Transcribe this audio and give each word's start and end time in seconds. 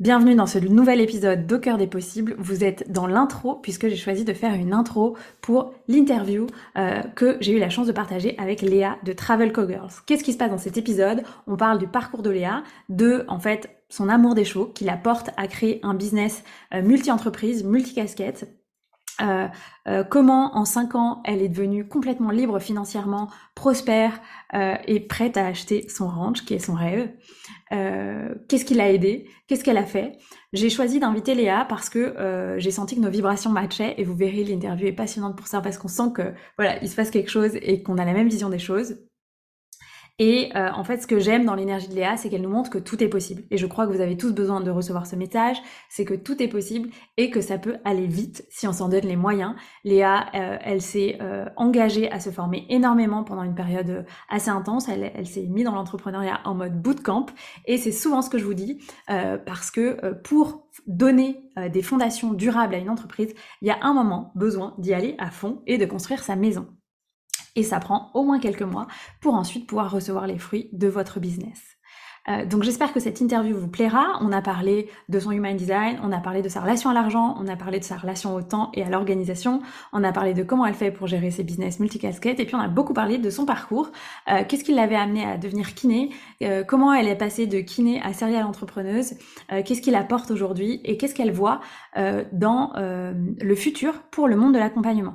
Bienvenue 0.00 0.36
dans 0.36 0.46
ce 0.46 0.60
nouvel 0.60 1.00
épisode 1.00 1.48
d'Au 1.48 1.58
cœur 1.58 1.76
des 1.76 1.88
possibles. 1.88 2.36
Vous 2.38 2.62
êtes 2.62 2.88
dans 2.88 3.08
l'intro 3.08 3.56
puisque 3.56 3.88
j'ai 3.88 3.96
choisi 3.96 4.24
de 4.24 4.32
faire 4.32 4.54
une 4.54 4.72
intro 4.72 5.16
pour 5.40 5.74
l'interview 5.88 6.46
euh, 6.76 7.02
que 7.16 7.36
j'ai 7.40 7.50
eu 7.50 7.58
la 7.58 7.68
chance 7.68 7.88
de 7.88 7.92
partager 7.92 8.38
avec 8.38 8.62
Léa 8.62 8.96
de 9.02 9.12
Travel 9.12 9.52
Girls. 9.52 9.90
Qu'est-ce 10.06 10.22
qui 10.22 10.32
se 10.32 10.38
passe 10.38 10.52
dans 10.52 10.56
cet 10.58 10.76
épisode? 10.76 11.24
On 11.48 11.56
parle 11.56 11.78
du 11.78 11.88
parcours 11.88 12.22
de 12.22 12.30
Léa, 12.30 12.62
de 12.88 13.24
en 13.26 13.40
fait 13.40 13.70
son 13.88 14.08
amour 14.08 14.36
des 14.36 14.44
chevaux 14.44 14.66
qui 14.66 14.84
la 14.84 14.96
porte 14.96 15.30
à 15.36 15.48
créer 15.48 15.80
un 15.82 15.94
business 15.94 16.44
euh, 16.74 16.80
multi-entreprise, 16.80 17.64
multi-casquette 17.64 18.48
euh, 19.20 19.46
euh, 19.88 20.04
comment 20.04 20.56
en 20.56 20.64
5 20.64 20.94
ans 20.94 21.22
elle 21.24 21.42
est 21.42 21.48
devenue 21.48 21.86
complètement 21.86 22.30
libre 22.30 22.58
financièrement, 22.58 23.28
prospère 23.54 24.20
euh, 24.54 24.76
et 24.86 25.00
prête 25.00 25.36
à 25.36 25.46
acheter 25.46 25.88
son 25.88 26.08
ranch 26.08 26.44
qui 26.44 26.54
est 26.54 26.58
son 26.58 26.74
rêve. 26.74 27.10
Qu'est-ce 27.70 28.64
qui 28.64 28.74
l'a 28.74 28.90
aidé 28.90 29.28
Qu'est-ce 29.46 29.62
qu'elle 29.62 29.76
a 29.76 29.84
fait? 29.84 30.18
J'ai 30.54 30.70
choisi 30.70 31.00
d'inviter 31.00 31.34
Léa 31.34 31.66
parce 31.68 31.90
que 31.90 32.56
j'ai 32.56 32.70
senti 32.70 32.96
que 32.96 33.00
nos 33.00 33.10
vibrations 33.10 33.50
matchaient 33.50 33.94
et 33.98 34.04
vous 34.04 34.16
verrez 34.16 34.42
l'interview 34.42 34.86
est 34.86 34.92
passionnante 34.92 35.36
pour 35.36 35.46
ça 35.46 35.60
parce 35.60 35.76
qu'on 35.76 35.88
sent 35.88 36.12
que 36.14 36.32
voilà 36.56 36.82
il 36.82 36.88
se 36.88 36.96
passe 36.96 37.10
quelque 37.10 37.30
chose 37.30 37.56
et 37.60 37.82
qu'on 37.82 37.98
a 37.98 38.06
la 38.06 38.14
même 38.14 38.28
vision 38.28 38.48
des 38.48 38.58
choses. 38.58 38.96
Et 40.18 40.50
euh, 40.56 40.70
en 40.72 40.82
fait, 40.82 41.00
ce 41.00 41.06
que 41.06 41.20
j'aime 41.20 41.44
dans 41.44 41.54
l'énergie 41.54 41.88
de 41.88 41.94
Léa, 41.94 42.16
c'est 42.16 42.28
qu'elle 42.28 42.42
nous 42.42 42.48
montre 42.48 42.70
que 42.70 42.78
tout 42.78 43.02
est 43.02 43.08
possible. 43.08 43.44
Et 43.50 43.56
je 43.56 43.66
crois 43.66 43.86
que 43.86 43.92
vous 43.92 44.00
avez 44.00 44.16
tous 44.16 44.32
besoin 44.32 44.60
de 44.60 44.70
recevoir 44.70 45.06
ce 45.06 45.14
message, 45.14 45.58
c'est 45.88 46.04
que 46.04 46.14
tout 46.14 46.42
est 46.42 46.48
possible 46.48 46.90
et 47.16 47.30
que 47.30 47.40
ça 47.40 47.56
peut 47.56 47.76
aller 47.84 48.06
vite 48.06 48.44
si 48.50 48.66
on 48.66 48.72
s'en 48.72 48.88
donne 48.88 49.04
les 49.04 49.16
moyens. 49.16 49.54
Léa, 49.84 50.26
euh, 50.34 50.58
elle 50.62 50.82
s'est 50.82 51.18
euh, 51.20 51.46
engagée 51.56 52.10
à 52.10 52.18
se 52.18 52.30
former 52.30 52.66
énormément 52.68 53.22
pendant 53.22 53.44
une 53.44 53.54
période 53.54 54.06
assez 54.28 54.50
intense. 54.50 54.88
Elle, 54.88 55.12
elle 55.14 55.26
s'est 55.26 55.46
mise 55.46 55.64
dans 55.64 55.74
l'entrepreneuriat 55.74 56.40
en 56.44 56.54
mode 56.54 56.82
bootcamp. 56.82 57.26
Et 57.66 57.78
c'est 57.78 57.92
souvent 57.92 58.22
ce 58.22 58.30
que 58.30 58.38
je 58.38 58.44
vous 58.44 58.54
dis, 58.54 58.78
parce 59.06 59.70
que 59.70 60.14
pour 60.22 60.66
donner 60.86 61.42
des 61.70 61.82
fondations 61.82 62.32
durables 62.32 62.74
à 62.74 62.78
une 62.78 62.90
entreprise, 62.90 63.34
il 63.62 63.68
y 63.68 63.70
a 63.70 63.78
un 63.82 63.94
moment 63.94 64.32
besoin 64.34 64.74
d'y 64.78 64.94
aller 64.94 65.14
à 65.18 65.30
fond 65.30 65.62
et 65.66 65.78
de 65.78 65.86
construire 65.86 66.22
sa 66.22 66.36
maison 66.36 66.66
et 67.56 67.62
ça 67.62 67.80
prend 67.80 68.10
au 68.14 68.24
moins 68.24 68.38
quelques 68.38 68.62
mois 68.62 68.86
pour 69.20 69.34
ensuite 69.34 69.66
pouvoir 69.66 69.90
recevoir 69.90 70.26
les 70.26 70.38
fruits 70.38 70.68
de 70.72 70.88
votre 70.88 71.20
business. 71.20 71.78
Euh, 72.28 72.44
donc 72.44 72.62
j'espère 72.62 72.92
que 72.92 73.00
cette 73.00 73.20
interview 73.20 73.56
vous 73.56 73.68
plaira. 73.68 74.18
On 74.20 74.32
a 74.32 74.42
parlé 74.42 74.88
de 75.08 75.18
son 75.18 75.30
human 75.30 75.56
design, 75.56 75.98
on 76.02 76.12
a 76.12 76.18
parlé 76.18 76.42
de 76.42 76.48
sa 76.48 76.60
relation 76.60 76.90
à 76.90 76.94
l'argent, 76.94 77.36
on 77.38 77.48
a 77.48 77.56
parlé 77.56 77.78
de 77.78 77.84
sa 77.84 77.96
relation 77.96 78.34
au 78.34 78.42
temps 78.42 78.70
et 78.74 78.82
à 78.82 78.90
l'organisation, 78.90 79.62
on 79.92 80.04
a 80.04 80.12
parlé 80.12 80.34
de 80.34 80.42
comment 80.42 80.66
elle 80.66 80.74
fait 80.74 80.90
pour 80.90 81.06
gérer 81.06 81.30
ses 81.30 81.44
business 81.44 81.80
multicasquettes 81.80 82.40
et 82.40 82.44
puis 82.44 82.54
on 82.54 82.60
a 82.60 82.68
beaucoup 82.68 82.92
parlé 82.92 83.18
de 83.18 83.30
son 83.30 83.46
parcours. 83.46 83.90
Euh, 84.30 84.42
qu'est-ce 84.46 84.64
qui 84.64 84.74
l'avait 84.74 84.96
amené 84.96 85.24
à 85.24 85.38
devenir 85.38 85.74
kiné? 85.74 86.10
Euh, 86.42 86.64
Comment 86.64 86.92
elle 86.92 87.08
est 87.08 87.16
passée 87.16 87.46
de 87.46 87.60
kiné 87.60 88.00
à 88.02 88.12
serial 88.12 88.44
entrepreneuse? 88.44 89.14
Qu'est-ce 89.64 89.80
qui 89.80 89.90
la 89.90 90.04
porte 90.04 90.30
aujourd'hui? 90.30 90.80
Et 90.84 90.96
qu'est-ce 90.96 91.14
qu'elle 91.14 91.32
voit 91.32 91.60
dans 92.32 92.72
le 92.76 93.54
futur 93.54 94.02
pour 94.10 94.28
le 94.28 94.36
monde 94.36 94.54
de 94.54 94.58
l'accompagnement? 94.58 95.14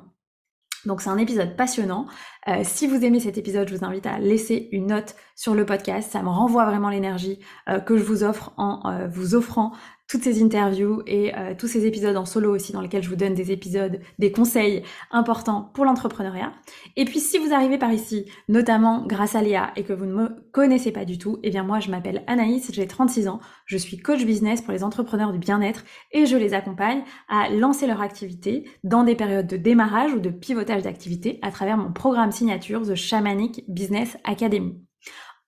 Donc 0.86 1.02
c'est 1.02 1.10
un 1.10 1.18
épisode 1.18 1.56
passionnant. 1.56 2.08
Euh, 2.48 2.62
si 2.64 2.88
vous 2.88 3.04
aimez 3.06 3.20
cet 3.20 3.38
épisode, 3.38 3.70
je 3.70 3.76
vous 3.76 3.86
invite 3.86 4.06
à 4.06 4.20
laisser 4.20 4.68
une 4.72 4.88
note 4.88 5.16
sur 5.36 5.56
le 5.56 5.66
podcast. 5.66 6.12
Ça 6.12 6.22
me 6.22 6.30
renvoie 6.30 6.66
vraiment 6.66 6.90
l'énergie 6.90 7.40
euh, 7.70 7.80
que 7.80 7.98
je 7.98 8.04
vous 8.04 8.24
offre 8.24 8.54
en 8.58 8.82
euh, 8.86 9.08
vous 9.08 9.36
offrant 9.36 9.72
toutes 10.08 10.24
ces 10.24 10.44
interviews 10.44 11.02
et 11.08 11.36
euh, 11.36 11.54
tous 11.58 11.68
ces 11.68 11.86
épisodes 11.86 12.16
en 12.16 12.26
solo 12.26 12.54
aussi 12.54 12.72
dans 12.72 12.82
lesquels 12.82 13.04
je 13.04 13.10
vous 13.10 13.16
donne 13.16 13.34
des 13.34 13.52
épisodes, 13.52 14.00
des 14.20 14.32
conseils 14.32 14.84
importants 15.12 15.72
pour 15.74 15.86
l'entrepreneuriat. 15.86 16.52
Et 16.96 17.06
puis 17.06 17.20
si 17.20 17.38
vous 17.38 17.54
arrivez 17.54 17.78
par 17.78 17.92
ici, 17.92 18.26
notamment 18.48 19.06
grâce 19.06 19.36
à 19.36 19.42
Léa 19.42 19.72
et 19.76 19.84
que 19.84 19.94
vous 19.94 20.06
ne 20.06 20.14
me 20.14 20.30
connaissez 20.52 20.92
pas 20.92 21.06
du 21.06 21.18
tout, 21.18 21.40
eh 21.44 21.50
bien 21.50 21.64
moi 21.64 21.80
je 21.80 21.90
m'appelle 21.90 22.24
Anaïs, 22.28 22.72
j'ai 22.72 22.88
36 22.88 23.28
ans, 23.28 23.40
je 23.66 23.78
suis 23.78 23.98
coach 23.98 24.26
business 24.26 24.62
pour 24.62 24.74
les 24.74 24.84
entrepreneurs 24.84 25.32
du 25.32 25.40
bien-être 25.40 25.84
et 26.12 26.26
je 26.26 26.38
les 26.38 26.54
accompagne 26.54 27.04
à 27.30 27.50
lancer 27.50 27.88
leur 27.88 28.02
activité 28.02 28.70
dans 28.84 29.04
des 29.04 29.16
périodes 29.16 29.48
de 29.48 29.58
démarrage 29.58 30.14
ou 30.14 30.20
de 30.20 30.30
pivotage 30.30 30.84
d'activité 30.84 31.40
à 31.42 31.52
travers 31.52 31.78
mon 31.78 31.92
programme 31.92 32.32
signature 32.32 32.82
The 32.82 32.96
Shamanic 32.96 33.64
Business 33.68 34.18
Academy. 34.24 34.76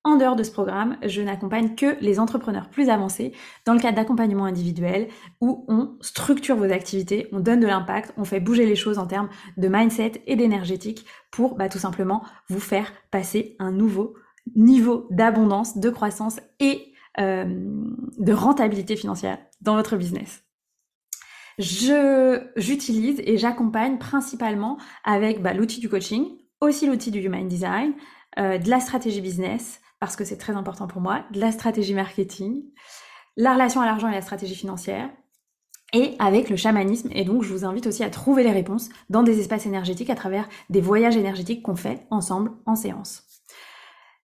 En 0.05 0.17
dehors 0.17 0.35
de 0.35 0.43
ce 0.43 0.51
programme, 0.51 0.97
je 1.03 1.19
n'accompagne 1.23 1.73
que 1.73 1.97
les 1.99 2.19
entrepreneurs 2.19 2.69
plus 2.69 2.89
avancés 2.89 3.33
dans 3.66 3.73
le 3.73 3.79
cadre 3.79 3.95
d'accompagnement 3.95 4.45
individuel 4.45 5.07
où 5.41 5.66
on 5.67 5.97
structure 5.99 6.55
vos 6.55 6.71
activités, 6.71 7.27
on 7.31 7.39
donne 7.39 7.59
de 7.59 7.66
l'impact, 7.66 8.13
on 8.15 8.23
fait 8.23 8.39
bouger 8.39 8.67
les 8.67 8.75
choses 8.75 8.99
en 8.99 9.07
termes 9.07 9.29
de 9.57 9.67
mindset 9.67 10.21
et 10.27 10.35
d'énergétique 10.35 11.07
pour 11.31 11.55
bah, 11.55 11.69
tout 11.69 11.79
simplement 11.79 12.21
vous 12.49 12.59
faire 12.59 12.94
passer 13.09 13.55
un 13.57 13.71
nouveau 13.71 14.13
niveau 14.55 15.07
d'abondance, 15.09 15.79
de 15.79 15.89
croissance 15.89 16.39
et 16.59 16.94
euh, 17.19 17.45
de 18.19 18.31
rentabilité 18.31 18.95
financière 18.95 19.39
dans 19.61 19.75
votre 19.75 19.97
business. 19.97 20.44
Je 21.57 22.44
j'utilise 22.55 23.23
et 23.25 23.39
j'accompagne 23.39 23.97
principalement 23.97 24.77
avec 25.03 25.41
bah, 25.41 25.55
l'outil 25.55 25.79
du 25.79 25.89
coaching, 25.89 26.27
aussi 26.61 26.85
l'outil 26.85 27.09
du 27.09 27.21
human 27.21 27.47
design, 27.47 27.94
euh, 28.38 28.59
de 28.59 28.69
la 28.69 28.79
stratégie 28.79 29.21
business, 29.21 29.81
parce 30.00 30.16
que 30.16 30.25
c'est 30.25 30.38
très 30.38 30.53
important 30.53 30.88
pour 30.88 31.01
moi, 31.01 31.23
de 31.31 31.39
la 31.39 31.51
stratégie 31.51 31.94
marketing, 31.94 32.63
la 33.38 33.53
relation 33.53 33.81
à 33.81 33.85
l'argent 33.85 34.09
et 34.09 34.13
la 34.13 34.22
stratégie 34.22 34.56
financière, 34.56 35.09
et 35.94 36.16
avec 36.19 36.50
le 36.50 36.56
chamanisme. 36.56 37.09
Et 37.13 37.23
donc, 37.23 37.44
je 37.44 37.53
vous 37.53 37.66
invite 37.66 37.88
aussi 37.88 38.03
à 38.03 38.09
trouver 38.09 38.44
les 38.44 38.51
réponses 38.51 38.89
dans 39.09 39.23
des 39.23 39.39
espaces 39.39 39.66
énergétiques 39.66 40.09
à 40.09 40.16
travers 40.16 40.47
des 40.69 40.81
voyages 40.81 41.15
énergétiques 41.15 41.63
qu'on 41.63 41.75
fait 41.75 42.06
ensemble 42.09 42.51
en 42.65 42.75
séance. 42.75 43.24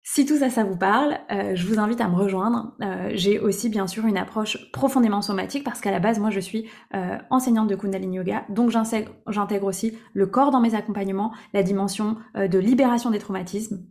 Si 0.10 0.25
tout 0.25 0.38
ça, 0.38 0.50
ça 0.50 0.64
vous 0.64 0.78
parle, 0.78 1.19
euh, 1.31 1.54
je 1.54 1.68
vous 1.68 1.80
invite 1.80 2.00
à 2.00 2.08
me 2.08 2.16
rejoindre. 2.16 2.74
Euh, 2.81 3.10
j'ai 3.14 3.40
aussi 3.40 3.68
bien 3.68 3.88
sûr 3.88 4.06
une 4.06 4.18
approche 4.18 4.72
profondément 4.72 5.22
somatique 5.22 5.66
parce 5.66 5.81
qu'à 5.81 5.92
la 5.92 6.00
base, 6.00 6.18
moi, 6.18 6.30
je 6.30 6.40
suis 6.40 6.69
euh, 6.96 7.18
enseignante 7.30 7.68
de 7.68 7.75
Kundalini 7.75 8.16
Yoga, 8.16 8.46
donc 8.48 8.69
j'intègre 8.69 9.66
aussi 9.66 9.98
le 10.14 10.25
corps 10.25 10.52
dans 10.52 10.62
mes 10.62 10.75
accompagnements, 10.75 11.34
la 11.54 11.62
dimension 11.62 12.16
de 12.36 12.58
libération 12.58 13.12
des 13.12 13.19
traumatismes, 13.19 13.84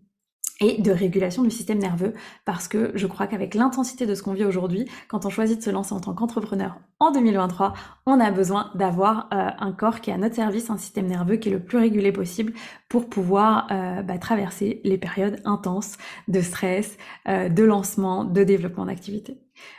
et 0.61 0.81
de 0.81 0.91
régulation 0.91 1.43
du 1.43 1.51
système 1.51 1.79
nerveux 1.79 2.15
parce 2.45 2.69
que 2.69 2.93
je 2.95 3.07
crois 3.07 3.27
qu'avec 3.27 3.55
l'intensité 3.55 4.07
de 4.07 4.15
ce 4.15 4.23
qu'on 4.23 4.33
vit 4.33 4.45
aujourd'hui, 4.45 4.89
quand 5.09 5.27
on 5.27 5.31
choisit 5.31 5.59
de 5.59 5.63
se 5.63 5.71
lancer 5.71 5.93
en 5.93 6.01
tant 6.01 6.15
qu'entrepreneur 6.15 6.77
en 6.99 7.11
2023, 7.11 7.75
on 8.07 8.21
a 8.21 8.31
besoin 8.31 8.71
d'avoir 8.75 9.29
euh, 9.33 9.51
un 9.59 9.73
corps 9.73 10.01
qui 10.01 10.11
est 10.11 10.15
à 10.15 10.19
notre 10.19 10.35
service, 10.35 10.71
un 10.71 10.79
système 10.79 11.07
nerveux 11.07 11.37
qui 11.37 11.51
est 11.51 11.53
le 11.53 11.63
plus 11.63 11.79
régulé 11.79 12.11
possible 12.11 12.55
pour 12.89 13.09
pouvoir 13.09 13.67
euh, 13.71 14.03
bah, 14.03 14.19
traverser 14.19 14.81
les 14.85 14.97
périodes 14.97 15.41
intenses 15.45 15.99
de 16.29 16.41
stress, 16.41 16.97
euh, 17.29 17.49
de 17.49 17.65
lancement, 17.65 18.25
de 18.25 18.45
développement 18.45 18.87
d'activité. 18.87 19.39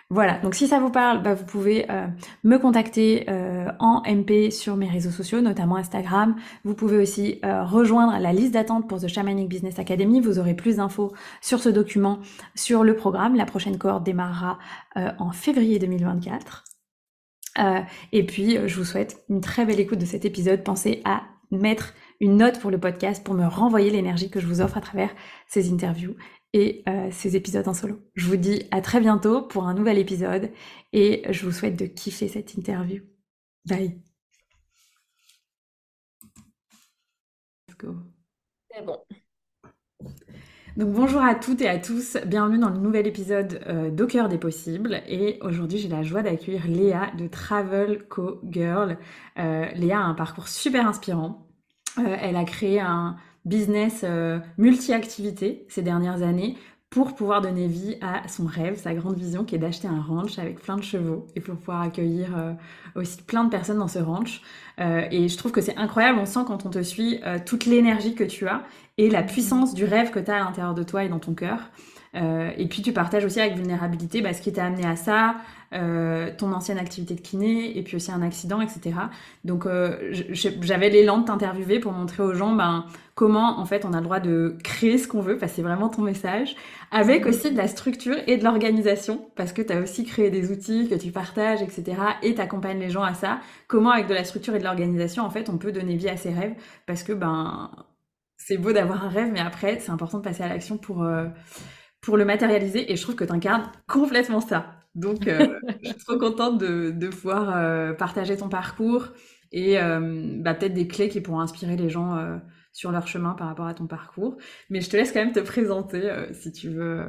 Voilà, 0.09 0.39
donc 0.39 0.56
si 0.56 0.68
ça 0.68 0.79
vous 0.79 0.89
parle, 0.89 1.21
bah, 1.21 1.33
vous 1.33 1.44
pouvez 1.44 1.85
euh, 1.91 2.07
me 2.44 2.57
contacter 2.57 3.25
euh, 3.29 3.69
en 3.79 4.01
MP 4.03 4.51
sur 4.51 4.77
mes 4.77 4.88
réseaux 4.88 5.12
sociaux, 5.12 5.41
notamment 5.41 5.75
Instagram. 5.75 6.35
Vous 6.63 6.75
pouvez 6.75 6.97
aussi 6.97 7.39
euh, 7.44 7.63
rejoindre 7.63 8.18
la 8.19 8.31
liste 8.31 8.53
d'attente 8.53 8.88
pour 8.88 9.01
The 9.01 9.07
Shamanic 9.07 9.50
Business 9.50 9.79
Academy. 9.79 10.21
Vous 10.21 10.39
aurez 10.39 10.53
plus 10.53 10.77
d'infos 10.77 11.13
sur 11.41 11.59
ce 11.59 11.69
document, 11.69 12.19
sur 12.56 12.83
le 12.83 12.95
programme. 12.95 13.35
La 13.35 13.45
prochaine 13.45 13.77
cohorte 13.77 14.03
démarrera 14.03 14.59
en 14.95 15.31
février 15.31 15.77
2024. 15.77 16.63
et 18.12 18.25
puis, 18.25 18.57
je 18.65 18.75
vous 18.75 18.85
souhaite 18.85 19.23
une 19.30 19.41
très 19.41 19.65
belle 19.65 19.80
écoute 19.80 20.00
de 20.00 20.06
cet 20.06 20.25
épisode. 20.25 20.63
Pensez 20.63 21.01
à 21.06 21.23
mettre 21.51 21.94
une 22.19 22.38
note 22.38 22.59
pour 22.59 22.71
le 22.71 22.80
podcast 22.80 23.23
pour 23.23 23.35
me 23.35 23.45
renvoyer 23.45 23.89
l'énergie 23.89 24.30
que 24.30 24.39
je 24.39 24.47
vous 24.47 24.62
offre 24.62 24.77
à 24.77 24.81
travers 24.81 25.13
ces 25.47 25.71
interviews 25.71 26.15
et 26.53 26.83
euh, 26.88 27.09
ces 27.11 27.35
épisodes 27.35 27.67
en 27.67 27.73
solo. 27.73 27.99
Je 28.15 28.25
vous 28.27 28.38
dis 28.38 28.63
à 28.71 28.81
très 28.81 28.99
bientôt 28.99 29.41
pour 29.41 29.67
un 29.67 29.73
nouvel 29.73 29.97
épisode 29.97 30.51
et 30.94 31.23
je 31.29 31.45
vous 31.45 31.51
souhaite 31.51 31.75
de 31.75 31.85
kiffer 31.85 32.27
cette 32.27 32.53
interview. 32.55 33.03
Bye. 33.65 34.01
Let's 37.67 37.77
go. 37.77 37.95
C'est 38.71 38.85
bon. 38.85 38.97
Donc 40.77 40.91
bonjour 40.91 41.21
à 41.21 41.33
toutes 41.33 41.61
et 41.61 41.67
à 41.67 41.79
tous, 41.79 42.17
bienvenue 42.27 42.59
dans 42.59 42.69
le 42.69 42.77
nouvel 42.77 43.07
épisode 43.07 43.63
euh, 43.65 43.89
d'Au 43.89 44.05
cœur 44.05 44.29
des 44.29 44.38
possibles 44.38 45.01
et 45.07 45.39
aujourd'hui 45.41 45.79
j'ai 45.79 45.88
la 45.88 46.03
joie 46.03 46.21
d'accueillir 46.21 46.67
Léa 46.67 47.11
de 47.17 47.27
Travel 47.27 48.07
Co 48.07 48.39
Girl. 48.47 48.99
Euh, 49.39 49.65
Léa 49.73 49.99
a 49.99 50.03
un 50.03 50.13
parcours 50.13 50.47
super 50.47 50.88
inspirant. 50.88 51.47
elle 51.97 52.35
a 52.35 52.44
créé 52.44 52.79
un, 52.79 53.17
business 53.47 54.01
euh, 54.03 54.39
multi-activité 54.57 55.65
ces 55.69 55.81
dernières 55.81 56.21
années 56.21 56.57
pour 56.89 57.15
pouvoir 57.15 57.41
donner 57.41 57.67
vie 57.67 57.97
à 58.01 58.27
son 58.27 58.45
rêve, 58.45 58.77
sa 58.77 58.94
grande 58.94 59.17
vision 59.17 59.44
qui 59.44 59.55
est 59.55 59.57
d'acheter 59.57 59.88
un 59.88 60.01
ranch 60.01 60.39
avec 60.39 60.61
plein 60.61 60.77
de 60.77 60.83
chevaux 60.83 61.27
et 61.35 61.41
pour 61.41 61.55
pouvoir 61.55 61.81
accueillir 61.81 62.29
euh, 62.38 62.53
aussi 62.95 63.21
plein 63.23 63.44
de 63.44 63.49
personnes 63.49 63.79
dans 63.79 63.89
ce 63.89 63.99
ranch. 63.99 64.41
Euh, 64.79 65.05
et 65.11 65.27
je 65.27 65.38
trouve 65.38 65.51
que 65.51 65.61
c'est 65.61 65.75
incroyable, 65.75 66.19
on 66.19 66.25
sent 66.25 66.41
quand 66.47 66.65
on 66.65 66.69
te 66.69 66.81
suit 66.81 67.19
toute 67.45 67.65
l'énergie 67.65 68.15
que 68.15 68.23
tu 68.23 68.47
as 68.47 68.63
et 68.97 69.09
la 69.09 69.23
puissance 69.23 69.73
du 69.73 69.83
rêve 69.83 70.11
que 70.11 70.19
tu 70.19 70.31
as 70.31 70.35
à 70.35 70.39
l'intérieur 70.39 70.75
de 70.75 70.83
toi 70.83 71.03
et 71.03 71.09
dans 71.09 71.19
ton 71.19 71.33
cœur. 71.33 71.59
Et 72.17 72.67
puis 72.67 72.81
tu 72.81 72.93
partages 72.93 73.25
aussi 73.25 73.39
avec 73.39 73.55
vulnérabilité 73.55 74.21
bah, 74.21 74.33
ce 74.33 74.41
qui 74.41 74.51
t'a 74.51 74.65
amené 74.65 74.85
à 74.85 74.95
ça, 74.95 75.35
euh, 75.73 76.31
ton 76.37 76.53
ancienne 76.53 76.77
activité 76.77 77.13
de 77.13 77.19
kiné 77.19 77.77
et 77.77 77.83
puis 77.83 77.97
aussi 77.97 78.09
un 78.09 78.21
accident, 78.21 78.61
etc. 78.61 78.95
Donc 79.43 79.65
euh, 79.65 79.97
j'avais 80.31 80.89
l'élan 80.89 81.17
de 81.17 81.25
t'interviewer 81.25 81.81
pour 81.81 81.91
montrer 81.91 82.23
aux 82.23 82.33
gens 82.33 82.53
ben, 82.53 82.85
comment 83.15 83.59
en 83.59 83.65
fait 83.65 83.83
on 83.83 83.91
a 83.91 83.97
le 83.97 84.03
droit 84.03 84.21
de 84.21 84.55
créer 84.63 84.97
ce 84.97 85.09
qu'on 85.09 85.19
veut, 85.19 85.37
parce 85.37 85.51
que 85.51 85.55
c'est 85.57 85.61
vraiment 85.63 85.89
ton 85.89 86.03
message, 86.03 86.55
avec 86.89 87.25
aussi 87.25 87.51
de 87.51 87.57
la 87.57 87.67
structure 87.67 88.15
et 88.27 88.37
de 88.37 88.45
l'organisation, 88.45 89.29
parce 89.35 89.51
que 89.51 89.61
tu 89.61 89.73
as 89.73 89.81
aussi 89.81 90.05
créé 90.05 90.29
des 90.29 90.53
outils 90.53 90.87
que 90.87 90.95
tu 90.95 91.11
partages, 91.11 91.61
etc. 91.61 91.97
et 92.23 92.35
t'accompagnes 92.35 92.79
les 92.79 92.89
gens 92.89 93.03
à 93.03 93.13
ça. 93.13 93.41
Comment 93.67 93.91
avec 93.91 94.07
de 94.07 94.13
la 94.13 94.23
structure 94.23 94.55
et 94.55 94.59
de 94.59 94.63
l'organisation, 94.63 95.23
en 95.23 95.29
fait, 95.29 95.49
on 95.49 95.57
peut 95.57 95.73
donner 95.73 95.97
vie 95.97 96.07
à 96.07 96.15
ses 96.15 96.31
rêves, 96.31 96.55
parce 96.85 97.03
que 97.03 97.11
ben 97.11 97.71
c'est 98.37 98.57
beau 98.57 98.71
d'avoir 98.71 99.03
un 99.03 99.09
rêve, 99.09 99.31
mais 99.33 99.41
après 99.41 99.79
c'est 99.79 99.91
important 99.91 100.19
de 100.19 100.23
passer 100.23 100.43
à 100.43 100.47
l'action 100.47 100.77
pour... 100.77 101.05
Pour 102.07 102.15
le 102.15 102.24
matérialiser 102.24 102.89
et 102.89 102.95
je 102.95 103.01
trouve 103.01 103.15
que 103.15 103.25
tu 103.25 103.33
incarnes 103.33 103.69
complètement 103.86 104.39
ça. 104.39 104.77
Donc, 104.95 105.27
euh, 105.27 105.59
je 105.83 105.89
suis 105.89 105.98
trop 105.98 106.18
contente 106.18 106.57
de, 106.57 106.92
de 106.92 107.07
pouvoir 107.09 107.54
euh, 107.54 107.92
partager 107.92 108.38
ton 108.38 108.48
parcours 108.48 109.09
et 109.51 109.77
euh, 109.77 110.38
bah, 110.38 110.54
peut-être 110.54 110.74
des 110.74 110.88
clés 110.88 111.09
qui 111.09 111.19
pourront 111.19 111.42
inspirer 111.42 111.75
les 111.75 111.89
gens 111.89 112.39
sur 112.71 112.94
leur 112.94 113.07
chemin 113.07 113.33
par 113.33 113.48
rapport 113.48 113.68
à 113.68 113.74
ton 113.74 113.88
parcours. 113.88 114.38
Mais 114.69 114.80
je 114.80 114.89
te 114.89 114.95
laisse 114.95 115.12
quand 115.12 115.19
même 115.19 115.33
te 115.33 115.42
présenter 115.42 116.09
si 116.31 116.54
tu 116.54 116.69
veux. 116.69 117.07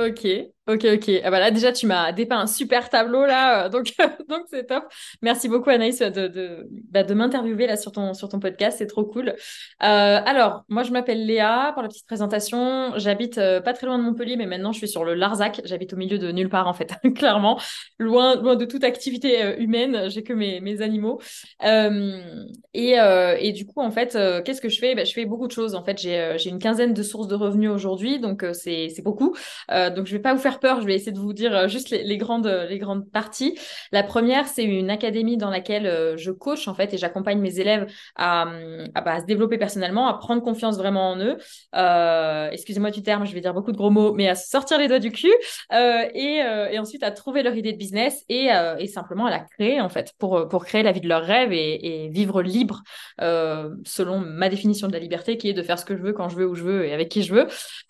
Ok, 0.00 0.26
Ok, 0.68 0.84
ok. 0.84 1.10
Ah 1.24 1.30
bah 1.30 1.50
déjà, 1.50 1.72
tu 1.72 1.86
m'as 1.86 2.12
dépeint 2.12 2.38
un 2.38 2.46
super 2.46 2.90
tableau 2.90 3.24
là, 3.26 3.64
euh, 3.64 3.68
donc 3.70 3.92
donc 4.28 4.42
c'est 4.50 4.66
top. 4.66 4.84
Merci 5.20 5.48
beaucoup 5.48 5.68
Anaïs 5.70 5.98
de, 5.98 6.28
de, 6.28 6.68
bah, 6.90 7.02
de 7.02 7.12
m'interviewer 7.12 7.66
là 7.66 7.76
sur 7.76 7.90
ton, 7.90 8.14
sur 8.14 8.28
ton 8.28 8.38
podcast, 8.38 8.78
c'est 8.78 8.86
trop 8.86 9.04
cool. 9.04 9.30
Euh, 9.30 9.34
alors, 9.80 10.62
moi, 10.68 10.84
je 10.84 10.92
m'appelle 10.92 11.26
Léa, 11.26 11.72
pour 11.72 11.82
la 11.82 11.88
petite 11.88 12.06
présentation. 12.06 12.92
J'habite 12.98 13.38
euh, 13.38 13.60
pas 13.60 13.72
très 13.72 13.86
loin 13.86 13.98
de 13.98 14.04
Montpellier, 14.04 14.36
mais 14.36 14.46
maintenant, 14.46 14.70
je 14.72 14.78
suis 14.78 14.88
sur 14.88 15.02
le 15.02 15.14
Larzac. 15.14 15.60
J'habite 15.64 15.92
au 15.94 15.96
milieu 15.96 16.18
de 16.18 16.30
nulle 16.30 16.50
part 16.50 16.68
en 16.68 16.74
fait, 16.74 16.92
clairement. 17.16 17.58
Loin, 17.98 18.36
loin 18.36 18.54
de 18.54 18.64
toute 18.64 18.84
activité 18.84 19.56
humaine, 19.58 20.08
j'ai 20.08 20.22
que 20.22 20.32
mes, 20.34 20.60
mes 20.60 20.82
animaux. 20.82 21.20
et, 21.64 22.94
et 22.94 23.52
du 23.52 23.66
coup, 23.66 23.80
en 23.80 23.90
fait, 23.90 24.16
qu'est-ce 24.44 24.60
que 24.60 24.68
je 24.68 24.78
fais? 24.78 24.94
Bah, 24.94 25.04
Je 25.04 25.12
fais 25.12 25.24
beaucoup 25.24 25.46
de 25.48 25.52
choses. 25.52 25.74
En 25.74 25.82
fait, 25.82 25.98
j'ai 25.98 26.48
une 26.48 26.58
quinzaine 26.60 26.94
de 26.94 27.02
sources 27.02 27.28
de 27.28 27.34
revenus 27.34 27.70
aujourd'hui, 27.70 28.20
donc 28.20 28.44
c'est 28.52 28.92
beaucoup. 29.02 29.34
donc, 29.68 30.06
je 30.06 30.12
vais 30.12 30.22
pas 30.22 30.34
vous 30.34 30.40
faire 30.40 30.49
peur, 30.58 30.80
je 30.80 30.86
vais 30.86 30.94
essayer 30.94 31.12
de 31.12 31.18
vous 31.18 31.32
dire 31.32 31.54
euh, 31.54 31.68
juste 31.68 31.90
les, 31.90 32.16
grandes, 32.16 32.66
les 32.68 32.78
grandes 32.78 33.08
parties. 33.10 33.58
La 33.92 34.02
première, 34.02 34.48
c'est 34.48 34.64
une 34.64 34.90
académie 34.90 35.36
dans 35.36 35.50
laquelle 35.50 35.86
euh, 35.86 36.16
je 36.16 36.30
coach 36.30 36.66
en 36.68 36.74
fait 36.74 36.92
et 36.94 36.98
j'accompagne 36.98 37.38
mes 37.38 37.60
élèves 37.60 37.90
à, 38.16 38.46
bah, 38.94 39.12
à, 39.12 39.20
se 39.20 39.26
développer 39.26 39.58
personnellement, 39.58 40.08
à 40.08 40.14
prendre 40.14 40.42
confiance 40.42 40.76
vraiment 40.76 41.10
en 41.10 41.18
eux. 41.18 41.36
Euh, 41.74 42.48
excusez-moi 42.50 42.90
du 42.90 43.02
terme, 43.02 43.26
je 43.26 43.34
vais 43.34 43.40
dire 43.40 43.54
beaucoup 43.54 43.72
de 43.72 43.76
gros 43.76 43.90
mots, 43.90 44.12
mais 44.12 44.28
à 44.28 44.34
sortir 44.34 44.78
les 44.78 44.88
doigts 44.88 44.98
du 44.98 45.12
cul 45.12 45.32
et, 45.72 46.40
et, 46.72 46.78
ensuite 46.78 47.02
à 47.02 47.10
trouver 47.10 47.42
leur 47.42 47.54
idée 47.54 47.72
de 47.72 47.78
business 47.78 48.24
et, 48.28 48.48
et, 48.78 48.86
simplement 48.86 49.26
à 49.26 49.30
la 49.30 49.40
créer 49.40 49.80
en 49.80 49.88
fait 49.88 50.12
pour, 50.18 50.48
pour 50.48 50.64
créer 50.64 50.82
la 50.82 50.92
vie 50.92 51.00
de 51.00 51.08
leur 51.08 51.22
rêve 51.22 51.52
et, 51.52 52.08
vivre 52.10 52.42
libre 52.42 52.82
selon 53.18 54.20
ma 54.20 54.48
définition 54.48 54.88
de 54.88 54.92
la 54.92 54.98
liberté 54.98 55.36
qui 55.36 55.48
est 55.48 55.52
de 55.52 55.62
faire 55.62 55.78
ce 55.78 55.84
que 55.84 55.96
je 55.96 56.02
veux 56.02 56.12
quand 56.12 56.28
je 56.28 56.36
veux 56.36 56.46
où 56.46 56.54
je 56.54 56.64
veux 56.64 56.86
et 56.86 56.92
avec 56.92 57.08
qui 57.08 57.22
je 57.22 57.34
veux. 57.34 57.46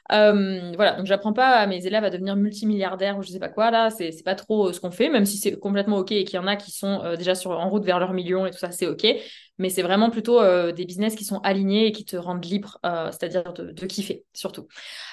voilà, 0.09 0.93
donc 0.97 1.07
j'apprends 1.07 1.33
pas 1.33 1.51
à 1.57 1.67
mes 1.67 1.87
élèves 1.87 2.05
à 2.05 2.11
devenir 2.11 2.37
multimilliardaires 2.51 3.17
ou 3.17 3.23
je 3.23 3.31
sais 3.31 3.39
pas 3.39 3.49
quoi, 3.49 3.71
là, 3.71 3.91
c'est 3.91 4.25
pas 4.25 4.35
trop 4.35 4.69
euh, 4.69 4.73
ce 4.73 4.81
qu'on 4.81 4.91
fait, 4.91 5.09
même 5.09 5.25
si 5.25 5.39
c'est 5.39 5.59
complètement 5.59 5.99
OK 5.99 6.13
et 6.13 6.25
qu'il 6.25 6.37
y 6.37 6.39
en 6.39 6.47
a 6.47 6.57
qui 6.57 6.73
sont 6.73 7.01
euh, 7.05 7.17
déjà 7.17 7.35
sur, 7.35 7.53
en 7.53 7.69
route 7.71 7.85
vers 7.85 8.01
leur 8.01 8.13
million 8.13 8.47
et 8.47 8.51
tout 8.51 8.59
ça, 8.59 8.73
c'est 8.73 8.87
OK. 8.87 9.07
Mais 9.59 9.69
c'est 9.69 9.83
vraiment 9.83 10.11
plutôt 10.11 10.41
euh, 10.41 10.73
des 10.73 10.87
business 10.87 11.15
qui 11.15 11.25
sont 11.25 11.39
alignés 11.41 11.87
et 11.87 11.93
qui 11.93 12.05
te 12.05 12.17
rendent 12.17 12.45
libre, 12.45 12.79
c'est-à-dire 12.83 13.53
de, 13.53 13.73
de, 13.73 13.87
kiffer 13.87 14.25
surtout. 14.33 14.67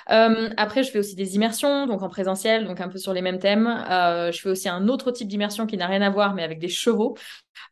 après, 0.07 0.83
je 0.83 0.91
fais 0.91 0.99
aussi 0.99 1.15
des 1.15 1.35
immersions, 1.35 1.85
donc 1.85 2.01
en 2.01 2.07
présentiel, 2.07 2.65
donc 2.65 2.79
un 2.79 2.87
peu 2.87 2.97
sur 2.97 3.11
les 3.11 3.21
mêmes 3.21 3.39
thèmes. 3.39 3.67
je 3.87 4.39
fais 4.41 4.49
aussi 4.49 4.69
un 4.69 4.87
autre 4.87 5.11
type 5.11 5.27
d'immersion 5.27 5.67
qui 5.67 5.75
n'a 5.75 5.87
rien 5.87 6.01
à 6.01 6.09
voir, 6.09 6.33
mais 6.33 6.43
avec 6.43 6.59
des 6.59 6.69
chevaux. 6.69 7.17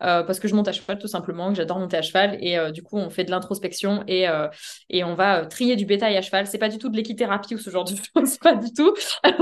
Euh, 0.04 0.24
parce 0.24 0.40
que 0.40 0.48
je 0.48 0.56
monte 0.56 0.68
à 0.68 0.72
cheval 0.72 1.00
tout 1.00 1.08
simplement, 1.08 1.50
que 1.50 1.56
j'adore 1.56 1.80
monter 1.80 1.98
à 1.98 2.02
cheval 2.02 2.38
et 2.42 2.58
euh, 2.58 2.72
du 2.72 2.84
coup 2.84 2.98
on 2.98 3.10
fait 3.10 3.24
de 3.24 3.32
l'introspection 3.32 4.04
et, 4.08 4.28
euh, 4.28 4.48
et 4.90 5.04
on 5.04 5.16
va 5.16 5.46
trier 5.46 5.76
du 5.76 5.86
bétail 5.86 6.18
à 6.18 6.22
cheval. 6.22 6.48
C'est 6.48 6.58
pas 6.58 6.70
du 6.70 6.78
tout 6.78 6.90
de 6.90 6.96
l'équithérapie 6.96 7.56
ou 7.56 7.58
ce 7.58 7.70
genre 7.70 7.86
de 7.86 7.96
choses, 8.16 8.38
pas 8.38 8.56
du 8.56 8.72
tout. 8.74 8.94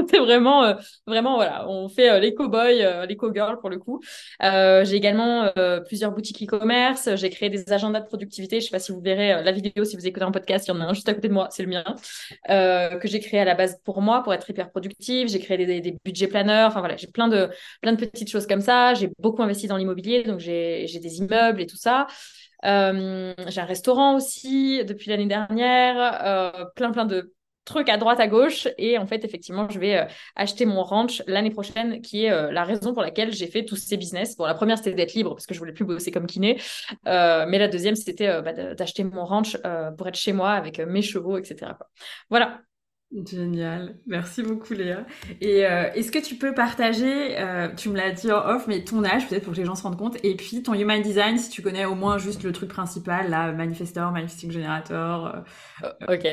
c'est 0.09 0.19
vraiment, 0.19 0.75
vraiment 1.07 1.35
voilà, 1.35 1.67
on 1.69 1.89
fait 1.89 2.19
les 2.19 2.33
cow-boys, 2.33 3.05
les 3.05 3.15
cow-girls 3.15 3.59
pour 3.59 3.69
le 3.69 3.79
coup. 3.79 4.01
j'ai 4.41 4.95
également 4.95 5.51
plusieurs 5.85 6.11
boutiques 6.11 6.43
e-commerce, 6.43 7.09
j'ai 7.15 7.29
créé 7.29 7.49
des 7.49 7.71
agendas 7.71 8.01
de 8.01 8.05
productivité. 8.05 8.59
Je 8.59 8.65
sais 8.65 8.71
pas 8.71 8.79
si 8.79 8.91
vous 8.91 9.01
verrez 9.01 9.43
la 9.43 9.51
vidéo 9.51 9.83
si 9.83 9.95
vous 9.95 10.05
écoutez 10.05 10.25
un 10.25 10.31
podcast, 10.31 10.67
il 10.67 10.71
y 10.71 10.73
en 10.73 10.81
a 10.81 10.85
un 10.85 10.93
juste 10.93 11.09
à 11.09 11.13
côté 11.13 11.27
de 11.27 11.33
moi, 11.33 11.47
c'est 11.51 11.63
le 11.63 11.69
mien, 11.69 11.83
que 12.47 13.07
j'ai 13.07 13.19
créé 13.19 13.39
à 13.39 13.45
la 13.45 13.55
base 13.55 13.79
pour 13.83 14.01
moi 14.01 14.23
pour 14.23 14.33
être 14.33 14.49
hyper 14.49 14.69
productive. 14.69 15.27
J'ai 15.27 15.39
créé 15.39 15.57
des, 15.57 15.81
des, 15.81 15.97
budgets 16.03 16.27
planeurs, 16.27 16.69
enfin 16.69 16.79
voilà, 16.79 16.97
j'ai 16.97 17.07
plein 17.07 17.27
de 17.27 17.49
plein 17.81 17.93
de 17.93 17.97
petites 17.97 18.29
choses 18.29 18.47
comme 18.47 18.61
ça. 18.61 18.93
J'ai 18.93 19.09
beaucoup 19.19 19.41
investi 19.41 19.67
dans 19.67 19.77
l'immobilier 19.77 20.23
donc 20.33 20.39
j'ai 20.39 20.99
des 20.99 21.19
immeubles 21.19 21.61
et 21.61 21.67
tout 21.67 21.77
ça. 21.77 22.07
Euh, 22.65 23.33
j'ai 23.47 23.61
un 23.61 23.65
restaurant 23.65 24.15
aussi 24.15 24.83
depuis 24.85 25.09
l'année 25.09 25.27
dernière, 25.27 26.25
euh, 26.25 26.65
plein 26.75 26.91
plein 26.91 27.05
de 27.05 27.33
trucs 27.65 27.87
à 27.89 27.97
droite 27.97 28.19
à 28.19 28.27
gauche. 28.27 28.67
Et 28.77 28.97
en 28.97 29.05
fait 29.05 29.23
effectivement 29.23 29.69
je 29.69 29.79
vais 29.79 29.97
euh, 29.97 30.05
acheter 30.35 30.65
mon 30.65 30.83
ranch 30.83 31.21
l'année 31.27 31.51
prochaine 31.51 32.01
qui 32.01 32.25
est 32.25 32.51
la 32.51 32.63
raison 32.63 32.93
pour 32.93 33.01
laquelle 33.01 33.31
j'ai 33.33 33.47
fait 33.47 33.65
tous 33.65 33.75
ces 33.75 33.97
business. 33.97 34.35
Bon 34.35 34.45
la 34.45 34.53
première 34.53 34.77
c'était 34.77 34.93
d'être 34.93 35.13
libre 35.13 35.31
parce 35.31 35.45
que 35.45 35.53
je 35.53 35.59
voulais 35.59 35.73
plus 35.73 35.85
bosser 35.85 36.11
comme 36.11 36.27
kiné. 36.27 36.59
Mais 37.05 37.57
la 37.59 37.67
deuxième 37.67 37.95
c'était 37.95 38.41
bah, 38.41 38.53
d'acheter 38.53 39.03
mon 39.03 39.25
ranch 39.25 39.57
pour 39.97 40.07
être 40.07 40.17
chez 40.17 40.33
moi 40.33 40.51
avec 40.51 40.79
mes 40.79 41.01
chevaux 41.01 41.37
etc 41.37 41.71
voilà 42.29 42.61
Génial, 43.25 43.95
merci 44.07 44.41
beaucoup 44.41 44.73
Léa. 44.73 45.05
Et 45.39 45.67
euh, 45.67 45.91
est-ce 45.93 46.11
que 46.11 46.17
tu 46.17 46.35
peux 46.35 46.55
partager, 46.55 47.39
euh, 47.39 47.69
tu 47.75 47.89
me 47.89 47.95
l'as 47.95 48.09
dit 48.09 48.31
en 48.31 48.43
off, 48.43 48.65
mais 48.67 48.83
ton 48.83 49.03
âge 49.03 49.27
peut-être 49.27 49.43
pour 49.43 49.53
que 49.53 49.59
les 49.59 49.65
gens 49.65 49.75
se 49.75 49.83
rendent 49.83 49.99
compte, 49.99 50.17
et 50.23 50.35
puis 50.35 50.63
ton 50.63 50.73
human 50.73 50.99
design 51.01 51.37
si 51.37 51.51
tu 51.51 51.61
connais 51.61 51.85
au 51.85 51.93
moins 51.93 52.17
juste 52.17 52.41
le 52.41 52.51
truc 52.51 52.69
principal, 52.69 53.29
là, 53.29 53.51
manifestor, 53.51 54.11
manifesting 54.11 54.51
generator. 54.51 55.43
Euh, 55.83 56.15
ok. 56.15 56.27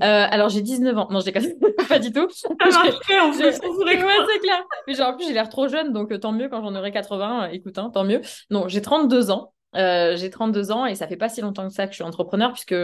alors 0.00 0.48
j'ai 0.48 0.62
19 0.62 0.98
ans, 0.98 1.08
non 1.12 1.20
je 1.20 1.26
déconne 1.26 1.46
pas 1.88 2.00
du 2.00 2.10
tout. 2.10 2.26
Plus, 2.26 2.44
on 2.46 2.56
pourrait 2.56 2.72
c'est 4.32 4.38
clair. 4.40 4.64
Mais 4.88 4.94
genre, 4.94 5.10
en 5.10 5.16
plus 5.16 5.26
j'ai 5.28 5.34
l'air 5.34 5.48
trop 5.48 5.68
jeune, 5.68 5.92
donc 5.92 6.18
tant 6.18 6.32
mieux 6.32 6.48
quand 6.48 6.60
j'en 6.60 6.74
aurai 6.74 6.90
80, 6.90 7.50
écoute, 7.50 7.78
hein, 7.78 7.90
tant 7.94 8.04
mieux. 8.04 8.20
Non, 8.50 8.66
j'ai 8.66 8.82
32 8.82 9.30
ans. 9.30 9.52
Euh, 9.74 10.16
j'ai 10.16 10.30
32 10.30 10.70
ans 10.70 10.86
et 10.86 10.94
ça 10.94 11.06
fait 11.06 11.16
pas 11.16 11.28
si 11.28 11.42
longtemps 11.42 11.66
que 11.66 11.74
ça 11.74 11.86
que 11.86 11.92
je 11.92 11.96
suis 11.96 12.04
entrepreneur 12.04 12.52
puisque 12.52 12.74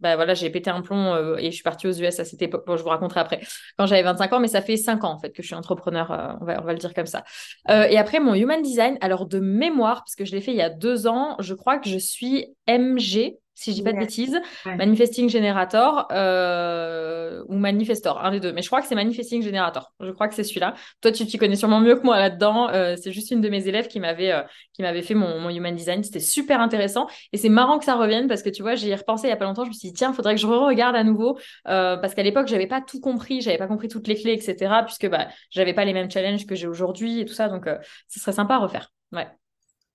bah 0.00 0.16
voilà 0.16 0.34
j'ai 0.34 0.50
pété 0.50 0.68
un 0.68 0.82
plomb 0.82 1.14
euh, 1.14 1.36
et 1.36 1.46
je 1.46 1.54
suis 1.54 1.62
partie 1.62 1.86
aux 1.86 1.92
US 1.92 2.20
à 2.20 2.24
cette 2.24 2.42
époque. 2.42 2.64
Bon, 2.66 2.76
je 2.76 2.82
vous 2.82 2.88
raconterai 2.88 3.20
après 3.20 3.40
quand 3.78 3.86
j'avais 3.86 4.02
25 4.02 4.32
ans, 4.34 4.40
mais 4.40 4.48
ça 4.48 4.60
fait 4.60 4.76
5 4.76 5.04
ans 5.04 5.12
en 5.12 5.18
fait 5.18 5.30
que 5.30 5.42
je 5.42 5.46
suis 5.46 5.54
entrepreneur. 5.54 6.10
Euh, 6.10 6.32
on 6.40 6.44
va 6.44 6.60
on 6.60 6.64
va 6.64 6.72
le 6.72 6.78
dire 6.78 6.92
comme 6.92 7.06
ça. 7.06 7.24
et 7.68 7.96
après 7.96 8.20
mon 8.20 8.34
human 8.34 8.60
design, 8.60 8.98
alors 9.00 9.26
de 9.26 9.38
mémoire 9.38 9.98
parce 9.98 10.14
que 10.14 10.24
je 10.24 10.32
l'ai 10.32 10.40
fait 10.40 10.52
il 10.52 10.58
y 10.58 10.62
a 10.62 10.70
deux 10.70 11.06
ans, 11.06 11.36
je 11.38 11.54
crois 11.54 11.78
que 11.78 11.88
je 11.88 11.98
suis 11.98 12.46
MG 12.66 13.36
si 13.56 13.70
je 13.70 13.76
dis 13.76 13.82
pas 13.82 13.92
de 13.92 13.98
bêtises. 13.98 14.38
Manifesting 14.66 15.28
Generator 15.30 16.06
euh, 16.12 17.42
ou 17.48 17.56
Manifestor, 17.56 18.22
un 18.22 18.30
des 18.30 18.38
deux. 18.38 18.52
Mais 18.52 18.60
je 18.60 18.68
crois 18.68 18.82
que 18.82 18.86
c'est 18.86 18.94
Manifesting 18.94 19.42
Generator. 19.42 19.92
Je 19.98 20.10
crois 20.10 20.28
que 20.28 20.34
c'est 20.34 20.44
celui-là. 20.44 20.74
Toi, 21.00 21.10
tu 21.10 21.26
t'y 21.26 21.38
connais 21.38 21.56
sûrement 21.56 21.80
mieux 21.80 21.96
que 21.96 22.02
moi 22.02 22.18
là-dedans. 22.18 22.68
Euh, 22.68 22.96
c'est 23.02 23.12
juste 23.12 23.30
une 23.30 23.40
de 23.40 23.48
mes 23.48 23.66
élèves 23.66 23.88
qui 23.88 23.98
m'avait 23.98 24.30
euh, 24.30 24.42
qui 24.74 24.82
m'avait 24.82 25.00
fait 25.00 25.14
mon, 25.14 25.40
mon, 25.40 25.48
Human 25.48 25.74
Design. 25.74 26.04
C'était 26.04 26.20
super 26.20 26.60
intéressant. 26.60 27.06
Et 27.32 27.38
c'est 27.38 27.48
marrant 27.48 27.78
que 27.78 27.86
ça 27.86 27.94
revienne 27.94 28.28
parce 28.28 28.42
que 28.42 28.50
tu 28.50 28.60
vois, 28.60 28.74
j'y 28.74 28.90
ai 28.90 28.94
repensé 28.94 29.26
il 29.26 29.30
y 29.30 29.32
a 29.32 29.36
pas 29.36 29.46
longtemps. 29.46 29.64
Je 29.64 29.70
me 29.70 29.74
suis 29.74 29.88
dit, 29.88 29.94
tiens, 29.94 30.12
faudrait 30.12 30.34
que 30.34 30.40
je 30.40 30.46
re-regarde 30.46 30.94
à 30.94 31.02
nouveau. 31.02 31.38
parce 31.64 32.14
qu'à 32.14 32.22
l'époque, 32.22 32.48
j'avais 32.48 32.66
pas 32.66 32.82
tout 32.82 33.00
compris. 33.00 33.40
J'avais 33.40 33.58
pas 33.58 33.66
compris 33.68 33.88
toutes 33.88 34.06
les 34.06 34.16
clés, 34.16 34.34
etc. 34.34 34.82
Puisque 34.84 35.08
bah, 35.08 35.28
j'avais 35.50 35.72
pas 35.72 35.86
les 35.86 35.94
mêmes 35.94 36.10
challenges 36.10 36.44
que 36.46 36.54
j'ai 36.54 36.66
aujourd'hui 36.66 37.20
et 37.20 37.24
tout 37.24 37.34
ça. 37.34 37.48
Donc, 37.48 37.66
ce 38.08 38.20
serait 38.20 38.32
sympa 38.32 38.56
à 38.56 38.58
refaire. 38.58 38.92
Ouais. 39.12 39.26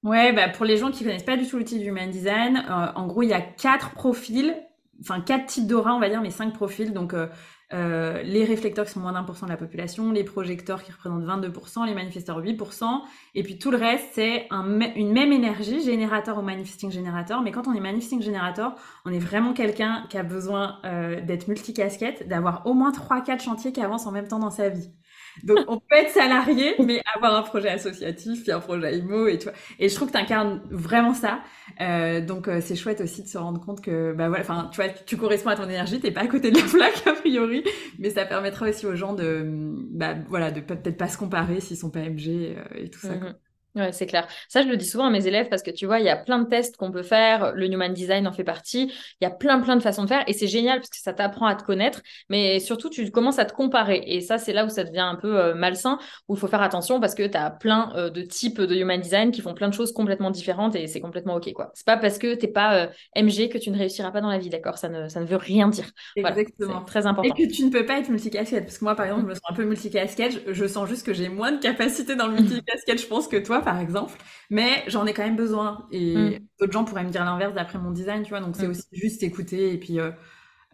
Ouais, 0.03 0.33
bah 0.33 0.49
pour 0.49 0.65
les 0.65 0.77
gens 0.77 0.89
qui 0.89 1.03
connaissent 1.03 1.23
pas 1.23 1.37
du 1.37 1.47
tout 1.47 1.57
l'outil 1.57 1.77
du 1.77 1.85
Human 1.85 2.09
Design, 2.09 2.65
euh, 2.67 2.87
en 2.95 3.05
gros, 3.05 3.21
il 3.21 3.29
y 3.29 3.33
a 3.33 3.41
quatre 3.41 3.91
profils, 3.91 4.55
enfin 4.99 5.21
quatre 5.21 5.45
types 5.45 5.67
d'aura, 5.67 5.93
on 5.93 5.99
va 5.99 6.09
dire, 6.09 6.21
mais 6.21 6.31
cinq 6.31 6.53
profils. 6.53 6.91
Donc, 6.91 7.13
euh, 7.13 7.27
euh, 7.73 8.23
les 8.23 8.43
réflecteurs 8.43 8.85
qui 8.85 8.93
sont 8.93 8.99
moins 8.99 9.13
d'un 9.13 9.23
pour 9.23 9.37
cent 9.37 9.45
de 9.45 9.51
la 9.51 9.57
population, 9.57 10.11
les 10.11 10.23
projecteurs 10.23 10.83
qui 10.83 10.91
représentent 10.91 11.23
22%, 11.23 11.85
les 11.85 11.93
manifesteurs 11.93 12.41
8%, 12.41 13.03
et 13.35 13.43
puis 13.43 13.59
tout 13.59 13.69
le 13.69 13.77
reste, 13.77 14.05
c'est 14.13 14.47
un, 14.49 14.79
une 14.95 15.13
même 15.13 15.31
énergie, 15.31 15.83
générateur 15.83 16.39
ou 16.39 16.41
manifesting 16.41 16.91
générateur. 16.91 17.43
Mais 17.43 17.51
quand 17.51 17.67
on 17.67 17.73
est 17.73 17.79
manifesting 17.79 18.23
générateur, 18.23 18.75
on 19.05 19.13
est 19.13 19.19
vraiment 19.19 19.53
quelqu'un 19.53 20.07
qui 20.09 20.17
a 20.17 20.23
besoin 20.23 20.79
d'être 21.25 21.47
multicasquette, 21.47 22.27
d'avoir 22.27 22.65
au 22.65 22.73
moins 22.73 22.91
3-4 22.91 23.39
chantiers 23.41 23.71
qui 23.71 23.81
avancent 23.81 24.07
en 24.07 24.11
même 24.11 24.27
temps 24.27 24.39
dans 24.39 24.51
sa 24.51 24.69
vie. 24.69 24.89
Donc, 25.43 25.59
on 25.67 25.77
peut 25.77 25.95
être 25.95 26.09
salarié, 26.09 26.75
mais 26.79 27.01
avoir 27.15 27.35
un 27.35 27.41
projet 27.41 27.69
associatif, 27.69 28.43
puis 28.43 28.51
un 28.51 28.59
projet 28.59 28.97
IMO 28.97 29.27
et 29.27 29.37
tout. 29.37 29.49
Et 29.79 29.89
je 29.89 29.95
trouve 29.95 30.09
que 30.09 30.13
tu 30.13 30.19
incarnes 30.19 30.61
vraiment 30.69 31.13
ça. 31.13 31.41
Euh, 31.79 32.21
donc, 32.21 32.47
euh, 32.47 32.59
c'est 32.61 32.75
chouette 32.75 33.01
aussi 33.01 33.23
de 33.23 33.27
se 33.27 33.37
rendre 33.37 33.59
compte 33.59 33.81
que, 33.81 34.13
bah 34.13 34.29
voilà, 34.29 34.43
enfin, 34.43 34.69
tu 34.71 34.81
vois, 34.81 34.89
tu 34.89 35.17
corresponds 35.17 35.49
à 35.49 35.55
ton 35.55 35.63
énergie, 35.63 35.99
t'es 35.99 36.11
pas 36.11 36.21
à 36.21 36.27
côté 36.27 36.51
de 36.51 36.57
la 36.57 36.63
plaque, 36.63 37.07
a 37.07 37.13
priori, 37.13 37.63
mais 37.99 38.09
ça 38.09 38.25
permettra 38.25 38.69
aussi 38.69 38.85
aux 38.85 38.95
gens 38.95 39.13
de, 39.13 39.45
bah 39.91 40.15
voilà, 40.29 40.51
de 40.51 40.61
peut-être 40.61 40.97
pas 40.97 41.07
se 41.07 41.17
comparer 41.17 41.59
s'ils 41.59 41.77
sont 41.77 41.91
pas 41.91 42.01
MG 42.01 42.27
euh, 42.27 42.63
et 42.75 42.89
tout 42.89 42.99
ça. 42.99 43.15
Mm-hmm. 43.15 43.35
Ouais, 43.75 43.91
c'est 43.93 44.05
clair. 44.05 44.27
Ça, 44.49 44.61
je 44.61 44.67
le 44.67 44.75
dis 44.75 44.85
souvent 44.85 45.05
à 45.05 45.09
mes 45.09 45.27
élèves 45.27 45.47
parce 45.47 45.63
que 45.63 45.71
tu 45.71 45.85
vois, 45.85 45.99
il 45.99 46.05
y 46.05 46.09
a 46.09 46.17
plein 46.17 46.39
de 46.39 46.47
tests 46.47 46.75
qu'on 46.75 46.91
peut 46.91 47.03
faire. 47.03 47.53
Le 47.55 47.67
Human 47.67 47.93
Design 47.93 48.27
en 48.27 48.33
fait 48.33 48.43
partie. 48.43 48.91
Il 49.21 49.23
y 49.23 49.27
a 49.27 49.29
plein, 49.29 49.59
plein 49.61 49.77
de 49.77 49.81
façons 49.81 50.03
de 50.03 50.09
faire 50.09 50.23
et 50.27 50.33
c'est 50.33 50.47
génial 50.47 50.79
parce 50.79 50.89
que 50.89 50.97
ça 50.97 51.13
t'apprend 51.13 51.45
à 51.45 51.55
te 51.55 51.63
connaître, 51.63 52.01
mais 52.29 52.59
surtout, 52.59 52.89
tu 52.89 53.09
commences 53.11 53.39
à 53.39 53.45
te 53.45 53.53
comparer. 53.53 54.03
Et 54.05 54.19
ça, 54.19 54.37
c'est 54.37 54.51
là 54.51 54.65
où 54.65 54.69
ça 54.69 54.83
devient 54.83 54.99
un 54.99 55.15
peu 55.15 55.39
euh, 55.39 55.53
malsain, 55.55 55.99
où 56.27 56.35
il 56.35 56.39
faut 56.39 56.47
faire 56.47 56.61
attention 56.61 56.99
parce 56.99 57.15
que 57.15 57.23
tu 57.25 57.37
as 57.37 57.49
plein 57.49 57.93
euh, 57.95 58.09
de 58.09 58.21
types 58.21 58.59
de 58.59 58.75
Human 58.75 58.99
Design 58.99 59.31
qui 59.31 59.41
font 59.41 59.53
plein 59.53 59.69
de 59.69 59.73
choses 59.73 59.93
complètement 59.93 60.31
différentes 60.31 60.75
et 60.75 60.87
c'est 60.87 60.99
complètement 60.99 61.35
OK, 61.35 61.51
quoi. 61.53 61.71
C'est 61.73 61.85
pas 61.85 61.97
parce 61.97 62.17
que 62.17 62.35
t'es 62.35 62.47
pas 62.47 62.75
euh, 62.75 62.87
MG 63.15 63.49
que 63.49 63.57
tu 63.57 63.71
ne 63.71 63.77
réussiras 63.77 64.11
pas 64.11 64.19
dans 64.21 64.29
la 64.29 64.37
vie, 64.37 64.49
d'accord? 64.49 64.77
Ça 64.77 64.89
ne, 64.89 65.07
ça 65.07 65.21
ne 65.21 65.25
veut 65.25 65.37
rien 65.37 65.69
dire. 65.69 65.89
Exactement. 66.17 66.71
Voilà, 66.71 66.85
très 66.85 67.05
important. 67.05 67.33
Et 67.33 67.47
que 67.47 67.51
tu 67.51 67.63
ne 67.63 67.69
peux 67.69 67.85
pas 67.85 67.99
être 67.99 68.09
multicasquette 68.09 68.65
parce 68.65 68.77
que 68.77 68.83
moi, 68.83 68.95
par 68.95 69.05
exemple, 69.05 69.21
je 69.23 69.27
me 69.27 69.33
sens 69.33 69.43
un 69.49 69.53
peu 69.53 69.63
multicasquette. 69.63 70.43
Je 70.51 70.65
sens 70.67 70.89
juste 70.89 71.05
que 71.05 71.13
j'ai 71.13 71.29
moins 71.29 71.51
de 71.53 71.59
capacité 71.59 72.15
dans 72.15 72.27
le 72.27 72.33
multicasquette, 72.33 73.01
je 73.01 73.07
pense, 73.07 73.27
que 73.27 73.37
toi 73.37 73.60
par 73.61 73.79
exemple, 73.79 74.17
mais 74.49 74.83
j'en 74.87 75.05
ai 75.05 75.13
quand 75.13 75.23
même 75.23 75.35
besoin. 75.35 75.87
Et 75.91 76.15
mm. 76.15 76.39
d'autres 76.59 76.73
gens 76.73 76.83
pourraient 76.83 77.03
me 77.03 77.09
dire 77.09 77.25
l'inverse 77.25 77.53
d'après 77.53 77.79
mon 77.79 77.91
design, 77.91 78.23
tu 78.23 78.29
vois. 78.29 78.41
Donc 78.41 78.55
c'est 78.55 78.67
mm. 78.67 78.71
aussi 78.71 78.87
juste 78.91 79.23
écouter 79.23 79.73
et 79.73 79.77
puis 79.77 79.99
euh, 79.99 80.11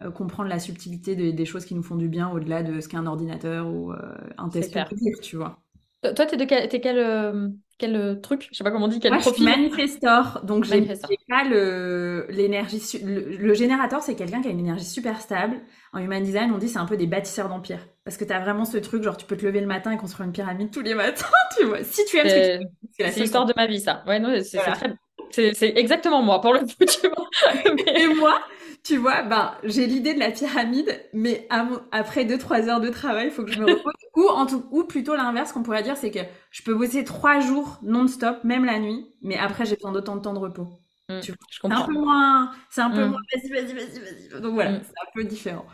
euh, 0.02 0.10
comprendre 0.10 0.48
la 0.48 0.58
subtilité 0.58 1.14
des 1.32 1.44
choses 1.44 1.64
qui 1.64 1.74
nous 1.74 1.82
font 1.82 1.96
du 1.96 2.08
bien 2.08 2.30
au-delà 2.30 2.62
de 2.62 2.80
ce 2.80 2.88
qu'est 2.88 2.96
un 2.96 3.06
ordinateur 3.06 3.66
ou 3.68 3.92
euh, 3.92 3.96
un 4.36 4.48
test 4.48 4.72
dire, 4.72 5.20
tu 5.22 5.36
vois. 5.36 5.60
Toi, 6.02 6.26
t'es 6.26 6.36
de 6.36 6.44
quel, 6.44 6.64
es 6.64 6.80
quel, 6.80 7.52
quel 7.76 8.20
truc? 8.20 8.48
Je 8.52 8.56
sais 8.56 8.62
pas 8.62 8.70
comment 8.70 8.86
on 8.86 8.88
dit, 8.88 9.00
quel 9.00 9.12
Moi, 9.12 9.20
profil 9.20 9.44
je 9.44 9.50
suis 9.50 9.60
manifestor, 9.60 10.40
donc 10.44 10.64
j'ai 10.64 10.80
pas 11.28 11.42
le 11.42 12.26
l'énergie. 12.30 12.80
Le, 13.02 13.52
générateur, 13.54 14.00
c'est 14.02 14.14
quelqu'un 14.14 14.40
qui 14.40 14.48
a 14.48 14.52
une 14.52 14.60
énergie 14.60 14.84
super 14.84 15.20
stable. 15.20 15.60
En 15.92 15.98
human 15.98 16.22
design, 16.22 16.52
on 16.52 16.58
dit 16.58 16.68
c'est 16.68 16.78
un 16.78 16.86
peu 16.86 16.96
des 16.96 17.08
bâtisseurs 17.08 17.48
d'empire, 17.48 17.80
parce 18.08 18.16
que 18.16 18.24
tu 18.24 18.32
as 18.32 18.40
vraiment 18.40 18.64
ce 18.64 18.78
truc, 18.78 19.02
genre 19.02 19.18
tu 19.18 19.26
peux 19.26 19.36
te 19.36 19.44
lever 19.44 19.60
le 19.60 19.66
matin 19.66 19.90
et 19.90 19.98
construire 19.98 20.26
une 20.26 20.32
pyramide 20.32 20.70
tous 20.70 20.80
les 20.80 20.94
matins, 20.94 21.26
tu 21.58 21.66
vois. 21.66 21.84
Si 21.84 22.06
tu 22.06 22.16
aimes 22.16 22.26
ce 22.26 22.66
c'est 22.96 23.20
l'histoire 23.20 23.44
de 23.44 23.52
ma 23.54 23.66
vie, 23.66 23.80
ça. 23.80 24.02
Ouais, 24.06 24.18
non, 24.18 24.34
c'est 24.42 24.56
très 24.56 24.96
c'est 25.30 25.76
exactement 25.76 26.22
moi, 26.22 26.40
pour 26.40 26.54
le 26.54 26.60
coup, 26.60 26.86
tu 26.86 27.06
vois. 27.06 27.92
Et 28.00 28.06
moi, 28.14 28.40
tu 28.82 28.96
vois, 28.96 29.20
ben, 29.24 29.52
j'ai 29.62 29.86
l'idée 29.86 30.14
de 30.14 30.20
la 30.20 30.30
pyramide, 30.30 30.98
mais 31.12 31.46
après 31.90 32.24
2-3 32.24 32.70
heures 32.70 32.80
de 32.80 32.88
travail, 32.88 33.26
il 33.26 33.30
faut 33.30 33.44
que 33.44 33.52
je 33.52 33.60
me 33.60 33.66
repose. 33.66 33.92
ou, 34.16 34.26
en 34.26 34.46
tout, 34.46 34.64
ou 34.70 34.84
plutôt 34.84 35.14
l'inverse 35.14 35.52
qu'on 35.52 35.62
pourrait 35.62 35.82
dire, 35.82 35.98
c'est 35.98 36.10
que 36.10 36.20
je 36.50 36.62
peux 36.62 36.74
bosser 36.74 37.04
3 37.04 37.40
jours 37.40 37.78
non-stop, 37.82 38.42
même 38.42 38.64
la 38.64 38.78
nuit, 38.78 39.04
mais 39.20 39.36
après, 39.36 39.66
j'ai 39.66 39.74
besoin 39.74 39.92
d'autant 39.92 40.16
de 40.16 40.22
temps 40.22 40.32
de 40.32 40.38
repos. 40.38 40.66
Mmh, 41.10 41.20
comprends. 41.60 41.76
C'est 41.76 41.82
un 41.82 41.86
peu 41.86 41.92
moins, 41.92 42.50
c'est 42.70 42.80
un 42.80 42.90
peu 42.90 43.04
mmh. 43.04 43.10
moins, 43.10 43.20
vas-y, 43.34 43.50
vas-y, 43.50 43.74
vas-y, 43.74 44.00
vas-y. 44.00 44.40
Donc 44.40 44.54
voilà, 44.54 44.70
mmh. 44.70 44.80
c'est 44.82 44.90
un 44.90 45.10
peu 45.14 45.24
différent. 45.24 45.66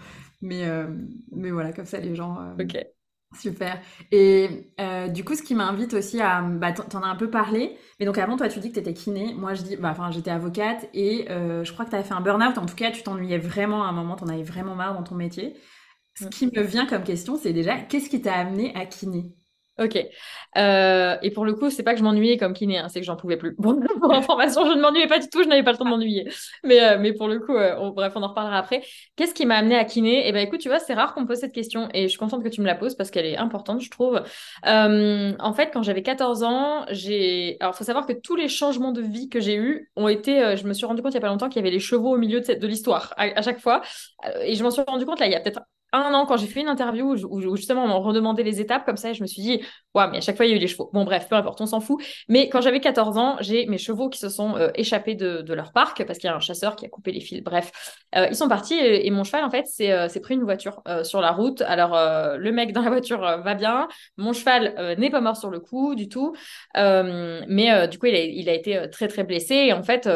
Mais, 0.44 0.66
euh, 0.66 0.86
mais 1.32 1.50
voilà, 1.50 1.72
comme 1.72 1.86
ça, 1.86 1.98
les 1.98 2.14
gens. 2.14 2.38
Euh, 2.40 2.62
ok. 2.62 2.76
Super. 3.40 3.80
Et 4.12 4.72
euh, 4.80 5.08
du 5.08 5.24
coup, 5.24 5.34
ce 5.34 5.42
qui 5.42 5.56
m'invite 5.56 5.94
aussi 5.94 6.20
à... 6.20 6.40
Bah, 6.42 6.72
t'en 6.72 7.02
as 7.02 7.06
un 7.06 7.16
peu 7.16 7.30
parlé, 7.30 7.76
mais 7.98 8.06
donc 8.06 8.16
avant, 8.16 8.36
toi, 8.36 8.48
tu 8.48 8.60
dis 8.60 8.68
que 8.68 8.76
t'étais 8.76 8.94
kiné. 8.94 9.34
Moi, 9.34 9.54
je 9.54 9.62
dis... 9.62 9.76
Bah, 9.76 9.90
enfin, 9.90 10.12
j'étais 10.12 10.30
avocate 10.30 10.88
et 10.94 11.28
euh, 11.30 11.64
je 11.64 11.72
crois 11.72 11.84
que 11.84 11.90
t'avais 11.90 12.04
fait 12.04 12.14
un 12.14 12.20
burn-out. 12.20 12.58
En 12.58 12.66
tout 12.66 12.76
cas, 12.76 12.92
tu 12.92 13.02
t'ennuyais 13.02 13.38
vraiment 13.38 13.84
à 13.84 13.88
un 13.88 13.92
moment, 13.92 14.14
t'en 14.16 14.28
avais 14.28 14.44
vraiment 14.44 14.76
marre 14.76 14.94
dans 14.94 15.02
ton 15.02 15.16
métier. 15.16 15.54
Ce 16.14 16.26
qui 16.26 16.46
me 16.46 16.62
vient 16.62 16.86
comme 16.86 17.02
question, 17.04 17.36
c'est 17.36 17.52
déjà, 17.52 17.78
qu'est-ce 17.80 18.08
qui 18.10 18.22
t'a 18.22 18.34
amené 18.34 18.74
à 18.76 18.86
kiné? 18.86 19.34
Ok. 19.76 19.98
Euh, 20.56 21.16
et 21.20 21.32
pour 21.32 21.44
le 21.44 21.54
coup, 21.54 21.68
c'est 21.68 21.82
pas 21.82 21.94
que 21.94 21.98
je 21.98 22.04
m'ennuyais 22.04 22.36
comme 22.36 22.52
kiné, 22.52 22.78
hein, 22.78 22.88
c'est 22.88 23.00
que 23.00 23.06
j'en 23.06 23.16
pouvais 23.16 23.36
plus. 23.36 23.56
Bon, 23.58 23.80
pour 24.00 24.14
information, 24.14 24.64
je 24.66 24.76
ne 24.76 24.80
m'ennuyais 24.80 25.08
pas 25.08 25.18
du 25.18 25.28
tout, 25.28 25.42
je 25.42 25.48
n'avais 25.48 25.64
pas 25.64 25.72
le 25.72 25.78
temps 25.78 25.84
de 25.84 25.90
m'ennuyer. 25.90 26.30
Mais, 26.62 26.80
euh, 26.80 26.98
mais 27.00 27.12
pour 27.12 27.26
le 27.26 27.40
coup, 27.40 27.56
euh, 27.56 27.90
bref, 27.90 28.12
on 28.14 28.22
en 28.22 28.28
reparlera 28.28 28.56
après. 28.56 28.82
Qu'est-ce 29.16 29.34
qui 29.34 29.46
m'a 29.46 29.56
amené 29.56 29.74
à 29.76 29.84
kiné? 29.84 30.28
Eh 30.28 30.32
ben, 30.32 30.46
écoute, 30.46 30.60
tu 30.60 30.68
vois, 30.68 30.78
c'est 30.78 30.94
rare 30.94 31.12
qu'on 31.12 31.22
me 31.22 31.26
pose 31.26 31.38
cette 31.38 31.52
question 31.52 31.88
et 31.92 32.04
je 32.04 32.08
suis 32.08 32.18
contente 32.18 32.44
que 32.44 32.48
tu 32.48 32.60
me 32.60 32.66
la 32.66 32.76
poses 32.76 32.94
parce 32.94 33.10
qu'elle 33.10 33.26
est 33.26 33.36
importante, 33.36 33.80
je 33.80 33.90
trouve. 33.90 34.22
en 34.64 35.52
fait, 35.54 35.70
quand 35.72 35.82
j'avais 35.82 36.02
14 36.02 36.44
ans, 36.44 36.86
j'ai. 36.90 37.56
Alors, 37.58 37.74
faut 37.74 37.84
savoir 37.84 38.06
que 38.06 38.12
tous 38.12 38.36
les 38.36 38.48
changements 38.48 38.92
de 38.92 39.02
vie 39.02 39.28
que 39.28 39.40
j'ai 39.40 39.56
eus 39.56 39.90
ont 39.96 40.08
été. 40.08 40.56
je 40.56 40.66
me 40.68 40.72
suis 40.72 40.86
rendu 40.86 41.02
compte 41.02 41.12
il 41.12 41.16
y 41.16 41.18
a 41.18 41.20
pas 41.20 41.28
longtemps 41.28 41.48
qu'il 41.48 41.56
y 41.56 41.64
avait 41.64 41.72
les 41.72 41.80
chevaux 41.80 42.14
au 42.14 42.18
milieu 42.18 42.40
de, 42.40 42.66
l'histoire 42.66 43.12
à, 43.16 43.24
à, 43.24 43.42
chaque 43.42 43.58
fois. 43.58 43.82
et 44.42 44.54
je 44.54 44.62
m'en 44.62 44.70
suis 44.70 44.82
rendu 44.86 45.04
compte 45.04 45.18
là, 45.18 45.26
il 45.26 45.32
y 45.32 45.34
a 45.34 45.40
peut-être 45.40 45.60
un 45.96 46.14
an 46.14 46.26
quand 46.26 46.36
j'ai 46.36 46.46
fait 46.46 46.60
une 46.60 46.68
interview 46.68 47.14
où, 47.28 47.56
justement 47.56 47.84
on 47.84 47.88
m'a 47.88 47.94
redemandé 47.94 48.42
les 48.42 48.60
étapes 48.60 48.84
comme 48.84 48.96
ça 48.96 49.10
et 49.10 49.14
je 49.14 49.22
me 49.22 49.26
suis 49.26 49.42
dit 49.42 49.60
ouais 49.94 50.08
mais 50.10 50.18
à 50.18 50.20
chaque 50.20 50.36
fois 50.36 50.46
il 50.46 50.50
y 50.50 50.52
a 50.52 50.56
eu 50.56 50.60
les 50.60 50.66
chevaux 50.66 50.90
bon 50.92 51.04
bref 51.04 51.28
peu 51.28 51.36
importe 51.36 51.60
on 51.60 51.66
s'en 51.66 51.80
fout. 51.80 52.02
Mais 52.28 52.48
quand 52.48 52.60
j'avais 52.60 52.80
14 52.80 53.18
ans 53.18 53.36
j'ai 53.40 53.66
mes 53.66 53.78
chevaux 53.78 54.08
qui 54.08 54.18
se 54.18 54.28
sont 54.28 54.56
euh, 54.56 54.70
échappés 54.74 55.14
de, 55.14 55.54
leur 55.54 55.72
parc 55.72 56.04
parce 56.04 56.18
qu'il 56.18 56.28
y 56.28 56.32
a 56.32 56.36
un 56.36 56.40
chasseur 56.40 56.74
qui 56.76 56.84
a 56.86 56.88
coupé 56.88 57.12
les 57.12 57.20
fils. 57.20 57.42
Bref 57.42 57.70
euh, 58.16 58.26
ils 58.28 58.36
sont 58.36 58.48
partis 58.48 58.74
et, 58.74 59.10
mon 59.10 59.24
cheval 59.24 59.44
en 59.44 59.50
fait 59.50 59.66
c'est 59.66 59.92
euh, 59.92 60.08
pris 60.22 60.34
une 60.34 60.44
voiture 60.44 60.82
sur 61.02 61.20
la 61.20 61.32
route. 61.32 61.62
Alors 61.62 61.92
le 62.38 62.52
mec 62.52 62.72
dans 62.72 62.82
la 62.82 62.90
voiture 62.90 63.20
va 63.20 63.54
bien. 63.54 63.88
Mon 64.16 64.32
cheval 64.32 64.96
n'est 64.98 65.10
pas 65.10 65.20
mort 65.20 65.36
sur 65.36 65.50
le 65.50 65.60
coup 65.60 65.94
du 65.94 66.08
tout. 66.08 66.34
Mais 66.74 67.88
du 67.88 67.98
coup 67.98 68.06
il 68.06 68.14
a, 68.14 68.20
il 68.20 68.48
a 68.48 68.54
été 68.54 68.88
très 68.90 69.08
très 69.08 69.24
blessé. 69.24 69.54
Et 69.54 69.72
en 69.72 69.82
fait 69.82 70.08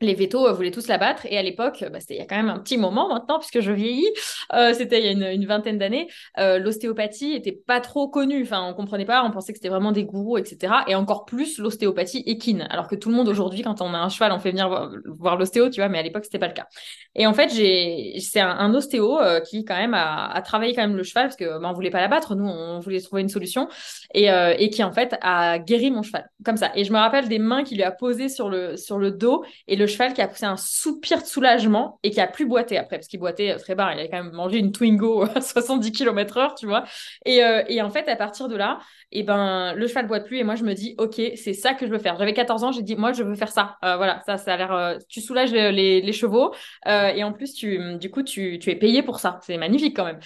les 0.00 0.14
vétos 0.14 0.46
euh, 0.46 0.52
voulaient 0.52 0.70
tous 0.70 0.88
la 0.88 0.98
battre. 0.98 1.26
Et 1.26 1.38
à 1.38 1.42
l'époque, 1.42 1.84
bah, 1.90 2.00
c'était 2.00 2.14
il 2.14 2.18
y 2.18 2.22
a 2.22 2.26
quand 2.26 2.36
même 2.36 2.50
un 2.50 2.58
petit 2.58 2.76
moment 2.76 3.08
maintenant, 3.08 3.38
puisque 3.38 3.60
je 3.60 3.72
vieillis, 3.72 4.08
euh, 4.52 4.72
c'était 4.74 5.00
il 5.00 5.18
y 5.18 5.24
a 5.24 5.32
une, 5.32 5.46
vingtaine 5.46 5.78
d'années, 5.78 6.08
euh, 6.38 6.58
l'ostéopathie 6.58 7.34
était 7.34 7.52
pas 7.52 7.80
trop 7.80 8.08
connue. 8.08 8.42
Enfin, 8.42 8.66
on 8.68 8.74
comprenait 8.74 9.04
pas, 9.04 9.24
on 9.24 9.30
pensait 9.30 9.52
que 9.52 9.58
c'était 9.58 9.68
vraiment 9.68 9.92
des 9.92 10.04
gourous, 10.04 10.38
etc. 10.38 10.74
Et 10.86 10.94
encore 10.94 11.24
plus 11.24 11.58
l'ostéopathie 11.58 12.22
équine. 12.26 12.66
Alors 12.70 12.88
que 12.88 12.96
tout 12.96 13.08
le 13.08 13.14
monde 13.14 13.28
aujourd'hui, 13.28 13.62
quand 13.62 13.80
on 13.80 13.94
a 13.94 13.98
un 13.98 14.08
cheval, 14.08 14.32
on 14.32 14.38
fait 14.38 14.50
venir 14.50 14.90
voir, 15.06 15.36
l'ostéo, 15.36 15.70
tu 15.70 15.80
vois, 15.80 15.88
mais 15.88 15.98
à 15.98 16.02
l'époque, 16.02 16.24
c'était 16.24 16.38
pas 16.38 16.48
le 16.48 16.52
cas. 16.52 16.66
Et 17.14 17.26
en 17.26 17.32
fait, 17.32 17.48
c'est 17.48 18.40
un, 18.40 18.74
ostéo 18.74 19.18
qui, 19.48 19.64
quand 19.64 19.76
même, 19.76 19.94
a, 19.94 20.40
travaillé 20.42 20.74
quand 20.74 20.82
même 20.82 20.96
le 20.96 21.02
cheval, 21.02 21.26
parce 21.26 21.36
que 21.36 21.58
bah, 21.58 21.68
on 21.70 21.72
voulait 21.72 21.90
pas 21.90 22.00
la 22.00 22.08
battre, 22.08 22.34
nous, 22.34 22.46
on 22.46 22.80
voulait 22.80 23.00
trouver 23.00 23.22
une 23.22 23.28
solution, 23.28 23.68
et, 24.12 24.26
et 24.58 24.70
qui, 24.70 24.82
en 24.82 24.92
fait, 24.92 25.16
a 25.22 25.58
guéri 25.58 25.90
mon 25.90 26.02
cheval. 26.02 26.28
Comme 26.44 26.56
ça. 26.56 26.72
Et 26.74 26.84
je 26.84 26.92
me 26.92 26.98
rappelle 26.98 27.28
des 27.28 27.38
mains 27.38 27.64
qu'il 27.64 27.78
lui 27.78 27.84
a 27.84 27.92
posées 27.92 28.28
sur 28.28 28.48
le, 28.48 28.76
sur 28.76 28.98
le 28.98 29.10
dos, 29.10 29.44
et 29.68 29.76
le 29.76 29.85
cheval 29.86 30.12
qui 30.12 30.20
a 30.20 30.28
poussé 30.28 30.44
un 30.44 30.56
soupir 30.56 31.22
de 31.22 31.26
soulagement 31.26 31.98
et 32.02 32.10
qui 32.10 32.20
a 32.20 32.26
plus 32.26 32.46
boité 32.46 32.78
après, 32.78 32.96
parce 32.96 33.08
qu'il 33.08 33.20
boitait 33.20 33.52
euh, 33.52 33.58
très 33.58 33.74
bas. 33.74 33.92
Il 33.92 33.98
avait 33.98 34.08
quand 34.08 34.22
même 34.22 34.32
mangé 34.32 34.58
une 34.58 34.72
Twingo 34.72 35.22
à 35.34 35.40
70 35.40 35.92
km 35.92 36.36
heure, 36.36 36.54
tu 36.54 36.66
vois. 36.66 36.84
Et, 37.24 37.44
euh, 37.44 37.62
et, 37.68 37.80
en 37.82 37.90
fait, 37.90 38.08
à 38.08 38.16
partir 38.16 38.48
de 38.48 38.56
là, 38.56 38.78
et 39.12 39.20
eh 39.20 39.22
ben, 39.22 39.72
le 39.74 39.86
cheval 39.86 40.08
boite 40.08 40.26
plus 40.26 40.38
et 40.38 40.44
moi, 40.44 40.56
je 40.56 40.64
me 40.64 40.74
dis, 40.74 40.94
OK, 40.98 41.20
c'est 41.36 41.52
ça 41.52 41.74
que 41.74 41.86
je 41.86 41.92
veux 41.92 41.98
faire. 41.98 42.16
J'avais 42.18 42.32
14 42.32 42.64
ans, 42.64 42.72
j'ai 42.72 42.82
dit, 42.82 42.96
moi, 42.96 43.12
je 43.12 43.22
veux 43.22 43.36
faire 43.36 43.50
ça. 43.50 43.76
Euh, 43.84 43.96
voilà, 43.96 44.20
ça, 44.26 44.36
ça 44.36 44.54
a 44.54 44.56
l'air, 44.56 44.98
tu 45.08 45.20
soulages 45.20 45.52
les, 45.52 46.00
les 46.00 46.12
chevaux 46.12 46.52
et 46.86 47.22
en 47.22 47.32
plus, 47.32 47.54
tu, 47.54 47.96
du 47.98 48.10
coup, 48.10 48.22
tu, 48.22 48.58
tu 48.58 48.70
es 48.70 48.74
payé 48.74 49.02
pour 49.02 49.20
ça. 49.20 49.38
C'est 49.42 49.56
magnifique 49.58 49.96
quand 49.96 50.04
même. 50.04 50.18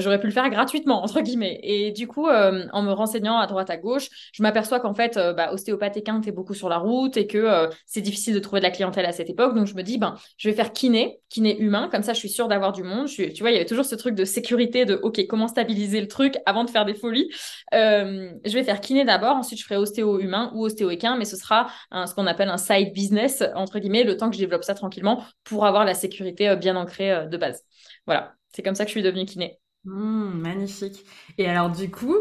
J'aurais 0.00 0.20
pu 0.20 0.26
le 0.26 0.32
faire 0.32 0.48
gratuitement, 0.50 1.02
entre 1.02 1.22
guillemets. 1.22 1.58
Et 1.62 1.90
du 1.92 2.06
coup, 2.06 2.28
en 2.28 2.82
me 2.82 2.92
renseignant 2.92 3.38
à 3.38 3.46
droite, 3.46 3.70
à 3.70 3.76
gauche, 3.78 4.08
je 4.32 4.42
m'aperçois 4.42 4.78
qu'en 4.78 4.94
fait, 4.94 5.14
bah, 5.16 5.52
ostéopathe 5.52 5.96
et 5.96 6.02
quinte 6.02 6.28
beaucoup 6.30 6.54
sur 6.54 6.68
la 6.68 6.78
route 6.78 7.16
et 7.16 7.26
que 7.26 7.68
c'est 7.86 8.02
difficile 8.02 8.34
de 8.34 8.40
trouver 8.40 8.60
de 8.60 8.65
la 8.66 8.70
clientèle 8.70 9.06
à 9.06 9.12
cette 9.12 9.30
époque. 9.30 9.54
Donc, 9.54 9.66
je 9.66 9.74
me 9.74 9.82
dis, 9.82 9.98
ben, 9.98 10.16
je 10.36 10.48
vais 10.48 10.54
faire 10.54 10.72
kiné, 10.72 11.20
kiné 11.28 11.58
humain. 11.58 11.88
Comme 11.90 12.02
ça, 12.02 12.12
je 12.12 12.18
suis 12.18 12.28
sûre 12.28 12.48
d'avoir 12.48 12.72
du 12.72 12.82
monde. 12.82 13.06
tu 13.08 13.30
vois, 13.40 13.50
il 13.50 13.54
y 13.54 13.56
avait 13.56 13.66
toujours 13.66 13.84
ce 13.84 13.94
truc 13.94 14.14
de 14.14 14.24
sécurité, 14.24 14.84
de 14.84 14.94
OK, 14.94 15.24
comment 15.28 15.48
stabiliser 15.48 16.00
le 16.00 16.08
truc 16.08 16.34
avant 16.46 16.64
de 16.64 16.70
faire 16.70 16.84
des 16.84 16.94
folies. 16.94 17.30
Euh, 17.74 18.30
je 18.44 18.52
vais 18.52 18.64
faire 18.64 18.80
kiné 18.80 19.04
d'abord. 19.04 19.36
Ensuite, 19.36 19.58
je 19.58 19.64
ferai 19.64 19.76
ostéo 19.76 20.18
humain 20.20 20.50
ou 20.54 20.64
ostéo 20.64 20.90
équin, 20.90 21.16
mais 21.16 21.24
ce 21.24 21.36
sera 21.36 21.68
ce 21.92 22.14
qu'on 22.14 22.26
appelle 22.26 22.48
un 22.48 22.58
side 22.58 22.92
business, 22.92 23.42
entre 23.54 23.78
guillemets, 23.78 24.04
le 24.04 24.16
temps 24.16 24.28
que 24.28 24.36
je 24.36 24.40
développe 24.40 24.64
ça 24.64 24.74
tranquillement 24.74 25.24
pour 25.44 25.66
avoir 25.66 25.84
la 25.84 25.94
sécurité 25.94 26.48
euh, 26.48 26.56
bien 26.56 26.76
ancrée 26.76 27.12
euh, 27.12 27.26
de 27.26 27.36
base. 27.36 27.62
Voilà, 28.06 28.34
c'est 28.52 28.62
comme 28.62 28.74
ça 28.74 28.84
que 28.84 28.88
je 28.88 28.92
suis 28.92 29.02
devenue 29.02 29.26
kiné. 29.26 29.58
Mmh, 29.84 30.40
magnifique. 30.40 31.04
Et 31.38 31.46
alors, 31.46 31.70
du 31.70 31.90
coup, 31.90 32.16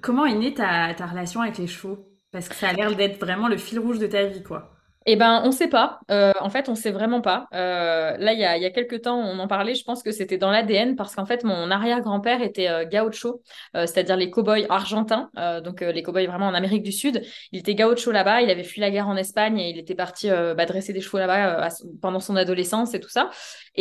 comment 0.00 0.26
est 0.26 0.34
née 0.34 0.54
ta 0.54 1.06
relation 1.06 1.40
avec 1.40 1.58
les 1.58 1.66
chevaux? 1.66 2.09
Parce 2.32 2.48
que 2.48 2.54
ça 2.54 2.68
a 2.68 2.72
l'air 2.72 2.94
d'être 2.94 3.18
vraiment 3.18 3.48
le 3.48 3.56
fil 3.56 3.78
rouge 3.78 3.98
de 3.98 4.06
ta 4.06 4.24
vie, 4.24 4.42
quoi. 4.42 4.70
Eh 5.06 5.16
ben, 5.16 5.40
on 5.44 5.50
sait 5.50 5.68
pas. 5.68 6.00
Euh, 6.10 6.32
en 6.40 6.50
fait, 6.50 6.68
on 6.68 6.74
sait 6.74 6.90
vraiment 6.90 7.22
pas. 7.22 7.48
Euh, 7.54 8.18
là, 8.18 8.34
il 8.34 8.38
y 8.38 8.44
a, 8.44 8.58
y 8.58 8.66
a 8.66 8.70
quelques 8.70 9.00
temps, 9.02 9.16
on 9.18 9.38
en 9.38 9.48
parlait. 9.48 9.74
Je 9.74 9.82
pense 9.82 10.02
que 10.02 10.12
c'était 10.12 10.36
dans 10.36 10.50
l'ADN 10.50 10.94
parce 10.94 11.14
qu'en 11.14 11.24
fait, 11.24 11.42
mon 11.42 11.70
arrière-grand-père 11.70 12.42
était 12.42 12.68
euh, 12.68 12.84
gaucho, 12.84 13.40
c'est-à-dire 13.74 14.16
les 14.16 14.30
cow-boys 14.30 14.66
argentins, 14.68 15.30
donc 15.64 15.80
les 15.80 16.02
cow-boys 16.02 16.26
vraiment 16.26 16.48
en 16.48 16.54
Amérique 16.54 16.82
du 16.82 16.92
Sud. 16.92 17.22
Il 17.50 17.60
était 17.60 17.74
gaucho 17.74 18.12
là-bas. 18.12 18.42
Il 18.42 18.50
avait 18.50 18.62
fui 18.62 18.82
la 18.82 18.90
guerre 18.90 19.08
en 19.08 19.16
Espagne 19.16 19.58
et 19.58 19.70
il 19.70 19.78
était 19.78 19.94
parti 19.94 20.28
bah, 20.28 20.66
dresser 20.66 20.92
des 20.92 21.00
chevaux 21.00 21.18
là-bas 21.18 21.68
pendant 22.02 22.20
son 22.20 22.36
adolescence 22.36 22.92
et 22.92 23.00
tout 23.00 23.08
ça. 23.08 23.30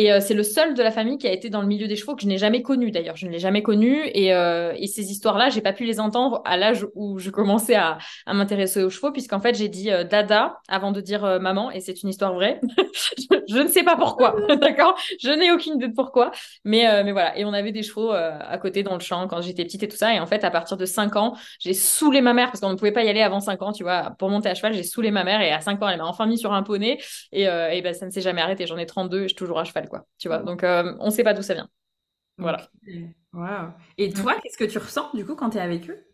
Et 0.01 0.19
c'est 0.21 0.33
le 0.33 0.43
seul 0.43 0.73
de 0.73 0.81
la 0.81 0.91
famille 0.91 1.17
qui 1.17 1.27
a 1.27 1.31
été 1.31 1.49
dans 1.49 1.61
le 1.61 1.67
milieu 1.67 1.87
des 1.87 1.95
chevaux 1.95 2.15
que 2.15 2.21
je 2.21 2.27
n'ai 2.27 2.37
jamais 2.37 2.61
connu. 2.61 2.91
D'ailleurs, 2.91 3.17
je 3.17 3.25
ne 3.25 3.31
l'ai 3.31 3.39
jamais 3.39 3.61
connu. 3.61 4.01
Et, 4.13 4.27
et 4.27 4.87
ces 4.87 5.11
histoires-là, 5.11 5.49
j'ai 5.49 5.61
pas 5.61 5.73
pu 5.73 5.83
les 5.83 5.99
entendre 5.99 6.41
à 6.45 6.57
l'âge 6.57 6.85
où 6.95 7.19
je 7.19 7.29
commençais 7.29 7.75
à, 7.75 7.97
m'intéresser 8.27 8.81
aux 8.83 8.89
chevaux, 8.89 9.11
puisqu'en 9.11 9.39
fait, 9.39 9.55
j'ai 9.55 9.67
dit 9.67 9.89
dada 10.09 10.59
avant 10.67 10.91
de 10.91 11.01
dire 11.01 11.25
euh, 11.25 11.39
maman, 11.39 11.71
et 11.71 11.79
c'est 11.79 12.03
une 12.03 12.09
histoire 12.09 12.33
vraie. 12.33 12.59
je, 13.49 13.57
ne 13.57 13.67
sais 13.67 13.83
pas 13.83 13.95
pourquoi, 13.95 14.35
d'accord? 14.61 14.95
Je 15.21 15.31
n'ai 15.31 15.51
aucune 15.51 15.75
idée 15.75 15.87
de 15.87 15.93
pourquoi, 15.93 16.31
mais, 16.63 16.87
euh, 16.87 17.03
mais 17.03 17.11
voilà. 17.11 17.37
Et 17.37 17.45
on 17.45 17.53
avait 17.53 17.71
des 17.71 17.83
chevaux 17.83 18.13
euh, 18.13 18.37
à 18.39 18.57
côté 18.57 18.83
dans 18.83 18.93
le 18.93 18.99
champ 18.99 19.27
quand 19.27 19.41
j'étais 19.41 19.63
petite 19.63 19.83
et 19.83 19.87
tout 19.87 19.97
ça. 19.97 20.13
Et 20.13 20.19
en 20.19 20.25
fait, 20.25 20.43
à 20.43 20.51
partir 20.51 20.77
de 20.77 20.85
5 20.85 21.15
ans, 21.15 21.35
j'ai 21.59 21.73
saoulé 21.73 22.21
ma 22.21 22.33
mère 22.33 22.47
parce 22.47 22.59
qu'on 22.59 22.69
ne 22.69 22.75
pouvait 22.75 22.91
pas 22.91 23.03
y 23.03 23.09
aller 23.09 23.21
avant 23.21 23.39
5 23.39 23.61
ans, 23.61 23.71
tu 23.71 23.83
vois. 23.83 24.11
Pour 24.19 24.29
monter 24.29 24.49
à 24.49 24.55
cheval, 24.55 24.73
j'ai 24.73 24.83
saoulé 24.83 25.11
ma 25.11 25.23
mère 25.23 25.41
et 25.41 25.51
à 25.51 25.61
5 25.61 25.81
ans, 25.81 25.89
elle 25.89 25.97
m'a 25.97 26.05
enfin 26.05 26.25
mis 26.25 26.37
sur 26.37 26.53
un 26.53 26.63
poney 26.63 26.99
et, 27.31 27.43
et 27.43 27.81
ben, 27.81 27.93
ça 27.93 28.05
ne 28.05 28.11
s'est 28.11 28.21
jamais 28.21 28.41
arrêté. 28.41 28.67
J'en 28.67 28.77
ai 28.77 28.85
32 28.85 29.19
et 29.19 29.21
je 29.23 29.27
suis 29.29 29.35
toujours 29.35 29.59
à 29.59 29.63
cheval, 29.63 29.87
quoi. 29.89 30.07
Tu 30.17 30.29
vois. 30.29 30.37
Donc, 30.39 30.61
on 30.63 31.05
ne 31.05 31.09
sait 31.11 31.23
pas 31.23 31.33
d'où 31.33 31.41
ça 31.41 31.53
vient. 31.55 31.69
Voilà. 32.37 32.69
Et 33.97 34.13
toi, 34.13 34.39
qu'est-ce 34.41 34.57
que 34.57 34.63
tu 34.63 34.77
ressens 34.77 35.09
du 35.13 35.25
coup 35.25 35.35
quand 35.35 35.49
tu 35.49 35.57
es 35.57 35.61
avec 35.61 35.89
eux? 35.89 36.05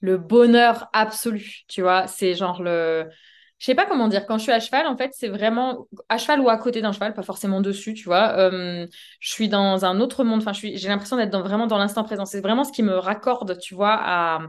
Le 0.00 0.16
bonheur 0.18 0.88
absolu, 0.92 1.60
tu 1.68 1.82
vois. 1.82 2.08
C'est 2.08 2.34
genre 2.34 2.60
le 2.60 3.08
je 3.62 3.66
sais 3.66 3.76
pas 3.76 3.86
comment 3.86 4.08
dire. 4.08 4.26
Quand 4.26 4.38
je 4.38 4.42
suis 4.42 4.50
à 4.50 4.58
cheval, 4.58 4.88
en 4.88 4.96
fait, 4.96 5.12
c'est 5.14 5.28
vraiment 5.28 5.86
à 6.08 6.18
cheval 6.18 6.40
ou 6.40 6.48
à 6.50 6.56
côté 6.56 6.82
d'un 6.82 6.90
cheval, 6.90 7.14
pas 7.14 7.22
forcément 7.22 7.60
dessus, 7.60 7.94
tu 7.94 8.06
vois. 8.06 8.36
Euh, 8.36 8.88
je 9.20 9.30
suis 9.30 9.48
dans 9.48 9.84
un 9.84 10.00
autre 10.00 10.24
monde. 10.24 10.40
Enfin, 10.40 10.52
j'ai 10.52 10.88
l'impression 10.88 11.16
d'être 11.16 11.38
vraiment 11.38 11.68
dans 11.68 11.78
l'instant 11.78 12.02
présent. 12.02 12.24
C'est 12.24 12.40
vraiment 12.40 12.64
ce 12.64 12.72
qui 12.72 12.82
me 12.82 12.96
raccorde, 12.96 13.56
tu 13.60 13.76
vois, 13.76 13.96
à, 13.96 14.40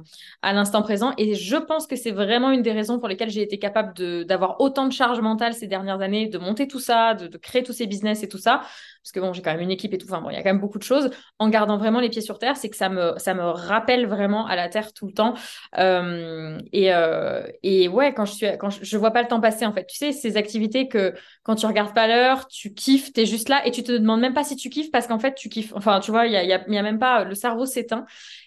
à 0.41 0.53
l'instant 0.53 0.82
présent. 0.82 1.13
Et 1.20 1.36
je 1.36 1.58
pense 1.58 1.86
que 1.86 1.96
c'est 1.96 2.10
vraiment 2.10 2.50
une 2.50 2.63
des 2.63 2.72
raisons 2.72 2.98
pour 2.98 3.08
lesquelles 3.08 3.29
j'ai 3.29 3.43
été 3.43 3.60
capable 3.60 3.93
d'avoir 4.25 4.60
autant 4.60 4.88
de 4.88 4.91
charge 4.91 5.20
mentale 5.22 5.53
ces 5.53 5.67
dernières 5.67 6.01
années, 6.01 6.25
de 6.27 6.39
monter 6.39 6.67
tout 6.67 6.79
ça, 6.79 7.13
de, 7.13 7.27
de 7.27 7.38
créer 7.38 7.62
tous 7.62 7.74
ces 7.74 7.86
business 7.86 8.24
et 8.24 8.27
tout 8.27 8.39
ça 8.39 8.62
parce 9.03 9.12
que 9.12 9.20
bon, 9.20 9.34
j'ai 9.34 9.41
quand 9.41 9.51
même 9.51 9.60
une 9.60 9.72
équipe 9.72 9.93
et 9.93 9.98
tout, 9.98 10.08
enfin 10.08 10.22
bon, 10.22 10.29
il 10.29 10.34
y 10.34 10.38
a 10.38 10.43
quand 10.43 10.50
même 10.50 10.62
beaucoup 10.62 10.77
de 10.79 10.84
choses, 10.84 11.10
en 11.38 11.50
gardant 11.50 11.77
vraiment 11.77 12.00
les 12.00 12.10
pieds 12.10 12.22
sur 12.22 12.39
terre, 12.39 12.55
c'est 12.55 12.70
que 12.70 12.77
ça 12.77 12.88
me, 12.88 13.13
ça 13.17 13.34
me 13.34 13.43
rappelle 13.43 14.08
vraiment 14.08 14.48
à 14.48 14.55
la 14.55 14.70
terre 14.70 14.93
tout 14.93 15.08
le 15.08 15.13
temps. 15.13 15.34
Euh, 15.77 16.58
et, 16.72 16.93
euh, 16.93 17.46
et 17.63 17.89
ouais, 17.89 18.13
quand 18.13 18.24
je 18.24 18.34
suis, 18.34 18.48
quand 18.58 18.70
je, 18.70 18.98
vois 19.04 19.12
pas 19.12 19.22
le 19.22 19.28
temps 19.28 19.42
passer, 19.42 19.66
en 19.66 19.74
fait, 19.74 19.86
tu 19.86 19.98
sais, 19.98 20.12
ces 20.12 20.38
activités 20.38 20.88
que 20.88 21.14
quand 21.44 21.56
tu 21.56 21.66
regardes 21.66 21.94
pas 21.94 22.08
l'heure, 22.08 22.48
tu 22.48 22.74
kiffes, 22.74 23.14
tu 23.14 23.22
es 23.22 23.26
juste 23.26 23.50
là 23.50 23.66
et 23.68 23.72
tu 23.72 23.84
te 23.84 23.92
demandes 23.92 24.22
même 24.22 24.34
pas 24.34 24.44
si 24.44 24.56
tu 24.56 24.70
kiffes 24.70 24.92
parce 24.92 25.08
qu'en 25.08 25.20
fait, 25.20 25.36
tu 25.36 25.50
kiffes. 25.50 25.74
Enfin, 25.76 26.00
tu 26.00 26.12
vois, 26.12 26.28
il 26.28 26.34
y 26.34 26.38
a, 26.38 26.44
y 26.44 26.82
même 26.82 27.00
pas, 27.00 27.24
le 27.24 27.36
cerveau 27.36 27.66
s'éteint. 27.66 28.06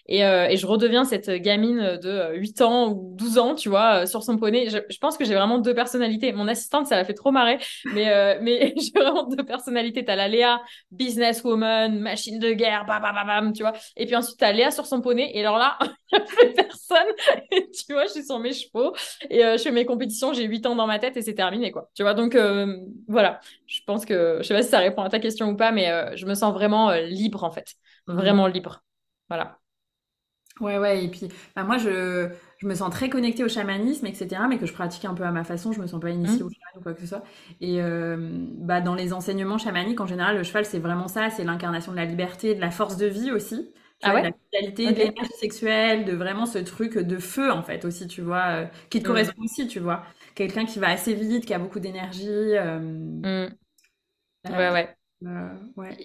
Et, 0.09 0.25
euh, 0.25 0.47
et, 0.47 0.55
je 0.57 0.65
redeviens 0.65 1.03
cette 1.03 1.29
gamine 1.29 1.97
de 2.01 2.35
8 2.35 2.61
ans 2.61 2.89
ou 2.89 3.15
12 3.15 3.37
ans, 3.37 3.55
tu 3.55 3.69
vois, 3.69 4.05
sur 4.05 4.23
son 4.23 4.37
poney. 4.37 4.69
Je, 4.69 4.97
pense 4.99 5.17
que 5.17 5.25
j'ai 5.25 5.35
vraiment 5.35 5.57
deux 5.57 5.73
personnalités. 5.73 6.31
Mon 6.31 6.47
assistante, 6.47 6.87
ça 6.87 6.95
l'a 6.95 7.03
fait 7.03 7.13
trop 7.13 7.31
marrer, 7.31 7.59
mais, 7.93 8.37
mais 8.41 8.73
j'ai 8.77 8.91
vraiment 8.99 9.27
deux 9.27 9.43
personnalités. 9.43 10.05
T'as 10.05 10.15
la 10.15 10.27
Léa 10.27 10.61
businesswoman, 10.91 11.99
machine 11.99 12.39
de 12.39 12.53
guerre, 12.53 12.85
bam, 12.85 13.01
bam, 13.01 13.27
bam, 13.27 13.53
tu 13.53 13.63
vois. 13.63 13.73
Et 13.95 14.05
puis 14.05 14.15
ensuite, 14.15 14.37
t'as 14.37 14.51
Léa 14.51 14.71
sur 14.71 14.85
son 14.85 15.01
poney. 15.01 15.31
Et 15.33 15.41
alors 15.41 15.57
là, 15.57 15.77
il 16.11 16.17
n'y 16.17 16.23
a 16.23 16.25
plus 16.25 16.53
personne. 16.53 17.07
Tu 17.51 17.93
vois, 17.93 18.05
je 18.05 18.11
suis 18.11 18.23
sur 18.25 18.39
mes 18.39 18.53
chevaux 18.53 18.95
et 19.29 19.43
euh, 19.43 19.57
je 19.57 19.63
fais 19.63 19.71
mes 19.71 19.85
compétitions. 19.85 20.33
J'ai 20.33 20.46
8 20.47 20.65
ans 20.65 20.75
dans 20.75 20.87
ma 20.87 20.99
tête 20.99 21.17
et 21.17 21.21
c'est 21.21 21.35
terminé, 21.35 21.71
quoi. 21.71 21.89
Tu 21.93 22.03
vois, 22.03 22.13
donc 22.13 22.35
euh, 22.35 22.77
voilà. 23.07 23.39
Je 23.67 23.81
pense 23.85 24.05
que, 24.05 24.37
je 24.39 24.43
sais 24.43 24.53
pas 24.53 24.63
si 24.63 24.69
ça 24.69 24.79
répond 24.79 25.03
à 25.03 25.09
ta 25.09 25.19
question 25.19 25.49
ou 25.49 25.55
pas, 25.55 25.71
mais 25.71 25.89
euh, 25.91 26.15
je 26.15 26.25
me 26.25 26.33
sens 26.33 26.53
vraiment 26.53 26.91
libre, 26.91 27.43
en 27.43 27.51
fait. 27.51 27.75
Mmh. 28.07 28.13
Vraiment 28.15 28.47
libre. 28.47 28.83
Voilà. 29.29 29.59
Ouais, 30.59 30.77
ouais. 30.77 31.05
Et 31.05 31.09
puis, 31.09 31.27
bah, 31.55 31.63
moi, 31.63 31.77
je 31.77 32.29
je 32.57 32.65
me 32.65 32.73
sens 32.73 32.89
très 32.89 33.09
connectée 33.09 33.43
au 33.43 33.47
chamanisme, 33.47 34.05
etc., 34.07 34.41
mais 34.49 34.57
que 34.57 34.65
je 34.65 34.73
pratique 34.73 35.05
un 35.05 35.13
peu 35.13 35.23
à 35.23 35.31
ma 35.31 35.43
façon, 35.43 35.71
je 35.71 35.79
me 35.79 35.87
sens 35.87 36.01
pas 36.01 36.09
initiée 36.09 36.41
mmh. 36.41 36.45
au 36.45 36.49
cheval 36.49 36.77
ou 36.77 36.81
quoi 36.81 36.93
que 36.93 37.01
ce 37.01 37.07
soit. 37.07 37.23
Et 37.61 37.81
euh, 37.81 38.17
bah, 38.57 38.81
dans 38.81 38.95
les 38.95 39.13
enseignements 39.13 39.59
chamaniques, 39.59 40.01
en 40.01 40.07
général, 40.07 40.37
le 40.37 40.43
cheval, 40.43 40.65
c'est 40.65 40.79
vraiment 40.79 41.07
ça, 41.07 41.29
c'est 41.29 41.43
l'incarnation 41.43 41.91
de 41.91 41.97
la 41.97 42.05
liberté, 42.05 42.55
de 42.55 42.61
la 42.61 42.71
force 42.71 42.97
de 42.97 43.05
vie 43.05 43.31
aussi. 43.31 43.71
Ah 44.03 44.13
ouais 44.13 44.21
de 44.21 44.27
la 44.27 44.59
vitalité, 44.59 44.91
de 44.91 44.97
l'énergie 44.97 45.33
sexuelle, 45.39 46.05
de 46.05 46.13
vraiment 46.13 46.45
ce 46.45 46.59
truc 46.59 46.99
de 46.99 47.17
feu, 47.17 47.51
en 47.51 47.63
fait, 47.63 47.83
aussi, 47.83 48.07
tu 48.07 48.21
vois, 48.21 48.45
euh, 48.45 48.65
qui 48.89 48.99
te 48.99 49.03
mmh. 49.03 49.07
correspond 49.07 49.43
aussi, 49.43 49.67
tu 49.67 49.79
vois. 49.79 50.03
Quelqu'un 50.37 50.65
qui 50.65 50.77
va 50.77 50.89
assez 50.89 51.15
vite, 51.15 51.47
qui 51.47 51.53
a 51.55 51.57
beaucoup 51.57 51.79
d'énergie. 51.79 52.27
Euh, 52.29 52.77
mmh. 52.79 53.47
ouais, 54.51 54.69
ouais. 54.71 54.95
Euh, 55.25 55.49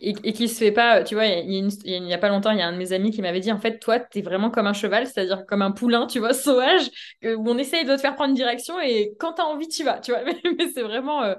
et, 0.00 0.32
qui 0.32 0.48
se 0.48 0.56
fait 0.56 0.72
pas, 0.72 1.04
tu 1.04 1.14
vois, 1.14 1.26
il 1.26 1.52
y, 1.54 2.14
a 2.14 2.18
pas 2.18 2.30
longtemps, 2.30 2.50
il 2.50 2.56
y 2.56 2.62
a 2.62 2.66
un 2.66 2.72
de 2.72 2.78
mes 2.78 2.94
amis 2.94 3.10
qui 3.10 3.20
m'avait 3.20 3.40
dit 3.40 3.52
en 3.52 3.58
fait, 3.58 3.78
toi, 3.78 4.00
tu 4.00 4.20
es 4.20 4.22
vraiment 4.22 4.50
comme 4.50 4.66
un 4.66 4.72
cheval, 4.72 5.06
c'est-à-dire 5.06 5.44
comme 5.44 5.60
un 5.60 5.70
poulain, 5.70 6.06
tu 6.06 6.18
vois, 6.18 6.32
sauvage, 6.32 6.88
où 7.22 7.46
on 7.46 7.58
essaye 7.58 7.84
de 7.84 7.94
te 7.94 8.00
faire 8.00 8.14
prendre 8.14 8.30
une 8.30 8.36
direction 8.36 8.80
et 8.80 9.14
quand 9.18 9.34
tu 9.34 9.42
as 9.42 9.44
envie, 9.44 9.68
tu 9.68 9.84
vas, 9.84 9.98
tu 9.98 10.12
vois. 10.12 10.22
Mais, 10.24 10.68
c'est 10.72 10.80
vraiment, 10.80 11.22
euh, 11.24 11.34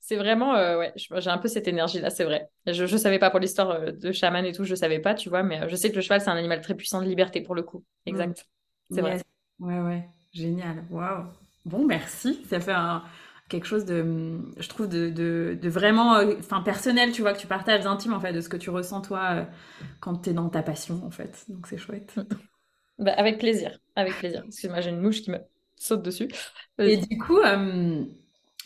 c'est 0.00 0.16
vraiment, 0.16 0.54
euh, 0.54 0.76
ouais, 0.80 0.92
j'ai 0.96 1.30
un 1.30 1.38
peu 1.38 1.48
cette 1.48 1.66
énergie-là, 1.66 2.10
c'est 2.10 2.24
vrai. 2.24 2.50
Je, 2.66 2.84
je 2.84 2.96
savais 2.98 3.18
pas 3.18 3.30
pour 3.30 3.40
l'histoire 3.40 3.90
de 3.90 4.12
chaman 4.12 4.44
et 4.44 4.52
tout, 4.52 4.64
je 4.64 4.74
savais 4.74 4.98
pas, 4.98 5.14
tu 5.14 5.30
vois, 5.30 5.42
mais 5.42 5.66
je 5.70 5.76
sais 5.76 5.90
que 5.90 5.96
le 5.96 6.02
cheval, 6.02 6.20
c'est 6.20 6.28
un 6.28 6.36
animal 6.36 6.60
très 6.60 6.74
puissant 6.74 7.00
de 7.00 7.06
liberté 7.06 7.40
pour 7.40 7.54
le 7.54 7.62
coup. 7.62 7.84
Mm. 8.04 8.10
Exact. 8.10 8.46
C'est 8.90 9.00
vrai. 9.00 9.22
Ouais, 9.60 9.80
ouais, 9.80 10.04
génial. 10.34 10.84
Waouh. 10.90 11.24
Bon, 11.64 11.84
merci. 11.86 12.44
Ça 12.48 12.60
fait 12.60 12.72
un 12.72 13.02
quelque 13.48 13.66
chose 13.66 13.84
de, 13.84 14.38
je 14.56 14.68
trouve, 14.68 14.88
de, 14.88 15.10
de, 15.10 15.68
vraiment 15.68 16.16
euh, 16.16 16.34
personnel, 16.64 17.12
tu 17.12 17.22
vois, 17.22 17.34
que 17.34 17.38
tu 17.38 17.46
partages 17.46 17.86
intime, 17.86 18.14
en 18.14 18.20
fait, 18.20 18.32
de 18.32 18.40
ce 18.40 18.48
que 18.48 18.56
tu 18.56 18.70
ressens, 18.70 19.02
toi, 19.02 19.20
euh, 19.32 19.44
quand 20.00 20.16
tu 20.22 20.30
es 20.30 20.32
dans 20.32 20.48
ta 20.48 20.62
passion, 20.62 21.02
en 21.04 21.10
fait. 21.10 21.44
Donc, 21.48 21.66
c'est 21.66 21.78
chouette. 21.78 22.14
Bah, 22.96 23.12
avec 23.16 23.38
plaisir, 23.40 23.76
avec 23.96 24.14
plaisir. 24.14 24.44
Excuse-moi, 24.46 24.80
j'ai 24.80 24.90
une 24.90 25.00
mouche 25.00 25.22
qui 25.22 25.32
me 25.32 25.38
saute 25.74 26.02
dessus. 26.02 26.28
Et 26.78 26.96
du 26.96 27.18
coup, 27.18 27.38
euh, 27.38 28.04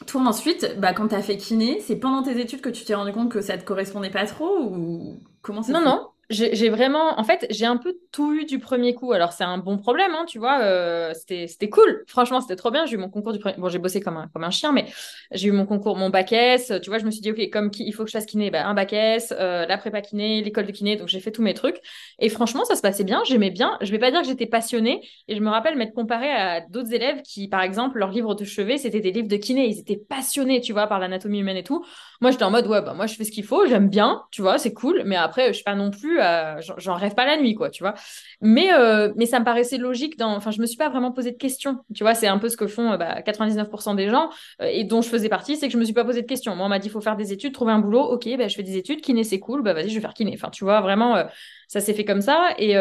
toi, 0.07 0.21
ensuite, 0.21 0.77
bah, 0.79 0.93
quand 0.93 1.09
tu 1.09 1.15
as 1.15 1.23
fait 1.23 1.39
kiné, 1.39 1.81
c'est 1.81 1.97
pendant 1.97 2.23
tes 2.23 2.39
études 2.39 2.61
que 2.61 2.69
tu 2.69 2.85
t'es 2.85 2.95
rendu 2.95 3.11
compte 3.13 3.31
que 3.31 3.41
ça 3.41 3.57
te 3.57 3.65
correspondait 3.65 4.11
pas 4.11 4.27
trop 4.27 4.69
ou 4.71 5.19
comment 5.41 5.63
ça 5.63 5.73
Non, 5.73 5.81
non 5.83 6.09
j'ai 6.31 6.69
vraiment, 6.69 7.19
en 7.19 7.25
fait, 7.25 7.47
j'ai 7.49 7.64
un 7.64 7.79
peu 7.79 7.97
tout 8.12 8.35
eu 8.35 8.45
du 8.45 8.59
premier 8.59 8.95
coup. 8.95 9.12
Alors, 9.12 9.33
c'est 9.33 9.45
un 9.45 9.57
bon 9.57 9.79
problème, 9.79 10.12
hein, 10.14 10.27
tu 10.27 10.38
vois. 10.38 10.61
Euh, 10.61 11.14
c'était 11.14 11.71
cool. 11.71 12.05
Franchement, 12.07 12.43
c'était 12.43 12.57
trop 12.57 12.71
bien. 12.71 12.85
J'ai 12.85 12.97
eu 12.97 12.99
mon 12.99 13.09
concours 13.09 13.33
du 13.33 13.38
premier. 13.38 13.57
Bon, 13.57 13.71
j'ai 13.71 13.79
bossé 13.79 14.01
comme 14.01 14.19
un, 14.19 14.29
comme 14.29 14.45
un 14.45 14.51
chien, 14.51 14.73
mais 14.73 14.85
j'ai 15.33 15.49
eu 15.49 15.53
mon 15.53 15.64
concours, 15.64 15.97
mon 15.97 16.11
bac 16.11 16.31
S. 16.33 16.71
Tu 16.83 16.91
vois, 16.91 16.99
je 16.99 17.07
me 17.07 17.11
suis 17.11 17.23
dit, 17.23 17.31
OK, 17.31 17.49
comme 17.51 17.71
il 17.79 17.93
faut 17.95 18.05
que 18.05 18.11
je 18.11 18.12
fasse 18.12 18.27
kiné, 18.27 18.51
bah, 18.51 18.67
un 18.67 18.75
bac 18.75 18.93
S, 18.93 19.33
euh, 19.38 19.64
la 19.64 19.79
prépa 19.79 20.03
kiné, 20.03 20.43
l'école 20.43 20.67
de 20.67 20.73
kiné. 20.73 20.97
Donc, 20.97 21.09
j'ai 21.09 21.21
fait 21.21 21.33
tous 21.33 21.41
mes 21.43 21.55
trucs. 21.55 21.81
Et 22.19 22.29
franchement, 22.29 22.67
ça 22.67 22.77
se 22.77 22.83
passait 22.83 23.05
bien. 23.05 23.23
J'aimais 23.27 23.51
bien. 23.51 23.79
Je 23.81 23.91
vais 23.91 23.99
pas 23.99 24.11
dire 24.11 24.21
que 24.21 24.27
j'étais 24.27 24.47
passionnée. 24.47 25.01
Et 25.29 25.35
je 25.35 25.41
me 25.41 25.49
rappelle 25.49 25.77
m'être 25.77 25.95
comparée 25.95 26.31
à 26.31 26.61
d'autres 26.61 26.93
élèves 26.93 27.23
qui, 27.23 27.49
par 27.49 27.62
exemple, 27.62 27.99
leurs 27.99 28.11
livres 28.11 28.35
de 28.35 28.45
chevet, 28.45 28.77
c'était 28.77 29.01
des 29.01 29.12
livres 29.12 29.29
de 29.29 29.37
kiné. 29.37 29.67
Ils 29.67 29.79
étaient 29.79 29.97
passionnés, 29.97 30.61
tu 30.61 30.75
vois, 30.75 30.88
par 30.88 30.99
l'anatomie 30.99 31.41
humaine 31.41 31.57
et 31.57 31.64
tout. 31.64 31.87
Moi, 32.21 32.33
j'étais 32.33 32.45
en 32.45 32.51
mode, 32.51 32.67
ouais, 32.67 32.83
bah, 32.83 32.93
moi, 32.93 33.07
je 33.07 33.14
fais 33.14 33.25
ce 33.25 33.31
qu'il 33.31 33.45
faut. 33.45 33.67
J'aime 33.67 33.88
bien, 33.88 34.25
tu 34.31 34.43
vois, 34.43 34.59
c'est 34.59 34.75
cool. 34.75 35.05
Mais 35.07 35.17
après, 35.17 35.49
je 35.49 35.53
suis 35.55 35.64
pas 35.64 35.75
non 35.75 35.91
plus 35.91 36.18
j'en 36.79 36.95
rêve 36.95 37.15
pas 37.15 37.25
la 37.25 37.37
nuit, 37.37 37.55
quoi, 37.55 37.71
tu 37.71 37.83
vois. 37.83 37.95
Mais, 38.41 38.73
euh, 38.73 39.13
mais 39.17 39.27
ça 39.27 39.41
me 39.41 39.45
paraissait 39.45 39.79
logique. 39.79 40.19
Dans... 40.19 40.35
Enfin, 40.35 40.51
je 40.51 40.61
me 40.61 40.67
suis 40.67 40.77
pas 40.77 40.89
vraiment 40.89 41.13
posé 41.13 41.33
de 41.33 41.37
questions. 41.37 41.79
Tu 41.95 42.05
vois, 42.05 42.15
c'est 42.15 42.27
un 42.27 42.39
peu 42.39 42.49
ce 42.49 42.57
que 42.57 42.67
font 42.67 42.97
99% 42.97 42.97
euh, 42.97 43.67
bah, 43.67 43.95
des 43.95 44.09
gens 44.09 44.31
euh, 44.63 44.67
et 44.67 44.85
dont 44.85 45.03
je 45.03 45.09
faisais 45.09 45.29
partie, 45.29 45.57
c'est 45.57 45.69
que 45.69 45.73
je 45.73 45.79
me 45.79 45.85
suis 45.85 45.95
pas 45.95 46.05
posé 46.05 46.23
de 46.23 46.27
questions. 46.27 46.55
Moi, 46.57 46.67
on 46.67 46.69
m'a 46.69 46.79
dit, 46.79 46.89
faut 46.89 47.01
faire 47.01 47.17
des 47.17 47.33
études, 47.33 47.53
trouver 47.53 47.73
un 47.73 47.79
boulot. 47.79 48.03
Ok, 48.03 48.29
bah, 48.37 48.49
je 48.49 48.55
fais 48.55 48.63
des 48.63 48.77
études. 48.77 49.01
Kiné, 49.01 49.25
c'est 49.25 49.41
cool. 49.41 49.63
Bah, 49.63 49.75
vas-y, 49.75 49.89
je 49.89 49.95
vais 49.95 50.01
faire 50.01 50.15
kiné. 50.15 50.33
Enfin, 50.35 50.51
tu 50.51 50.65
vois, 50.65 50.81
vraiment, 50.81 51.25
ça 51.67 51.81
s'est 51.81 51.95
fait 51.95 52.05
comme 52.05 52.21
ça. 52.21 52.55
Et, 52.59 52.77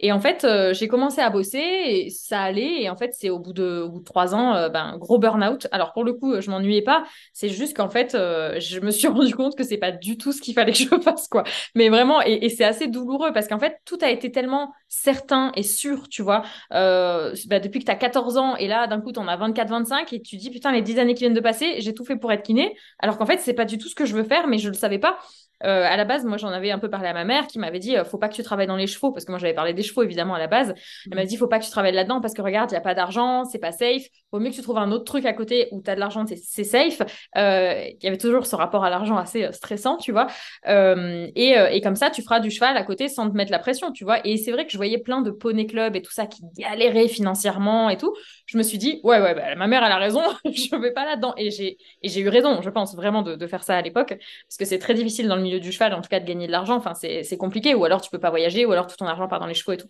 Et 0.00 0.12
en 0.12 0.18
fait, 0.18 0.44
euh, 0.44 0.72
j'ai 0.72 0.88
commencé 0.88 1.20
à 1.20 1.28
bosser 1.28 1.58
et 1.58 2.10
ça 2.10 2.40
allait. 2.40 2.82
Et 2.82 2.90
en 2.90 2.96
fait, 2.96 3.14
c'est 3.14 3.28
au 3.28 3.38
bout 3.38 3.52
de, 3.52 3.86
trois 4.04 4.34
ans, 4.34 4.54
euh, 4.54 4.68
ben, 4.70 4.96
gros 4.96 5.18
burn-out. 5.18 5.66
Alors 5.72 5.92
pour 5.92 6.04
le 6.04 6.14
coup, 6.14 6.40
je 6.40 6.50
m'ennuyais 6.50 6.82
pas. 6.82 7.04
C'est 7.34 7.50
juste 7.50 7.76
qu'en 7.76 7.90
fait, 7.90 8.14
euh, 8.14 8.58
je 8.58 8.80
me 8.80 8.90
suis 8.90 9.08
rendu 9.08 9.34
compte 9.34 9.56
que 9.56 9.62
c'est 9.62 9.76
pas 9.76 9.92
du 9.92 10.16
tout 10.16 10.32
ce 10.32 10.40
qu'il 10.40 10.54
fallait 10.54 10.72
que 10.72 10.78
je 10.78 11.00
fasse, 11.00 11.28
quoi. 11.28 11.44
Mais 11.74 11.90
vraiment, 11.90 12.22
et, 12.22 12.48
c'est 12.48 12.64
assez 12.64 12.88
douloureux 12.88 13.32
parce 13.32 13.46
qu'en 13.46 13.58
fait, 13.58 13.78
tout 13.84 13.98
a 14.00 14.08
été 14.10 14.32
tellement 14.32 14.72
certain 14.88 15.52
et 15.54 15.62
sûr, 15.62 16.08
tu 16.08 16.22
vois. 16.22 16.42
Bah, 16.70 17.60
depuis 17.60 17.80
que 17.80 17.84
tu 17.84 17.90
as 17.90 17.96
14 17.96 18.38
ans 18.38 18.56
et 18.56 18.68
là, 18.68 18.86
d'un 18.86 19.00
coup, 19.00 19.12
tu 19.12 19.20
en 19.20 19.28
as 19.28 19.36
24-25 19.36 20.14
et 20.14 20.22
tu 20.22 20.36
dis, 20.36 20.50
putain, 20.50 20.72
les 20.72 20.82
10 20.82 20.98
années 20.98 21.14
qui 21.14 21.24
viennent 21.24 21.34
de 21.34 21.40
passer, 21.40 21.76
j'ai 21.80 21.94
tout 21.94 22.04
fait 22.04 22.16
pour 22.16 22.32
être 22.32 22.42
kiné. 22.42 22.74
Alors 23.00 23.18
qu'en 23.18 23.26
fait, 23.26 23.38
c'est 23.40 23.54
pas 23.54 23.66
du 23.66 23.76
tout 23.76 23.88
ce 23.88 23.94
que 23.94 24.06
je 24.06 24.14
veux 24.16 24.24
faire, 24.24 24.46
mais 24.46 24.58
je 24.58 24.68
le 24.68 24.74
savais 24.74 24.98
pas. 24.98 25.18
Euh, 25.64 25.84
à 25.84 25.96
la 25.96 26.04
base, 26.04 26.24
moi, 26.24 26.36
j'en 26.36 26.48
avais 26.48 26.70
un 26.70 26.78
peu 26.78 26.88
parlé 26.88 27.08
à 27.08 27.12
ma 27.12 27.24
mère 27.24 27.46
qui 27.46 27.58
m'avait 27.58 27.78
dit 27.78 27.96
euh, 27.96 28.04
faut 28.04 28.18
pas 28.18 28.28
que 28.28 28.34
tu 28.34 28.42
travailles 28.42 28.66
dans 28.66 28.76
les 28.76 28.86
chevaux, 28.86 29.12
parce 29.12 29.24
que 29.24 29.32
moi, 29.32 29.38
j'avais 29.38 29.54
parlé 29.54 29.74
des 29.74 29.82
chevaux, 29.82 30.02
évidemment, 30.02 30.34
à 30.34 30.38
la 30.38 30.46
base. 30.46 30.74
Elle 31.10 31.16
m'a 31.16 31.24
dit 31.24 31.36
faut 31.36 31.48
pas 31.48 31.58
que 31.58 31.64
tu 31.64 31.70
travailles 31.70 31.92
là-dedans, 31.92 32.20
parce 32.20 32.34
que 32.34 32.42
regarde, 32.42 32.70
il 32.70 32.74
n'y 32.74 32.78
a 32.78 32.82
pas 32.82 32.94
d'argent, 32.94 33.44
c'est 33.44 33.58
pas 33.58 33.72
safe. 33.72 34.04
Vaut 34.32 34.40
mieux 34.40 34.50
que 34.50 34.54
tu 34.54 34.62
trouves 34.62 34.78
un 34.78 34.90
autre 34.92 35.04
truc 35.04 35.26
à 35.26 35.32
côté 35.32 35.68
où 35.72 35.82
tu 35.82 35.90
as 35.90 35.94
de 35.94 36.00
l'argent, 36.00 36.24
c'est 36.26 36.64
safe. 36.64 37.02
Euh, 37.36 37.84
il 37.88 38.02
y 38.02 38.06
avait 38.06 38.18
toujours 38.18 38.46
ce 38.46 38.56
rapport 38.56 38.84
à 38.84 38.90
l'argent 38.90 39.16
assez 39.16 39.52
stressant, 39.52 39.96
tu 39.96 40.12
vois. 40.12 40.28
Euh, 40.66 41.26
et, 41.34 41.54
et, 41.72 41.80
comme 41.80 41.96
ça, 41.96 42.10
tu 42.10 42.22
feras 42.22 42.40
du 42.40 42.50
cheval 42.50 42.76
à 42.76 42.82
côté 42.82 43.08
sans 43.08 43.28
te 43.30 43.36
mettre 43.36 43.50
la 43.50 43.58
pression, 43.58 43.92
tu 43.92 44.04
vois. 44.04 44.26
Et 44.26 44.36
c'est 44.36 44.52
vrai 44.52 44.64
que 44.64 44.72
je 44.72 44.76
voyais 44.76 44.98
plein 44.98 45.20
de 45.20 45.30
poney 45.30 45.66
club 45.66 45.96
et 45.96 46.02
tout 46.02 46.12
ça 46.12 46.26
qui 46.26 46.42
galéraient 46.56 47.08
financièrement 47.08 47.90
et 47.90 47.96
tout. 47.96 48.14
Je 48.46 48.56
me 48.56 48.62
suis 48.62 48.78
dit 48.78 49.00
ouais, 49.04 49.20
ouais, 49.20 49.34
bah, 49.34 49.54
ma 49.56 49.66
mère, 49.66 49.84
elle 49.84 49.92
a 49.92 49.98
raison, 49.98 50.22
je 50.44 50.76
vais 50.80 50.92
pas 50.92 51.04
là-dedans. 51.04 51.34
Et 51.36 51.50
j'ai 51.50 52.20
eu 52.20 52.28
raison, 52.28 52.62
je 52.62 52.70
pense, 52.70 52.94
vraiment, 52.94 53.22
de, 53.22 53.34
de 53.36 53.46
faire 53.46 53.62
ça 53.62 53.76
à 53.76 53.82
l'époque, 53.82 54.08
parce 54.08 54.56
que 54.58 54.64
c'est 54.64 54.78
très 54.78 54.94
difficile 54.94 55.28
dans 55.28 55.36
le 55.36 55.42
milieu 55.42 55.49
du 55.58 55.72
cheval, 55.72 55.94
en 55.94 56.00
tout 56.00 56.08
cas, 56.08 56.20
de 56.20 56.26
gagner 56.26 56.46
de 56.46 56.52
l'argent. 56.52 56.76
Enfin, 56.76 56.94
c'est 56.94 57.36
compliqué. 57.36 57.74
Ou 57.74 57.84
alors, 57.84 58.00
tu 58.00 58.10
peux 58.10 58.20
pas 58.20 58.30
voyager, 58.30 58.66
ou 58.66 58.72
alors 58.72 58.86
tout 58.86 58.96
ton 58.96 59.06
argent 59.06 59.26
part 59.28 59.40
dans 59.40 59.46
les 59.46 59.54
chevaux 59.54 59.72
et 59.72 59.76
tout. 59.78 59.88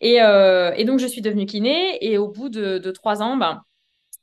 Et, 0.00 0.22
euh, 0.22 0.84
donc, 0.84 0.98
je 0.98 1.06
suis 1.06 1.20
devenue 1.20 1.46
kiné. 1.46 1.98
Et 2.04 2.18
au 2.18 2.28
bout 2.28 2.48
de, 2.48 2.78
de 2.78 2.90
trois 2.90 3.22
ans, 3.22 3.36
ben, 3.36 3.62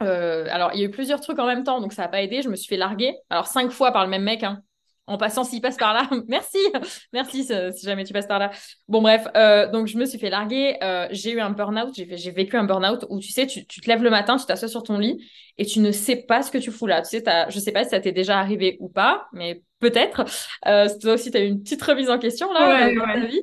euh, 0.01 0.47
alors, 0.49 0.71
il 0.73 0.79
y 0.79 0.83
a 0.83 0.85
eu 0.85 0.91
plusieurs 0.91 1.21
trucs 1.21 1.39
en 1.39 1.45
même 1.45 1.63
temps, 1.63 1.81
donc 1.81 1.93
ça 1.93 2.03
n'a 2.03 2.07
pas 2.07 2.21
aidé. 2.21 2.41
Je 2.41 2.49
me 2.49 2.55
suis 2.55 2.67
fait 2.67 2.77
larguer. 2.77 3.15
Alors, 3.29 3.47
cinq 3.47 3.71
fois 3.71 3.91
par 3.91 4.03
le 4.03 4.09
même 4.09 4.23
mec. 4.23 4.43
Hein. 4.43 4.61
En 5.07 5.17
passant, 5.17 5.43
s'il 5.43 5.61
passe 5.61 5.77
par 5.77 5.93
là, 5.93 6.09
merci, 6.27 6.59
merci 7.11 7.43
si 7.43 7.85
jamais 7.85 8.03
tu 8.03 8.13
passes 8.13 8.27
par 8.27 8.39
là. 8.39 8.51
Bon, 8.87 9.01
bref, 9.01 9.27
euh, 9.35 9.69
donc 9.69 9.87
je 9.87 9.97
me 9.97 10.05
suis 10.05 10.19
fait 10.19 10.29
larguer. 10.29 10.77
Euh, 10.83 11.07
j'ai 11.11 11.31
eu 11.31 11.39
un 11.39 11.49
burn-out, 11.49 11.93
j'ai 11.93 12.31
vécu 12.31 12.55
un 12.55 12.63
burn-out 12.63 13.05
où 13.09 13.19
tu 13.19 13.31
sais, 13.31 13.47
tu, 13.47 13.65
tu 13.65 13.81
te 13.81 13.89
lèves 13.89 14.03
le 14.03 14.09
matin, 14.09 14.37
tu 14.37 14.45
t'assois 14.45 14.67
sur 14.67 14.83
ton 14.83 14.97
lit 14.97 15.17
et 15.57 15.65
tu 15.65 15.79
ne 15.79 15.91
sais 15.91 16.15
pas 16.15 16.43
ce 16.43 16.51
que 16.51 16.57
tu 16.57 16.71
fous 16.71 16.87
là. 16.87 17.01
Tu 17.01 17.09
sais, 17.09 17.23
je 17.49 17.59
sais 17.59 17.71
pas 17.71 17.83
si 17.83 17.89
ça 17.89 17.99
t'est 17.99 18.11
déjà 18.11 18.39
arrivé 18.39 18.77
ou 18.79 18.89
pas, 18.89 19.27
mais 19.33 19.63
peut-être. 19.79 20.23
Euh, 20.67 20.87
toi 21.01 21.13
aussi, 21.13 21.31
tu 21.31 21.37
as 21.37 21.41
eu 21.41 21.47
une 21.47 21.61
petite 21.61 21.81
remise 21.81 22.09
en 22.09 22.17
question 22.17 22.51
là 22.53 22.87
ouais, 22.87 22.95
dans 22.95 23.05
ta 23.05 23.25
vie. 23.25 23.41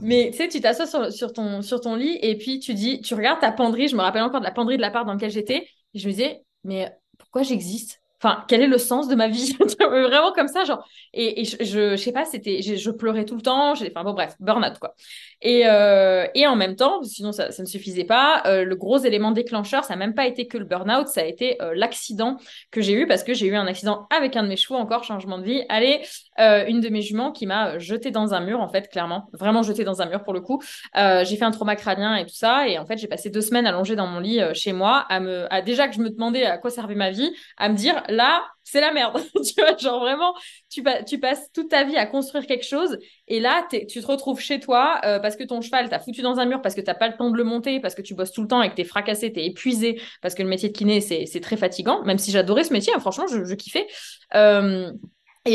Mais 0.00 0.30
tu 0.30 0.38
sais, 0.38 0.48
tu 0.48 0.60
t'assois 0.60 0.86
sur, 0.86 1.12
sur, 1.12 1.32
ton, 1.32 1.60
sur 1.60 1.80
ton 1.80 1.96
lit 1.96 2.18
et 2.22 2.38
puis 2.38 2.60
tu 2.60 2.72
dis, 2.72 3.00
tu 3.02 3.14
regardes 3.14 3.40
ta 3.40 3.52
penderie. 3.52 3.88
Je 3.88 3.96
me 3.96 4.00
rappelle 4.00 4.22
encore 4.22 4.40
de 4.40 4.46
la 4.46 4.52
penderie 4.52 4.76
de 4.76 4.82
la 4.82 4.90
part 4.90 5.04
dans 5.04 5.12
laquelle 5.12 5.30
j'étais. 5.30 5.66
Et 5.92 5.98
je 5.98 6.06
me 6.06 6.12
disais, 6.12 6.40
mais 6.64 6.90
pourquoi 7.18 7.42
j'existe? 7.42 7.99
Enfin, 8.22 8.44
quel 8.48 8.60
est 8.60 8.66
le 8.66 8.76
sens 8.76 9.08
de 9.08 9.14
ma 9.14 9.28
vie? 9.28 9.56
Vraiment 9.80 10.32
comme 10.32 10.48
ça, 10.48 10.64
genre. 10.64 10.86
Et, 11.14 11.44
je, 11.44 11.56
je, 11.64 11.96
sais 11.96 12.12
pas, 12.12 12.26
c'était, 12.26 12.60
je, 12.60 12.90
pleurais 12.90 13.24
tout 13.24 13.34
le 13.34 13.42
temps. 13.42 13.72
Enfin 13.72 14.04
bon, 14.04 14.12
bref, 14.12 14.36
burn-out 14.40 14.78
quoi. 14.78 14.94
Et, 15.40 15.66
euh, 15.66 16.26
et 16.34 16.46
en 16.46 16.54
même 16.54 16.76
temps, 16.76 17.02
sinon 17.02 17.32
ça, 17.32 17.50
ça 17.50 17.62
ne 17.62 17.68
suffisait 17.68 18.04
pas, 18.04 18.42
euh, 18.46 18.64
le 18.64 18.76
gros 18.76 18.98
élément 18.98 19.30
déclencheur, 19.30 19.84
ça 19.84 19.94
n'a 19.94 19.98
même 19.98 20.14
pas 20.14 20.26
été 20.26 20.46
que 20.46 20.58
le 20.58 20.66
burn-out, 20.66 21.08
ça 21.08 21.22
a 21.22 21.24
été 21.24 21.60
euh, 21.62 21.72
l'accident 21.74 22.36
que 22.70 22.82
j'ai 22.82 22.92
eu 22.92 23.06
parce 23.06 23.24
que 23.24 23.32
j'ai 23.32 23.46
eu 23.46 23.56
un 23.56 23.66
accident 23.66 24.06
avec 24.14 24.36
un 24.36 24.42
de 24.42 24.48
mes 24.48 24.56
chevaux, 24.56 24.78
encore 24.78 25.02
changement 25.04 25.38
de 25.38 25.44
vie. 25.44 25.64
Allez, 25.70 26.02
euh, 26.40 26.64
une 26.66 26.80
de 26.80 26.88
mes 26.88 27.02
juments 27.02 27.32
qui 27.32 27.46
m'a 27.46 27.78
jeté 27.78 28.10
dans 28.10 28.34
un 28.34 28.40
mur, 28.40 28.60
en 28.60 28.68
fait, 28.68 28.88
clairement, 28.88 29.28
vraiment 29.32 29.62
jeté 29.62 29.84
dans 29.84 30.02
un 30.02 30.06
mur 30.06 30.22
pour 30.22 30.32
le 30.32 30.40
coup. 30.40 30.60
Euh, 30.96 31.24
j'ai 31.24 31.36
fait 31.36 31.44
un 31.44 31.50
trauma 31.50 31.76
crânien 31.76 32.16
et 32.16 32.24
tout 32.24 32.34
ça, 32.34 32.68
et 32.68 32.78
en 32.78 32.86
fait, 32.86 32.98
j'ai 32.98 33.08
passé 33.08 33.30
deux 33.30 33.40
semaines 33.40 33.66
allongée 33.66 33.96
dans 33.96 34.06
mon 34.06 34.20
lit 34.20 34.40
chez 34.54 34.72
moi, 34.72 35.06
à 35.08 35.20
me, 35.20 35.52
à 35.52 35.62
déjà 35.62 35.88
que 35.88 35.94
je 35.94 36.00
me 36.00 36.10
demandais 36.10 36.44
à 36.44 36.58
quoi 36.58 36.70
servait 36.70 36.94
ma 36.94 37.10
vie, 37.10 37.32
à 37.56 37.68
me 37.68 37.74
dire 37.74 38.02
là, 38.08 38.42
c'est 38.70 38.80
la 38.80 38.92
merde. 38.92 39.20
tu 39.34 39.60
vois, 39.60 39.76
genre 39.76 40.00
vraiment, 40.00 40.34
tu, 40.68 40.82
passes 41.18 41.50
toute 41.52 41.68
ta 41.68 41.84
vie 41.84 41.96
à 41.96 42.06
construire 42.06 42.46
quelque 42.46 42.66
chose 42.66 42.98
et 43.28 43.40
là, 43.40 43.66
tu 43.70 43.86
te 43.86 44.06
retrouves 44.06 44.40
chez 44.40 44.60
toi 44.60 45.00
euh, 45.04 45.18
parce 45.18 45.36
que 45.36 45.44
ton 45.44 45.60
cheval 45.60 45.88
t'a 45.88 45.98
foutu 45.98 46.22
dans 46.22 46.38
un 46.38 46.46
mur, 46.46 46.62
parce 46.62 46.74
que 46.74 46.80
t'as 46.80 46.94
pas 46.94 47.08
le 47.08 47.16
temps 47.16 47.30
de 47.30 47.36
le 47.36 47.44
monter, 47.44 47.80
parce 47.80 47.94
que 47.94 48.02
tu 48.02 48.14
bosses 48.14 48.32
tout 48.32 48.42
le 48.42 48.48
temps 48.48 48.62
et 48.62 48.70
que 48.70 48.74
t'es 48.74 48.84
fracassé, 48.84 49.32
t'es 49.32 49.46
épuisé, 49.46 50.00
parce 50.22 50.34
que 50.34 50.42
le 50.42 50.48
métier 50.48 50.68
de 50.68 50.76
kiné, 50.76 51.00
c'est 51.00 51.40
très 51.40 51.56
fatigant, 51.56 52.02
même 52.04 52.18
si 52.18 52.30
j'adorais 52.30 52.64
ce 52.64 52.72
métier, 52.72 52.92
hein, 52.94 53.00
franchement, 53.00 53.26
je, 53.26 53.44
je 53.44 53.54
kiffais. 53.54 53.86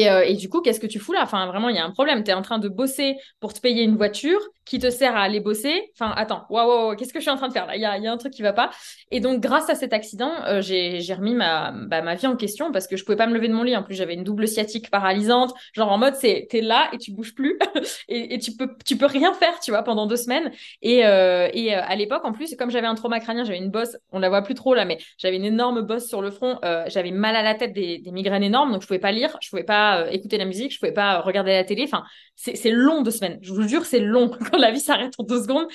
Euh, 0.03 0.21
et, 0.21 0.33
du 0.35 0.49
coup, 0.49 0.61
qu'est-ce 0.61 0.79
que 0.79 0.87
tu 0.87 0.99
fous 0.99 1.13
là? 1.13 1.21
Enfin, 1.23 1.45
vraiment, 1.47 1.69
il 1.69 1.75
y 1.75 1.79
a 1.79 1.85
un 1.85 1.91
problème. 1.91 2.23
Tu 2.23 2.31
es 2.31 2.33
en 2.33 2.41
train 2.41 2.59
de 2.59 2.67
bosser 2.67 3.15
pour 3.39 3.53
te 3.53 3.59
payer 3.59 3.83
une 3.83 3.95
voiture 3.95 4.39
qui 4.65 4.79
te 4.79 4.89
sert 4.89 5.15
à 5.15 5.21
aller 5.21 5.39
bosser. 5.39 5.91
Enfin, 5.93 6.13
attends, 6.15 6.45
waouh, 6.49 6.89
wow, 6.89 6.95
qu'est-ce 6.95 7.13
que 7.13 7.19
je 7.19 7.23
suis 7.23 7.31
en 7.31 7.37
train 7.37 7.47
de 7.47 7.53
faire 7.53 7.67
là? 7.67 7.75
Il 7.75 7.81
y 7.81 7.85
a, 7.85 8.11
un 8.11 8.17
truc 8.17 8.33
qui 8.33 8.41
va 8.41 8.53
pas. 8.53 8.71
Et 9.11 9.19
donc, 9.19 9.39
grâce 9.39 9.69
à 9.69 9.75
cet 9.75 9.93
accident, 9.93 10.31
euh, 10.47 10.61
j'ai 10.61 11.13
remis 11.13 11.35
ma, 11.35 11.71
bah, 11.71 12.01
ma 12.01 12.15
vie 12.15 12.27
en 12.27 12.35
question 12.35 12.71
parce 12.71 12.87
que 12.87 12.97
je 12.97 13.05
pouvais 13.05 13.15
pas 13.15 13.27
me 13.27 13.33
lever 13.33 13.47
de 13.47 13.53
mon 13.53 13.63
lit. 13.63 13.75
En 13.75 13.83
plus, 13.83 13.95
j'avais 13.95 14.15
une 14.15 14.23
double 14.23 14.47
sciatique 14.47 14.89
paralysante. 14.89 15.53
Genre 15.73 15.91
en 15.91 15.97
mode, 15.97 16.15
c'est 16.15 16.47
t'es 16.49 16.61
là 16.61 16.89
et 16.93 16.97
tu 16.97 17.11
bouges 17.11 17.35
plus 17.35 17.59
et, 18.07 18.39
tu 18.39 18.51
peux 18.53 18.67
peux 18.67 19.05
rien 19.05 19.33
faire, 19.33 19.59
tu 19.59 19.71
vois, 19.71 19.83
pendant 19.83 20.07
deux 20.07 20.15
semaines. 20.15 20.51
Et, 20.81 21.05
euh, 21.05 21.47
à 21.53 21.95
l'époque, 21.95 22.25
en 22.25 22.31
plus, 22.31 22.55
comme 22.55 22.71
j'avais 22.71 22.87
un 22.87 22.95
trauma 22.95 23.19
crânien, 23.19 23.43
j'avais 23.43 23.57
une 23.57 23.69
bosse. 23.69 23.97
On 24.11 24.19
la 24.19 24.29
voit 24.29 24.41
plus 24.41 24.55
trop 24.55 24.73
là, 24.73 24.85
mais 24.85 24.97
j'avais 25.17 25.35
une 25.35 25.45
énorme 25.45 25.81
bosse 25.81 26.07
sur 26.07 26.21
le 26.21 26.31
front. 26.31 26.59
J'avais 26.87 27.11
mal 27.11 27.35
à 27.35 27.43
la 27.43 27.53
tête, 27.55 27.73
des, 27.73 27.99
des, 27.99 28.11
migraines 28.11 28.43
énormes, 28.43 28.71
donc 28.71 28.81
je 28.81 28.87
pouvais 28.87 28.99
pas 28.99 29.11
lire, 29.11 29.37
je 29.41 29.49
pouvais 29.49 29.63
pas 29.63 29.84
écouter 30.11 30.37
la 30.37 30.45
musique 30.45 30.73
je 30.73 30.79
pouvais 30.79 30.91
pas 30.93 31.21
regarder 31.21 31.51
la 31.53 31.63
télé. 31.63 31.83
Enfin, 31.85 32.03
c'est 32.35 32.71
long 32.71 33.01
de 33.01 33.11
semaines. 33.11 33.39
Je 33.41 33.53
vous 33.53 33.67
jure, 33.67 33.85
c'est 33.85 33.99
long 33.99 34.29
quand 34.51 34.57
la 34.57 34.71
vie 34.71 34.79
s'arrête 34.79 35.13
en 35.17 35.23
deux 35.23 35.41
secondes. 35.41 35.67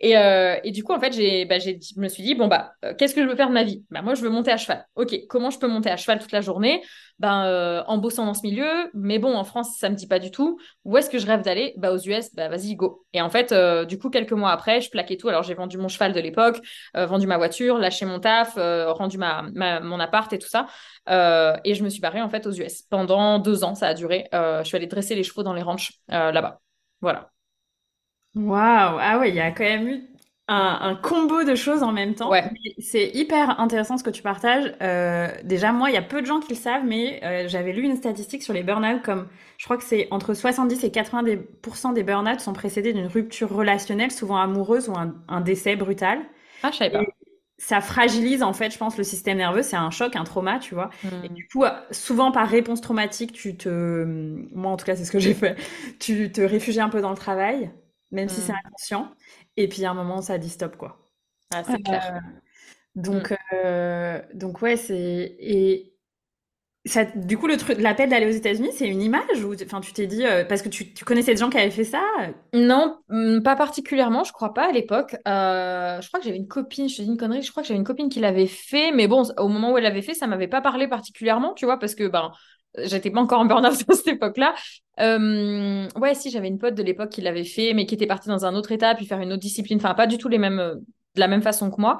Et, 0.00 0.16
euh, 0.16 0.56
et, 0.62 0.70
du 0.70 0.84
coup, 0.84 0.92
en 0.92 1.00
fait, 1.00 1.12
j'ai, 1.12 1.44
bah, 1.44 1.58
je 1.58 1.72
me 2.00 2.08
suis 2.08 2.22
dit, 2.22 2.34
bon, 2.36 2.46
bah, 2.46 2.72
euh, 2.84 2.94
qu'est-ce 2.96 3.14
que 3.14 3.22
je 3.22 3.28
veux 3.28 3.34
faire 3.34 3.48
de 3.48 3.52
ma 3.54 3.64
vie? 3.64 3.84
Bah, 3.90 4.00
Moi, 4.00 4.14
je 4.14 4.22
veux 4.22 4.30
monter 4.30 4.52
à 4.52 4.56
cheval. 4.56 4.86
Ok, 4.94 5.12
comment 5.28 5.50
je 5.50 5.58
peux 5.58 5.66
monter 5.66 5.90
à 5.90 5.96
cheval 5.96 6.20
toute 6.20 6.30
la 6.30 6.40
journée? 6.40 6.82
Ben, 7.18 7.44
euh, 7.46 7.82
En 7.88 7.98
bossant 7.98 8.24
dans 8.24 8.34
ce 8.34 8.42
milieu. 8.42 8.90
Mais 8.94 9.18
bon, 9.18 9.34
en 9.34 9.42
France, 9.42 9.76
ça 9.78 9.90
me 9.90 9.96
dit 9.96 10.06
pas 10.06 10.20
du 10.20 10.30
tout. 10.30 10.56
Où 10.84 10.96
est-ce 10.96 11.10
que 11.10 11.18
je 11.18 11.26
rêve 11.26 11.42
d'aller? 11.42 11.74
Bah, 11.78 11.92
Aux 11.92 11.98
US, 11.98 12.32
bah, 12.34 12.48
vas-y, 12.48 12.76
go. 12.76 13.04
Et 13.12 13.20
en 13.20 13.28
fait, 13.28 13.52
du 13.86 13.98
coup, 13.98 14.08
quelques 14.08 14.32
mois 14.32 14.52
après, 14.52 14.80
je 14.80 14.88
plaquais 14.90 15.16
tout. 15.16 15.28
Alors, 15.28 15.42
j'ai 15.42 15.54
vendu 15.54 15.78
mon 15.78 15.88
cheval 15.88 16.12
de 16.12 16.20
l'époque, 16.20 16.60
vendu 16.94 17.26
ma 17.26 17.36
voiture, 17.36 17.78
lâché 17.78 18.04
mon 18.06 18.20
taf, 18.20 18.54
rendu 18.56 19.18
ma, 19.18 19.42
ma, 19.52 19.80
mon 19.80 19.98
appart 19.98 20.32
et 20.32 20.38
tout 20.38 20.48
ça. 20.48 20.66
et 21.08 21.74
je 21.74 21.82
me 21.82 21.88
suis 21.88 22.00
barrée, 22.00 22.22
en 22.22 22.28
fait, 22.28 22.46
aux 22.46 22.52
US. 22.52 22.82
Pendant 22.82 23.38
deux 23.40 23.64
ans, 23.64 23.74
ça 23.74 23.88
a 23.88 23.94
duré. 23.94 24.28
je 24.32 24.62
suis 24.64 24.76
allée 24.76 24.86
dresser 24.86 25.16
les 25.16 25.24
chevaux 25.24 25.42
dans 25.42 25.54
les 25.54 25.62
ranchs 25.62 25.92
là-bas. 26.08 26.60
Voilà. 27.00 27.30
Waouh! 28.38 28.98
Ah 29.00 29.18
ouais, 29.18 29.30
il 29.30 29.34
y 29.34 29.40
a 29.40 29.50
quand 29.50 29.64
même 29.64 29.88
eu 29.88 30.02
un, 30.46 30.78
un 30.80 30.94
combo 30.94 31.44
de 31.44 31.54
choses 31.54 31.82
en 31.82 31.92
même 31.92 32.14
temps. 32.14 32.30
Ouais. 32.30 32.44
C'est 32.78 33.10
hyper 33.14 33.60
intéressant 33.60 33.98
ce 33.98 34.04
que 34.04 34.10
tu 34.10 34.22
partages. 34.22 34.74
Euh, 34.80 35.28
déjà, 35.44 35.72
moi, 35.72 35.90
il 35.90 35.94
y 35.94 35.98
a 35.98 36.02
peu 36.02 36.20
de 36.20 36.26
gens 36.26 36.40
qui 36.40 36.50
le 36.50 36.58
savent, 36.58 36.84
mais 36.86 37.20
euh, 37.24 37.48
j'avais 37.48 37.72
lu 37.72 37.82
une 37.82 37.96
statistique 37.96 38.42
sur 38.42 38.54
les 38.54 38.62
burn-out 38.62 39.02
comme 39.02 39.28
je 39.58 39.64
crois 39.64 39.76
que 39.76 39.82
c'est 39.82 40.06
entre 40.12 40.34
70 40.34 40.84
et 40.84 40.90
80% 40.90 41.92
des 41.92 42.04
burn-out 42.04 42.40
sont 42.40 42.52
précédés 42.52 42.92
d'une 42.92 43.08
rupture 43.08 43.50
relationnelle, 43.50 44.12
souvent 44.12 44.36
amoureuse 44.36 44.88
ou 44.88 44.96
un, 44.96 45.14
un 45.26 45.40
décès 45.40 45.74
brutal. 45.74 46.20
Ah, 46.62 46.70
je 46.70 46.78
savais 46.78 46.90
pas. 46.90 47.00
Et 47.00 47.14
ça 47.58 47.80
fragilise 47.80 48.42
en 48.44 48.52
fait, 48.52 48.70
je 48.70 48.78
pense, 48.78 48.96
le 48.96 49.04
système 49.04 49.38
nerveux. 49.38 49.62
C'est 49.62 49.76
un 49.76 49.90
choc, 49.90 50.14
un 50.14 50.24
trauma, 50.24 50.60
tu 50.60 50.74
vois. 50.74 50.90
Mm. 51.02 51.24
Et 51.24 51.28
du 51.28 51.48
coup, 51.48 51.64
souvent 51.90 52.30
par 52.30 52.48
réponse 52.48 52.80
traumatique, 52.80 53.32
tu 53.32 53.56
te, 53.56 54.04
moi 54.54 54.70
en 54.72 54.76
tout 54.76 54.86
cas, 54.86 54.94
c'est 54.96 55.04
ce 55.04 55.10
que 55.12 55.18
j'ai 55.18 55.34
fait. 55.34 55.56
Tu 55.98 56.30
te 56.30 56.40
réfugies 56.40 56.80
un 56.80 56.88
peu 56.88 57.00
dans 57.00 57.10
le 57.10 57.16
travail 57.16 57.70
même 58.10 58.28
si 58.28 58.40
c'est 58.42 58.52
Mmh. 58.52 58.58
inconscient. 58.66 59.12
Et 59.56 59.68
puis 59.68 59.84
à 59.84 59.90
un 59.90 59.94
moment, 59.94 60.22
ça 60.22 60.38
dit 60.38 60.50
stop, 60.50 60.76
quoi. 60.76 60.98
Ah, 61.50 61.62
c'est 61.64 61.82
clair. 61.82 62.02
Euh, 62.04 62.20
donc, 62.96 63.32
Mmh. 63.32 63.38
euh, 63.54 64.22
donc 64.34 64.62
ouais, 64.62 64.76
c'est 64.76 64.96
et 65.40 65.94
ça, 66.86 67.04
du 67.06 67.38
coup, 67.38 67.46
le 67.48 67.56
truc, 67.58 67.78
l'appel 67.80 68.10
d'aller 68.10 68.26
aux 68.26 68.30
États-Unis, 68.36 68.70
c'est 68.74 68.88
une 68.88 69.02
image 69.02 69.44
ou 69.44 69.54
enfin, 69.64 69.80
tu 69.80 69.92
t'es 69.92 70.06
dit 70.06 70.26
euh, 70.26 70.44
parce 70.44 70.62
que 70.62 70.68
tu, 70.70 70.94
tu 70.94 71.04
connaissais 71.04 71.32
des 71.34 71.40
gens 71.40 71.50
qui 71.50 71.58
avaient 71.58 71.70
fait 71.70 71.84
ça? 71.84 72.02
Non, 72.54 72.98
mmh, 73.10 73.42
pas 73.42 73.56
particulièrement, 73.56 74.24
je 74.24 74.32
crois 74.32 74.54
pas 74.54 74.68
à 74.70 74.72
l'époque. 74.72 75.14
Euh, 75.28 76.00
je 76.00 76.08
crois 76.08 76.18
que 76.18 76.24
j'avais 76.24 76.38
une 76.38 76.48
copine, 76.48 76.88
je 76.88 76.96
te 76.96 77.02
dis 77.02 77.08
une 77.08 77.18
connerie, 77.18 77.42
je 77.42 77.50
crois 77.50 77.62
que 77.62 77.66
j'avais 77.68 77.78
une 77.78 77.84
copine 77.84 78.08
qui 78.08 78.20
l'avait 78.20 78.46
fait, 78.46 78.90
mais 78.90 79.06
bon, 79.06 79.22
au 79.36 79.48
moment 79.48 79.70
où 79.72 79.76
elle 79.76 79.84
l'avait 79.84 80.00
fait, 80.00 80.14
ça 80.14 80.26
m'avait 80.26 80.48
pas 80.48 80.62
parlé 80.62 80.88
particulièrement, 80.88 81.52
tu 81.52 81.66
vois, 81.66 81.78
parce 81.78 81.94
que 81.94 82.08
ben, 82.08 82.32
j'étais 82.84 83.10
pas 83.10 83.20
encore 83.20 83.40
en 83.40 83.44
burn-out 83.44 83.84
à 83.88 83.94
cette 83.94 84.08
époque-là. 84.08 84.54
Euh, 85.00 85.88
ouais, 85.96 86.14
si, 86.14 86.30
j'avais 86.30 86.48
une 86.48 86.58
pote 86.58 86.74
de 86.74 86.82
l'époque 86.82 87.10
qui 87.10 87.20
l'avait 87.20 87.44
fait, 87.44 87.74
mais 87.74 87.86
qui 87.86 87.94
était 87.94 88.06
partie 88.06 88.28
dans 88.28 88.44
un 88.44 88.54
autre 88.54 88.72
état, 88.72 88.94
puis 88.94 89.06
faire 89.06 89.20
une 89.20 89.32
autre 89.32 89.42
discipline. 89.42 89.78
Enfin, 89.78 89.94
pas 89.94 90.06
du 90.06 90.18
tout 90.18 90.28
les 90.28 90.38
mêmes, 90.38 90.80
de 91.18 91.20
la 91.20 91.28
même 91.28 91.42
façon 91.42 91.70
que 91.70 91.80
moi. 91.80 91.98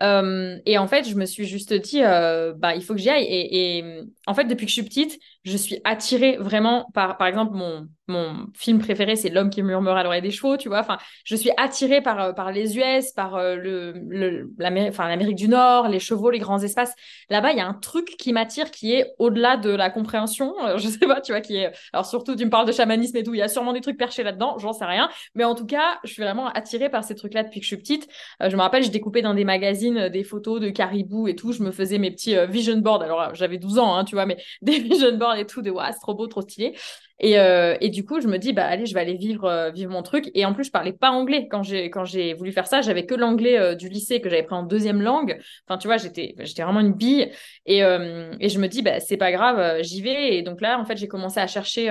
Euh, 0.00 0.56
et 0.64 0.78
en 0.78 0.86
fait, 0.86 1.08
je 1.08 1.14
me 1.16 1.26
suis 1.26 1.46
juste 1.46 1.72
dit, 1.74 2.02
euh, 2.02 2.54
bah, 2.56 2.74
il 2.74 2.82
faut 2.82 2.94
que 2.94 3.00
j'y 3.00 3.10
aille. 3.10 3.24
Et, 3.24 3.78
et, 3.78 4.02
en 4.26 4.34
fait, 4.34 4.44
depuis 4.44 4.66
que 4.66 4.70
je 4.70 4.74
suis 4.74 4.84
petite, 4.84 5.18
je 5.44 5.56
suis 5.56 5.80
attirée 5.84 6.36
vraiment 6.36 6.86
par, 6.92 7.16
par 7.16 7.26
exemple, 7.26 7.54
mon, 7.54 7.88
mon 8.10 8.46
film 8.54 8.78
préféré, 8.78 9.16
c'est 9.16 9.30
L'homme 9.30 9.48
qui 9.48 9.62
murmure 9.62 9.96
à 9.96 10.02
l'oreille 10.02 10.20
des 10.20 10.30
chevaux, 10.30 10.56
tu 10.56 10.68
vois. 10.68 10.80
Enfin, 10.80 10.98
je 11.24 11.36
suis 11.36 11.50
attirée 11.56 12.02
par, 12.02 12.20
euh, 12.20 12.32
par 12.32 12.52
les 12.52 12.76
US, 12.76 13.12
par 13.12 13.38
le, 13.38 13.92
le 13.92 14.50
l'Amérique, 14.58 15.36
du 15.36 15.48
Nord, 15.48 15.88
les 15.88 16.00
chevaux, 16.00 16.30
les 16.30 16.38
grands 16.38 16.58
espaces. 16.58 16.92
Là-bas, 17.30 17.52
il 17.52 17.58
y 17.58 17.60
a 17.60 17.66
un 17.66 17.74
truc 17.74 18.16
qui 18.18 18.32
m'attire 18.32 18.70
qui 18.70 18.92
est 18.92 19.06
au-delà 19.18 19.56
de 19.56 19.70
la 19.70 19.88
compréhension. 19.88 20.52
Je 20.76 20.88
sais 20.88 21.06
pas, 21.06 21.20
tu 21.20 21.32
vois, 21.32 21.40
qui 21.40 21.56
est. 21.56 21.72
Alors, 21.92 22.04
surtout, 22.06 22.34
tu 22.36 22.44
me 22.44 22.50
parles 22.50 22.66
de 22.66 22.72
chamanisme 22.72 23.16
et 23.16 23.22
tout, 23.22 23.34
il 23.34 23.38
y 23.38 23.42
a 23.42 23.48
sûrement 23.48 23.72
des 23.72 23.80
trucs 23.80 23.96
perchés 23.96 24.22
là-dedans, 24.22 24.58
j'en 24.58 24.72
sais 24.72 24.84
rien. 24.84 25.08
Mais 25.34 25.44
en 25.44 25.54
tout 25.54 25.66
cas, 25.66 25.98
je 26.04 26.12
suis 26.12 26.22
vraiment 26.22 26.48
attirée 26.48 26.90
par 26.90 27.04
ces 27.04 27.14
trucs-là 27.14 27.44
depuis 27.44 27.60
que 27.60 27.64
je 27.64 27.68
suis 27.68 27.76
petite. 27.76 28.08
je 28.40 28.54
me 28.56 28.60
rappelle, 28.60 28.82
j'ai 28.82 28.90
découpé 28.90 29.22
dans 29.22 29.34
des 29.34 29.44
magazines 29.44 30.08
des 30.08 30.24
photos 30.24 30.60
de 30.60 30.70
caribou 30.70 31.28
et 31.28 31.36
tout. 31.36 31.52
Je 31.52 31.62
me 31.62 31.70
faisais 31.70 31.98
mes 31.98 32.10
petits 32.10 32.34
vision 32.48 32.76
boards. 32.78 33.02
Alors, 33.02 33.34
j'avais 33.34 33.58
12 33.58 33.78
ans, 33.78 33.94
hein, 33.96 34.04
tu 34.04 34.14
vois, 34.16 34.26
mais 34.26 34.36
des 34.62 34.78
vision 34.80 35.16
boards 35.16 35.29
et 35.38 35.46
tout, 35.46 35.62
de 35.62 35.70
waouh, 35.70 35.92
c'est 35.92 36.00
trop 36.00 36.14
beau, 36.14 36.26
trop 36.26 36.42
stylé. 36.42 36.74
Et, 37.22 37.38
euh, 37.38 37.76
et, 37.82 37.90
du 37.90 38.04
coup, 38.04 38.20
je 38.20 38.28
me 38.28 38.38
dis, 38.38 38.54
bah 38.54 38.64
allez, 38.64 38.86
je 38.86 38.94
vais 38.94 39.00
aller 39.00 39.14
vivre, 39.14 39.44
euh, 39.44 39.70
vivre 39.70 39.90
mon 39.92 40.02
truc. 40.02 40.30
Et 40.34 40.46
en 40.46 40.54
plus, 40.54 40.64
je 40.64 40.70
parlais 40.70 40.94
pas 40.94 41.10
anglais 41.10 41.48
quand 41.50 41.62
j'ai 41.62 41.90
quand 41.90 42.04
j'ai 42.04 42.32
voulu 42.32 42.50
faire 42.50 42.66
ça. 42.66 42.80
J'avais 42.80 43.04
que 43.04 43.14
l'anglais 43.14 43.58
euh, 43.58 43.74
du 43.74 43.90
lycée 43.90 44.22
que 44.22 44.30
j'avais 44.30 44.42
pris 44.42 44.54
en 44.54 44.62
deuxième 44.62 45.02
langue. 45.02 45.38
Enfin, 45.68 45.76
tu 45.76 45.86
vois, 45.86 45.98
j'étais 45.98 46.34
j'étais 46.38 46.62
vraiment 46.62 46.80
une 46.80 46.94
bille. 46.94 47.30
Et, 47.66 47.80
et 47.80 48.48
je 48.48 48.58
me 48.58 48.66
dis, 48.68 48.82
bah 48.82 49.00
c'est 49.00 49.18
pas 49.18 49.32
grave, 49.32 49.82
j'y 49.82 50.00
vais. 50.00 50.36
Et 50.36 50.42
donc 50.42 50.60
là, 50.60 50.78
en 50.80 50.84
fait, 50.84 50.96
j'ai 50.96 51.08
commencé 51.08 51.40
à 51.40 51.46
chercher 51.46 51.90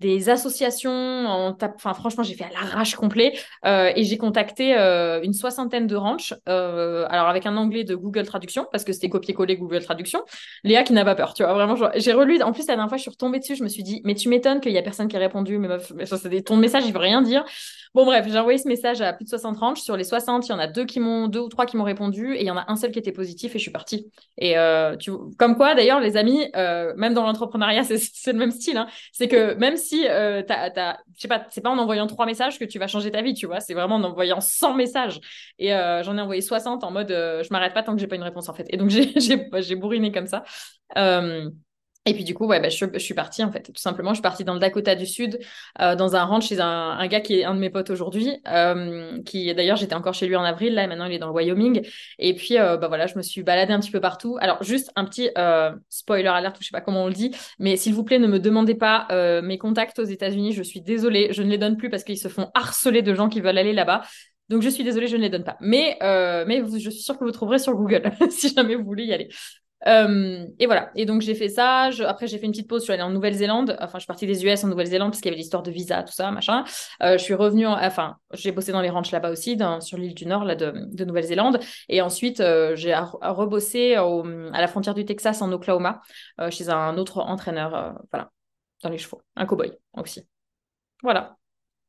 des 0.00 0.28
associations. 0.28 0.90
En 0.90 1.56
Enfin, 1.74 1.94
franchement, 1.94 2.22
j'ai 2.22 2.34
fait 2.34 2.44
à 2.44 2.50
l'arrache 2.50 2.94
complet 2.94 3.38
euh, 3.64 3.90
et 3.96 4.04
j'ai 4.04 4.18
contacté 4.18 4.76
euh, 4.76 5.20
une 5.22 5.32
soixantaine 5.32 5.86
de 5.86 5.96
ranchs. 5.96 6.34
Euh, 6.48 7.06
alors 7.08 7.28
avec 7.28 7.46
un 7.46 7.56
anglais 7.56 7.84
de 7.84 7.94
Google 7.94 8.26
Traduction 8.26 8.66
parce 8.70 8.84
que 8.84 8.92
c'était 8.92 9.08
copier-coller 9.08 9.56
Google 9.56 9.82
Traduction. 9.82 10.20
Léa 10.64 10.82
qui 10.82 10.92
n'a 10.92 11.04
pas 11.04 11.14
peur, 11.14 11.34
tu 11.34 11.42
vois. 11.42 11.54
Vraiment, 11.54 11.76
j'ai 11.94 12.12
relu. 12.12 12.42
En 12.42 12.52
plus, 12.52 12.66
la 12.66 12.74
dernière 12.74 12.88
fois, 12.88 12.98
je 12.98 13.02
suis 13.02 13.10
retombée 13.10 13.38
dessus. 13.38 13.56
Je 13.56 13.62
me 13.62 13.68
suis 13.68 13.82
dit, 13.82 14.02
mais 14.04 14.14
tu 14.14 14.28
m'étonnes 14.28 14.60
qu'il 14.60 14.72
y 14.72 14.78
a 14.78 14.82
personne 14.82 15.08
qui 15.08 15.16
a 15.16 15.20
répondu. 15.20 15.58
Mais 15.58 15.68
meuf, 15.68 15.92
ton 16.44 16.56
message, 16.56 16.84
il 16.86 16.92
veut 16.92 16.98
rien 16.98 17.22
dire. 17.22 17.44
Bon, 17.96 18.04
bref, 18.04 18.26
j'ai 18.28 18.38
envoyé 18.38 18.58
ce 18.58 18.68
message 18.68 19.00
à 19.00 19.14
plus 19.14 19.24
de 19.24 19.30
60 19.30 19.56
ranchs. 19.56 19.80
Sur 19.80 19.96
les 19.96 20.04
60, 20.04 20.46
il 20.46 20.50
y 20.50 20.52
en 20.52 20.58
a 20.58 20.66
deux 20.66 20.84
qui 20.84 21.00
m'ont, 21.00 21.28
deux 21.28 21.40
ou 21.40 21.48
trois 21.48 21.64
qui 21.64 21.78
m'ont 21.78 21.84
répondu 21.84 22.34
et 22.34 22.42
il 22.42 22.46
y 22.46 22.50
en 22.50 22.58
a 22.58 22.70
un 22.70 22.76
seul 22.76 22.90
qui 22.90 22.98
était 22.98 23.10
positif 23.10 23.54
et 23.54 23.58
je 23.58 23.62
suis 23.62 23.70
partie. 23.70 24.12
Et 24.36 24.54
tu, 25.00 25.12
comme 25.38 25.56
quoi, 25.56 25.74
d'ailleurs, 25.74 25.98
les 26.00 26.18
amis, 26.18 26.46
même 26.54 27.14
dans 27.14 27.24
l'entrepreneuriat, 27.24 27.84
c'est 27.84 28.32
le 28.34 28.38
même 28.38 28.50
style. 28.50 28.76
Hein. 28.76 28.86
C'est 29.12 29.28
que 29.28 29.54
même 29.54 29.78
si, 29.78 30.06
euh, 30.06 30.42
je 30.46 31.20
sais 31.22 31.28
pas, 31.28 31.46
c'est 31.48 31.62
pas 31.62 31.70
en 31.70 31.78
envoyant 31.78 32.06
trois 32.06 32.26
messages 32.26 32.58
que 32.58 32.66
tu 32.66 32.78
vas 32.78 32.86
changer 32.86 33.10
ta 33.10 33.22
vie, 33.22 33.32
tu 33.32 33.46
vois, 33.46 33.60
c'est 33.60 33.72
vraiment 33.72 33.94
en 33.94 34.04
envoyant 34.04 34.42
100 34.42 34.74
messages. 34.74 35.18
Et 35.58 35.74
euh, 35.74 36.02
j'en 36.02 36.18
ai 36.18 36.20
envoyé 36.20 36.42
60 36.42 36.84
en 36.84 36.90
mode, 36.90 37.10
euh, 37.10 37.42
je 37.42 37.48
m'arrête 37.50 37.72
pas 37.72 37.82
tant 37.82 37.94
que 37.94 38.00
j'ai 38.00 38.08
pas 38.08 38.16
une 38.16 38.22
réponse 38.22 38.50
en 38.50 38.54
fait. 38.54 38.66
Et 38.68 38.76
donc 38.76 38.90
j'ai 38.90 39.74
bourriné 39.76 40.12
comme 40.12 40.26
ça. 40.26 40.44
Et 42.06 42.14
puis 42.14 42.22
du 42.22 42.34
coup, 42.34 42.46
ouais, 42.46 42.60
bah, 42.60 42.68
je, 42.68 42.98
suis 42.98 43.14
partie 43.14 43.42
en 43.42 43.50
fait, 43.50 43.62
tout 43.62 43.72
simplement. 43.74 44.10
Je 44.10 44.16
suis 44.16 44.22
partie 44.22 44.44
dans 44.44 44.54
le 44.54 44.60
Dakota 44.60 44.94
du 44.94 45.06
Sud, 45.06 45.40
euh, 45.80 45.96
dans 45.96 46.14
un 46.14 46.24
ranch 46.24 46.46
chez 46.48 46.60
un, 46.60 47.04
gars 47.08 47.20
qui 47.20 47.40
est 47.40 47.44
un 47.44 47.54
de 47.54 47.58
mes 47.58 47.68
potes 47.68 47.90
aujourd'hui, 47.90 48.40
euh, 48.46 49.20
qui 49.24 49.52
d'ailleurs 49.54 49.76
j'étais 49.76 49.94
encore 49.94 50.14
chez 50.14 50.28
lui 50.28 50.36
en 50.36 50.44
avril, 50.44 50.74
là 50.74 50.86
maintenant 50.86 51.06
il 51.06 51.12
est 51.12 51.18
dans 51.18 51.26
le 51.26 51.32
Wyoming. 51.32 51.84
Et 52.20 52.34
puis 52.34 52.58
euh, 52.58 52.76
bah 52.76 52.86
voilà, 52.86 53.08
je 53.08 53.16
me 53.16 53.22
suis 53.22 53.42
baladée 53.42 53.72
un 53.72 53.80
petit 53.80 53.90
peu 53.90 54.00
partout. 54.00 54.38
Alors 54.40 54.62
juste 54.62 54.92
un 54.94 55.04
petit 55.04 55.30
euh, 55.36 55.72
spoiler 55.90 56.28
alert, 56.28 56.56
je 56.60 56.66
sais 56.66 56.72
pas 56.72 56.80
comment 56.80 57.04
on 57.04 57.08
le 57.08 57.12
dit, 57.12 57.32
mais 57.58 57.76
s'il 57.76 57.92
vous 57.92 58.04
plaît 58.04 58.20
ne 58.20 58.28
me 58.28 58.38
demandez 58.38 58.76
pas 58.76 59.08
euh, 59.10 59.42
mes 59.42 59.58
contacts 59.58 59.98
aux 59.98 60.04
États-Unis. 60.04 60.52
Je 60.52 60.62
suis 60.62 60.80
désolée, 60.80 61.32
je 61.32 61.42
ne 61.42 61.50
les 61.50 61.58
donne 61.58 61.76
plus 61.76 61.90
parce 61.90 62.04
qu'ils 62.04 62.18
se 62.18 62.28
font 62.28 62.50
harceler 62.54 63.02
de 63.02 63.14
gens 63.14 63.28
qui 63.28 63.40
veulent 63.40 63.58
aller 63.58 63.72
là-bas. 63.72 64.02
Donc 64.48 64.62
je 64.62 64.68
suis 64.68 64.84
désolée, 64.84 65.08
je 65.08 65.16
ne 65.16 65.22
les 65.22 65.28
donne 65.28 65.42
pas. 65.42 65.56
Mais, 65.60 65.98
mais 66.46 66.62
je 66.78 66.90
suis 66.90 67.02
sûre 67.02 67.18
que 67.18 67.24
vous 67.24 67.32
trouverez 67.32 67.58
sur 67.58 67.74
Google 67.74 68.12
si 68.30 68.54
jamais 68.54 68.76
vous 68.76 68.84
voulez 68.84 69.04
y 69.04 69.12
aller. 69.12 69.28
Euh, 69.86 70.46
et 70.58 70.66
voilà. 70.66 70.90
Et 70.94 71.06
donc 71.06 71.22
j'ai 71.22 71.34
fait 71.34 71.48
ça. 71.48 71.90
Après 72.06 72.26
j'ai 72.26 72.38
fait 72.38 72.46
une 72.46 72.52
petite 72.52 72.68
pause. 72.68 72.82
Je 72.82 72.84
suis 72.84 72.92
allée 72.92 73.02
en 73.02 73.10
Nouvelle-Zélande. 73.10 73.76
Enfin 73.80 73.98
je 73.98 74.00
suis 74.00 74.06
partie 74.06 74.26
des 74.26 74.44
US 74.44 74.64
en 74.64 74.68
Nouvelle-Zélande 74.68 75.10
parce 75.10 75.20
qu'il 75.20 75.30
y 75.30 75.34
avait 75.34 75.38
l'histoire 75.40 75.62
de 75.62 75.70
visa, 75.70 76.02
tout 76.02 76.12
ça, 76.12 76.30
machin. 76.30 76.64
Euh, 77.02 77.18
je 77.18 77.22
suis 77.22 77.34
revenue. 77.34 77.66
Enfin 77.66 78.16
j'ai 78.32 78.52
bossé 78.52 78.72
dans 78.72 78.80
les 78.80 78.90
ranchs 78.90 79.10
là-bas 79.12 79.30
aussi, 79.30 79.58
sur 79.80 79.98
l'île 79.98 80.14
du 80.14 80.26
Nord 80.26 80.44
là 80.44 80.54
de, 80.54 80.72
de 80.92 81.04
Nouvelle-Zélande. 81.04 81.60
Et 81.88 82.00
ensuite 82.00 82.40
euh, 82.40 82.74
j'ai 82.76 82.94
rebossé 82.94 83.94
à 83.94 84.60
la 84.60 84.68
frontière 84.68 84.94
du 84.94 85.04
Texas 85.04 85.42
en 85.42 85.52
Oklahoma 85.52 86.00
chez 86.50 86.68
un 86.68 86.96
autre 86.98 87.20
entraîneur. 87.20 87.94
Voilà, 88.10 88.30
dans 88.82 88.90
les 88.90 88.98
chevaux, 88.98 89.22
un 89.36 89.46
cowboy 89.46 89.72
aussi. 89.94 90.26
Voilà. 91.02 91.36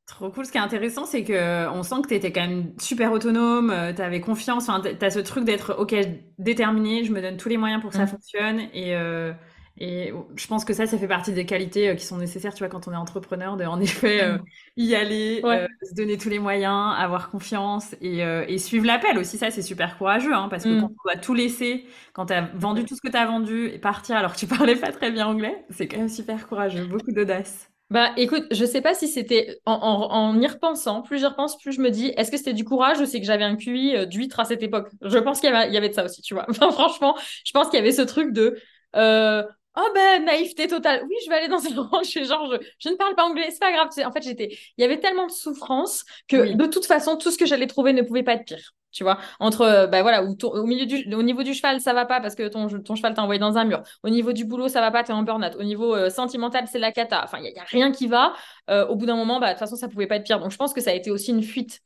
Trop 0.08 0.30
cool. 0.32 0.46
Ce 0.46 0.52
qui 0.54 0.58
est 0.58 0.62
intéressant, 0.62 1.06
c'est 1.06 1.26
que 1.26 1.68
on 1.70 1.84
sent 1.84 1.96
que 2.04 2.08
tu 2.08 2.16
étais 2.16 2.32
quand 2.32 2.48
même 2.48 2.72
super 2.80 3.12
autonome, 3.12 3.70
euh, 3.72 3.92
tu 3.94 4.02
avais 4.02 4.22
confiance. 4.22 4.70
Enfin, 4.70 4.82
tu 4.82 5.06
as 5.06 5.10
ce 5.10 5.20
truc 5.20 5.44
d'être, 5.44 5.76
OK, 5.78 5.94
déterminé, 6.40 7.04
je 7.04 7.12
me 7.12 7.22
donne 7.22 7.36
tous 7.36 7.50
les 7.50 7.58
moyens 7.58 7.82
pour 7.82 7.90
que 7.90 7.98
ça 7.98 8.06
mm. 8.06 8.08
fonctionne. 8.08 8.60
Et, 8.74 8.96
euh, 8.96 9.34
et 9.78 10.14
je 10.38 10.48
pense 10.48 10.64
que 10.64 10.74
ça, 10.74 10.88
ça 10.88 10.98
fait 10.98 11.10
partie 11.10 11.34
des 11.34 11.46
qualités 11.46 11.90
euh, 11.90 11.96
qui 11.96 12.06
sont 12.06 12.18
nécessaires, 12.18 12.54
tu 12.54 12.60
vois, 12.60 12.70
quand 12.70 12.88
on 12.88 12.94
est 12.94 12.98
entrepreneur, 12.98 13.58
de 13.58 13.66
en 13.66 13.82
effet 13.82 14.32
mm. 14.32 14.44
y 14.78 14.96
aller, 14.96 15.42
se 15.84 15.94
donner 15.94 16.18
tous 16.18 16.30
les 16.30 16.40
moyens, 16.40 16.96
avoir 16.98 17.30
confiance 17.30 17.94
et, 18.00 18.20
et 18.20 18.58
suivre 18.60 18.86
l'appel 18.86 19.18
aussi. 19.18 19.38
Ça, 19.38 19.52
c'est 19.52 19.62
super 19.62 19.98
courageux, 19.98 20.34
hein, 20.34 20.48
parce 20.50 20.64
que 20.64 20.70
mm. 20.70 20.82
quand 20.82 20.88
on 20.88 21.12
doit 21.12 21.22
tout 21.22 21.34
laisser, 21.34 21.86
quand 22.14 22.28
tu 22.28 22.34
as 22.34 22.50
vendu 22.56 22.86
tout 22.86 22.96
ce 22.96 23.02
que 23.02 23.12
tu 23.12 23.18
as 23.18 23.26
vendu 23.26 23.66
et 23.68 23.78
partir 23.78 24.16
alors 24.16 24.34
que 24.34 24.40
tu 24.40 24.48
parlais 24.58 24.78
pas 24.78 24.94
très 24.94 25.12
bien 25.12 25.28
anglais, 25.28 25.66
c'est 25.70 25.90
quand 25.90 25.98
même 25.98 26.08
super 26.08 26.48
courageux, 26.48 26.86
beaucoup 26.86 27.12
d'audace. 27.12 27.70
Bah 27.90 28.12
écoute, 28.18 28.44
je 28.52 28.66
sais 28.66 28.82
pas 28.82 28.94
si 28.94 29.08
c'était 29.08 29.62
en, 29.66 29.74
en, 29.76 30.42
y 30.42 30.46
repensant, 30.46 31.02
plus 31.02 31.20
j'y 31.20 31.26
repense, 31.26 31.58
plus 31.58 31.72
je 31.72 31.80
me 31.80 31.90
dis, 31.90 32.08
est-ce 32.18 32.30
que 32.32 32.38
c'était 32.38 32.52
du 32.54 32.66
courage 32.66 33.00
ou 33.00 33.06
c'est 33.06 33.22
que 33.22 33.26
j'avais 33.26 33.46
un 33.46 33.56
QI 33.56 33.96
euh, 33.96 34.06
d'huître 34.06 34.42
à 34.42 34.46
cette 34.46 34.62
époque? 34.62 34.90
Je 35.02 35.18
pense 35.20 35.40
qu'il 35.40 35.50
y, 35.50 35.54
avait, 35.54 35.72
y 35.72 35.78
avait 35.78 35.88
de 35.88 35.94
ça 35.94 36.04
aussi, 36.04 36.22
tu 36.22 36.34
vois. 36.34 36.46
Franchement, 36.54 37.16
je 37.46 37.52
pense 37.54 37.70
qu'il 37.70 37.78
y 37.80 37.82
avait 37.82 37.94
ce 37.94 38.02
truc 38.02 38.34
de 38.34 38.60
euh, 38.98 39.42
oh 39.78 39.90
ben 39.94 40.26
naïveté 40.26 40.68
totale. 40.68 41.04
Oui, 41.08 41.16
je 41.26 41.30
vais 41.30 41.38
aller 41.38 41.48
dans 41.48 41.58
ranch 41.92 42.18
et 42.18 42.26
genre 42.26 42.52
je, 42.52 42.58
je, 42.80 42.90
ne 42.90 42.96
parle 42.96 43.16
pas 43.16 43.26
anglais, 43.26 43.48
c'est 43.50 43.60
pas 43.60 43.72
grave. 43.72 43.90
En 44.06 44.12
fait, 44.12 44.24
j'étais, 44.24 44.50
il 44.78 44.82
y 44.82 44.84
avait 44.84 45.00
tellement 45.00 45.28
de 45.28 45.32
souffrance 45.32 46.06
que 46.28 46.54
de 46.54 46.66
toute 46.66 46.86
façon, 46.86 47.18
tout 47.18 47.32
ce 47.32 47.38
que 47.38 47.46
j'allais 47.46 47.68
trouver 47.68 47.94
ne 47.94 48.02
pouvait 48.02 48.24
pas 48.24 48.34
être 48.34 48.46
pire. 48.46 48.74
Tu 48.92 49.04
vois? 49.04 49.20
Entre 49.40 49.62
euh, 49.62 49.86
bah 49.86 50.02
voilà 50.02 50.24
au 50.24 50.66
milieu 50.66 50.86
du 50.86 51.14
au 51.14 51.22
niveau 51.22 51.44
du 51.44 51.54
cheval 51.54 51.82
ça 51.82 51.94
va 51.94 52.06
pas 52.06 52.20
parce 52.22 52.36
que 52.36 52.48
ton, 52.48 52.68
ton 52.68 52.96
cheval 52.96 53.14
t'a 53.14 53.22
envoyé 53.22 53.38
dans 53.38 53.58
un 53.58 53.66
mur. 53.66 53.84
Au 54.02 54.10
niveau 54.10 54.32
du 54.34 54.46
boulot 54.46 54.70
ça 54.70 54.82
va 54.82 54.92
pas 54.92 55.04
t'es 55.04 55.14
en 55.14 55.24
burn-out. 55.24 55.56
Au 55.60 55.64
niveau 55.64 55.94
euh, 55.94 56.10
sentimental 56.10 56.66
c'est 56.72 56.80
la 56.80 56.92
cata. 56.92 57.22
Enfin 57.24 57.38
il 57.40 57.54
y, 57.54 57.60
a 57.60 57.64
rien 57.64 57.92
qui 57.92 58.08
va. 58.08 58.34
Euh, 58.70 58.88
au 58.88 58.96
bout 58.96 59.06
d'un 59.06 59.16
moment 59.16 59.40
bah 59.40 59.48
de 59.48 59.52
toute 59.52 59.60
façon 59.60 59.76
ça 59.76 59.88
pouvait 59.88 60.08
pas 60.08 60.16
être 60.16 60.24
pire. 60.24 60.40
Donc 60.40 60.52
je 60.52 60.58
pense 60.58 60.74
que 60.74 60.82
ça 60.82 60.92
a 60.92 60.94
été 60.94 61.12
aussi 61.12 61.32
une 61.32 61.44
fuite 61.44 61.82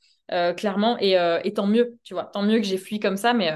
clairement 0.56 0.98
et, 1.00 1.18
et, 1.44 1.54
tant 1.54 1.68
mieux 1.68 1.98
tu 2.04 2.14
vois 2.14 2.26
tant 2.26 2.42
mieux 2.42 2.58
que 2.60 2.66
j'ai 2.66 2.78
fui 2.78 3.00
comme 3.00 3.18
ça 3.18 3.34
mais 3.34 3.54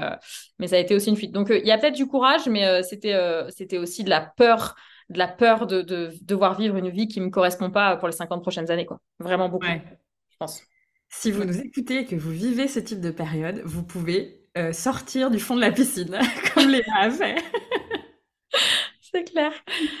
mais 0.58 0.66
ça 0.66 0.76
a 0.76 0.78
été 0.78 0.94
aussi 0.94 1.08
une 1.08 1.16
fuite 1.16 1.32
donc 1.32 1.48
il 1.50 1.66
y 1.66 1.70
a 1.70 1.78
peut-être 1.78 1.94
du 1.94 2.06
courage 2.06 2.48
mais 2.48 2.82
c'était 2.82 3.18
c'était 3.48 3.78
aussi 3.78 4.04
de 4.04 4.10
la 4.10 4.20
peur 4.20 4.74
de 5.08 5.18
la 5.18 5.28
peur 5.28 5.66
de, 5.66 5.82
de, 5.82 6.10
devoir 6.22 6.58
vivre 6.58 6.76
une 6.76 6.90
vie 6.90 7.08
qui 7.08 7.20
me 7.20 7.30
correspond 7.30 7.70
pas 7.70 7.96
pour 7.96 8.08
les 8.08 8.14
50 8.14 8.42
prochaines 8.42 8.70
années 8.70 8.84
quoi 8.84 9.00
vraiment 9.18 9.48
beaucoup 9.48 9.66
je 9.66 10.36
pense 10.38 10.62
si 11.08 11.30
vous 11.30 11.44
nous 11.44 11.58
écoutez 11.58 12.00
et 12.00 12.04
que 12.04 12.16
vous 12.16 12.30
vivez 12.30 12.68
ce 12.68 12.80
type 12.80 13.00
de 13.00 13.10
période, 13.10 13.62
vous 13.64 13.82
pouvez 13.82 14.40
euh, 14.58 14.72
sortir 14.72 15.30
du 15.30 15.38
fond 15.38 15.56
de 15.56 15.60
la 15.60 15.72
piscine, 15.72 16.18
comme 16.54 16.68
Léa 16.68 16.82
a 16.98 17.10
fait. 17.10 17.36
C'est 19.00 19.24
clair. 19.24 19.52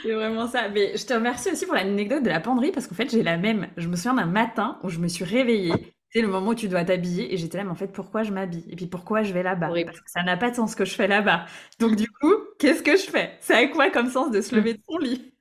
C'est 0.02 0.12
vraiment 0.12 0.46
ça. 0.46 0.68
Mais 0.68 0.96
je 0.96 1.06
te 1.06 1.14
remercie 1.14 1.50
aussi 1.50 1.64
pour 1.64 1.74
l'anecdote 1.74 2.22
de 2.22 2.28
la 2.28 2.40
penderie, 2.40 2.72
parce 2.72 2.86
qu'en 2.86 2.94
fait, 2.94 3.10
j'ai 3.10 3.22
la 3.22 3.38
même. 3.38 3.68
Je 3.76 3.88
me 3.88 3.96
souviens 3.96 4.14
d'un 4.14 4.26
matin 4.26 4.78
où 4.82 4.90
je 4.90 4.98
me 4.98 5.08
suis 5.08 5.24
réveillée. 5.24 5.95
C'est 6.16 6.22
le 6.22 6.28
moment 6.28 6.52
où 6.52 6.54
tu 6.54 6.68
dois 6.68 6.82
t'habiller 6.82 7.34
et 7.34 7.36
j'étais 7.36 7.58
là, 7.58 7.64
mais 7.64 7.70
en 7.70 7.74
fait, 7.74 7.88
pourquoi 7.88 8.22
je 8.22 8.32
m'habille? 8.32 8.64
Et 8.70 8.76
puis 8.76 8.86
pourquoi 8.86 9.22
je 9.22 9.34
vais 9.34 9.42
là-bas? 9.42 9.68
Parce 9.84 10.00
que 10.00 10.10
ça 10.10 10.22
n'a 10.22 10.38
pas 10.38 10.48
de 10.48 10.56
sens 10.56 10.70
ce 10.70 10.76
que 10.76 10.86
je 10.86 10.94
fais 10.94 11.06
là-bas. 11.06 11.44
Donc 11.78 11.94
du 11.94 12.08
coup, 12.08 12.32
qu'est-ce 12.58 12.82
que 12.82 12.96
je 12.96 13.02
fais? 13.02 13.36
C'est 13.40 13.52
avec 13.52 13.72
quoi 13.72 13.90
comme 13.90 14.08
sens 14.08 14.30
de 14.30 14.40
se 14.40 14.54
lever 14.54 14.72
de 14.72 14.80
son 14.88 14.96
lit? 14.96 15.34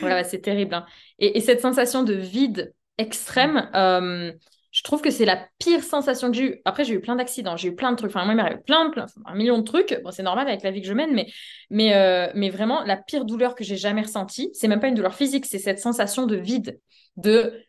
Ouais, 0.00 0.22
c'est 0.22 0.38
terrible. 0.38 0.72
Hein. 0.74 0.86
Et, 1.18 1.40
cette 1.40 1.60
sensation 1.60 2.04
de 2.04 2.14
vide 2.14 2.72
extrême, 2.96 3.70
euh, 3.74 4.30
je 4.70 4.82
trouve 4.84 5.02
que 5.02 5.10
c'est 5.10 5.24
la 5.24 5.48
pire 5.58 5.82
sensation 5.82 6.30
que 6.30 6.36
j'ai 6.36 6.44
eue. 6.44 6.60
Après, 6.64 6.84
j'ai 6.84 6.94
eu 6.94 7.00
plein 7.00 7.16
d'accidents, 7.16 7.56
j'ai 7.56 7.70
eu 7.70 7.74
plein 7.74 7.90
de 7.90 7.96
trucs. 7.96 8.10
Enfin, 8.10 8.24
moi, 8.24 8.34
il 8.34 8.36
m'arrive 8.36 8.62
plein, 8.64 8.88
plein, 8.90 9.06
un 9.26 9.34
million 9.34 9.58
de 9.58 9.64
trucs. 9.64 10.00
Bon, 10.04 10.12
c'est 10.12 10.22
normal 10.22 10.46
avec 10.46 10.62
la 10.62 10.70
vie 10.70 10.82
que 10.82 10.86
je 10.86 10.92
mène, 10.92 11.12
mais, 11.12 11.26
mais, 11.70 11.96
euh, 11.96 12.30
mais 12.36 12.50
vraiment, 12.50 12.84
la 12.84 12.98
pire 12.98 13.24
douleur 13.24 13.56
que 13.56 13.64
j'ai 13.64 13.76
jamais 13.76 14.02
ressentie, 14.02 14.50
c'est 14.52 14.68
même 14.68 14.78
pas 14.78 14.86
une 14.86 14.94
douleur 14.94 15.14
physique, 15.14 15.44
c'est 15.44 15.58
cette 15.58 15.80
sensation 15.80 16.26
de 16.26 16.36
vide, 16.36 16.78
de 17.16 17.64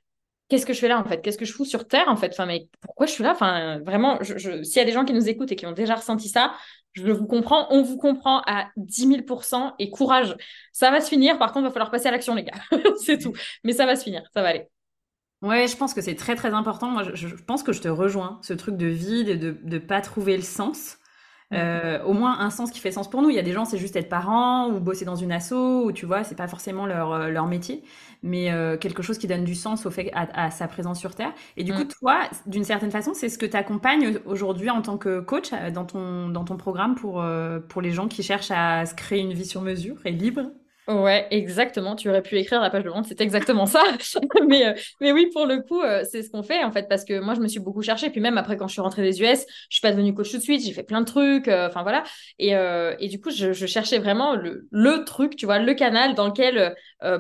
qu'est-ce 0.50 0.66
que 0.66 0.74
je 0.74 0.80
fais 0.80 0.88
là 0.88 1.00
en 1.00 1.04
fait? 1.04 1.22
Qu'est-ce 1.22 1.38
que 1.38 1.46
je 1.46 1.54
fous 1.54 1.66
sur 1.66 1.88
Terre 1.88 2.08
en 2.08 2.16
fait? 2.16 2.32
Enfin, 2.32 2.46
mais 2.46 2.68
pourquoi 2.82 3.06
je 3.06 3.12
suis 3.12 3.24
là? 3.24 3.32
Enfin, 3.32 3.80
vraiment, 3.80 4.20
je, 4.22 4.64
s'il 4.64 4.78
y 4.78 4.80
a 4.80 4.86
des 4.86 4.92
gens 4.92 5.06
qui 5.06 5.14
nous 5.14 5.28
écoutent 5.28 5.52
et 5.52 5.56
qui 5.56 5.66
ont 5.66 5.72
déjà 5.72 5.96
ressenti 5.96 6.30
ça, 6.30 6.54
je 6.94 7.12
vous 7.12 7.26
comprends, 7.26 7.68
on 7.72 7.82
vous 7.82 7.98
comprend 7.98 8.42
à 8.46 8.70
10 8.78 9.08
000% 9.08 9.74
et 9.80 9.90
courage. 9.90 10.36
Ça 10.72 10.92
va 10.92 11.02
se 11.02 11.10
finir, 11.10 11.40
par 11.40 11.52
contre, 11.52 11.66
il 11.66 11.68
va 11.68 11.72
falloir 11.72 11.92
passer 11.92 12.08
à 12.08 12.12
l'action, 12.12 12.36
les 12.36 12.44
gars. 12.44 12.62
c'est 13.04 13.18
tout. 13.18 13.34
Mais 13.64 13.74
ça 13.74 13.86
va 13.86 13.96
se 13.96 14.04
finir, 14.04 14.24
ça 14.34 14.42
va 14.42 14.50
aller. 14.50 14.68
Ouais, 15.42 15.68
je 15.68 15.76
pense 15.76 15.94
que 15.94 16.02
c'est 16.02 16.16
très 16.16 16.36
très 16.36 16.54
important. 16.54 16.90
Moi, 16.90 17.04
je, 17.14 17.28
pense 17.36 17.64
que 17.64 17.74
je 17.74 17.82
te 17.82 17.90
rejoins, 17.90 18.40
ce 18.44 18.54
truc 18.54 18.78
de 18.78 18.88
vide 18.88 19.28
et 19.28 19.36
de 19.36 19.58
ne 19.64 19.78
pas 19.78 20.00
trouver 20.02 20.38
le 20.38 20.44
sens. 20.44 20.98
Euh, 21.54 22.04
au 22.04 22.13
moins 22.13 22.39
un 22.39 22.50
sens 22.50 22.72
qui 22.72 22.80
fait 22.80 22.92
sens 22.92 23.10
pour 23.10 23.22
nous. 23.22 23.30
Il 23.30 23.36
y 23.36 23.39
a 23.39 23.44
des 23.44 23.52
gens, 23.52 23.66
c'est 23.66 23.78
juste 23.78 23.96
être 23.96 24.10
parent 24.10 24.70
ou 24.70 24.80
bosser 24.80 25.06
dans 25.06 25.16
une 25.16 25.32
asso, 25.32 25.54
ou 25.54 25.92
tu 25.92 26.06
vois, 26.06 26.24
c'est 26.24 26.36
pas 26.36 26.48
forcément 26.48 26.86
leur, 26.86 27.13
euh, 27.13 27.30
leur 27.30 27.48
métier, 27.48 27.84
mais 28.22 28.52
euh, 28.52 28.78
quelque 28.78 29.04
chose 29.04 29.18
qui 29.18 29.28
donne 29.28 29.44
du 29.44 29.56
sens 29.56 29.86
au 29.86 29.92
fait 29.92 30.12
à, 30.13 30.52
sa 30.52 30.68
présence 30.68 31.00
sur 31.00 31.16
Terre. 31.16 31.34
Et 31.58 31.63
du 31.63 31.74
coup, 31.74 31.84
toi, 31.84 32.22
d'une 32.46 32.63
certaine 32.63 32.92
façon, 32.92 33.13
c'est 33.13 33.30
ce 33.30 33.38
que 33.38 33.46
tu 33.46 33.58
accompagnes 33.58 34.20
aujourd'hui 34.26 34.70
en 34.70 34.82
tant 34.82 34.98
que 34.98 35.20
coach 35.20 35.52
dans 35.74 35.86
ton, 35.86 36.30
dans 36.30 36.44
ton 36.44 36.58
programme 36.58 36.96
pour, 36.96 37.24
pour 37.70 37.82
les 37.82 37.92
gens 37.92 38.08
qui 38.08 38.24
cherchent 38.24 38.52
à 38.52 38.86
se 38.86 38.96
créer 38.96 39.20
une 39.20 39.34
vie 39.34 39.46
sur 39.46 39.62
mesure 39.62 39.98
et 40.06 40.12
libre? 40.12 40.44
Ouais, 40.89 41.28
exactement. 41.32 41.96
Tu 41.96 42.10
aurais 42.10 42.22
pu 42.22 42.38
écrire 42.38 42.60
la 42.60 42.69
page 42.69 42.84
de 42.84 42.89
vente, 42.89 43.06
c'est 43.08 43.22
exactement 43.22 43.65
ça. 43.65 43.82
mais, 44.48 44.67
euh, 44.67 44.74
mais 45.00 45.13
oui, 45.13 45.30
pour 45.32 45.46
le 45.46 45.62
coup, 45.62 45.82
euh, 45.82 46.04
c'est 46.10 46.22
ce 46.24 46.30
qu'on 46.30 46.43
fait 46.43 46.62
en 46.65 46.74
fait, 46.74 46.89
parce 46.89 47.06
que 47.06 47.22
moi, 47.22 47.36
je 47.36 47.39
me 47.39 47.48
suis 47.48 47.62
beaucoup 47.62 47.82
cherchée. 47.82 48.10
Puis 48.10 48.19
même 48.19 48.38
après, 48.38 48.58
quand 48.58 48.67
je 48.67 48.74
suis 48.74 48.82
rentrée 48.82 49.02
des 49.02 49.22
US, 49.22 49.46
je 49.69 49.76
suis 49.76 49.82
pas 49.82 49.91
devenue 49.91 50.13
coach 50.13 50.32
tout 50.32 50.38
de 50.38 50.41
suite. 50.41 50.62
J'ai 50.62 50.74
fait 50.74 50.84
plein 50.84 51.00
de 51.00 51.06
trucs. 51.06 51.48
Euh, 51.48 51.67
enfin 51.69 51.84
voilà. 51.84 52.04
Et, 52.38 52.50
et 52.52 53.08
du 53.08 53.22
coup, 53.22 53.32
je, 53.32 53.54
cherchais 53.65 53.98
vraiment 53.98 54.36
le, 54.36 54.67
le 54.72 55.06
truc, 55.06 55.38
tu 55.38 55.46
vois, 55.46 55.60
le 55.60 55.74
canal 55.74 56.15
dans 56.15 56.28
lequel 56.28 56.76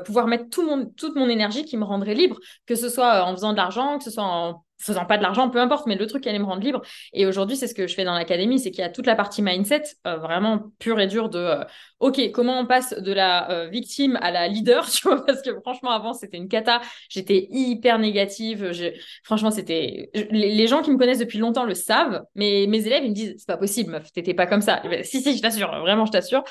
pouvoir 0.05 0.27
mettre 0.27 0.49
tout 0.49 0.65
mon, 0.65 0.85
toute 0.85 1.15
mon 1.15 1.29
énergie 1.29 1.63
qui 1.63 1.77
me 1.77 1.85
rendrait 1.85 2.15
libre, 2.15 2.37
que 2.65 2.75
ce 2.75 2.89
soit 2.89 3.23
en 3.23 3.31
faisant 3.33 3.51
de 3.53 3.57
l'argent, 3.57 3.97
que 3.97 4.03
ce 4.03 4.11
soit 4.11 4.23
en 4.23 4.63
faisant 4.83 5.05
pas 5.05 5.17
de 5.17 5.23
l'argent, 5.23 5.49
peu 5.49 5.59
importe, 5.59 5.87
mais 5.87 5.95
le 5.95 6.07
truc 6.07 6.23
qui 6.23 6.29
allait 6.29 6.39
me 6.39 6.45
rendre 6.45 6.61
libre. 6.61 6.81
Et 7.13 7.25
aujourd'hui, 7.25 7.55
c'est 7.55 7.67
ce 7.67 7.73
que 7.73 7.87
je 7.87 7.93
fais 7.93 8.03
dans 8.03 8.13
l'académie, 8.13 8.59
c'est 8.59 8.71
qu'il 8.71 8.81
y 8.81 8.85
a 8.85 8.89
toute 8.89 9.05
la 9.05 9.15
partie 9.15 9.41
mindset, 9.41 9.83
euh, 10.07 10.17
vraiment 10.17 10.71
pure 10.79 10.99
et 10.99 11.07
dure 11.07 11.29
de, 11.29 11.39
euh, 11.39 11.63
OK, 11.99 12.19
comment 12.31 12.59
on 12.59 12.65
passe 12.65 12.93
de 12.93 13.13
la 13.13 13.49
euh, 13.49 13.67
victime 13.67 14.17
à 14.21 14.31
la 14.31 14.47
leader, 14.47 14.89
tu 14.89 15.07
vois, 15.07 15.25
parce 15.25 15.41
que 15.41 15.51
franchement, 15.61 15.91
avant, 15.91 16.13
c'était 16.13 16.37
une 16.37 16.49
cata, 16.49 16.81
j'étais 17.09 17.47
hyper 17.49 17.99
négative, 17.99 18.71
franchement, 19.23 19.51
c'était... 19.51 20.09
Les, 20.13 20.67
gens 20.67 20.81
qui 20.81 20.91
me 20.91 20.97
connaissent 20.97 21.19
depuis 21.19 21.39
longtemps 21.39 21.65
le 21.65 21.75
savent, 21.75 22.23
mais 22.35 22.65
mes 22.67 22.85
élèves, 22.87 23.03
ils 23.03 23.09
me 23.09 23.15
disent, 23.15 23.35
c'est 23.37 23.47
pas 23.47 23.57
possible, 23.57 23.91
meuf, 23.91 24.11
t'étais 24.11 24.33
pas 24.33 24.47
comme 24.47 24.61
ça. 24.61 24.81
si, 25.03 25.21
si, 25.21 25.35
je 25.35 25.41
t'assure, 25.41 25.69
vraiment, 25.81 26.05
je 26.05 26.11
t'assure. 26.11 26.43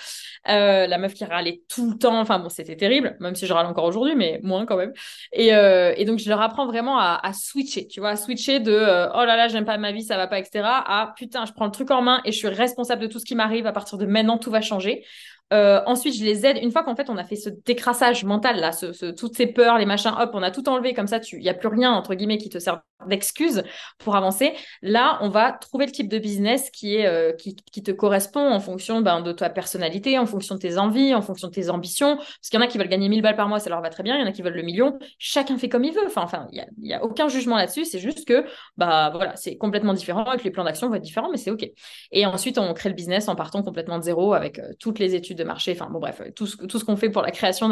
la 0.44 0.98
meuf 0.98 1.14
qui 1.14 1.24
râlait 1.24 1.62
tout 1.68 1.90
le 1.90 1.98
temps, 1.98 2.20
enfin 2.20 2.38
bon, 2.38 2.48
c'était 2.48 2.76
terrible, 2.76 3.16
même 3.20 3.34
si 3.34 3.46
je 3.46 3.52
râle 3.52 3.66
encore 3.66 3.84
aujourd'hui, 3.84 4.14
mais 4.14 4.38
moins 4.42 4.66
quand 4.66 4.76
même. 4.76 4.92
Et, 5.32 6.04
donc, 6.04 6.18
je 6.18 6.28
leur 6.28 6.40
apprends 6.40 6.66
vraiment 6.66 6.98
à 6.98 7.32
switcher, 7.32 7.86
tu 7.86 8.00
vois, 8.00 8.11
switcher 8.16 8.60
de 8.60 8.72
euh, 8.72 9.08
oh 9.14 9.24
là 9.24 9.36
là, 9.36 9.48
j'aime 9.48 9.64
pas 9.64 9.78
ma 9.78 9.92
vie, 9.92 10.02
ça 10.02 10.16
va 10.16 10.26
pas, 10.26 10.38
etc. 10.38 10.64
à 10.64 11.12
putain, 11.16 11.44
je 11.46 11.52
prends 11.52 11.66
le 11.66 11.70
truc 11.70 11.90
en 11.90 12.02
main 12.02 12.20
et 12.24 12.32
je 12.32 12.38
suis 12.38 12.48
responsable 12.48 13.02
de 13.02 13.06
tout 13.06 13.18
ce 13.18 13.24
qui 13.24 13.34
m'arrive. 13.34 13.66
À 13.66 13.72
partir 13.72 13.98
de 13.98 14.06
maintenant, 14.06 14.38
tout 14.38 14.50
va 14.50 14.60
changer. 14.60 15.04
Euh, 15.52 15.82
ensuite, 15.86 16.14
je 16.14 16.24
les 16.24 16.46
aide. 16.46 16.58
Une 16.62 16.70
fois 16.70 16.82
qu'en 16.82 16.96
fait, 16.96 17.10
on 17.10 17.16
a 17.18 17.24
fait 17.24 17.36
ce 17.36 17.50
décrassage 17.50 18.24
mental, 18.24 18.58
là, 18.58 18.72
ce, 18.72 19.10
toutes 19.10 19.36
ces 19.36 19.46
peurs, 19.46 19.76
les 19.78 19.84
machins, 19.84 20.12
hop, 20.18 20.30
on 20.32 20.42
a 20.42 20.50
tout 20.50 20.68
enlevé, 20.68 20.94
comme 20.94 21.06
ça, 21.06 21.18
il 21.32 21.40
n'y 21.40 21.48
a 21.48 21.54
plus 21.54 21.68
rien, 21.68 21.92
entre 21.92 22.14
guillemets, 22.14 22.38
qui 22.38 22.48
te 22.48 22.58
sert 22.58 22.80
d'excuse 23.06 23.62
pour 23.98 24.16
avancer. 24.16 24.52
Là, 24.82 25.18
on 25.20 25.28
va 25.28 25.52
trouver 25.52 25.86
le 25.86 25.92
type 25.92 26.08
de 26.08 26.18
business 26.18 26.70
qui, 26.70 26.96
est, 26.96 27.06
euh, 27.06 27.32
qui, 27.32 27.54
te 27.54 27.90
correspond 27.90 28.52
en 28.52 28.60
fonction 28.60 29.00
ben, 29.00 29.20
de 29.20 29.32
ta 29.32 29.50
personnalité, 29.50 30.18
en 30.18 30.26
fonction 30.26 30.54
de 30.54 30.60
tes 30.60 30.78
envies, 30.78 31.14
en 31.14 31.22
fonction 31.22 31.48
de 31.48 31.52
tes 31.52 31.70
ambitions. 31.70 32.16
Parce 32.16 32.48
qu'il 32.50 32.58
y 32.58 32.62
en 32.62 32.64
a 32.64 32.68
qui 32.68 32.78
veulent 32.78 32.88
gagner 32.88 33.08
1000 33.08 33.22
balles 33.22 33.36
par 33.36 33.48
mois, 33.48 33.58
ça 33.58 33.70
leur 33.70 33.80
va 33.80 33.90
très 33.90 34.02
bien. 34.02 34.16
Il 34.16 34.20
y 34.20 34.24
en 34.24 34.26
a 34.26 34.32
qui 34.32 34.42
veulent 34.42 34.54
le 34.54 34.62
million. 34.62 34.98
Chacun 35.18 35.58
fait 35.58 35.68
comme 35.68 35.84
il 35.84 35.92
veut. 35.92 36.06
Enfin, 36.06 36.22
enfin, 36.22 36.46
il 36.52 36.64
n'y 36.78 36.94
a, 36.94 37.02
aucun 37.02 37.28
jugement 37.28 37.56
là-dessus. 37.56 37.84
C'est 37.84 37.98
juste 37.98 38.26
que, 38.26 38.44
bah, 38.76 39.10
voilà, 39.14 39.36
c'est 39.36 39.56
complètement 39.56 39.94
différent 39.94 40.30
et 40.32 40.38
que 40.38 40.44
les 40.44 40.50
plans 40.50 40.64
d'action 40.64 40.88
vont 40.88 40.94
être 40.94 41.02
différents, 41.02 41.30
mais 41.30 41.38
c'est 41.38 41.50
OK. 41.50 41.68
Et 42.10 42.26
ensuite, 42.26 42.58
on 42.58 42.72
crée 42.74 42.88
le 42.88 42.94
business 42.94 43.28
en 43.28 43.34
partant 43.34 43.62
complètement 43.62 43.98
de 43.98 44.04
zéro 44.04 44.34
avec 44.34 44.58
euh, 44.58 44.72
toutes 44.78 44.98
les 44.98 45.14
études 45.14 45.38
de 45.38 45.44
marché. 45.44 45.72
Enfin, 45.72 45.90
bon, 45.90 45.98
bref, 45.98 46.22
tout 46.34 46.46
ce, 46.46 46.56
tout 46.56 46.78
ce 46.78 46.84
qu'on 46.84 46.96
fait 46.96 47.10
pour 47.10 47.22
la 47.22 47.30
création 47.30 47.68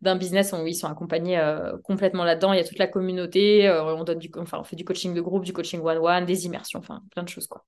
d'un 0.00 0.16
business, 0.16 0.52
où 0.52 0.66
ils 0.66 0.74
sont 0.74 0.88
accompagnés 0.88 1.38
euh, 1.38 1.76
complètement 1.84 2.24
là-dedans. 2.24 2.52
Il 2.52 2.56
y 2.56 2.60
a 2.60 2.64
toute 2.64 2.78
la 2.78 2.86
communauté. 2.86 3.70
on 3.70 4.04
donne 4.04 4.18
du, 4.18 4.30
enfin, 4.38 4.58
on 4.60 4.64
du 4.76 4.84
coaching 4.84 5.14
de 5.14 5.20
groupe, 5.20 5.44
du 5.44 5.52
coaching 5.52 5.80
one-one, 5.80 6.24
des 6.24 6.46
immersions, 6.46 6.78
enfin 6.78 7.02
plein 7.10 7.22
de 7.22 7.28
choses 7.28 7.46
quoi. 7.46 7.64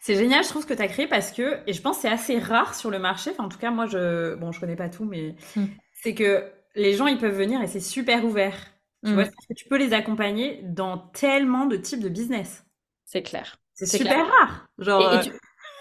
C'est 0.00 0.16
génial, 0.16 0.44
je 0.44 0.48
trouve 0.48 0.62
ce 0.62 0.66
que 0.66 0.74
tu 0.74 0.82
as 0.82 0.88
créé 0.88 1.06
parce 1.06 1.30
que, 1.30 1.58
et 1.66 1.72
je 1.72 1.82
pense 1.82 1.96
que 1.96 2.02
c'est 2.02 2.10
assez 2.10 2.38
rare 2.38 2.74
sur 2.74 2.90
le 2.90 2.98
marché, 2.98 3.30
enfin 3.30 3.44
en 3.44 3.48
tout 3.48 3.58
cas 3.58 3.70
moi 3.70 3.86
je, 3.86 4.34
bon 4.34 4.52
je 4.52 4.60
connais 4.60 4.76
pas 4.76 4.88
tout, 4.88 5.04
mais 5.04 5.34
hmm. 5.56 5.66
c'est 5.92 6.14
que 6.14 6.50
les 6.74 6.94
gens 6.94 7.06
ils 7.06 7.18
peuvent 7.18 7.36
venir 7.36 7.62
et 7.62 7.66
c'est 7.66 7.80
super 7.80 8.24
ouvert. 8.24 8.56
Tu 9.04 9.10
hmm. 9.10 9.14
vois, 9.14 9.24
que 9.24 9.54
tu 9.54 9.68
peux 9.68 9.76
les 9.76 9.92
accompagner 9.92 10.60
dans 10.62 10.96
tellement 10.98 11.66
de 11.66 11.76
types 11.76 12.00
de 12.00 12.08
business. 12.08 12.64
C'est 13.04 13.22
clair. 13.22 13.58
C'est 13.74 13.86
super 13.86 14.26
rare. 14.26 14.66
Genre, 14.78 15.06
euh, 15.06 15.22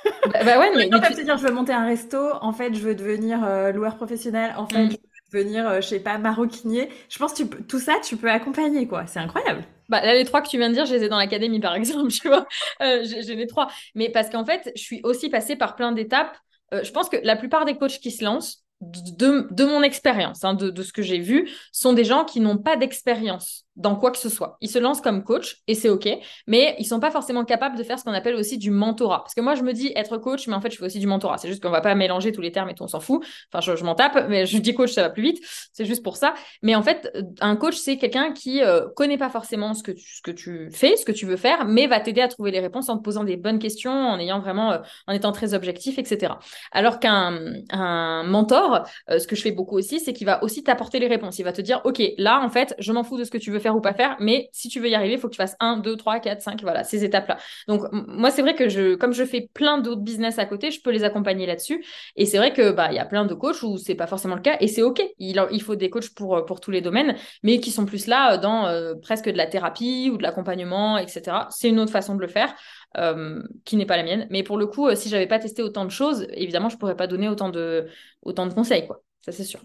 bah, 0.26 0.44
bah, 0.44 0.60
ouais, 0.60 0.72
mais, 0.76 0.90
mais 0.92 1.16
tu... 1.16 1.24
dire 1.24 1.38
je 1.38 1.48
veux 1.48 1.54
monter 1.54 1.72
un 1.72 1.86
resto, 1.86 2.34
en 2.42 2.52
fait 2.52 2.74
je 2.74 2.82
veux 2.82 2.96
devenir 2.96 3.44
euh, 3.44 3.72
loueur 3.72 3.96
professionnel, 3.96 4.54
en 4.58 4.68
fait 4.68 4.86
hmm. 4.86 4.92
je 4.92 4.98
devenir, 5.34 5.68
euh, 5.68 5.82
je 5.82 5.88
sais 5.88 6.00
pas, 6.00 6.18
maroquinier. 6.18 6.90
Je 7.10 7.18
pense 7.18 7.34
que 7.34 7.44
tout 7.44 7.80
ça 7.80 7.96
tu 8.04 8.18
peux 8.18 8.30
accompagner 8.30 8.88
quoi, 8.88 9.06
c'est 9.08 9.20
incroyable. 9.20 9.64
Bah, 9.90 10.02
là, 10.02 10.14
les 10.14 10.26
trois 10.26 10.42
que 10.42 10.48
tu 10.48 10.58
viens 10.58 10.70
de 10.70 10.74
dire, 10.74 10.86
je 10.86 10.96
les 10.96 11.04
ai 11.04 11.10
dans 11.10 11.18
l'académie, 11.18 11.60
par 11.60 11.76
exemple, 11.76 12.12
tu 12.12 12.28
vois. 12.28 12.48
Euh, 12.82 13.04
j'ai 13.04 13.36
les 13.36 13.48
trois. 13.48 13.68
Mais 13.96 14.10
parce 14.10 14.30
qu'en 14.30 14.46
fait, 14.46 14.72
je 14.76 14.82
suis 14.82 15.02
aussi 15.04 15.30
passée 15.30 15.56
par 15.56 15.76
plein 15.76 15.92
d'étapes. 15.92 16.38
Euh, 16.74 16.84
je 16.84 16.92
pense 16.92 17.10
que 17.10 17.18
la 17.24 17.36
plupart 17.36 17.66
des 17.66 17.78
coachs 17.78 18.00
qui 18.00 18.12
se 18.12 18.24
lancent, 18.24 18.64
de, 18.82 19.64
mon 19.64 19.82
expérience, 19.82 20.44
hein, 20.44 20.56
de, 20.56 20.82
ce 20.82 20.92
que 20.92 21.02
j'ai 21.02 21.20
vu, 21.20 21.50
sont 21.72 21.94
des 21.94 22.04
gens 22.04 22.26
qui 22.26 22.42
n'ont 22.42 22.58
pas 22.58 22.76
d'expérience 22.76 23.66
dans 23.76 23.96
quoi 23.96 24.12
que 24.12 24.18
ce 24.18 24.30
soit. 24.30 24.58
Ils 24.62 24.70
se 24.70 24.80
lancent 24.80 25.02
comme 25.02 25.24
coach 25.24 25.58
et 25.68 25.76
c'est 25.76 25.90
OK, 25.90 26.08
mais 26.48 26.76
ils 26.80 26.86
sont 26.86 27.00
pas 27.00 27.12
forcément 27.12 27.44
capables 27.44 27.78
de 27.78 27.84
faire 27.84 27.98
ce 28.00 28.04
qu'on 28.04 28.14
appelle 28.14 28.36
aussi 28.36 28.58
du 28.58 28.72
mentorat. 28.72 29.20
Parce 29.20 29.34
que 29.34 29.42
moi, 29.42 29.56
je 29.56 29.64
me 29.64 29.74
dis 29.74 29.92
être 29.96 30.18
coach, 30.18 30.48
mais 30.48 30.54
en 30.54 30.62
fait, 30.62 30.72
je 30.72 30.78
fais 30.78 30.86
aussi 30.86 31.00
du 31.00 31.08
mentorat. 31.08 31.38
C'est 31.38 31.48
juste 31.48 31.62
qu'on 31.62 31.70
va 31.70 31.82
pas 31.82 31.96
mélanger 31.96 32.32
tous 32.32 32.42
les 32.42 32.52
termes 32.52 32.70
et 32.70 32.76
on 32.80 32.88
s'en 32.88 33.00
fout. 33.00 33.26
Enfin, 33.52 33.76
je, 33.76 33.84
m'en 33.84 33.96
tape, 33.96 34.28
mais 34.30 34.46
je 34.46 34.58
dis 34.58 34.74
coach, 34.74 34.92
ça 34.92 35.02
va 35.02 35.10
plus 35.10 35.24
vite. 35.24 35.44
C'est 35.72 35.86
juste 35.86 36.04
pour 36.04 36.18
ça. 36.18 36.34
Mais 36.62 36.76
en 36.76 36.82
fait, 36.82 37.12
un 37.40 37.56
coach, 37.56 37.76
c'est 37.76 37.98
quelqu'un 37.98 38.32
qui 38.32 38.62
euh, 38.62 38.88
connaît 38.96 39.18
pas 39.18 39.30
forcément 39.30 39.74
ce 39.74 39.84
que, 39.84 39.92
tu, 39.92 40.16
ce 40.18 40.22
que 40.22 40.32
tu 40.32 40.70
fais, 40.72 40.96
ce 40.96 41.06
que 41.06 41.12
tu 41.12 41.26
veux 41.26 41.38
faire, 41.38 41.66
mais 41.66 41.88
va 41.88 42.00
t'aider 42.00 42.22
à 42.22 42.28
trouver 42.28 42.52
les 42.52 42.60
réponses 42.60 42.90
en 42.90 42.98
te 42.98 43.04
posant 43.04 43.24
des 43.24 43.38
bonnes 43.38 43.60
questions, 43.60 43.92
en 43.92 44.20
ayant 44.20 44.40
vraiment, 44.40 44.72
euh, 44.72 44.78
en 45.08 45.14
étant 45.14 45.32
très 45.32 45.54
objectif, 45.54 45.98
etc. 45.98 46.34
Alors 46.72 47.00
qu'un 47.00 47.40
un 47.70 48.24
mentor, 48.24 48.86
euh, 49.10 49.20
ce 49.20 49.28
que 49.28 49.36
je 49.36 49.42
fais 49.42 49.52
beaucoup 49.52 49.78
aussi, 49.78 50.00
c'est 50.00 50.14
qu'il 50.14 50.26
va 50.26 50.44
aussi 50.44 50.64
t'apporter 50.64 51.00
les 51.00 51.08
réponses. 51.08 51.40
Il 51.40 51.44
va 51.44 51.54
te 51.54 51.62
dire, 51.62 51.82
OK, 51.86 52.02
là, 52.18 52.42
en 52.42 52.50
fait, 52.50 52.76
je 52.80 52.92
m'en 52.92 53.04
fous 53.04 53.18
de 53.18 53.24
ce 53.24 53.32
que 53.32 53.38
tu 53.38 53.52
veux 53.52 53.60
faire 53.64 53.76
ou 53.76 53.82
pas 53.82 53.94
faire, 53.94 54.16
mais 54.20 54.50
si 54.52 54.70
tu 54.70 54.80
veux 54.80 54.90
y 54.90 54.96
arriver, 54.96 55.16
il 55.16 55.20
faut 55.20 55.28
que 55.28 55.34
tu 55.34 55.38
fasses 55.38 55.56
1, 55.60 55.78
2, 55.78 55.96
3, 55.96 56.20
4, 56.20 56.42
5, 56.42 56.62
voilà, 56.62 56.84
ces 56.84 57.04
étapes-là. 57.04 57.38
Donc, 57.68 57.82
moi, 57.92 58.30
c'est 58.30 58.42
vrai 58.42 58.54
que 58.56 58.70
je, 58.70 58.96
comme 58.96 59.14
je 59.14 59.24
fais 59.24 59.50
plein 59.54 59.80
d'autres 59.80 60.02
business 60.02 60.38
à 60.40 60.46
côté, 60.46 60.70
je 60.72 60.82
peux 60.82 60.92
les 60.92 61.04
accompagner 61.04 61.46
là-dessus. 61.46 61.84
Et 62.16 62.26
c'est 62.26 62.38
vrai 62.38 62.54
que, 62.54 62.72
bah, 62.72 62.92
y 62.92 63.00
a 63.00 63.06
plein 63.06 63.26
de 63.26 63.34
coachs 63.34 63.64
où 63.64 63.78
c'est 63.78 63.96
pas 63.96 64.08
forcément 64.08 64.36
le 64.36 64.42
cas 64.42 64.58
et 64.60 64.68
c'est 64.68 64.84
OK. 64.84 65.02
Il, 65.18 65.62
faut 65.64 65.76
des 65.76 65.90
coachs 65.90 66.14
pour, 66.14 66.60
tous 66.62 66.72
les 66.72 66.82
domaines, 66.82 67.16
mais 67.42 67.60
qui 67.60 67.72
sont 67.72 67.86
plus 67.86 68.08
là 68.08 68.38
dans 68.38 68.68
euh, 68.68 68.94
presque 69.02 69.30
de 69.30 69.38
la 69.38 69.48
thérapie 69.48 70.10
ou 70.14 70.18
de 70.18 70.24
l'accompagnement, 70.24 70.98
etc. 70.98 71.48
C'est 71.50 71.70
une 71.70 71.80
autre 71.80 71.92
façon 71.92 72.16
de 72.16 72.22
le 72.22 72.28
faire. 72.28 72.54
Euh, 72.98 73.42
qui 73.66 73.76
n'est 73.76 73.88
pas 73.88 73.98
la 73.98 74.04
mienne. 74.04 74.28
Mais 74.30 74.44
pour 74.44 74.56
le 74.56 74.68
coup, 74.68 74.88
euh, 74.88 74.94
si 74.96 75.10
j'avais 75.10 75.26
pas 75.26 75.40
testé 75.40 75.64
autant 75.64 75.84
de 75.84 75.90
choses, 75.90 76.28
évidemment, 76.34 76.70
je 76.70 76.78
pourrais 76.78 76.96
pas 76.96 77.08
donner 77.08 77.28
autant 77.28 77.50
de, 77.50 77.88
autant 78.22 78.46
de 78.46 78.54
conseils, 78.54 78.86
quoi. 78.86 79.02
Ça, 79.22 79.32
c'est 79.32 79.44
sûr. 79.44 79.62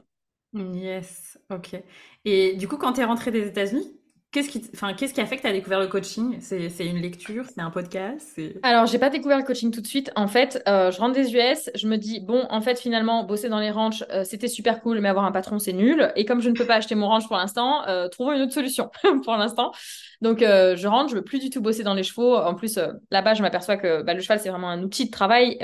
Yes, 0.54 1.38
ok. 1.50 1.82
Et 2.24 2.56
du 2.56 2.68
coup, 2.68 2.76
quand 2.76 2.94
tu 2.94 3.00
es 3.00 3.04
rentrée 3.04 3.30
des 3.30 3.46
États-Unis, 3.46 3.98
Qu'est-ce 4.30 4.50
qui, 4.50 4.62
enfin, 4.74 4.92
qu'est-ce 4.92 5.14
qui 5.14 5.22
a 5.22 5.26
fait 5.26 5.38
que 5.38 5.40
tu 5.40 5.46
as 5.46 5.54
découvert 5.54 5.80
le 5.80 5.86
coaching? 5.86 6.36
C'est, 6.40 6.68
une 6.84 7.00
lecture, 7.00 7.46
c'est 7.46 7.62
un 7.62 7.70
podcast? 7.70 8.38
Alors, 8.62 8.84
j'ai 8.84 8.98
pas 8.98 9.08
découvert 9.08 9.38
le 9.38 9.44
coaching 9.44 9.70
tout 9.70 9.80
de 9.80 9.86
suite. 9.86 10.10
En 10.16 10.28
fait, 10.28 10.62
euh, 10.68 10.90
je 10.90 11.00
rentre 11.00 11.14
des 11.14 11.34
US, 11.34 11.70
je 11.74 11.88
me 11.88 11.96
dis, 11.96 12.20
bon, 12.20 12.46
en 12.50 12.60
fait, 12.60 12.78
finalement, 12.78 13.24
bosser 13.24 13.48
dans 13.48 13.58
les 13.58 13.70
ranchs, 13.70 14.04
euh, 14.10 14.24
c'était 14.24 14.48
super 14.48 14.82
cool, 14.82 15.00
mais 15.00 15.08
avoir 15.08 15.24
un 15.24 15.32
patron, 15.32 15.58
c'est 15.58 15.72
nul. 15.72 16.12
Et 16.14 16.26
comme 16.26 16.42
je 16.42 16.50
ne 16.50 16.54
peux 16.54 16.66
pas 16.66 16.74
acheter 16.74 16.94
mon 16.94 17.08
ranch 17.08 17.26
pour 17.26 17.38
l'instant, 17.38 17.88
euh, 17.88 18.08
trouvons 18.08 18.32
une 18.32 18.42
autre 18.42 18.52
solution 18.52 18.90
pour 19.24 19.34
l'instant. 19.38 19.72
Donc, 20.20 20.40
je 20.40 20.86
rentre, 20.86 21.08
je 21.08 21.14
veux 21.16 21.24
plus 21.24 21.38
du 21.38 21.48
tout 21.48 21.62
bosser 21.62 21.82
dans 21.82 21.94
les 21.94 22.02
chevaux. 22.02 22.36
En 22.36 22.54
plus, 22.54 22.78
là-bas, 23.10 23.32
je 23.32 23.40
m'aperçois 23.40 23.78
que 23.78 24.02
bah, 24.02 24.12
le 24.12 24.20
cheval, 24.20 24.40
c'est 24.40 24.50
vraiment 24.50 24.68
un 24.68 24.82
outil 24.82 25.06
de 25.06 25.10
travail 25.10 25.56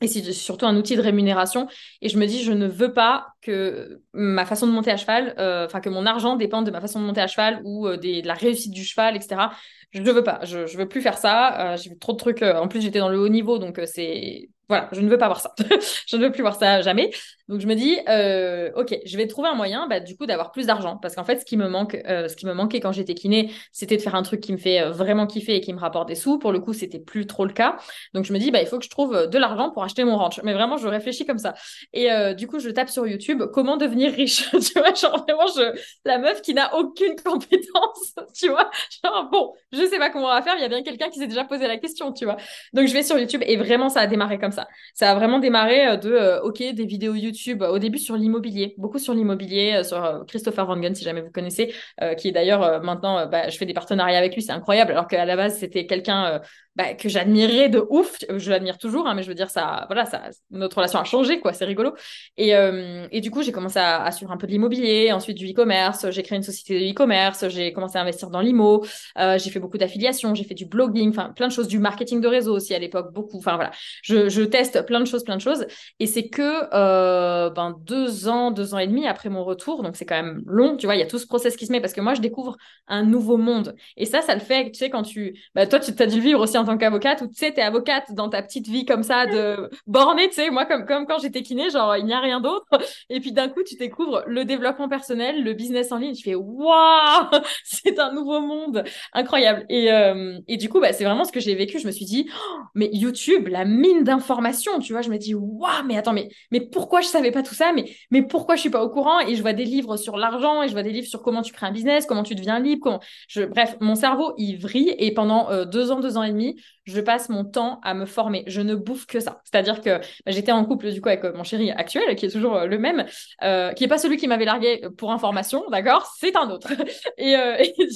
et 0.00 0.08
c'est 0.08 0.32
surtout 0.32 0.66
un 0.66 0.76
outil 0.76 0.96
de 0.96 1.02
rémunération. 1.02 1.68
Et 2.00 2.08
je 2.08 2.18
me 2.18 2.26
dis, 2.26 2.42
je 2.42 2.52
ne 2.52 2.66
veux 2.66 2.92
pas 2.92 3.28
que 3.42 4.00
ma 4.12 4.46
façon 4.46 4.66
de 4.66 4.72
monter 4.72 4.90
à 4.90 4.96
cheval, 4.96 5.34
euh, 5.38 5.66
enfin 5.66 5.80
que 5.80 5.90
mon 5.90 6.06
argent 6.06 6.36
dépende 6.36 6.66
de 6.66 6.70
ma 6.70 6.80
façon 6.80 7.00
de 7.00 7.04
monter 7.04 7.20
à 7.20 7.26
cheval 7.26 7.60
ou 7.64 7.86
euh, 7.86 7.96
de 7.96 8.26
la 8.26 8.34
réussite 8.34 8.72
du 8.72 8.84
cheval, 8.84 9.16
etc. 9.16 9.50
Je 9.92 10.00
ne 10.00 10.10
veux 10.10 10.24
pas. 10.24 10.40
Je 10.44 10.58
ne 10.58 10.76
veux 10.78 10.88
plus 10.88 11.02
faire 11.02 11.18
ça. 11.18 11.72
Euh, 11.74 11.76
j'ai 11.76 11.90
vu 11.90 11.98
trop 11.98 12.12
de 12.12 12.18
trucs. 12.18 12.42
en 12.42 12.68
plus, 12.68 12.80
j'étais 12.80 13.00
dans 13.00 13.08
le 13.08 13.18
haut 13.18 13.28
niveau, 13.28 13.58
donc 13.58 13.80
c'est 13.86 14.48
voilà, 14.68 14.88
je 14.92 15.00
ne 15.00 15.08
veux 15.08 15.18
pas 15.18 15.26
voir 15.26 15.40
ça. 15.40 15.52
je 16.06 16.16
ne 16.16 16.24
veux 16.24 16.32
plus 16.32 16.42
voir 16.42 16.54
ça 16.54 16.80
jamais. 16.80 17.10
Donc 17.50 17.60
je 17.60 17.66
me 17.66 17.74
dis, 17.74 17.98
euh, 18.08 18.70
ok, 18.76 18.96
je 19.04 19.16
vais 19.16 19.26
trouver 19.26 19.48
un 19.48 19.56
moyen, 19.56 19.88
bah, 19.88 19.98
du 19.98 20.16
coup, 20.16 20.24
d'avoir 20.24 20.52
plus 20.52 20.66
d'argent, 20.66 20.96
parce 20.96 21.16
qu'en 21.16 21.24
fait, 21.24 21.40
ce 21.40 21.44
qui 21.44 21.56
me 21.56 21.68
manque, 21.68 22.00
euh, 22.06 22.28
ce 22.28 22.36
qui 22.36 22.46
me 22.46 22.54
manquait 22.54 22.78
quand 22.78 22.92
j'étais 22.92 23.14
kiné, 23.14 23.50
c'était 23.72 23.96
de 23.96 24.02
faire 24.02 24.14
un 24.14 24.22
truc 24.22 24.40
qui 24.40 24.52
me 24.52 24.56
fait 24.56 24.80
euh, 24.80 24.90
vraiment 24.92 25.26
kiffer 25.26 25.56
et 25.56 25.60
qui 25.60 25.72
me 25.72 25.80
rapporte 25.80 26.06
des 26.06 26.14
sous. 26.14 26.38
Pour 26.38 26.52
le 26.52 26.60
coup, 26.60 26.72
c'était 26.72 27.00
plus 27.00 27.26
trop 27.26 27.44
le 27.44 27.52
cas. 27.52 27.76
Donc 28.14 28.24
je 28.24 28.32
me 28.32 28.38
dis, 28.38 28.52
bah, 28.52 28.60
il 28.60 28.68
faut 28.68 28.78
que 28.78 28.84
je 28.84 28.90
trouve 28.90 29.26
de 29.26 29.36
l'argent 29.38 29.70
pour 29.70 29.82
acheter 29.82 30.04
mon 30.04 30.16
ranch. 30.16 30.40
Mais 30.44 30.52
vraiment, 30.52 30.76
je 30.76 30.86
réfléchis 30.86 31.26
comme 31.26 31.38
ça. 31.38 31.54
Et 31.92 32.08
du 32.36 32.46
coup, 32.46 32.60
je 32.60 32.70
tape 32.70 32.88
sur 32.88 33.04
YouTube 33.04 33.42
comment 33.52 33.76
devenir 33.76 34.12
riche. 34.12 34.48
tu 34.72 34.78
vois, 34.78 34.94
genre 34.94 35.24
vraiment, 35.24 35.48
je... 35.48 35.76
la 36.04 36.18
meuf 36.18 36.42
qui 36.42 36.54
n'a 36.54 36.76
aucune 36.76 37.16
compétence. 37.24 38.14
tu 38.32 38.48
vois, 38.48 38.70
genre 39.02 39.28
bon, 39.28 39.52
je 39.72 39.84
sais 39.86 39.98
pas 39.98 40.10
comment 40.10 40.26
on 40.26 40.34
va 40.34 40.42
faire. 40.42 40.54
Il 40.56 40.62
y 40.62 40.64
a 40.64 40.68
bien 40.68 40.84
quelqu'un 40.84 41.08
qui 41.08 41.18
s'est 41.18 41.26
déjà 41.26 41.42
posé 41.42 41.66
la 41.66 41.78
question. 41.78 42.12
Tu 42.12 42.26
vois. 42.26 42.36
Donc 42.74 42.86
je 42.86 42.92
vais 42.92 43.02
sur 43.02 43.18
YouTube 43.18 43.42
et 43.44 43.56
vraiment, 43.56 43.88
ça 43.88 44.00
a 44.00 44.06
démarré 44.06 44.38
comme 44.38 44.52
ça. 44.52 44.68
Ça 44.94 45.10
a 45.10 45.14
vraiment 45.16 45.40
démarré 45.40 45.98
de, 45.98 46.40
ok, 46.44 46.58
des 46.58 46.86
vidéos 46.86 47.14
YouTube 47.14 47.39
Au 47.48 47.78
début 47.78 47.98
sur 47.98 48.16
l'immobilier, 48.16 48.74
beaucoup 48.78 48.98
sur 48.98 49.14
l'immobilier, 49.14 49.82
sur 49.84 50.24
Christopher 50.26 50.66
Van 50.66 50.94
si 50.94 51.04
jamais 51.04 51.20
vous 51.20 51.30
connaissez, 51.30 51.74
qui 52.18 52.28
est 52.28 52.32
d'ailleurs 52.32 52.82
maintenant, 52.82 53.26
bah, 53.26 53.48
je 53.48 53.56
fais 53.56 53.66
des 53.66 53.74
partenariats 53.74 54.18
avec 54.18 54.34
lui, 54.34 54.42
c'est 54.42 54.52
incroyable, 54.52 54.92
alors 54.92 55.06
qu'à 55.06 55.24
la 55.24 55.36
base, 55.36 55.58
c'était 55.58 55.86
quelqu'un 55.86 56.40
bah, 56.76 56.94
que 56.94 57.08
j'admirais 57.08 57.68
de 57.68 57.84
ouf. 57.90 58.16
Je 58.36 58.50
l'admire 58.50 58.78
toujours, 58.78 59.06
hein, 59.06 59.14
mais 59.14 59.22
je 59.22 59.28
veux 59.28 59.34
dire, 59.34 59.50
ça, 59.50 59.86
voilà, 59.88 60.06
ça, 60.06 60.30
notre 60.50 60.76
relation 60.76 61.00
a 61.00 61.04
changé, 61.04 61.40
quoi. 61.40 61.52
C'est 61.52 61.64
rigolo. 61.64 61.94
Et, 62.36 62.54
euh, 62.54 63.06
et, 63.10 63.20
du 63.20 63.30
coup, 63.30 63.42
j'ai 63.42 63.52
commencé 63.52 63.78
à, 63.78 64.10
suivre 64.12 64.30
un 64.30 64.36
peu 64.36 64.46
de 64.46 64.52
l'immobilier, 64.52 65.12
ensuite 65.12 65.36
du 65.36 65.50
e-commerce. 65.50 66.08
J'ai 66.10 66.22
créé 66.22 66.36
une 66.36 66.42
société 66.42 66.78
de 66.80 66.92
e-commerce. 66.92 67.48
J'ai 67.48 67.72
commencé 67.72 67.98
à 67.98 68.02
investir 68.02 68.30
dans 68.30 68.40
l'IMO. 68.40 68.84
Euh, 69.18 69.36
j'ai 69.36 69.50
fait 69.50 69.58
beaucoup 69.58 69.78
d'affiliations. 69.78 70.34
J'ai 70.34 70.44
fait 70.44 70.54
du 70.54 70.66
blogging, 70.66 71.10
enfin, 71.10 71.32
plein 71.34 71.48
de 71.48 71.52
choses, 71.52 71.68
du 71.68 71.78
marketing 71.80 72.20
de 72.20 72.28
réseau 72.28 72.54
aussi 72.54 72.72
à 72.72 72.78
l'époque, 72.78 73.12
beaucoup. 73.12 73.38
Enfin, 73.38 73.56
voilà. 73.56 73.72
Je, 74.02 74.44
teste 74.44 74.86
plein 74.86 75.00
de 75.00 75.06
choses, 75.06 75.24
plein 75.24 75.36
de 75.36 75.42
choses. 75.42 75.66
Et 75.98 76.06
c'est 76.06 76.28
que, 76.28 76.68
euh, 76.72 77.29
ben, 77.50 77.76
deux 77.84 78.28
ans, 78.28 78.50
deux 78.50 78.74
ans 78.74 78.78
et 78.78 78.86
demi 78.86 79.06
après 79.06 79.28
mon 79.28 79.44
retour, 79.44 79.82
donc 79.82 79.96
c'est 79.96 80.04
quand 80.04 80.16
même 80.16 80.42
long, 80.46 80.76
tu 80.76 80.86
vois, 80.86 80.96
il 80.96 80.98
y 80.98 81.02
a 81.02 81.06
tout 81.06 81.18
ce 81.18 81.26
process 81.26 81.56
qui 81.56 81.66
se 81.66 81.72
met 81.72 81.80
parce 81.80 81.92
que 81.92 82.00
moi, 82.00 82.14
je 82.14 82.20
découvre 82.20 82.56
un 82.88 83.04
nouveau 83.04 83.36
monde. 83.36 83.74
Et 83.96 84.06
ça, 84.06 84.22
ça 84.22 84.34
le 84.34 84.40
fait, 84.40 84.70
tu 84.70 84.78
sais, 84.78 84.90
quand 84.90 85.02
tu, 85.02 85.38
bah, 85.54 85.66
toi, 85.66 85.80
tu 85.80 85.90
as 85.98 86.06
dû 86.06 86.16
le 86.16 86.22
vivre 86.22 86.40
aussi 86.40 86.58
en 86.58 86.64
tant 86.64 86.76
qu'avocate, 86.76 87.22
ou 87.22 87.26
tu 87.26 87.34
sais, 87.34 87.52
t'es 87.52 87.62
avocate 87.62 88.12
dans 88.12 88.28
ta 88.28 88.42
petite 88.42 88.68
vie 88.68 88.84
comme 88.84 89.02
ça, 89.02 89.26
de 89.26 89.70
bornée, 89.86 90.28
tu 90.28 90.34
sais, 90.34 90.50
moi, 90.50 90.66
comme, 90.66 90.84
comme 90.86 91.06
quand 91.06 91.18
j'étais 91.18 91.42
kiné, 91.42 91.70
genre, 91.70 91.96
il 91.96 92.04
n'y 92.04 92.12
a 92.12 92.20
rien 92.20 92.40
d'autre. 92.40 92.66
Et 93.08 93.20
puis 93.20 93.32
d'un 93.32 93.48
coup, 93.48 93.62
tu 93.62 93.76
découvres 93.76 94.22
le 94.26 94.44
développement 94.44 94.88
personnel, 94.88 95.42
le 95.44 95.52
business 95.54 95.92
en 95.92 95.98
ligne, 95.98 96.14
tu 96.14 96.22
fais, 96.22 96.34
waouh, 96.34 97.26
c'est 97.64 97.98
un 97.98 98.12
nouveau 98.12 98.40
monde, 98.40 98.84
incroyable. 99.12 99.64
Et, 99.68 99.92
euh, 99.92 100.38
et 100.48 100.56
du 100.56 100.68
coup, 100.68 100.80
bah, 100.80 100.92
c'est 100.92 101.04
vraiment 101.04 101.24
ce 101.24 101.32
que 101.32 101.40
j'ai 101.40 101.54
vécu. 101.54 101.78
Je 101.78 101.86
me 101.86 101.92
suis 101.92 102.04
dit, 102.04 102.28
oh, 102.34 102.58
mais 102.74 102.90
YouTube, 102.92 103.48
la 103.48 103.64
mine 103.64 104.04
d'informations, 104.04 104.78
tu 104.78 104.92
vois, 104.92 105.02
je 105.02 105.10
me 105.10 105.18
dis, 105.18 105.34
waouh, 105.34 105.84
mais 105.86 105.96
attends, 105.96 106.12
mais, 106.12 106.28
mais 106.50 106.60
pourquoi 106.60 107.00
je 107.00 107.08
savais 107.10 107.30
pas 107.30 107.42
tout 107.42 107.54
ça? 107.54 107.72
Mais, 108.10 108.22
pourquoi 108.22 108.56
je 108.56 108.60
suis 108.60 108.70
pas 108.70 108.82
au 108.82 108.88
courant? 108.88 109.20
Et 109.20 109.36
je 109.36 109.42
vois 109.42 109.52
des 109.52 109.64
livres 109.64 109.96
sur 109.96 110.16
l'argent, 110.16 110.62
et 110.62 110.68
je 110.68 110.72
vois 110.72 110.82
des 110.82 110.92
livres 110.92 111.06
sur 111.06 111.22
comment 111.22 111.42
tu 111.42 111.52
crées 111.52 111.66
un 111.66 111.72
business, 111.72 112.06
comment 112.06 112.22
tu 112.22 112.34
deviens 112.34 112.58
libre, 112.58 113.00
je, 113.28 113.42
bref, 113.42 113.76
mon 113.80 113.94
cerveau, 113.94 114.34
il 114.38 114.56
vrille. 114.58 114.94
Et 114.98 115.12
pendant 115.14 115.50
euh, 115.50 115.64
deux 115.64 115.90
ans, 115.90 116.00
deux 116.00 116.16
ans 116.16 116.22
et 116.22 116.30
demi, 116.30 116.60
je 116.90 117.00
passe 117.00 117.28
mon 117.28 117.44
temps 117.44 117.80
à 117.82 117.94
me 117.94 118.04
former. 118.04 118.44
Je 118.46 118.60
ne 118.60 118.74
bouffe 118.74 119.06
que 119.06 119.20
ça. 119.20 119.40
C'est-à-dire 119.44 119.80
que 119.80 119.98
bah, 119.98 120.32
j'étais 120.32 120.52
en 120.52 120.64
couple 120.64 120.90
du 120.90 121.00
coup 121.00 121.08
avec 121.08 121.24
euh, 121.24 121.32
mon 121.34 121.44
chéri 121.44 121.70
actuel, 121.70 122.16
qui 122.16 122.26
est 122.26 122.30
toujours 122.30 122.56
euh, 122.56 122.66
le 122.66 122.78
même, 122.78 123.06
euh, 123.42 123.72
qui 123.72 123.84
est 123.84 123.88
pas 123.88 123.98
celui 123.98 124.16
qui 124.16 124.26
m'avait 124.26 124.44
largué 124.44 124.82
pour 124.98 125.12
information, 125.12 125.64
d'accord? 125.70 126.12
C'est 126.18 126.36
un 126.36 126.50
autre. 126.50 126.68
et, 127.18 127.36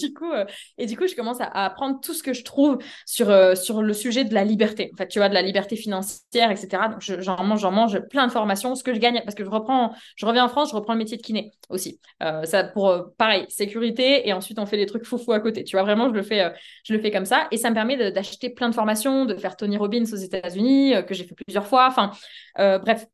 du 0.01 0.13
coup, 0.13 0.31
et 0.79 0.87
du 0.87 0.97
coup, 0.97 1.07
je 1.07 1.15
commence 1.15 1.41
à, 1.41 1.47
apprendre 1.47 2.01
tout 2.01 2.15
ce 2.15 2.23
que 2.23 2.33
je 2.33 2.45
trouve 2.45 2.79
sur 3.07 3.27
sur 3.57 3.83
le 3.83 3.93
sujet 3.93 4.25
de 4.25 4.35
la 4.35 4.45
liberté. 4.45 4.91
En 4.93 4.97
fait, 4.97 5.09
tu 5.09 5.19
vois, 5.19 5.29
de 5.29 5.35
la 5.35 5.43
liberté 5.43 5.77
financière, 5.77 6.51
etc. 6.51 6.69
Donc 6.91 7.01
j'en 7.01 7.43
mange, 7.43 7.61
j'en 7.61 7.71
mange 7.71 8.01
plein 8.11 8.27
de 8.27 8.33
formations. 8.33 8.75
Ce 8.75 8.85
que 8.85 8.95
je 8.95 8.99
gagne, 8.99 9.21
parce 9.25 9.35
que 9.35 9.45
je 9.45 9.51
reprends, 9.51 9.95
je 10.17 10.27
reviens 10.27 10.45
en 10.45 10.49
France, 10.49 10.71
je 10.71 10.77
reprends 10.77 10.93
le 10.93 10.99
métier 10.99 11.17
de 11.17 11.23
kiné 11.23 11.53
aussi. 11.69 12.01
ça 12.21 12.65
pour 12.65 13.05
pareil, 13.17 13.47
sécurité 13.49 14.29
et 14.29 14.33
ensuite 14.33 14.59
on 14.59 14.67
fait 14.67 14.77
des 14.77 14.87
trucs 14.87 15.05
foufou 15.05 15.33
à 15.33 15.41
côté. 15.41 15.65
Tu 15.65 15.77
vois, 15.77 15.85
vraiment, 15.85 16.09
je 16.09 16.15
le 16.15 16.23
fais, 16.23 16.53
je 16.85 16.93
le 16.93 17.01
fais 17.01 17.11
comme 17.11 17.25
ça 17.25 17.49
et 17.51 17.57
ça 17.57 17.71
me 17.71 17.75
permet 17.75 18.13
d'acheter 18.13 18.51
plein 18.51 18.69
de 18.69 18.75
formations, 18.75 18.84
de 19.27 19.35
faire 19.37 19.57
Tony 19.57 19.77
Robbins 19.77 20.05
aux 20.05 20.17
États-Unis, 20.17 20.95
euh, 20.95 21.03
que 21.03 21.15
j'ai 21.15 21.25
fait 21.25 21.35
plusieurs 21.35 21.67
fois. 21.67 21.87
Enfin, 21.89 22.13
euh, 22.59 22.79
bref, 22.79 23.07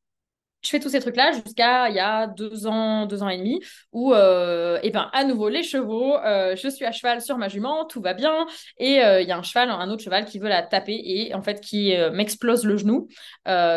je 0.62 0.68
fais 0.68 0.80
tous 0.80 0.90
ces 0.90 1.00
trucs-là 1.00 1.32
jusqu'à 1.32 1.88
il 1.88 1.94
y 1.94 2.00
a 2.00 2.26
deux 2.26 2.66
ans, 2.66 3.06
deux 3.06 3.22
ans 3.22 3.28
et 3.28 3.38
demi, 3.38 3.60
où, 3.92 4.12
euh, 4.12 4.78
et 4.82 4.90
ben, 4.90 5.08
à 5.12 5.24
nouveau, 5.24 5.48
les 5.48 5.62
chevaux, 5.62 6.16
euh, 6.18 6.54
je 6.54 6.68
suis 6.68 6.84
à 6.84 6.92
cheval 6.92 7.22
sur 7.22 7.38
ma 7.38 7.48
jument, 7.48 7.86
tout 7.86 8.02
va 8.02 8.12
bien, 8.12 8.46
et 8.78 9.02
euh, 9.02 9.22
il 9.22 9.28
y 9.28 9.32
a 9.32 9.38
un 9.38 9.42
cheval, 9.42 9.70
un 9.70 9.88
autre 9.90 10.02
cheval 10.02 10.26
qui 10.26 10.38
veut 10.38 10.48
la 10.48 10.62
taper 10.62 11.00
et 11.02 11.34
en 11.34 11.42
fait 11.42 11.60
qui 11.60 11.94
m'explose 12.12 12.64
le 12.64 12.76
genou, 12.76 13.08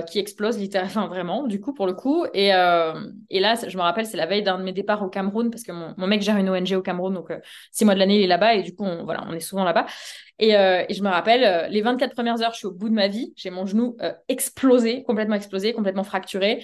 qui 0.10 0.20
explose 0.20 0.58
littéralement, 0.58 1.08
vraiment, 1.08 1.44
du 1.44 1.60
coup, 1.60 1.74
pour 1.74 1.88
le 1.88 1.94
coup. 1.94 2.26
Et, 2.34 2.48
et 2.48 3.40
là, 3.40 3.56
je 3.68 3.78
me 3.78 3.82
rappelle, 3.82 4.06
c'est 4.06 4.18
la 4.18 4.26
veille 4.26 4.44
d'un 4.44 4.58
de 4.58 4.64
mes 4.64 4.74
départs 4.74 5.04
au 5.04 5.10
Cameroun, 5.10 5.50
parce 5.50 5.64
que 5.64 5.72
mon, 5.72 6.08
mec 6.08 6.22
gère 6.22 6.38
une 6.38 6.50
ONG 6.50 6.74
au 6.74 6.82
Cameroun, 6.82 7.14
donc 7.14 7.32
six 7.72 7.86
mois 7.86 7.94
de 7.94 8.00
l'année, 8.00 8.18
il 8.18 8.24
est 8.24 8.28
là-bas, 8.28 8.56
et 8.56 8.64
du 8.64 8.76
coup, 8.76 8.84
on, 8.84 9.06
voilà, 9.06 9.24
on 9.30 9.34
est 9.34 9.40
souvent 9.40 9.64
là-bas. 9.64 9.86
Et, 10.40 10.50
et, 10.50 10.94
je 10.94 11.04
me 11.04 11.10
rappelle, 11.10 11.72
les 11.72 11.82
24 11.82 12.14
premières 12.14 12.42
heures, 12.42 12.54
je 12.54 12.58
suis 12.58 12.68
au 12.68 12.72
bout 12.72 12.90
de 12.90 12.94
ma 12.94 13.08
vie, 13.08 13.34
j'ai 13.36 13.50
mon 13.50 13.66
genou 13.66 13.96
explosé, 14.28 15.04
complètement 15.04 15.36
explosé, 15.36 15.74
complètement 15.74 16.04
fracturé 16.04 16.64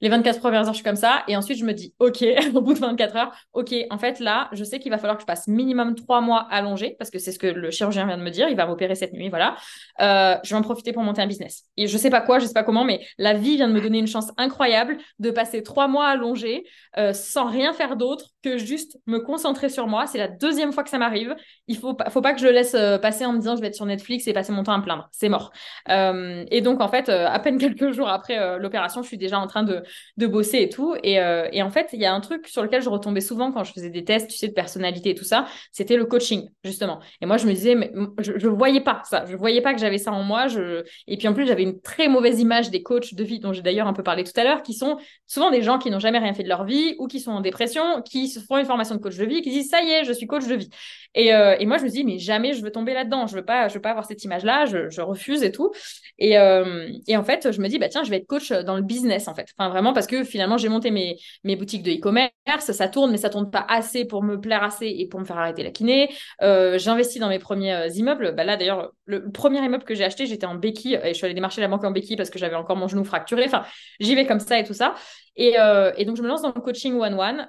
les 0.00 0.08
24 0.08 0.40
premières 0.40 0.60
heures, 0.66 0.72
je 0.72 0.78
suis 0.78 0.84
comme 0.84 0.96
ça. 0.96 1.22
Et 1.28 1.36
ensuite, 1.36 1.58
je 1.58 1.64
me 1.64 1.72
dis, 1.72 1.94
OK, 1.98 2.24
au 2.54 2.60
bout 2.60 2.74
de 2.74 2.78
24 2.78 3.16
heures, 3.16 3.32
OK, 3.52 3.74
en 3.90 3.98
fait, 3.98 4.20
là, 4.20 4.48
je 4.52 4.64
sais 4.64 4.78
qu'il 4.78 4.90
va 4.90 4.98
falloir 4.98 5.16
que 5.16 5.22
je 5.22 5.26
passe 5.26 5.46
minimum 5.46 5.94
trois 5.94 6.20
mois 6.20 6.46
allongé, 6.50 6.96
parce 6.98 7.10
que 7.10 7.18
c'est 7.18 7.32
ce 7.32 7.38
que 7.38 7.46
le 7.46 7.70
chirurgien 7.70 8.06
vient 8.06 8.16
de 8.16 8.22
me 8.22 8.30
dire. 8.30 8.48
Il 8.48 8.56
va 8.56 8.66
m'opérer 8.66 8.94
cette 8.94 9.12
nuit, 9.12 9.28
voilà. 9.28 9.56
Euh, 10.00 10.36
je 10.42 10.50
vais 10.50 10.56
en 10.56 10.62
profiter 10.62 10.92
pour 10.92 11.02
monter 11.02 11.22
un 11.22 11.26
business. 11.26 11.64
Et 11.76 11.86
je 11.86 11.98
sais 11.98 12.10
pas 12.10 12.20
quoi, 12.20 12.38
je 12.38 12.46
sais 12.46 12.54
pas 12.54 12.64
comment, 12.64 12.84
mais 12.84 13.06
la 13.18 13.34
vie 13.34 13.56
vient 13.56 13.68
de 13.68 13.72
me 13.72 13.80
donner 13.80 13.98
une 13.98 14.06
chance 14.06 14.32
incroyable 14.36 14.96
de 15.18 15.30
passer 15.30 15.62
trois 15.62 15.88
mois 15.88 16.06
allongé, 16.06 16.64
euh, 16.96 17.12
sans 17.12 17.48
rien 17.48 17.72
faire 17.72 17.96
d'autre 17.96 18.26
que 18.42 18.56
juste 18.56 18.98
me 19.06 19.18
concentrer 19.18 19.68
sur 19.68 19.86
moi. 19.86 20.06
C'est 20.06 20.18
la 20.18 20.28
deuxième 20.28 20.72
fois 20.72 20.82
que 20.82 20.90
ça 20.90 20.98
m'arrive. 20.98 21.34
Il 21.68 21.76
faut 21.76 21.94
pas, 21.94 22.08
faut 22.10 22.22
pas 22.22 22.32
que 22.32 22.40
je 22.40 22.46
le 22.46 22.52
laisse 22.52 22.74
euh, 22.74 22.98
passer 22.98 23.26
en 23.26 23.32
me 23.32 23.38
disant, 23.38 23.56
je 23.56 23.60
vais 23.60 23.68
être 23.68 23.74
sur 23.74 23.86
Netflix 23.86 24.26
et 24.26 24.32
passer 24.32 24.52
mon 24.52 24.62
temps 24.62 24.72
à 24.72 24.78
me 24.78 24.82
plaindre. 24.82 25.08
C'est 25.12 25.28
mort. 25.28 25.52
et 25.88 26.60
donc, 26.62 26.80
en 26.80 26.88
fait, 26.88 27.08
à 27.08 27.38
peine 27.38 27.58
quelques 27.60 27.92
jours 27.92 28.08
après 28.08 28.58
l'opération, 28.58 29.02
je 29.02 29.08
suis 29.08 29.18
déjà 29.18 29.38
en 29.38 29.46
train 29.46 29.62
de 29.62 29.82
de 30.16 30.26
bosser 30.26 30.58
et 30.58 30.68
tout. 30.68 30.94
Euh, 30.94 31.48
et, 31.52 31.62
en 31.62 31.70
fait, 31.70 31.90
il 31.92 32.00
y 32.00 32.06
a 32.06 32.12
un 32.12 32.20
truc 32.20 32.46
sur 32.48 32.62
lequel 32.62 32.82
je 32.82 32.88
retombais 32.88 33.20
souvent 33.20 33.52
quand 33.52 33.64
je 33.64 33.72
faisais 33.72 33.90
des 33.90 34.04
tests, 34.04 34.28
tu 34.28 34.36
sais, 34.36 34.48
de 34.48 34.52
personnalité 34.52 35.10
et 35.10 35.14
tout 35.14 35.24
ça, 35.24 35.46
c'était 35.72 35.96
le 35.96 36.04
coaching, 36.04 36.48
justement. 36.64 37.00
Et 37.20 37.26
moi, 37.26 37.36
je 37.36 37.46
me 37.46 37.52
disais, 37.52 37.74
mais 37.74 37.92
je, 38.18 38.32
ne 38.32 38.48
voyais 38.48 38.80
pas 38.80 39.02
ça. 39.04 39.24
Je 39.26 39.36
voyais 39.36 39.60
pas 39.60 39.74
que 39.74 39.80
j'avais 39.80 39.98
ça 39.98 40.12
en 40.12 40.22
moi. 40.22 40.46
Je... 40.48 40.84
Et 41.06 41.16
puis 41.16 41.28
en 41.28 41.34
plus, 41.34 41.46
j'avais 41.46 41.62
une 41.62 41.80
très 41.80 42.08
mauvaise 42.08 42.40
image 42.40 42.70
des 42.70 42.82
coachs 42.82 43.14
de 43.14 43.24
vie, 43.24 43.40
dont 43.40 43.52
j'ai 43.52 43.62
d'ailleurs 43.62 43.86
un 43.86 43.92
peu 43.92 44.02
parlé 44.02 44.24
tout 44.24 44.38
à 44.38 44.44
l'heure, 44.44 44.62
qui 44.62 44.74
sont 44.74 44.98
souvent 45.26 45.50
des 45.50 45.62
gens 45.62 45.78
qui 45.78 45.90
n'ont 45.90 45.98
jamais 45.98 46.18
rien 46.18 46.34
fait 46.34 46.42
de 46.42 46.48
leur 46.48 46.64
vie 46.64 46.96
ou 46.98 47.06
qui 47.06 47.20
sont 47.20 47.32
en 47.32 47.40
dépression, 47.40 48.02
qui 48.02 48.28
se 48.28 48.40
font 48.40 48.58
une 48.58 48.66
formation 48.66 48.94
de 48.94 49.00
coach 49.00 49.16
de 49.16 49.24
vie, 49.24 49.42
qui 49.42 49.50
disent, 49.50 49.70
ça 49.70 49.82
y 49.82 49.90
est, 49.90 50.04
je 50.04 50.12
suis 50.12 50.26
coach 50.26 50.46
de 50.46 50.54
vie. 50.54 50.70
Et, 51.14 51.34
euh, 51.34 51.56
et 51.58 51.66
moi, 51.66 51.78
je 51.78 51.84
me 51.84 51.88
dis, 51.88 52.04
mais 52.04 52.18
jamais 52.18 52.52
je 52.52 52.62
veux 52.62 52.70
tomber 52.70 52.94
là-dedans. 52.94 53.26
Je 53.26 53.34
veux 53.34 53.44
pas, 53.44 53.66
veux 53.68 53.80
pas 53.80 53.90
avoir 53.90 54.04
cette 54.04 54.22
image-là. 54.24 54.66
Je, 54.66 55.00
refuse 55.00 55.42
et 55.42 55.50
tout. 55.50 55.72
Et, 56.18 56.38
euh, 56.38 56.88
et 57.06 57.16
en 57.16 57.24
fait, 57.24 57.50
je 57.52 57.60
me 57.60 57.68
dis, 57.68 57.78
bah 57.78 57.88
tiens, 57.88 58.04
je 58.04 58.10
vais 58.10 58.18
être 58.18 58.26
coach 58.26 58.52
dans 58.52 58.76
le 58.76 58.82
business, 58.82 59.28
en 59.28 59.34
fait. 59.34 59.48
Enfin, 59.56 59.70
vraiment, 59.70 59.79
parce 59.92 60.06
que 60.06 60.24
finalement, 60.24 60.56
j'ai 60.56 60.68
monté 60.68 60.90
mes, 60.90 61.18
mes 61.44 61.56
boutiques 61.56 61.82
de 61.82 61.90
e-commerce, 61.90 62.32
ça 62.72 62.88
tourne, 62.88 63.10
mais 63.10 63.16
ça 63.16 63.30
tourne 63.30 63.50
pas 63.50 63.64
assez 63.68 64.04
pour 64.04 64.22
me 64.22 64.40
plaire 64.40 64.62
assez 64.62 64.86
et 64.86 65.08
pour 65.08 65.20
me 65.20 65.24
faire 65.24 65.38
arrêter 65.38 65.62
la 65.62 65.70
kiné. 65.70 66.10
Euh, 66.42 66.78
j'investis 66.78 67.20
dans 67.20 67.28
mes 67.28 67.38
premiers 67.38 67.74
euh, 67.74 67.88
immeubles. 67.88 68.34
Bah 68.34 68.44
là, 68.44 68.56
d'ailleurs, 68.56 68.92
le 69.06 69.30
premier 69.30 69.64
immeuble 69.64 69.84
que 69.84 69.94
j'ai 69.94 70.04
acheté, 70.04 70.26
j'étais 70.26 70.46
en 70.46 70.54
béquille 70.54 71.00
et 71.02 71.08
je 71.08 71.14
suis 71.14 71.24
allée 71.24 71.34
démarcher 71.34 71.60
la 71.60 71.68
banque 71.68 71.84
en 71.84 71.90
béquille 71.90 72.16
parce 72.16 72.30
que 72.30 72.38
j'avais 72.38 72.56
encore 72.56 72.76
mon 72.76 72.88
genou 72.88 73.04
fracturé. 73.04 73.44
Enfin, 73.46 73.64
j'y 74.00 74.14
vais 74.14 74.26
comme 74.26 74.40
ça 74.40 74.58
et 74.58 74.64
tout 74.64 74.74
ça. 74.74 74.94
Et, 75.36 75.58
euh, 75.58 75.92
et 75.96 76.04
donc, 76.04 76.16
je 76.16 76.22
me 76.22 76.28
lance 76.28 76.42
dans 76.42 76.52
le 76.54 76.60
coaching 76.60 76.94
one-one. 76.94 77.46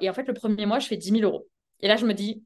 et 0.00 0.10
en 0.10 0.12
fait, 0.12 0.26
le 0.26 0.34
premier 0.34 0.66
mois, 0.66 0.78
je 0.78 0.86
fais 0.86 0.96
10 0.96 1.10
000 1.10 1.22
euros. 1.22 1.46
Et 1.80 1.88
là, 1.88 1.96
je 1.96 2.06
me 2.06 2.12
dis, 2.12 2.42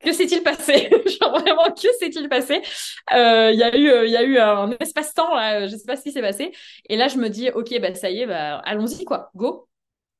que 0.00 0.12
s'est-il 0.12 0.42
passé? 0.42 0.90
Genre 1.20 1.38
vraiment, 1.38 1.70
que 1.74 1.88
s'est-il 1.98 2.28
passé? 2.28 2.62
Il 3.10 3.56
y 3.56 3.62
a 3.62 3.76
eu, 3.76 4.06
il 4.06 4.10
y 4.10 4.16
a 4.16 4.22
eu 4.22 4.38
un 4.38 4.70
espace-temps, 4.80 5.34
là, 5.34 5.66
je 5.66 5.76
sais 5.76 5.86
pas 5.86 5.96
ce 5.96 6.02
qui 6.02 6.12
s'est 6.12 6.20
passé. 6.20 6.52
Et 6.88 6.96
là, 6.96 7.08
je 7.08 7.16
me 7.18 7.28
dis, 7.28 7.50
ok, 7.50 7.80
bah 7.80 7.94
ça 7.94 8.10
y 8.10 8.20
est, 8.20 8.26
bah 8.26 8.58
allons-y 8.58 9.04
quoi, 9.04 9.30
go 9.34 9.68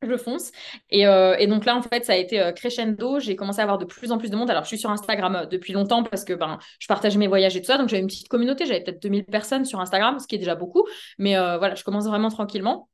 je 0.03 0.17
fonce. 0.17 0.53
Et, 0.91 1.07
euh, 1.07 1.37
et, 1.39 1.47
donc 1.47 1.65
là, 1.65 1.77
en 1.77 1.83
fait, 1.83 2.05
ça 2.05 2.13
a 2.13 2.17
été 2.17 2.41
euh, 2.41 2.53
crescendo. 2.53 3.19
J'ai 3.19 3.37
commencé 3.37 3.61
à 3.61 3.63
avoir 3.65 3.79
de 3.79 3.85
plus 3.85 4.13
en 4.13 4.19
plus 4.19 4.31
de 4.31 4.37
monde. 4.37 4.51
Alors, 4.51 4.63
je 4.63 4.69
suis 4.69 4.79
sur 4.79 4.91
Instagram 4.91 5.35
euh, 5.35 5.47
depuis 5.47 5.73
longtemps 5.73 6.05
parce 6.05 6.25
que 6.25 6.33
ben, 6.35 6.59
je 6.79 6.87
partageais 6.87 7.19
mes 7.19 7.27
voyages 7.27 7.57
et 7.57 7.61
tout 7.61 7.67
ça. 7.67 7.79
Donc, 7.79 7.89
j'avais 7.89 8.03
une 8.03 8.07
petite 8.07 8.29
communauté. 8.29 8.67
J'avais 8.67 8.83
peut-être 8.83 9.03
2000 9.03 9.25
personnes 9.25 9.65
sur 9.65 9.81
Instagram, 9.81 10.19
ce 10.19 10.27
qui 10.27 10.37
est 10.37 10.39
déjà 10.39 10.55
beaucoup. 10.55 10.87
Mais 11.19 11.35
voilà, 11.35 11.75
je 11.75 11.85
commence 11.85 12.07
vraiment 12.07 12.29
tranquillement. 12.31 12.89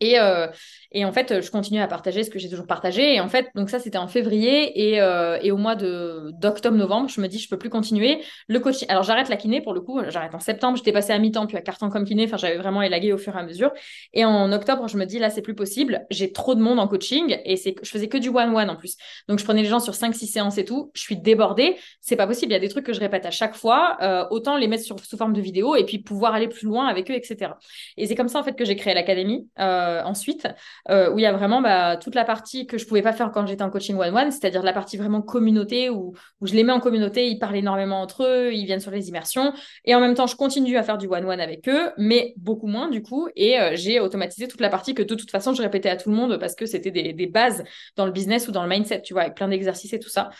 Et, 0.00 0.18
euh, 0.18 0.46
et, 0.92 1.04
en 1.04 1.12
fait, 1.12 1.42
je 1.42 1.50
continue 1.50 1.80
à 1.80 1.86
partager 1.86 2.24
ce 2.24 2.30
que 2.30 2.38
j'ai 2.38 2.48
toujours 2.48 2.66
partagé. 2.66 3.14
Et 3.14 3.20
en 3.20 3.28
fait, 3.28 3.48
donc 3.54 3.68
ça, 3.68 3.78
c'était 3.78 3.98
en 3.98 4.08
février. 4.08 4.88
Et, 4.88 5.00
euh, 5.00 5.38
et 5.42 5.50
au 5.50 5.58
mois 5.58 5.74
d'octobre-novembre, 5.74 7.10
je 7.10 7.20
me 7.20 7.26
dis, 7.26 7.38
je 7.38 7.48
peux 7.48 7.58
plus 7.58 7.68
continuer. 7.68 8.22
Le 8.48 8.58
coaching. 8.58 8.88
Alors, 8.88 9.02
j'arrête 9.02 9.28
la 9.28 9.36
kiné 9.36 9.60
pour 9.60 9.74
le 9.74 9.82
coup. 9.82 10.00
J'arrête 10.08 10.34
en 10.34 10.40
septembre. 10.40 10.78
J'étais 10.78 10.92
passée 10.92 11.12
à 11.12 11.18
mi-temps, 11.18 11.46
puis 11.46 11.58
à 11.58 11.60
carton 11.60 11.90
comme 11.90 12.04
kiné. 12.04 12.24
Enfin, 12.24 12.38
j'avais 12.38 12.56
vraiment 12.56 12.80
élagué 12.80 13.12
au 13.12 13.18
fur 13.18 13.36
et 13.36 13.38
à 13.38 13.42
mesure. 13.42 13.70
Et 14.14 14.24
en 14.24 14.50
octobre, 14.50 14.88
je 14.88 14.96
me 14.96 15.04
dis, 15.04 15.18
là, 15.18 15.28
c'est 15.28 15.42
plus 15.42 15.54
possible. 15.54 16.06
J'ai 16.10 16.32
trop 16.32 16.54
de 16.54 16.60
monde 16.60 16.78
en 16.78 16.88
coaching. 16.88 17.36
Et 17.44 17.56
c'est, 17.56 17.74
je 17.82 17.90
faisais 17.90 18.08
que 18.08 18.16
du 18.16 18.30
one-one 18.30 18.70
en 18.70 18.76
plus. 18.76 18.96
Donc, 19.28 19.38
je 19.38 19.44
prenais 19.44 19.62
les 19.62 19.68
gens 19.68 19.80
sur 19.80 19.92
5-6 19.92 20.32
séances 20.32 20.56
et 20.56 20.64
tout. 20.64 20.90
Je 20.94 21.02
suis 21.02 21.16
débordée. 21.16 21.76
C'est 22.00 22.16
pas 22.16 22.26
possible. 22.26 22.52
Il 22.52 22.54
y 22.54 22.58
a 22.58 22.60
des 22.60 22.68
trucs 22.68 22.86
que 22.86 22.94
je 22.94 23.00
répète 23.00 23.26
à 23.26 23.30
chaque 23.30 23.54
fois. 23.54 23.98
Euh, 24.00 24.24
autant 24.30 24.56
les 24.56 24.68
mettre 24.68 24.84
sur, 24.84 24.98
sous 25.00 25.18
forme 25.18 25.34
de 25.34 25.40
vidéo 25.42 25.76
et 25.76 25.84
puis 25.84 25.98
pouvoir 25.98 26.32
aller 26.32 26.48
plus 26.48 26.66
loin 26.66 26.86
avec 26.86 27.10
eux, 27.10 27.14
etc. 27.14 27.52
Et 27.98 28.06
c'est 28.06 28.14
comme 28.14 28.28
ça, 28.28 28.38
en 28.38 28.42
fait, 28.42 28.54
que 28.54 28.64
j'ai 28.64 28.76
créé 28.76 28.94
l'académie. 28.94 29.48
Euh, 29.58 30.02
ensuite, 30.02 30.48
euh, 30.90 31.10
où 31.10 31.18
il 31.18 31.22
y 31.22 31.26
a 31.26 31.32
vraiment 31.32 31.60
bah, 31.60 31.96
toute 31.96 32.14
la 32.14 32.24
partie 32.24 32.66
que 32.66 32.78
je 32.78 32.86
pouvais 32.86 33.02
pas 33.02 33.12
faire 33.12 33.30
quand 33.30 33.46
j'étais 33.46 33.62
en 33.62 33.70
coaching 33.70 33.96
one-one, 33.96 34.30
c'est-à-dire 34.30 34.62
la 34.62 34.72
partie 34.72 34.96
vraiment 34.96 35.22
communauté 35.22 35.90
où, 35.90 36.14
où, 36.40 36.46
je 36.46 36.54
les 36.54 36.64
mets 36.64 36.72
en 36.72 36.80
communauté, 36.80 37.28
ils 37.28 37.38
parlent 37.38 37.56
énormément 37.56 38.00
entre 38.00 38.24
eux, 38.24 38.52
ils 38.52 38.64
viennent 38.64 38.80
sur 38.80 38.90
les 38.90 39.08
immersions. 39.08 39.52
Et 39.84 39.94
en 39.94 40.00
même 40.00 40.14
temps, 40.14 40.26
je 40.26 40.36
continue 40.36 40.76
à 40.76 40.82
faire 40.82 40.98
du 40.98 41.06
one-one 41.06 41.40
avec 41.40 41.68
eux, 41.68 41.90
mais 41.98 42.32
beaucoup 42.36 42.66
moins 42.66 42.88
du 42.88 43.02
coup. 43.02 43.28
Et 43.36 43.60
euh, 43.60 43.72
j'ai 43.74 44.00
automatisé 44.00 44.48
toute 44.48 44.60
la 44.60 44.70
partie 44.70 44.94
que 44.94 45.02
de 45.02 45.14
toute 45.14 45.30
façon, 45.30 45.52
je 45.52 45.62
répétais 45.62 45.90
à 45.90 45.96
tout 45.96 46.10
le 46.10 46.16
monde 46.16 46.38
parce 46.38 46.54
que 46.54 46.66
c'était 46.66 46.90
des, 46.90 47.12
des, 47.12 47.26
bases 47.26 47.64
dans 47.96 48.06
le 48.06 48.12
business 48.12 48.48
ou 48.48 48.52
dans 48.52 48.62
le 48.62 48.68
mindset, 48.68 49.02
tu 49.02 49.12
vois, 49.12 49.22
avec 49.22 49.34
plein 49.34 49.48
d'exercices 49.48 49.92
et 49.92 49.98
tout 49.98 50.08
ça. 50.08 50.30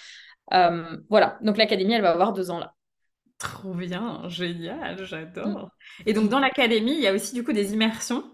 Euh, 0.54 0.96
voilà, 1.10 1.38
donc 1.42 1.58
l'académie, 1.58 1.92
elle 1.92 2.02
va 2.02 2.10
avoir 2.10 2.32
deux 2.32 2.50
ans 2.50 2.58
là. 2.58 2.74
Trop 3.38 3.72
bien, 3.74 4.22
génial, 4.28 5.04
j'adore. 5.04 5.46
Mm. 5.46 6.02
Et 6.06 6.12
donc 6.12 6.28
dans 6.28 6.40
l'académie, 6.40 6.94
il 6.94 7.00
y 7.00 7.06
a 7.06 7.12
aussi 7.12 7.34
du 7.34 7.44
coup 7.44 7.52
des 7.52 7.72
immersions? 7.72 8.24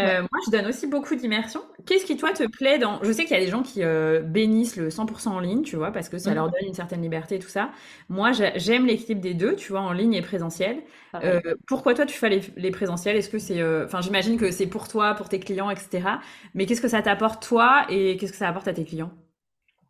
Euh, 0.00 0.22
moi, 0.22 0.40
je 0.46 0.50
donne 0.50 0.66
aussi 0.66 0.86
beaucoup 0.86 1.14
d'immersion. 1.14 1.60
Qu'est-ce 1.86 2.06
qui, 2.06 2.16
toi, 2.16 2.32
te 2.32 2.44
plaît 2.48 2.78
dans... 2.78 3.02
Je 3.04 3.12
sais 3.12 3.24
qu'il 3.24 3.36
y 3.36 3.40
a 3.40 3.44
des 3.44 3.50
gens 3.50 3.62
qui 3.62 3.84
euh, 3.84 4.20
bénissent 4.22 4.76
le 4.76 4.90
100% 4.90 5.34
en 5.36 5.40
ligne, 5.40 5.62
tu 5.62 5.76
vois, 5.76 5.92
parce 5.92 6.08
que 6.08 6.18
ça 6.18 6.30
Mhm. 6.30 6.36
leur 6.36 6.50
donne 6.50 6.66
une 6.66 6.74
certaine 6.74 7.02
liberté 7.02 7.36
et 7.36 7.38
tout 7.38 7.48
ça. 7.48 7.70
Moi, 8.08 8.32
j'ai- 8.32 8.52
j'aime 8.58 8.86
l'équilibre 8.86 9.20
des 9.20 9.34
deux, 9.34 9.54
tu 9.54 9.70
vois, 9.70 9.82
en 9.82 9.92
ligne 9.92 10.14
et 10.14 10.22
présentiel. 10.22 10.82
Euh, 11.22 11.40
pourquoi 11.68 11.94
toi, 11.94 12.06
tu 12.06 12.16
fais 12.16 12.30
les, 12.30 12.40
les 12.56 12.70
présentiels? 12.70 13.16
Est-ce 13.16 13.28
que 13.28 13.38
c'est... 13.38 13.62
Enfin, 13.84 14.00
j'imagine 14.00 14.38
que 14.38 14.50
c'est 14.50 14.66
pour 14.66 14.88
toi, 14.88 15.14
pour 15.14 15.28
tes 15.28 15.38
clients, 15.38 15.70
etc. 15.70 16.20
Mais 16.54 16.64
qu'est-ce 16.66 16.80
que 16.82 16.88
ça 16.88 17.02
t'apporte, 17.02 17.46
toi, 17.46 17.84
et 17.90 18.16
qu'est-ce 18.16 18.32
que 18.32 18.38
ça 18.38 18.48
apporte 18.48 18.68
à 18.68 18.72
tes 18.72 18.84
clients? 18.84 19.12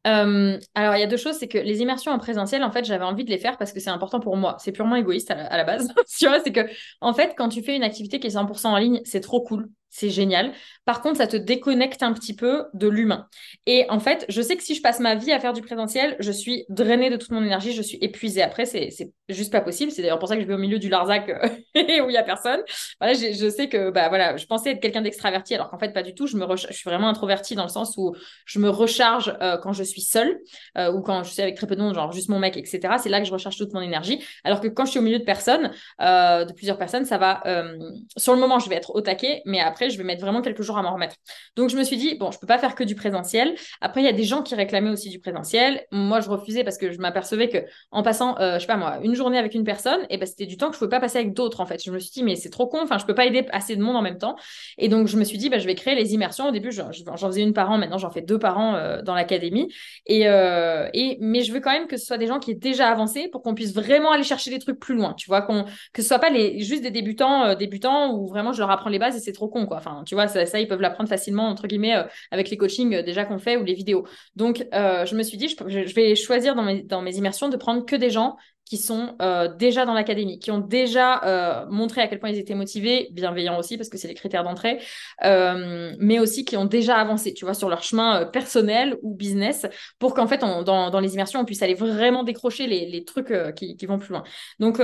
Euh, 0.07 0.59
alors, 0.75 0.97
il 0.97 1.01
y 1.01 1.03
a 1.05 1.07
deux 1.07 1.17
choses, 1.17 1.37
c'est 1.39 1.47
que 1.49 1.59
les 1.59 1.81
immersions 1.81 2.11
en 2.11 2.19
présentiel, 2.19 2.65
en 2.65 2.73
fait, 2.73 2.85
j'avais 2.85 3.05
envie 3.05 3.25
de 3.25 3.31
les 3.31 3.39
faire 3.39 3.57
parce 3.57 3.73
que 3.73 3.79
c'est 3.81 3.91
important 3.91 4.19
pour 4.19 4.37
moi. 4.37 4.57
C'est 4.59 4.73
purement 4.73 4.97
égoïste 4.97 5.31
à 5.31 5.37
la, 5.37 5.47
à 5.47 5.57
la 5.57 5.65
base. 5.65 5.89
Tu 6.19 6.27
vois, 6.27 6.41
c'est 6.43 6.53
que, 6.53 6.63
en 7.01 7.15
fait, 7.15 7.35
quand 7.37 7.49
tu 7.49 7.63
fais 7.63 7.77
une 7.77 7.85
activité 7.85 8.19
qui 8.19 8.27
est 8.27 8.31
100% 8.31 8.73
en 8.73 8.79
ligne, 8.79 9.01
c'est 9.05 9.21
trop 9.21 9.43
cool. 9.43 9.69
C'est 9.95 10.09
génial. 10.09 10.53
Par 10.87 11.03
contre, 11.03 11.19
ça 11.19 11.27
te 11.27 11.37
déconnecte 11.37 12.03
un 12.03 12.15
petit 12.15 12.35
peu 12.35 12.65
de 12.73 12.89
l'humain. 12.89 13.29
Et 13.67 13.85
en 13.91 14.01
fait, 14.01 14.25
je 14.31 14.41
sais 14.41 14.57
que 14.57 14.63
si 14.63 14.75
je 14.75 14.81
passe 14.81 15.01
ma 15.01 15.17
vie 15.17 15.31
à 15.33 15.39
faire 15.39 15.53
du 15.53 15.61
présentiel, 15.61 16.17
je 16.19 16.33
suis 16.33 16.65
drainée 16.71 17.11
de 17.11 17.17
toute 17.19 17.31
mon 17.31 17.45
énergie, 17.45 17.75
je 17.75 17.83
suis 17.83 17.99
épuisée. 18.01 18.41
Après, 18.43 18.65
c'est, 18.65 18.89
juste 19.29 19.53
pas 19.53 19.61
possible. 19.61 19.93
C'est 19.93 20.01
d'ailleurs 20.01 20.19
pour 20.19 20.29
ça 20.29 20.37
que 20.37 20.43
je 20.43 20.47
vais 20.47 20.55
au 20.55 20.59
milieu 20.59 20.79
du 20.79 20.89
Larzac 20.89 21.29
euh, 21.29 21.47
où 22.05 22.09
il 22.09 22.15
y 22.15 22.17
a 22.17 22.23
personne. 22.23 22.61
Voilà, 23.01 23.13
je, 23.13 23.51
sais 23.51 23.69
que, 23.69 23.91
bah 23.91 24.09
voilà, 24.09 24.39
je 24.39 24.47
pensais 24.47 24.71
être 24.71 24.81
quelqu'un 24.81 25.03
d'extraverti, 25.03 25.55
alors 25.55 25.71
qu'en 25.71 25.79
fait, 25.79 25.93
pas 25.93 26.03
du 26.03 26.15
tout. 26.15 26.27
Je 26.27 26.39
me 26.39 26.47
je 26.57 26.73
suis 26.73 26.89
vraiment 26.89 27.09
introvertie 27.09 27.55
dans 27.55 27.65
le 27.65 27.69
sens 27.69 27.95
où 27.99 28.15
je 28.47 28.59
me 28.59 28.71
recharge 28.71 29.37
euh, 29.43 29.59
quand 29.59 29.75
je 29.75 29.83
suis 29.83 30.01
seule 30.01 30.41
euh, 30.79 30.91
ou 30.91 31.03
quand 31.03 31.23
je 31.23 31.33
suis 31.33 31.43
avec 31.43 31.55
très 31.55 31.67
peu 31.67 31.77
de 31.77 31.83
monde, 31.83 31.95
genre 31.95 32.13
juste 32.13 32.31
mon 32.31 32.39
mec, 32.39 32.57
etc. 32.57 32.95
C'est 32.99 33.11
là 33.11 33.21
que 33.21 33.27
je 33.27 33.33
recharge 33.33 33.59
toute 33.59 33.75
mon 33.75 33.83
énergie. 33.83 34.25
Alors 34.43 34.63
que 34.63 34.69
quand 34.69 34.87
je 34.87 34.93
suis 34.93 35.01
au 35.01 35.03
milieu 35.03 35.19
de 35.19 35.25
personnes, 35.25 35.71
de 36.01 36.53
plusieurs 36.55 36.79
personnes, 36.79 37.05
ça 37.05 37.19
va. 37.19 37.43
sur 38.17 38.33
le 38.33 38.41
moment, 38.41 38.59
je 38.59 38.71
vais 38.71 38.77
être 38.77 38.95
au 38.95 39.03
taquet, 39.03 39.43
mais 39.45 39.61
après, 39.61 39.82
je 39.91 39.99
vais 39.99 40.05
mettre 40.05 40.21
vraiment 40.21 40.43
quelques 40.43 40.63
jours 40.63 40.79
à 40.79 40.83
m'en 40.83 40.95
remettre. 40.95 41.17
Donc, 41.57 41.71
je 41.71 41.77
me 41.77 41.85
suis 41.85 41.97
dit, 41.97 42.17
bon, 42.17 42.31
je 42.31 42.39
peux 42.39 42.47
pas 42.47 42.59
faire 42.59 42.75
que 42.75 42.85
du 42.85 42.95
présentiel. 42.95 43.55
Après, 43.81 44.01
il 44.01 44.05
y 44.05 44.09
a 44.09 44.13
des 44.13 44.25
gens 44.25 44.43
qui 44.43 44.55
réclamaient 44.55 44.91
aussi 44.91 45.11
du 45.11 45.19
présentiel. 45.19 45.87
Moi, 45.93 46.21
je 46.21 46.29
refusais 46.29 46.65
parce 46.65 46.79
que 46.79 46.93
je 46.93 46.99
m'apercevais 46.99 47.49
que 47.49 47.59
en 47.91 48.03
passant, 48.03 48.39
euh, 48.41 48.55
je 48.55 48.61
sais 48.61 48.67
pas 48.67 48.77
moi, 48.77 48.99
une 49.03 49.15
journée 49.15 49.39
avec 49.39 49.55
une 49.55 49.65
personne, 49.65 50.01
et 50.11 50.19
ben 50.19 50.27
c'était 50.27 50.47
du 50.47 50.57
temps 50.57 50.69
que 50.69 50.75
je 50.75 50.79
pouvais 50.79 50.91
pas 50.91 51.01
passer 51.01 51.19
avec 51.19 51.35
d'autres 51.35 51.61
en 51.61 51.67
fait. 51.67 51.83
Je 51.85 51.91
me 51.91 51.99
suis 51.99 52.11
dit, 52.11 52.23
mais 52.23 52.37
c'est 52.37 52.51
trop 52.51 52.67
con. 52.67 52.81
Enfin, 52.83 52.99
je 52.99 53.07
peux 53.07 53.15
pas 53.15 53.27
aider 53.27 53.47
assez 53.53 53.77
de 53.77 53.83
monde 53.83 53.97
en 53.97 54.03
même 54.03 54.19
temps. 54.19 54.37
Et 54.79 54.89
donc, 54.89 55.07
je 55.07 55.17
me 55.17 55.25
suis 55.25 55.39
dit, 55.39 55.49
bah, 55.49 55.59
je 55.59 55.67
vais 55.67 55.75
créer 55.75 55.95
les 55.95 56.15
immersions. 56.15 56.49
Au 56.49 56.51
début, 56.51 56.73
j'en 56.73 56.91
faisais 57.17 57.43
une 57.43 57.53
par 57.53 57.71
an. 57.71 57.79
Maintenant, 57.79 57.99
j'en 57.99 58.11
fais 58.11 58.23
deux 58.23 58.39
par 58.39 58.59
an 58.59 58.75
euh, 58.75 59.03
dans 59.03 59.15
l'académie. 59.15 59.73
Euh, 60.11 60.89
et, 60.95 61.19
mais 61.21 61.43
je 61.43 61.53
veux 61.53 61.61
quand 61.61 61.73
même 61.73 61.87
que 61.87 61.97
ce 61.97 62.07
soit 62.07 62.19
des 62.19 62.27
gens 62.27 62.39
qui 62.39 62.51
aient 62.53 62.55
déjà 62.55 62.89
avancé 62.89 63.29
pour 63.29 63.43
qu'on 63.43 63.55
puisse 63.55 63.75
vraiment 63.75 64.11
aller 64.13 64.25
chercher 64.25 64.51
des 64.51 64.59
trucs 64.59 64.79
plus 64.79 64.95
loin. 64.95 65.15
Tu 65.15 65.29
vois, 65.29 65.43
qu'on, 65.43 65.65
que 65.93 66.03
ce 66.03 66.09
soit 66.09 66.19
pas 66.19 66.31
les, 66.31 66.61
juste 66.61 66.83
des 66.83 66.91
débutants, 66.91 67.45
euh, 67.45 67.55
débutants 67.55 68.13
où 68.15 68.27
vraiment 68.27 68.53
je 68.53 68.61
leur 68.61 68.71
apprends 68.71 68.91
les 68.91 68.99
bases 68.99 69.17
et 69.17 69.21
c'est 69.21 69.33
trop 69.33 69.49
con, 69.49 69.67
quoi. 69.67 69.72
Enfin, 69.77 70.03
tu 70.07 70.15
vois, 70.15 70.29
ça, 70.29 70.61
ils 70.61 70.69
peuvent 70.69 70.81
l'apprendre 70.81 71.09
facilement, 71.09 71.49
entre 71.49 71.67
guillemets, 71.67 71.97
euh, 71.97 72.05
avec 72.31 72.51
les 72.51 72.57
coachings 72.57 72.95
euh, 72.95 73.03
déjà 73.03 73.25
qu'on 73.25 73.39
fait 73.39 73.57
ou 73.57 73.65
les 73.65 73.75
vidéos. 73.75 74.07
Donc, 74.37 74.67
euh, 74.75 75.05
je 75.07 75.15
me 75.15 75.23
suis 75.23 75.37
dit, 75.37 75.49
je, 75.49 75.95
vais 75.95 76.15
choisir 76.15 76.55
dans 76.55 77.03
mes 77.03 77.17
immersions 77.17 77.49
de 77.49 77.57
prendre 77.57 77.85
que 77.85 77.97
des 77.97 78.11
gens 78.11 78.37
qui 78.73 78.79
sont 78.79 79.17
euh, 79.21 79.55
déjà 79.55 79.85
dans 79.85 79.93
l'académie, 79.93 80.39
qui 80.39 80.51
ont 80.51 80.57
déjà 80.57 81.23
euh, 81.25 81.67
montré 81.69 82.01
à 82.01 82.09
quel 82.09 82.19
point 82.19 82.31
ils 82.31 82.39
étaient 82.39 82.55
motivés, 82.55 83.09
bienveillants 83.13 83.59
aussi, 83.59 83.77
parce 83.77 83.91
que 83.91 83.99
c'est 83.99 84.09
les 84.09 84.15
critères 84.15 84.45
d'entrée, 84.45 84.81
euh, 85.25 85.93
mais 85.99 86.19
aussi 86.19 86.47
qui 86.47 86.57
ont 86.57 86.65
déjà 86.65 86.97
avancé, 86.97 87.35
tu 87.35 87.45
vois, 87.45 87.53
sur 87.53 87.69
leur 87.69 87.83
chemin 87.83 88.25
personnel 88.25 88.97
ou 89.03 89.15
business, 89.15 89.67
pour 89.99 90.15
qu'en 90.15 90.27
fait, 90.27 90.39
dans, 90.39 91.01
les 91.01 91.13
immersions, 91.13 91.41
on 91.41 91.45
puisse 91.45 91.61
aller 91.61 91.75
vraiment 91.75 92.25
décrocher 92.25 92.67
les, 92.67 93.05
trucs 93.05 93.35
qui, 93.57 93.77
qui 93.77 93.85
vont 93.85 93.99
plus 93.99 94.13
loin. 94.13 94.23
Donc, 94.59 94.81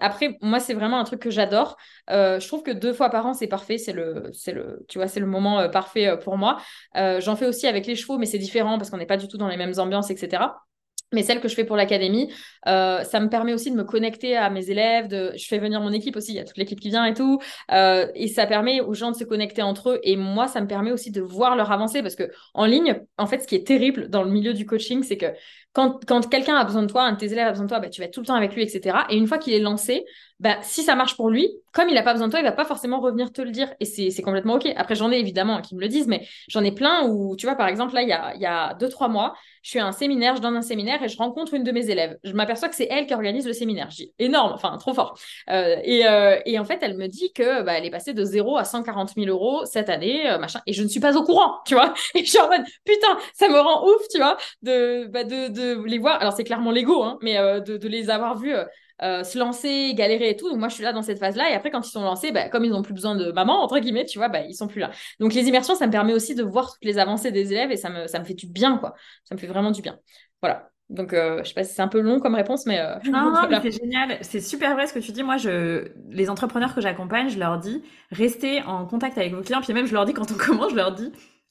après, 0.00 0.36
moi, 0.40 0.58
c'est 0.58 0.74
vraiment 0.74 0.98
un 0.98 1.04
truc 1.04 1.20
que 1.20 1.30
j'adore. 1.30 1.76
Je 2.08 2.44
trouve 2.48 2.64
que 2.64 2.72
deux 2.72 2.92
fois 2.92 3.08
par 3.08 3.24
an, 3.24 3.34
c'est 3.34 3.46
parfait, 3.46 3.78
c'est 3.78 3.92
le, 3.92 4.30
c'est 4.32 4.52
le, 4.52 4.84
tu 4.88 4.98
vois, 4.98 5.06
c'est 5.06 5.20
le 5.20 5.26
moment 5.26 5.68
parfait 5.68 6.18
pour 6.24 6.38
moi. 6.38 6.58
J'en 6.96 7.36
fais 7.36 7.46
aussi 7.46 7.68
avec 7.68 7.86
les 7.86 7.94
chevaux, 7.94 8.18
mais 8.18 8.26
c'est 8.26 8.38
différent 8.38 8.78
parce 8.78 8.90
qu'on 8.90 8.96
n'est 8.96 9.06
pas 9.06 9.16
du 9.16 9.28
tout 9.28 9.38
dans 9.38 9.48
les 9.48 9.56
mêmes 9.56 9.74
ambiances, 9.78 10.10
etc. 10.10 10.42
Mais 11.12 11.22
celle 11.22 11.40
que 11.40 11.48
je 11.48 11.54
fais 11.54 11.64
pour 11.64 11.76
l'académie, 11.76 12.32
euh, 12.66 13.02
ça 13.04 13.20
me 13.20 13.28
permet 13.28 13.52
aussi 13.52 13.70
de 13.70 13.76
me 13.76 13.84
connecter 13.84 14.36
à 14.36 14.50
mes 14.50 14.70
élèves. 14.70 15.08
De... 15.08 15.32
Je 15.36 15.46
fais 15.46 15.58
venir 15.58 15.80
mon 15.80 15.92
équipe 15.92 16.16
aussi, 16.16 16.32
il 16.32 16.36
y 16.36 16.40
a 16.40 16.44
toute 16.44 16.56
l'équipe 16.56 16.80
qui 16.80 16.90
vient 16.90 17.04
et 17.04 17.14
tout. 17.14 17.40
Euh, 17.70 18.06
et 18.14 18.28
ça 18.28 18.46
permet 18.46 18.80
aux 18.80 18.94
gens 18.94 19.10
de 19.10 19.16
se 19.16 19.24
connecter 19.24 19.62
entre 19.62 19.90
eux. 19.90 20.00
Et 20.02 20.16
moi, 20.16 20.48
ça 20.48 20.60
me 20.60 20.66
permet 20.66 20.92
aussi 20.92 21.10
de 21.10 21.20
voir 21.20 21.56
leur 21.56 21.70
avancée. 21.72 22.02
Parce 22.02 22.14
que 22.14 22.30
en 22.54 22.64
ligne, 22.64 23.00
en 23.18 23.26
fait, 23.26 23.40
ce 23.40 23.46
qui 23.46 23.54
est 23.54 23.66
terrible 23.66 24.08
dans 24.08 24.22
le 24.22 24.30
milieu 24.30 24.54
du 24.54 24.66
coaching, 24.66 25.02
c'est 25.02 25.16
que 25.16 25.26
quand, 25.72 26.04
quand 26.06 26.28
quelqu'un 26.28 26.56
a 26.56 26.64
besoin 26.64 26.82
de 26.82 26.86
toi, 26.86 27.04
un 27.04 27.12
de 27.12 27.18
tes 27.18 27.32
élèves 27.32 27.46
a 27.46 27.50
besoin 27.50 27.64
de 27.64 27.70
toi, 27.70 27.80
bah, 27.80 27.88
tu 27.88 28.00
vas 28.00 28.06
être 28.06 28.12
tout 28.12 28.20
le 28.20 28.26
temps 28.26 28.34
avec 28.34 28.54
lui, 28.54 28.62
etc. 28.62 28.98
Et 29.08 29.16
une 29.16 29.26
fois 29.26 29.38
qu'il 29.38 29.54
est 29.54 29.58
lancé, 29.58 30.04
bah, 30.38 30.58
si 30.62 30.82
ça 30.82 30.94
marche 30.94 31.16
pour 31.16 31.30
lui, 31.30 31.48
comme 31.72 31.88
il 31.88 31.94
n'a 31.94 32.02
pas 32.02 32.12
besoin 32.12 32.26
de 32.26 32.32
toi, 32.32 32.40
il 32.40 32.44
va 32.44 32.52
pas 32.52 32.64
forcément 32.64 33.00
revenir 33.00 33.32
te 33.32 33.40
le 33.40 33.50
dire. 33.50 33.72
Et 33.80 33.86
c'est 33.86 34.22
complètement 34.22 34.54
OK. 34.54 34.68
Après, 34.76 34.94
j'en 34.94 35.10
ai 35.10 35.18
évidemment 35.18 35.60
qui 35.62 35.74
me 35.74 35.80
le 35.80 35.88
disent, 35.88 36.08
mais 36.08 36.26
j'en 36.48 36.62
ai 36.62 36.72
plein 36.72 37.06
où, 37.06 37.36
tu 37.36 37.46
vois, 37.46 37.54
par 37.56 37.68
exemple, 37.68 37.94
là, 37.94 38.02
il 38.02 38.08
y 38.08 38.12
a, 38.12 38.34
il 38.34 38.40
y 38.40 38.46
a 38.46 38.74
deux, 38.74 38.88
trois 38.88 39.08
mois, 39.08 39.34
je 39.62 39.70
suis 39.70 39.78
à 39.78 39.86
un 39.86 39.92
séminaire, 39.92 40.36
je 40.36 40.40
donne 40.42 40.56
un 40.56 40.62
séminaire 40.62 41.02
et 41.02 41.08
je 41.08 41.16
rencontre 41.16 41.54
une 41.54 41.62
de 41.62 41.70
mes 41.72 41.88
élèves. 41.88 42.18
Je 42.24 42.32
m'aperçois 42.32 42.68
que 42.68 42.74
c'est 42.74 42.88
elle 42.90 43.06
qui 43.06 43.14
organise 43.14 43.46
le 43.46 43.52
séminaire. 43.52 43.88
Dis 43.88 44.12
énorme, 44.18 44.52
enfin 44.54 44.76
trop 44.78 44.92
fort. 44.92 45.16
Euh, 45.50 45.76
et, 45.84 46.06
euh, 46.06 46.38
et, 46.46 46.58
en 46.58 46.64
fait, 46.64 46.78
elle 46.82 46.96
me 46.96 47.06
dit 47.06 47.32
que 47.32 47.62
bah, 47.62 47.74
elle 47.78 47.84
est 47.84 47.90
passée 47.90 48.12
de 48.12 48.24
0 48.24 48.56
à 48.56 48.64
140 48.64 49.14
000 49.14 49.28
euros 49.28 49.64
cette 49.64 49.88
année, 49.88 50.28
euh, 50.30 50.38
machin. 50.38 50.60
Et 50.66 50.72
je 50.72 50.82
ne 50.82 50.88
suis 50.88 51.00
pas 51.00 51.16
au 51.16 51.22
courant, 51.22 51.60
tu 51.64 51.74
vois. 51.74 51.94
Et 52.14 52.24
je 52.24 52.30
suis 52.30 52.40
en 52.40 52.48
mode 52.48 52.64
putain, 52.84 53.18
ça 53.34 53.48
me 53.48 53.58
rend 53.58 53.86
ouf, 53.86 54.02
tu 54.10 54.18
vois, 54.18 54.36
de, 54.62 55.06
bah, 55.06 55.24
de, 55.24 55.48
de 55.48 55.84
les 55.86 55.98
voir. 55.98 56.20
Alors 56.20 56.32
c'est 56.32 56.44
clairement 56.44 56.72
l'ego, 56.72 57.02
hein, 57.02 57.18
mais 57.22 57.38
euh, 57.38 57.60
de, 57.60 57.76
de, 57.76 57.88
les 57.88 58.10
avoir 58.10 58.36
vus. 58.36 58.54
Euh, 59.02 59.24
se 59.24 59.36
lancer, 59.36 59.94
galérer 59.94 60.30
et 60.30 60.36
tout. 60.36 60.48
Donc 60.48 60.58
moi, 60.58 60.68
je 60.68 60.74
suis 60.74 60.84
là 60.84 60.92
dans 60.92 61.02
cette 61.02 61.18
phase-là. 61.18 61.50
Et 61.50 61.54
après, 61.54 61.72
quand 61.72 61.84
ils 61.84 61.90
sont 61.90 62.02
lancés, 62.02 62.30
bah, 62.30 62.48
comme 62.48 62.64
ils 62.64 62.70
n'ont 62.70 62.82
plus 62.82 62.94
besoin 62.94 63.16
de 63.16 63.32
maman, 63.32 63.60
entre 63.60 63.80
guillemets, 63.80 64.04
tu 64.04 64.18
vois, 64.18 64.28
bah, 64.28 64.42
ils 64.42 64.54
sont 64.54 64.68
plus 64.68 64.80
là. 64.80 64.92
Donc 65.18 65.34
les 65.34 65.48
immersions, 65.48 65.74
ça 65.74 65.88
me 65.88 65.92
permet 65.92 66.14
aussi 66.14 66.36
de 66.36 66.44
voir 66.44 66.72
toutes 66.72 66.84
les 66.84 66.98
avancées 66.98 67.32
des 67.32 67.52
élèves 67.52 67.72
et 67.72 67.76
ça 67.76 67.90
me, 67.90 68.06
ça 68.06 68.20
me 68.20 68.24
fait 68.24 68.34
du 68.34 68.46
bien, 68.46 68.78
quoi. 68.78 68.94
Ça 69.24 69.34
me 69.34 69.40
fait 69.40 69.48
vraiment 69.48 69.72
du 69.72 69.82
bien. 69.82 69.98
Voilà. 70.40 70.68
Donc, 70.88 71.14
euh, 71.14 71.42
je 71.42 71.48
sais 71.48 71.54
pas 71.54 71.64
si 71.64 71.74
c'est 71.74 71.82
un 71.82 71.88
peu 71.88 72.00
long 72.00 72.20
comme 72.20 72.34
réponse, 72.34 72.64
mais. 72.66 72.78
Euh, 72.78 72.94
non, 73.10 73.32
mais 73.50 73.60
c'est 73.62 73.72
génial. 73.72 74.18
C'est 74.20 74.40
super 74.40 74.74
vrai 74.74 74.86
ce 74.86 74.92
que 74.92 74.98
tu 75.00 75.10
dis. 75.10 75.24
Moi, 75.24 75.36
je, 75.36 75.88
les 76.10 76.30
entrepreneurs 76.30 76.74
que 76.74 76.80
j'accompagne, 76.80 77.28
je 77.28 77.38
leur 77.38 77.58
dis, 77.58 77.82
restez 78.10 78.62
en 78.62 78.86
contact 78.86 79.18
avec 79.18 79.34
vos 79.34 79.42
clients. 79.42 79.62
Puis 79.62 79.72
même, 79.72 79.86
je 79.86 79.94
leur 79.94 80.04
dis, 80.04 80.12
quand 80.12 80.30
on 80.30 80.36
commence, 80.46 80.70
je 80.70 80.76
leur 80.76 80.92
dis, 80.92 81.10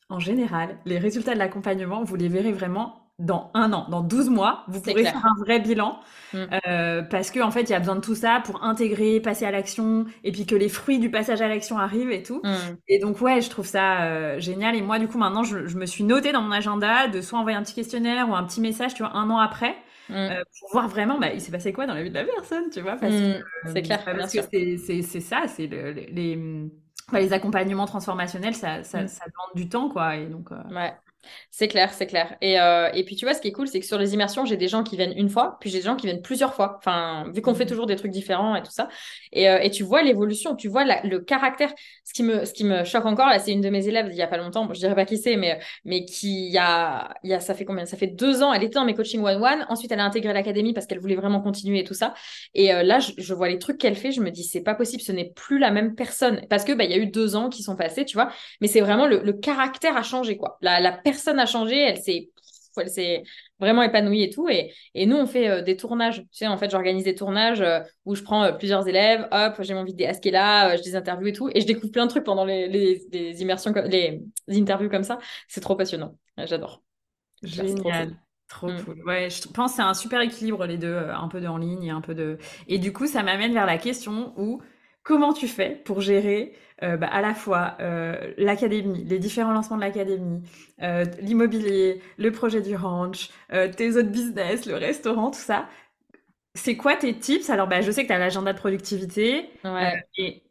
en 0.09 0.19
général, 0.19 0.77
les 0.85 0.99
résultats 0.99 1.33
de 1.33 1.39
l'accompagnement, 1.39 2.03
vous 2.03 2.15
les 2.15 2.29
verrez 2.29 2.51
vraiment 2.51 3.10
dans 3.21 3.51
un 3.53 3.71
an, 3.73 3.87
dans 3.89 4.01
12 4.01 4.29
mois, 4.29 4.63
vous 4.67 4.81
pourrez 4.81 5.01
clair. 5.01 5.13
faire 5.13 5.25
un 5.25 5.43
vrai 5.43 5.59
bilan 5.59 5.99
Mm. 6.33 6.45
euh, 6.67 7.01
parce 7.03 7.31
qu'en 7.31 7.47
en 7.47 7.51
fait, 7.51 7.63
il 7.63 7.69
y 7.69 7.73
a 7.73 7.79
besoin 7.79 7.95
de 7.95 8.01
tout 8.01 8.15
ça 8.15 8.41
pour 8.43 8.63
intégrer, 8.63 9.19
passer 9.19 9.45
à 9.45 9.51
l'action 9.51 10.05
et 10.23 10.31
puis 10.31 10.45
que 10.45 10.55
les 10.55 10.69
fruits 10.69 10.99
du 10.99 11.09
passage 11.09 11.41
à 11.41 11.47
l'action 11.47 11.77
arrivent 11.77 12.11
et 12.11 12.23
tout. 12.23 12.41
Mm. 12.43 12.77
Et 12.87 12.99
donc, 12.99 13.21
ouais, 13.21 13.41
je 13.41 13.49
trouve 13.49 13.65
ça 13.65 14.03
euh, 14.03 14.39
génial. 14.39 14.75
Et 14.75 14.81
moi, 14.81 14.99
du 14.99 15.07
coup, 15.07 15.17
maintenant, 15.17 15.43
je, 15.43 15.67
je, 15.67 15.77
me 15.77 15.85
suis 15.85 16.03
notée 16.03 16.31
dans 16.31 16.41
mon 16.41 16.51
agenda 16.51 17.07
de 17.07 17.21
soit 17.21 17.39
envoyer 17.39 17.57
un 17.57 17.63
petit 17.63 17.73
questionnaire 17.73 18.29
ou 18.29 18.35
un 18.35 18.43
petit 18.43 18.61
message, 18.61 18.93
tu 18.93 19.03
vois, 19.03 19.15
un 19.15 19.29
an 19.29 19.39
après. 19.39 19.75
Mm. 20.09 20.13
Euh, 20.15 20.43
pour 20.59 20.71
voir 20.71 20.87
vraiment, 20.87 21.19
bah, 21.19 21.33
il 21.33 21.41
s'est 21.41 21.51
passé 21.51 21.73
quoi 21.73 21.85
dans 21.87 21.93
la 21.93 22.03
vie 22.03 22.09
de 22.09 22.15
la 22.15 22.23
personne, 22.23 22.69
tu 22.71 22.81
vois. 22.81 22.95
Parce 22.95 23.13
que, 23.13 23.41
c'est 23.73 23.81
clair, 23.81 24.03
parce 24.03 24.31
bien 24.31 24.41
que 24.43 24.77
c'est 24.77 25.01
ça, 25.01 25.43
c'est 25.47 25.67
le, 25.67 25.91
les, 25.91 26.07
les, 26.07 26.35
bah, 27.11 27.19
les, 27.19 27.33
accompagnements 27.33 27.85
transformationnels, 27.85 28.55
ça, 28.55 28.83
ça, 28.83 29.07
ça 29.07 29.25
demande 29.25 29.55
du 29.55 29.69
temps, 29.69 29.89
quoi. 29.89 30.17
Et 30.17 30.27
donc, 30.27 30.51
ouais. 30.51 30.93
C'est 31.49 31.67
clair, 31.67 31.93
c'est 31.93 32.07
clair. 32.07 32.35
Et, 32.41 32.59
euh, 32.59 32.89
et 32.93 33.03
puis 33.03 33.15
tu 33.15 33.25
vois, 33.25 33.33
ce 33.33 33.41
qui 33.41 33.49
est 33.49 33.51
cool, 33.51 33.67
c'est 33.67 33.79
que 33.79 33.85
sur 33.85 33.97
les 33.97 34.13
immersions, 34.13 34.45
j'ai 34.45 34.57
des 34.57 34.67
gens 34.67 34.83
qui 34.83 34.95
viennent 34.95 35.13
une 35.17 35.29
fois, 35.29 35.57
puis 35.59 35.69
j'ai 35.69 35.79
des 35.79 35.85
gens 35.85 35.95
qui 35.95 36.07
viennent 36.07 36.21
plusieurs 36.21 36.53
fois. 36.53 36.75
Enfin, 36.77 37.25
vu 37.33 37.41
qu'on 37.41 37.53
fait 37.53 37.65
toujours 37.65 37.85
des 37.85 37.95
trucs 37.95 38.11
différents 38.11 38.55
et 38.55 38.63
tout 38.63 38.71
ça. 38.71 38.87
Et, 39.31 39.49
euh, 39.49 39.59
et 39.59 39.69
tu 39.69 39.83
vois 39.83 40.01
l'évolution, 40.03 40.55
tu 40.55 40.67
vois 40.67 40.85
la, 40.85 41.01
le 41.03 41.19
caractère. 41.19 41.73
Ce 42.03 42.13
qui 42.13 42.23
me, 42.23 42.45
ce 42.45 42.53
qui 42.53 42.63
me 42.63 42.83
choque 42.83 43.05
encore, 43.05 43.27
là, 43.27 43.39
c'est 43.39 43.51
une 43.51 43.61
de 43.61 43.69
mes 43.69 43.87
élèves 43.87 44.07
il 44.11 44.15
y 44.15 44.21
a 44.21 44.27
pas 44.27 44.37
longtemps. 44.37 44.65
Bon, 44.65 44.73
je 44.73 44.79
dirais 44.79 44.95
pas 44.95 45.05
qui 45.05 45.17
c'est, 45.17 45.35
mais, 45.37 45.59
mais 45.85 46.05
qui 46.05 46.47
il 46.47 46.53
y 46.53 46.57
a, 46.57 47.13
il 47.23 47.29
y 47.29 47.33
a, 47.33 47.39
ça 47.39 47.53
fait 47.53 47.65
combien? 47.65 47.85
Ça 47.85 47.97
fait 47.97 48.07
deux 48.07 48.43
ans. 48.43 48.53
Elle 48.53 48.63
était 48.63 48.75
dans 48.75 48.85
mes 48.85 48.95
coachings 48.95 49.21
one-one. 49.23 49.65
Ensuite, 49.69 49.91
elle 49.91 49.99
a 49.99 50.05
intégré 50.05 50.33
l'académie 50.33 50.73
parce 50.73 50.87
qu'elle 50.87 50.99
voulait 50.99 51.15
vraiment 51.15 51.41
continuer 51.41 51.79
et 51.79 51.83
tout 51.83 51.93
ça. 51.93 52.13
Et 52.53 52.73
euh, 52.73 52.83
là, 52.83 52.99
je, 52.99 53.11
je, 53.17 53.33
vois 53.33 53.49
les 53.49 53.59
trucs 53.59 53.77
qu'elle 53.77 53.95
fait. 53.95 54.11
Je 54.11 54.21
me 54.21 54.31
dis, 54.31 54.43
c'est 54.43 54.61
pas 54.61 54.75
possible, 54.75 55.01
ce 55.01 55.11
n'est 55.11 55.31
plus 55.31 55.59
la 55.59 55.71
même 55.71 55.95
personne. 55.95 56.41
Parce 56.49 56.63
que, 56.63 56.73
bah, 56.73 56.83
il 56.83 56.91
y 56.91 56.93
a 56.93 56.97
eu 56.97 57.07
deux 57.07 57.35
ans 57.35 57.49
qui 57.49 57.63
sont 57.63 57.75
passés, 57.75 58.05
tu 58.05 58.15
vois. 58.15 58.31
Mais 58.61 58.67
c'est 58.67 58.81
vraiment 58.81 59.07
le, 59.07 59.21
le 59.23 59.33
caractère 59.33 59.95
a 59.97 60.03
changé, 60.03 60.37
quoi. 60.37 60.57
La, 60.61 60.79
la 60.79 60.91
personne 61.11 61.39
a 61.39 61.45
changé, 61.45 61.77
elle 61.77 61.97
s'est 61.97 62.29
elle 62.77 62.89
s'est 62.89 63.23
vraiment 63.59 63.83
épanouie 63.83 64.23
et 64.23 64.29
tout. 64.29 64.47
Et, 64.49 64.73
et 64.93 65.05
nous, 65.05 65.17
on 65.17 65.25
fait 65.25 65.49
euh, 65.49 65.61
des 65.61 65.75
tournages. 65.75 66.21
Tu 66.21 66.27
sais, 66.31 66.47
en 66.47 66.57
fait, 66.57 66.69
j'organise 66.71 67.03
des 67.03 67.15
tournages 67.15 67.61
euh, 67.61 67.81
où 68.05 68.15
je 68.15 68.23
prends 68.23 68.43
euh, 68.43 68.51
plusieurs 68.53 68.87
élèves, 68.87 69.27
hop, 69.31 69.55
j'ai 69.59 69.73
mon 69.73 69.83
vidéaste 69.83 70.21
qui 70.21 70.29
est 70.29 70.33
là, 70.33 70.75
je 70.77 70.83
les 70.83 70.95
interviewe 70.95 71.27
et 71.27 71.33
tout. 71.33 71.49
Et 71.53 71.61
je 71.61 71.67
découvre 71.67 71.91
plein 71.91 72.05
de 72.05 72.11
trucs 72.11 72.23
pendant 72.23 72.45
les, 72.45 72.67
les, 72.67 73.01
les 73.11 73.41
immersions, 73.41 73.73
les, 73.73 74.21
interviews 74.49 74.89
comme 74.89 75.03
ça. 75.03 75.19
C'est 75.47 75.61
trop 75.61 75.75
passionnant. 75.75 76.17
J'adore. 76.37 76.83
Génial. 77.43 78.15
Trop 78.47 78.67
cool. 78.67 78.77
Trop 78.77 78.93
cool. 78.93 79.03
Ouais, 79.05 79.29
je 79.29 79.47
pense 79.47 79.71
que 79.71 79.75
c'est 79.77 79.81
un 79.81 79.93
super 79.93 80.21
équilibre 80.21 80.65
les 80.65 80.77
deux, 80.77 80.95
un 80.95 81.27
peu 81.27 81.39
de 81.39 81.47
en 81.47 81.57
ligne 81.57 81.83
et 81.83 81.91
un 81.91 82.01
peu 82.01 82.13
de. 82.13 82.37
Et 82.67 82.79
du 82.79 82.93
coup, 82.93 83.07
ça 83.07 83.23
m'amène 83.23 83.53
vers 83.53 83.65
la 83.65 83.77
question 83.77 84.33
où 84.37 84.61
comment 85.03 85.33
tu 85.33 85.47
fais 85.47 85.81
pour 85.85 86.01
gérer 86.01 86.53
euh, 86.83 86.97
bah, 86.97 87.07
à 87.07 87.21
la 87.21 87.35
fois 87.35 87.77
euh, 87.79 88.33
l'académie, 88.37 89.03
les 89.03 89.19
différents 89.19 89.51
lancements 89.51 89.77
de 89.77 89.81
l'académie, 89.81 90.41
euh, 90.81 91.05
l'immobilier, 91.19 92.01
le 92.17 92.31
projet 92.31 92.61
du 92.61 92.75
ranch, 92.75 93.29
tes 93.49 93.97
autres 93.97 94.09
business, 94.09 94.65
le 94.65 94.75
restaurant, 94.75 95.31
tout 95.31 95.39
ça. 95.39 95.67
C'est 96.53 96.75
quoi 96.75 96.95
tes 96.95 97.17
tips? 97.17 97.49
Alors, 97.49 97.67
bah, 97.67 97.81
je 97.81 97.91
sais 97.91 98.03
que 98.03 98.07
tu 98.07 98.13
as 98.13 98.17
l'agenda 98.17 98.51
de 98.51 98.57
productivité. 98.57 99.49
Ouais. 99.63 100.03
et 100.17 100.43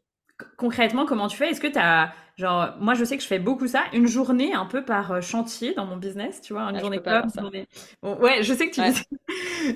concrètement, 0.56 1.04
comment 1.04 1.28
tu 1.28 1.36
fais? 1.36 1.50
Est-ce 1.50 1.60
que 1.60 1.66
tu 1.66 1.78
as 1.78 2.14
Genre, 2.40 2.74
moi, 2.80 2.94
je 2.94 3.04
sais 3.04 3.16
que 3.18 3.22
je 3.22 3.28
fais 3.28 3.38
beaucoup 3.38 3.66
ça, 3.68 3.84
une 3.92 4.06
journée 4.06 4.54
un 4.54 4.64
peu 4.66 4.84
par 4.84 5.20
chantier 5.22 5.74
dans 5.74 5.84
mon 5.84 5.96
business, 5.98 6.40
tu 6.40 6.54
vois, 6.54 6.62
une 6.62 6.76
Ah, 6.76 6.80
journée 6.80 7.00
comme, 7.02 7.24
une 7.24 7.30
ça. 7.30 7.42
journée. 7.42 7.66
Bon, 8.02 8.16
ouais, 8.18 8.42
je 8.42 8.54
sais 8.54 8.68
que 8.70 8.74
tu 8.74 8.80
Ouais. 8.80 8.92
dis 8.92 8.94
ça. 8.94 9.02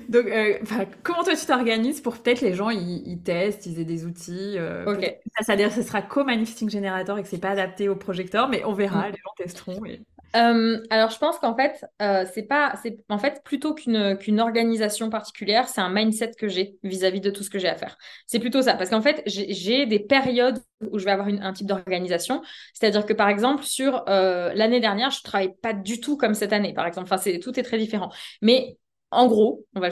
Donc, 0.09 0.27
euh, 0.27 0.59
comment 1.03 1.25
toi 1.25 1.37
tu 1.37 1.47
t'organises 1.47 2.01
pour 2.01 2.17
peut-être 2.19 2.41
les 2.41 2.55
gens 2.55 2.71
ils, 2.71 3.07
ils 3.07 3.23
testent, 3.23 3.67
ils 3.67 3.79
aient 3.81 3.85
des 3.85 4.07
outils, 4.07 4.59
euh, 4.59 4.87
Ok. 4.87 5.05
ça, 5.41 5.45
ça, 5.57 5.71
ce 5.71 5.83
sera 5.83 6.03
co-manifesting 6.03 6.71
generator 6.71 7.19
et 7.19 7.23
que 7.23 7.29
c'est 7.29 7.39
pas 7.39 7.51
adapté 7.51 7.89
au 7.89 7.97
projecteur, 7.97 8.49
mais 8.49 8.65
on 8.65 8.73
verra, 8.75 9.09
les 9.11 9.19
gens 9.19 9.31
testeront. 9.37 9.85
Et... 9.87 10.01
Euh, 10.37 10.81
alors, 10.91 11.11
je 11.11 11.19
pense 11.19 11.39
qu'en 11.39 11.55
fait, 11.55 11.85
euh, 12.03 12.25
c'est 12.35 12.43
pas, 12.43 12.75
c'est 12.83 12.99
en 13.09 13.19
fait 13.19 13.41
plutôt 13.45 13.73
qu'une 13.73 14.17
qu'une 14.19 14.41
organisation 14.41 15.09
particulière, 15.09 15.69
c'est 15.69 15.81
un 15.81 15.89
mindset 15.91 16.33
que 16.37 16.49
j'ai 16.49 16.77
vis-à-vis 16.83 17.21
de 17.21 17.31
tout 17.31 17.45
ce 17.45 17.51
que 17.51 17.59
j'ai 17.61 17.69
à 17.69 17.77
faire. 17.77 17.97
C'est 18.27 18.41
plutôt 18.41 18.61
ça, 18.61 18.75
parce 18.75 18.91
qu'en 18.91 19.01
fait, 19.01 19.23
j'ai 19.27 19.87
des 19.87 20.01
périodes 20.01 20.59
où 20.91 20.99
je 20.99 21.05
vais 21.05 21.13
avoir 21.13 21.29
un 21.29 21.53
type 21.53 21.69
d'organisation. 21.69 22.43
C'est-à-dire 22.73 23.07
que 23.07 23.13
par 23.13 23.29
exemple, 23.29 23.63
sur 23.63 24.03
euh, 24.09 24.53
l'année 24.55 24.81
dernière, 24.81 25.11
je 25.11 25.23
travaille 25.23 25.55
pas 25.63 25.73
du 25.73 26.01
tout 26.01 26.17
comme 26.17 26.35
cette 26.35 26.53
année, 26.53 26.75
par 26.75 26.87
exemple. 26.87 27.07
Enfin, 27.07 27.19
c'est 27.23 27.39
tout 27.39 27.59
est 27.59 27.63
très 27.63 27.79
différent. 27.79 28.11
Mais 28.43 28.77
en 29.15 29.27
gros, 29.27 29.65
on 29.75 29.81
va 29.81 29.89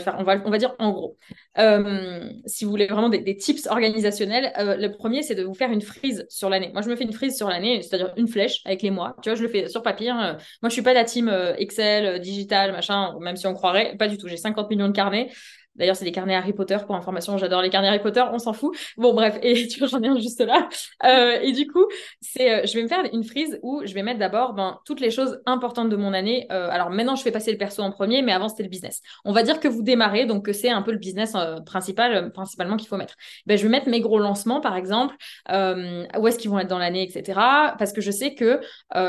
dire 0.58 0.74
en 0.78 0.90
gros. 0.90 1.16
Euh, 1.58 2.28
si 2.46 2.64
vous 2.64 2.70
voulez 2.70 2.86
vraiment 2.86 3.08
des, 3.08 3.36
tips 3.36 3.66
organisationnels, 3.66 4.52
euh, 4.58 4.76
le 4.76 4.90
premier, 4.92 5.22
c'est 5.22 5.34
de 5.34 5.44
vous 5.44 5.54
faire 5.54 5.70
une 5.70 5.80
frise 5.80 6.26
sur 6.28 6.48
l'année. 6.50 6.70
Moi, 6.72 6.82
je 6.82 6.88
me 6.88 6.96
fais 6.96 7.04
une 7.04 7.12
frise 7.12 7.36
sur 7.36 7.48
l'année, 7.48 7.82
c'est-à-dire 7.82 8.12
une 8.16 8.28
flèche 8.28 8.60
avec 8.64 8.82
les 8.82 8.90
mois. 8.90 9.16
Tu 9.22 9.30
vois, 9.30 9.36
je 9.36 9.42
le 9.42 9.48
fais 9.48 9.68
sur 9.68 9.82
papier. 9.82 10.10
hein. 10.10 10.36
Moi, 10.62 10.68
je 10.68 10.72
suis 10.74 10.82
pas 10.82 10.92
la 10.92 11.04
team 11.04 11.28
euh, 11.28 11.54
Excel, 11.56 12.20
digital, 12.20 12.72
machin, 12.72 13.16
même 13.20 13.36
si 13.36 13.46
on 13.46 13.54
croirait. 13.54 13.96
Pas 13.96 14.08
du 14.08 14.18
tout. 14.18 14.28
J'ai 14.28 14.36
50 14.36 14.70
millions 14.70 14.88
de 14.88 14.92
carnets. 14.92 15.30
D'ailleurs, 15.76 15.96
c'est 15.96 16.04
des 16.04 16.12
carnets 16.12 16.34
Harry 16.34 16.52
Potter 16.52 16.76
pour 16.86 16.94
information. 16.94 17.38
J'adore 17.38 17.62
les 17.62 17.70
carnets 17.70 17.88
Harry 17.88 18.02
Potter, 18.02 18.22
on 18.32 18.38
s'en 18.38 18.52
fout. 18.52 18.76
Bon, 18.96 19.14
bref, 19.14 19.38
et 19.42 19.66
tu 19.68 19.78
vois, 19.78 19.88
j'en 19.88 20.02
ai 20.02 20.08
un 20.08 20.18
juste 20.18 20.40
là. 20.40 20.68
Euh, 21.04 21.38
et 21.40 21.52
du 21.52 21.66
coup, 21.66 21.86
c'est, 22.20 22.52
euh, 22.52 22.66
je 22.66 22.74
vais 22.74 22.82
me 22.82 22.88
faire 22.88 23.04
une 23.12 23.24
frise 23.24 23.58
où 23.62 23.82
je 23.84 23.94
vais 23.94 24.02
mettre 24.02 24.18
d'abord 24.18 24.52
ben, 24.52 24.78
toutes 24.84 25.00
les 25.00 25.10
choses 25.10 25.40
importantes 25.46 25.88
de 25.88 25.96
mon 25.96 26.12
année. 26.12 26.46
Euh, 26.52 26.68
alors 26.70 26.90
maintenant, 26.90 27.16
je 27.16 27.22
fais 27.22 27.30
passer 27.30 27.52
le 27.52 27.58
perso 27.58 27.82
en 27.82 27.90
premier, 27.90 28.22
mais 28.22 28.32
avant, 28.32 28.48
c'était 28.48 28.64
le 28.64 28.68
business. 28.68 29.00
On 29.24 29.32
va 29.32 29.42
dire 29.42 29.60
que 29.60 29.68
vous 29.68 29.82
démarrez, 29.82 30.26
donc 30.26 30.44
que 30.44 30.52
c'est 30.52 30.70
un 30.70 30.82
peu 30.82 30.92
le 30.92 30.98
business 30.98 31.34
principal, 31.64 32.32
principalement 32.32 32.76
qu'il 32.76 32.88
faut 32.88 32.96
mettre. 32.96 33.14
Ben, 33.46 33.56
je 33.56 33.62
vais 33.62 33.68
mettre 33.68 33.88
mes 33.88 34.00
gros 34.00 34.18
lancements, 34.18 34.60
par 34.60 34.76
exemple, 34.76 35.14
où 35.48 36.28
est-ce 36.28 36.38
qu'ils 36.38 36.50
vont 36.50 36.58
être 36.58 36.68
dans 36.68 36.78
l'année, 36.78 37.02
etc. 37.02 37.38
Parce 37.78 37.92
que 37.92 38.00
je 38.00 38.10
sais 38.10 38.34
que 38.34 38.60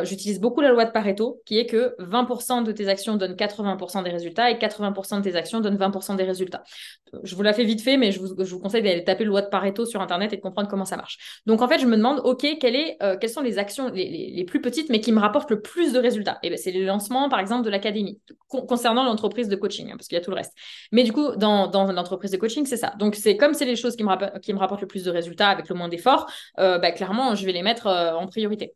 j'utilise 0.03 0.39
beaucoup 0.39 0.61
la 0.61 0.69
loi 0.69 0.85
de 0.85 0.91
Pareto, 0.91 1.41
qui 1.45 1.57
est 1.57 1.65
que 1.65 1.95
20% 1.99 2.63
de 2.63 2.71
tes 2.71 2.87
actions 2.87 3.15
donnent 3.15 3.35
80% 3.35 4.03
des 4.03 4.11
résultats 4.11 4.49
et 4.49 4.55
80% 4.55 5.17
de 5.17 5.23
tes 5.23 5.35
actions 5.35 5.59
donnent 5.59 5.77
20% 5.77 6.15
des 6.15 6.23
résultats. 6.23 6.52
Je 7.23 7.35
vous 7.35 7.43
la 7.43 7.53
fais 7.53 7.63
vite 7.63 7.81
fait, 7.81 7.97
mais 7.97 8.11
je 8.11 8.19
vous, 8.19 8.59
conseille 8.59 8.81
d'aller 8.81 9.03
taper 9.03 9.23
loi 9.23 9.41
de 9.41 9.47
Pareto 9.47 9.85
sur 9.85 10.01
Internet 10.01 10.33
et 10.33 10.37
de 10.37 10.41
comprendre 10.41 10.67
comment 10.67 10.85
ça 10.85 10.97
marche. 10.97 11.41
Donc, 11.45 11.61
en 11.61 11.67
fait, 11.67 11.79
je 11.79 11.85
me 11.85 11.95
demande, 11.95 12.21
OK, 12.23 12.43
euh, 12.43 13.17
quelles 13.17 13.29
sont 13.29 13.41
les 13.41 13.59
actions 13.59 13.89
les, 13.89 14.43
plus 14.47 14.61
petites, 14.61 14.89
mais 14.89 14.99
qui 14.99 15.11
me 15.11 15.19
rapportent 15.19 15.51
le 15.51 15.61
plus 15.61 15.93
de 15.93 15.99
résultats? 15.99 16.39
Et 16.43 16.49
ben, 16.49 16.57
c'est 16.57 16.71
les 16.71 16.85
lancements, 16.85 17.29
par 17.29 17.39
exemple, 17.39 17.63
de 17.63 17.69
l'académie, 17.69 18.19
con 18.47 18.65
concernant 18.65 19.03
l'entreprise 19.03 19.47
de 19.47 19.55
coaching, 19.55 19.91
hein, 19.91 19.95
parce 19.97 20.07
qu'il 20.07 20.17
y 20.17 20.21
a 20.21 20.23
tout 20.23 20.31
le 20.31 20.37
reste. 20.37 20.53
Mais 20.91 21.03
du 21.03 21.13
coup, 21.13 21.35
dans, 21.35 21.69
l'entreprise 21.91 22.31
de 22.31 22.37
coaching, 22.37 22.65
c'est 22.65 22.77
ça. 22.77 22.93
Donc, 22.97 23.15
c'est 23.15 23.37
comme 23.37 23.53
c'est 23.53 23.65
les 23.65 23.75
choses 23.75 23.95
qui 23.95 24.03
me, 24.03 24.39
qui 24.39 24.53
me 24.53 24.59
rapportent 24.59 24.81
le 24.81 24.87
plus 24.87 25.03
de 25.03 25.11
résultats 25.11 25.49
avec 25.49 25.69
le 25.69 25.75
moins 25.75 25.89
d'efforts, 25.89 26.31
euh, 26.59 26.79
bah, 26.79 26.91
clairement, 26.91 27.35
je 27.35 27.45
vais 27.45 27.51
les 27.51 27.63
mettre 27.63 27.87
euh, 27.87 28.13
en 28.13 28.27
priorité. 28.27 28.73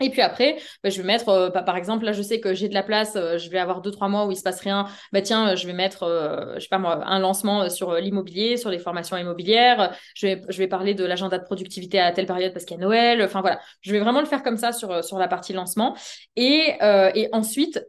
Et 0.00 0.10
puis 0.10 0.22
après, 0.22 0.56
bah, 0.82 0.90
je 0.90 1.00
vais 1.00 1.06
mettre, 1.06 1.28
euh, 1.28 1.50
bah, 1.50 1.62
par 1.62 1.76
exemple, 1.76 2.04
là, 2.04 2.12
je 2.12 2.20
sais 2.20 2.40
que 2.40 2.52
j'ai 2.52 2.68
de 2.68 2.74
la 2.74 2.82
place, 2.82 3.14
euh, 3.14 3.38
je 3.38 3.48
vais 3.48 3.58
avoir 3.58 3.80
deux, 3.80 3.92
trois 3.92 4.08
mois 4.08 4.26
où 4.26 4.32
il 4.32 4.36
se 4.36 4.42
passe 4.42 4.60
rien. 4.60 4.86
Bah, 5.12 5.22
tiens, 5.22 5.54
je 5.54 5.66
vais 5.68 5.72
mettre, 5.72 6.02
euh, 6.02 6.54
je 6.56 6.60
sais 6.60 6.68
pas 6.68 6.78
moi, 6.78 7.00
un 7.06 7.20
lancement 7.20 7.70
sur 7.70 7.94
l'immobilier, 7.94 8.56
sur 8.56 8.70
les 8.70 8.80
formations 8.80 9.16
immobilières. 9.16 9.94
Je 10.16 10.26
vais, 10.26 10.42
je 10.48 10.58
vais 10.58 10.66
parler 10.66 10.94
de 10.94 11.04
l'agenda 11.04 11.38
de 11.38 11.44
productivité 11.44 12.00
à 12.00 12.10
telle 12.12 12.26
période 12.26 12.52
parce 12.52 12.64
qu'il 12.64 12.76
y 12.76 12.80
a 12.80 12.82
Noël. 12.82 13.22
Enfin, 13.22 13.40
voilà. 13.40 13.60
Je 13.82 13.92
vais 13.92 14.00
vraiment 14.00 14.20
le 14.20 14.26
faire 14.26 14.42
comme 14.42 14.56
ça 14.56 14.72
sur, 14.72 15.04
sur 15.04 15.18
la 15.18 15.28
partie 15.28 15.52
lancement. 15.52 15.96
Et, 16.34 16.74
euh, 16.82 17.10
et 17.14 17.28
ensuite, 17.32 17.80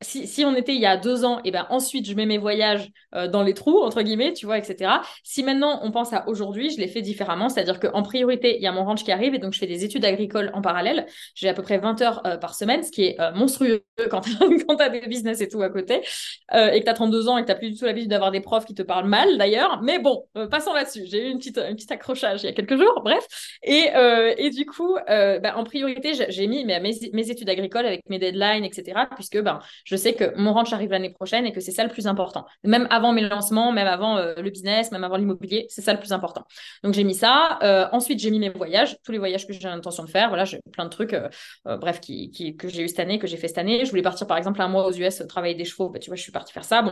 si, 0.00 0.28
si, 0.28 0.44
on 0.44 0.54
était 0.54 0.74
il 0.74 0.80
y 0.80 0.86
a 0.86 0.96
deux 0.96 1.24
ans, 1.24 1.40
et 1.44 1.50
ben 1.50 1.66
ensuite 1.70 2.08
je 2.08 2.14
mets 2.14 2.26
mes 2.26 2.38
voyages 2.38 2.88
euh, 3.14 3.26
dans 3.26 3.42
les 3.42 3.54
trous, 3.54 3.82
entre 3.82 4.02
guillemets, 4.02 4.32
tu 4.32 4.46
vois, 4.46 4.58
etc. 4.58 5.00
Si 5.24 5.42
maintenant 5.42 5.80
on 5.82 5.90
pense 5.90 6.12
à 6.12 6.28
aujourd'hui, 6.28 6.70
je 6.70 6.78
l'ai 6.78 6.86
fait 6.86 7.02
différemment, 7.02 7.48
c'est-à-dire 7.48 7.80
qu'en 7.80 8.02
priorité, 8.02 8.56
il 8.56 8.62
y 8.62 8.68
a 8.68 8.72
mon 8.72 8.84
ranch 8.84 9.02
qui 9.02 9.10
arrive 9.10 9.34
et 9.34 9.38
donc 9.38 9.54
je 9.54 9.58
fais 9.58 9.66
des 9.66 9.84
études 9.84 10.04
agricoles 10.04 10.52
en 10.54 10.62
parallèle. 10.62 11.06
J'ai 11.34 11.48
à 11.48 11.54
peu 11.54 11.62
près 11.62 11.78
20 11.78 12.00
heures 12.02 12.22
euh, 12.26 12.36
par 12.36 12.54
semaine, 12.54 12.84
ce 12.84 12.92
qui 12.92 13.06
est 13.06 13.20
euh, 13.20 13.32
monstrueux 13.32 13.84
quand 14.10 14.20
tu 14.20 14.82
as 14.82 14.88
des 14.88 15.00
business 15.00 15.40
et 15.40 15.48
tout 15.48 15.62
à 15.62 15.68
côté, 15.68 15.96
et 15.96 16.80
que 16.80 16.84
tu 16.84 16.90
as 16.90 16.94
32 16.94 17.28
ans 17.28 17.36
et 17.36 17.44
que 17.44 17.50
tu 17.50 17.58
plus 17.58 17.70
du 17.70 17.76
tout 17.76 17.84
l'habitude 17.84 18.10
d'avoir 18.10 18.30
des 18.30 18.40
profs 18.40 18.66
qui 18.66 18.74
te 18.74 18.82
parlent 18.82 19.08
mal 19.08 19.36
d'ailleurs. 19.36 19.80
Mais 19.82 19.98
bon, 19.98 20.26
passons 20.50 20.72
là-dessus. 20.72 21.06
J'ai 21.06 21.26
eu 21.26 21.30
une 21.30 21.38
petite, 21.38 21.58
un 21.58 21.74
petit 21.74 21.92
accrochage 21.92 22.42
il 22.44 22.46
y 22.46 22.48
a 22.48 22.52
quelques 22.52 22.76
jours, 22.76 23.00
bref. 23.02 23.26
Et, 23.64 23.88
et 24.36 24.50
du 24.50 24.64
coup, 24.66 24.96
bah, 25.06 25.56
en 25.56 25.64
priorité, 25.64 26.12
j'ai 26.28 26.46
mis 26.46 26.64
mes, 26.64 26.78
mes, 26.78 27.30
études 27.30 27.48
agricoles 27.48 27.86
avec 27.86 28.08
mes 28.08 28.18
deadlines, 28.18 28.64
etc. 28.64 29.08
Puisque 29.16 29.40
ben, 29.40 29.58
je 29.88 29.96
sais 29.96 30.12
que 30.12 30.36
mon 30.36 30.52
ranch 30.52 30.74
arrive 30.74 30.90
l'année 30.90 31.08
prochaine 31.08 31.46
et 31.46 31.52
que 31.52 31.60
c'est 31.60 31.72
ça 31.72 31.82
le 31.82 31.88
plus 31.88 32.06
important. 32.06 32.44
Même 32.62 32.86
avant 32.90 33.14
mes 33.14 33.22
lancements, 33.26 33.72
même 33.72 33.86
avant 33.86 34.18
euh, 34.18 34.34
le 34.36 34.50
business, 34.50 34.92
même 34.92 35.02
avant 35.02 35.16
l'immobilier, 35.16 35.64
c'est 35.70 35.80
ça 35.80 35.94
le 35.94 35.98
plus 35.98 36.12
important. 36.12 36.44
Donc 36.84 36.92
j'ai 36.92 37.04
mis 37.04 37.14
ça. 37.14 37.58
Euh, 37.62 37.88
ensuite, 37.92 38.18
j'ai 38.18 38.30
mis 38.30 38.38
mes 38.38 38.50
voyages, 38.50 38.98
tous 39.02 39.12
les 39.12 39.18
voyages 39.18 39.46
que 39.46 39.54
j'ai 39.54 39.60
l'intention 39.60 40.04
de 40.04 40.10
faire. 40.10 40.28
Voilà, 40.28 40.44
j'ai 40.44 40.60
plein 40.72 40.84
de 40.84 40.90
trucs, 40.90 41.14
euh, 41.14 41.30
bref, 41.78 42.00
que 42.00 42.68
j'ai 42.68 42.82
eu 42.82 42.88
cette 42.88 43.00
année, 43.00 43.18
que 43.18 43.26
j'ai 43.26 43.38
fait 43.38 43.48
cette 43.48 43.58
année. 43.58 43.86
Je 43.86 43.90
voulais 43.90 44.02
partir 44.02 44.26
par 44.26 44.36
exemple 44.36 44.60
un 44.60 44.68
mois 44.68 44.86
aux 44.86 44.92
US 44.92 45.22
travailler 45.26 45.54
des 45.54 45.64
chevaux. 45.64 45.88
Bah, 45.88 45.98
tu 45.98 46.10
vois, 46.10 46.16
je 46.16 46.22
suis 46.22 46.32
partie 46.32 46.52
faire 46.52 46.64
ça. 46.64 46.82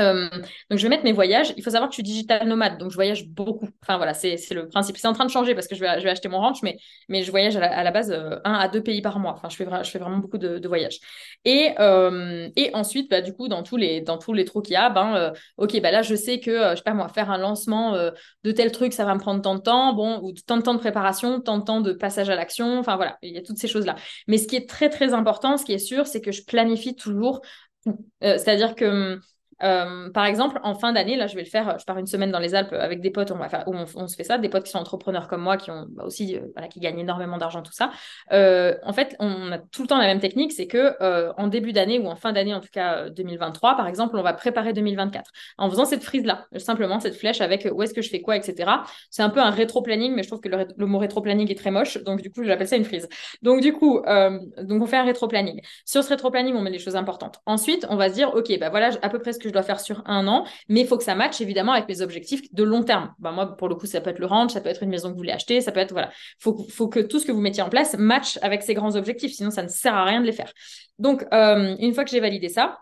Euh, 0.00 0.28
donc 0.70 0.78
je 0.78 0.82
vais 0.82 0.88
mettre 0.88 1.04
mes 1.04 1.12
voyages. 1.12 1.52
Il 1.56 1.62
faut 1.62 1.70
savoir 1.70 1.88
que 1.88 1.92
je 1.92 1.96
suis 1.96 2.02
digital 2.02 2.46
nomade, 2.48 2.78
donc 2.78 2.90
je 2.90 2.96
voyage 2.96 3.28
beaucoup. 3.28 3.68
Enfin 3.82 3.96
voilà, 3.96 4.14
c'est 4.14 4.36
le 4.50 4.68
principe. 4.68 4.96
C'est 4.96 5.06
en 5.06 5.12
train 5.12 5.26
de 5.26 5.30
changer 5.30 5.54
parce 5.54 5.66
que 5.66 5.74
je 5.74 5.80
vais, 5.80 5.88
acheter 5.88 6.28
mon 6.28 6.38
ranch, 6.38 6.62
mais, 6.62 6.78
mais 7.08 7.22
je 7.22 7.30
voyage 7.30 7.56
à 7.56 7.82
la, 7.82 7.90
base 7.90 8.10
euh, 8.10 8.36
un 8.44 8.54
à 8.54 8.68
deux 8.68 8.82
pays 8.82 9.02
par 9.02 9.18
mois. 9.18 9.32
Enfin, 9.32 9.48
je 9.48 9.56
fais, 9.56 9.66
je 9.84 9.90
fais 9.90 9.98
vraiment 9.98 10.18
beaucoup 10.18 10.38
de, 10.38 10.66
voyages. 10.66 10.98
Et, 11.44 11.74
euh, 11.78 12.48
et 12.56 12.70
ensuite, 12.74 13.10
bah, 13.10 13.20
du 13.20 13.32
coup, 13.32 13.48
dans 13.48 13.62
tous 13.62 13.76
les, 13.76 14.00
dans 14.00 14.18
tous 14.18 14.32
les 14.32 14.44
trous 14.44 14.62
qu'il 14.62 14.74
y 14.74 14.76
a, 14.76 14.90
ben, 14.90 15.32
ok, 15.56 15.80
bah 15.80 15.90
là, 15.90 16.02
je 16.02 16.14
sais 16.14 16.40
que, 16.40 16.70
je 16.70 16.76
sais 16.76 16.82
pas 16.82 16.94
moi, 16.94 17.08
faire 17.08 17.30
un 17.30 17.38
lancement 17.38 17.96
de 18.44 18.52
tel 18.52 18.72
truc, 18.72 18.92
ça 18.92 19.04
va 19.04 19.14
me 19.14 19.20
prendre 19.20 19.42
tant 19.42 19.54
de 19.54 19.60
temps, 19.60 19.94
bon, 19.94 20.20
ou 20.22 20.32
tant 20.32 20.56
de 20.56 20.62
temps 20.62 20.74
de 20.74 20.78
préparation, 20.78 21.40
tant 21.40 21.58
de 21.58 21.64
temps 21.64 21.80
de 21.80 21.92
passage 21.92 22.30
à 22.30 22.36
l'action. 22.36 22.78
Enfin 22.78 22.96
voilà, 22.96 23.18
il 23.22 23.32
y 23.32 23.38
a 23.38 23.42
toutes 23.42 23.58
ces 23.58 23.68
choses-là. 23.68 23.96
Mais 24.28 24.38
ce 24.38 24.46
qui 24.46 24.56
est 24.56 24.68
très 24.68 24.88
très 24.88 25.12
important, 25.14 25.56
ce 25.56 25.64
qui 25.64 25.72
est 25.72 25.78
sûr, 25.78 26.06
c'est 26.06 26.20
que 26.20 26.32
je 26.32 26.44
planifie 26.44 26.94
toujours. 26.94 27.40
C'est-à-dire 28.20 28.74
que 28.74 29.18
euh, 29.62 30.10
par 30.10 30.24
exemple, 30.24 30.60
en 30.62 30.74
fin 30.74 30.92
d'année, 30.92 31.16
là, 31.16 31.26
je 31.26 31.34
vais 31.34 31.42
le 31.42 31.48
faire. 31.48 31.78
Je 31.78 31.84
pars 31.84 31.98
une 31.98 32.06
semaine 32.06 32.30
dans 32.30 32.38
les 32.38 32.54
Alpes 32.54 32.72
avec 32.72 33.00
des 33.00 33.10
potes. 33.10 33.30
On 33.30 33.36
va 33.36 33.48
on, 33.66 34.06
se 34.06 34.16
fait 34.16 34.24
ça. 34.24 34.38
Des 34.38 34.48
potes 34.48 34.64
qui 34.64 34.70
sont 34.70 34.78
entrepreneurs 34.78 35.28
comme 35.28 35.42
moi, 35.42 35.56
qui 35.56 35.70
ont 35.70 35.86
bah, 35.90 36.04
aussi, 36.04 36.36
euh, 36.36 36.40
voilà, 36.54 36.68
qui 36.68 36.80
gagnent 36.80 36.98
énormément 36.98 37.38
d'argent, 37.38 37.62
tout 37.62 37.72
ça. 37.72 37.90
Euh, 38.32 38.74
en 38.82 38.92
fait, 38.92 39.16
on 39.18 39.52
a 39.52 39.58
tout 39.58 39.82
le 39.82 39.88
temps 39.88 39.98
la 39.98 40.06
même 40.06 40.20
technique, 40.20 40.52
c'est 40.52 40.66
que 40.66 40.96
en 41.36 41.48
début 41.48 41.72
d'année 41.72 41.98
ou 41.98 42.06
en 42.06 42.16
fin 42.16 42.32
d'année, 42.32 42.54
en 42.54 42.60
tout 42.60 42.68
cas 42.72 43.08
2023, 43.10 43.76
par 43.76 43.86
exemple, 43.86 44.16
on 44.16 44.22
va 44.22 44.32
préparer 44.32 44.72
2024 44.72 45.30
en 45.58 45.70
faisant 45.70 45.84
cette 45.84 46.02
frise 46.02 46.24
là, 46.24 46.46
simplement 46.56 47.00
cette 47.00 47.16
flèche 47.16 47.40
avec 47.40 47.68
où 47.72 47.82
est-ce 47.82 47.94
que 47.94 48.02
je 48.02 48.10
fais 48.10 48.20
quoi, 48.20 48.36
etc. 48.36 48.70
C'est 49.10 49.22
un 49.22 49.30
peu 49.30 49.40
un 49.40 49.50
rétro-planning, 49.50 50.14
mais 50.14 50.22
je 50.22 50.28
trouve 50.28 50.40
que 50.40 50.48
le, 50.48 50.86
mot 50.86 50.98
rétro-planning 50.98 51.50
est 51.50 51.58
très 51.58 51.70
moche, 51.70 52.02
donc 52.02 52.22
du 52.22 52.30
coup, 52.30 52.44
j'appelle 52.44 52.68
ça 52.68 52.76
une 52.76 52.84
frise. 52.84 53.08
Donc 53.42 53.60
du 53.60 53.72
coup, 53.72 54.00
donc 54.62 54.82
on 54.82 54.86
fait 54.86 54.96
un 54.96 55.04
rétro-planning. 55.04 55.60
Sur 55.84 56.02
ce 56.02 56.08
rétro-planning, 56.08 56.54
on 56.54 56.62
met 56.62 56.70
des 56.70 56.78
choses 56.78 56.96
importantes. 56.96 57.40
Ensuite, 57.46 57.86
on 57.88 57.96
va 57.96 58.08
se 58.08 58.14
dire, 58.14 58.34
ok, 58.34 58.58
bah 58.58 58.70
voilà, 58.70 58.90
à 59.02 59.08
peu 59.08 59.18
près 59.18 59.32
ce 59.32 59.38
que 59.38 59.49
je 59.50 59.54
dois 59.54 59.62
faire 59.62 59.80
sur 59.80 60.02
un 60.06 60.26
an, 60.26 60.44
mais 60.68 60.80
il 60.80 60.86
faut 60.86 60.96
que 60.96 61.04
ça 61.04 61.14
matche 61.14 61.40
évidemment 61.40 61.72
avec 61.72 61.88
mes 61.88 62.00
objectifs 62.00 62.42
de 62.52 62.62
long 62.62 62.82
terme. 62.82 63.12
Ben, 63.18 63.32
moi, 63.32 63.56
pour 63.56 63.68
le 63.68 63.74
coup, 63.74 63.86
ça 63.86 64.00
peut 64.00 64.10
être 64.10 64.18
le 64.18 64.26
ranch, 64.26 64.52
ça 64.52 64.60
peut 64.60 64.68
être 64.68 64.82
une 64.82 64.90
maison 64.90 65.08
que 65.08 65.12
vous 65.12 65.18
voulez 65.18 65.32
acheter, 65.32 65.60
ça 65.60 65.72
peut 65.72 65.80
être, 65.80 65.92
voilà, 65.92 66.10
faut, 66.38 66.66
faut 66.70 66.88
que 66.88 67.00
tout 67.00 67.18
ce 67.18 67.26
que 67.26 67.32
vous 67.32 67.40
mettiez 67.40 67.62
en 67.62 67.68
place 67.68 67.96
matche 67.98 68.38
avec 68.42 68.62
ces 68.62 68.74
grands 68.74 68.96
objectifs, 68.96 69.32
sinon 69.32 69.50
ça 69.50 69.62
ne 69.62 69.68
sert 69.68 69.94
à 69.94 70.04
rien 70.04 70.20
de 70.20 70.26
les 70.26 70.32
faire. 70.32 70.52
Donc, 70.98 71.24
euh, 71.32 71.76
une 71.78 71.94
fois 71.94 72.04
que 72.04 72.10
j'ai 72.10 72.20
validé 72.20 72.48
ça, 72.48 72.78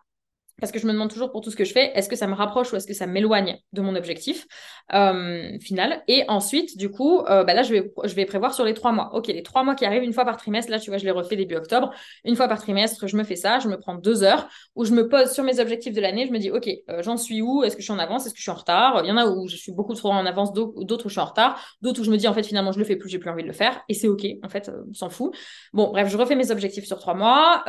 parce 0.61 0.73
que 0.73 0.79
je 0.79 0.87
me 0.87 0.93
demande 0.93 1.11
toujours 1.11 1.31
pour 1.31 1.41
tout 1.41 1.51
ce 1.51 1.57
que 1.57 1.65
je 1.65 1.73
fais, 1.73 1.93
est-ce 1.95 2.09
que 2.09 2.17
ça 2.17 2.27
me 2.27 2.35
rapproche 2.35 2.73
ou 2.73 2.77
est-ce 2.77 2.87
que 2.87 2.95
ça 2.95 3.07
m'éloigne 3.07 3.59
de 3.73 3.81
mon 3.81 3.95
objectif 3.95 4.47
euh, 4.93 5.59
final 5.61 6.03
Et 6.09 6.25
ensuite, 6.29 6.77
du 6.77 6.91
coup, 6.91 7.21
euh, 7.21 7.45
bah 7.45 7.55
là, 7.55 7.63
je 7.63 7.73
vais, 7.73 8.25
prévoir 8.27 8.55
sur 8.55 8.65
les 8.65 8.75
trois 8.75 8.93
mois. 8.93 9.15
Ok, 9.15 9.29
les 9.29 9.43
trois 9.43 9.63
mois 9.63 9.75
qui 9.75 9.85
arrivent 9.85 10.03
une 10.03 10.13
fois 10.13 10.25
par 10.25 10.37
trimestre, 10.37 10.71
là, 10.71 10.79
tu 10.79 10.91
vois, 10.91 10.99
je 10.99 11.05
les 11.05 11.11
refais 11.11 11.37
début 11.37 11.55
octobre. 11.55 11.93
Une 12.25 12.37
fois 12.37 12.49
par 12.49 12.61
trimestre, 12.61 13.07
je 13.07 13.17
me 13.17 13.25
fais 13.25 13.37
ça, 13.37 13.59
je 13.59 13.69
me 13.69 13.79
prends 13.79 13.95
deux 13.95 14.23
heures 14.23 14.49
où 14.75 14.85
je 14.85 14.93
me 14.93 15.09
pose 15.09 15.31
sur 15.33 15.45
mes 15.45 15.61
objectifs 15.61 15.95
de 15.95 16.01
l'année. 16.01 16.27
Je 16.27 16.33
me 16.33 16.39
dis, 16.39 16.51
ok, 16.51 16.69
euh, 16.91 17.03
j'en 17.03 17.17
suis 17.17 17.41
où? 17.41 17.63
Est-ce 17.63 17.77
que 17.77 17.83
je 17.83 17.87
suis 17.87 17.93
en 17.93 17.99
avance? 17.99 18.27
Est-ce 18.27 18.35
que 18.35 18.39
je 18.39 18.43
suis 18.43 18.51
en 18.51 18.55
retard? 18.55 19.03
Il 19.05 19.09
y 19.09 19.13
en 19.13 19.17
a 19.17 19.27
où 19.27 19.47
je 19.49 19.57
suis 19.57 19.73
beaucoup 19.73 19.95
trop 19.95 20.11
en 20.11 20.27
avance, 20.27 20.53
d'autres 20.53 21.07
où 21.07 21.09
je 21.09 21.15
suis 21.15 21.21
en 21.21 21.27
retard, 21.27 21.61
d'autres 21.83 22.01
où 22.01 22.05
je 22.05 22.11
me 22.11 22.17
dis, 22.17 22.27
en 22.27 22.35
fait, 22.35 22.43
finalement, 22.43 22.73
je 22.73 22.79
le 22.79 22.85
fais 22.85 22.97
plus, 22.97 23.09
j'ai 23.09 23.19
plus 23.19 23.31
envie 23.31 23.43
de 23.43 23.49
le 23.49 23.55
faire. 23.55 23.81
Et 23.89 23.95
c'est 23.95 24.09
ok, 24.09 24.27
en 24.43 24.49
fait, 24.49 24.71
on 24.91 24.95
s'en 24.95 25.11
fout. 25.11 25.35
Bon, 25.73 25.91
bref, 25.91 26.09
je 26.09 26.17
refais 26.17 26.35
mes 26.35 26.51
objectifs 26.51 26.87
sur 26.87 26.99
trois 26.99 27.15
mois. 27.15 27.63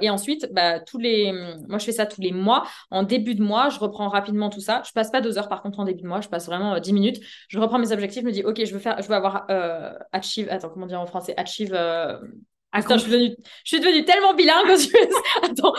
et 0.00 0.10
ensuite, 0.10 0.48
bah, 0.52 0.80
tous 0.80 0.98
les... 0.98 1.32
moi, 1.68 1.78
je 1.78 1.84
fais 1.84 1.92
ça 1.92 2.06
tous 2.06 2.20
les 2.20 2.33
mois. 2.34 2.64
En 2.90 3.02
début 3.02 3.34
de 3.34 3.42
mois, 3.42 3.68
je 3.68 3.78
reprends 3.78 4.08
rapidement 4.08 4.50
tout 4.50 4.60
ça. 4.60 4.82
Je 4.86 4.92
passe 4.92 5.10
pas 5.10 5.20
deux 5.20 5.38
heures 5.38 5.48
par 5.48 5.62
contre 5.62 5.80
en 5.80 5.84
début 5.84 6.02
de 6.02 6.08
mois, 6.08 6.20
je 6.20 6.28
passe 6.28 6.46
vraiment 6.46 6.74
euh, 6.74 6.80
dix 6.80 6.92
minutes. 6.92 7.20
Je 7.48 7.58
reprends 7.58 7.78
mes 7.78 7.92
objectifs, 7.92 8.22
je 8.22 8.26
me 8.26 8.32
dis 8.32 8.44
ok, 8.44 8.64
je 8.64 8.72
veux 8.72 8.78
faire, 8.78 9.00
je 9.00 9.08
veux 9.08 9.14
avoir 9.14 9.46
euh, 9.50 9.92
achieve. 10.12 10.48
Attends, 10.50 10.70
comment 10.70 10.86
dire 10.86 11.00
en 11.00 11.06
français? 11.06 11.34
Achieve. 11.36 11.72
Euh... 11.74 12.18
Putain, 12.72 12.96
je, 12.96 13.02
suis 13.02 13.12
devenue, 13.12 13.36
je 13.64 13.76
suis 13.76 13.80
devenue 13.80 14.04
tellement 14.04 14.34
bilingue 14.34 14.68
aux 14.68 14.76
US. 14.76 15.14
Attends. 15.44 15.74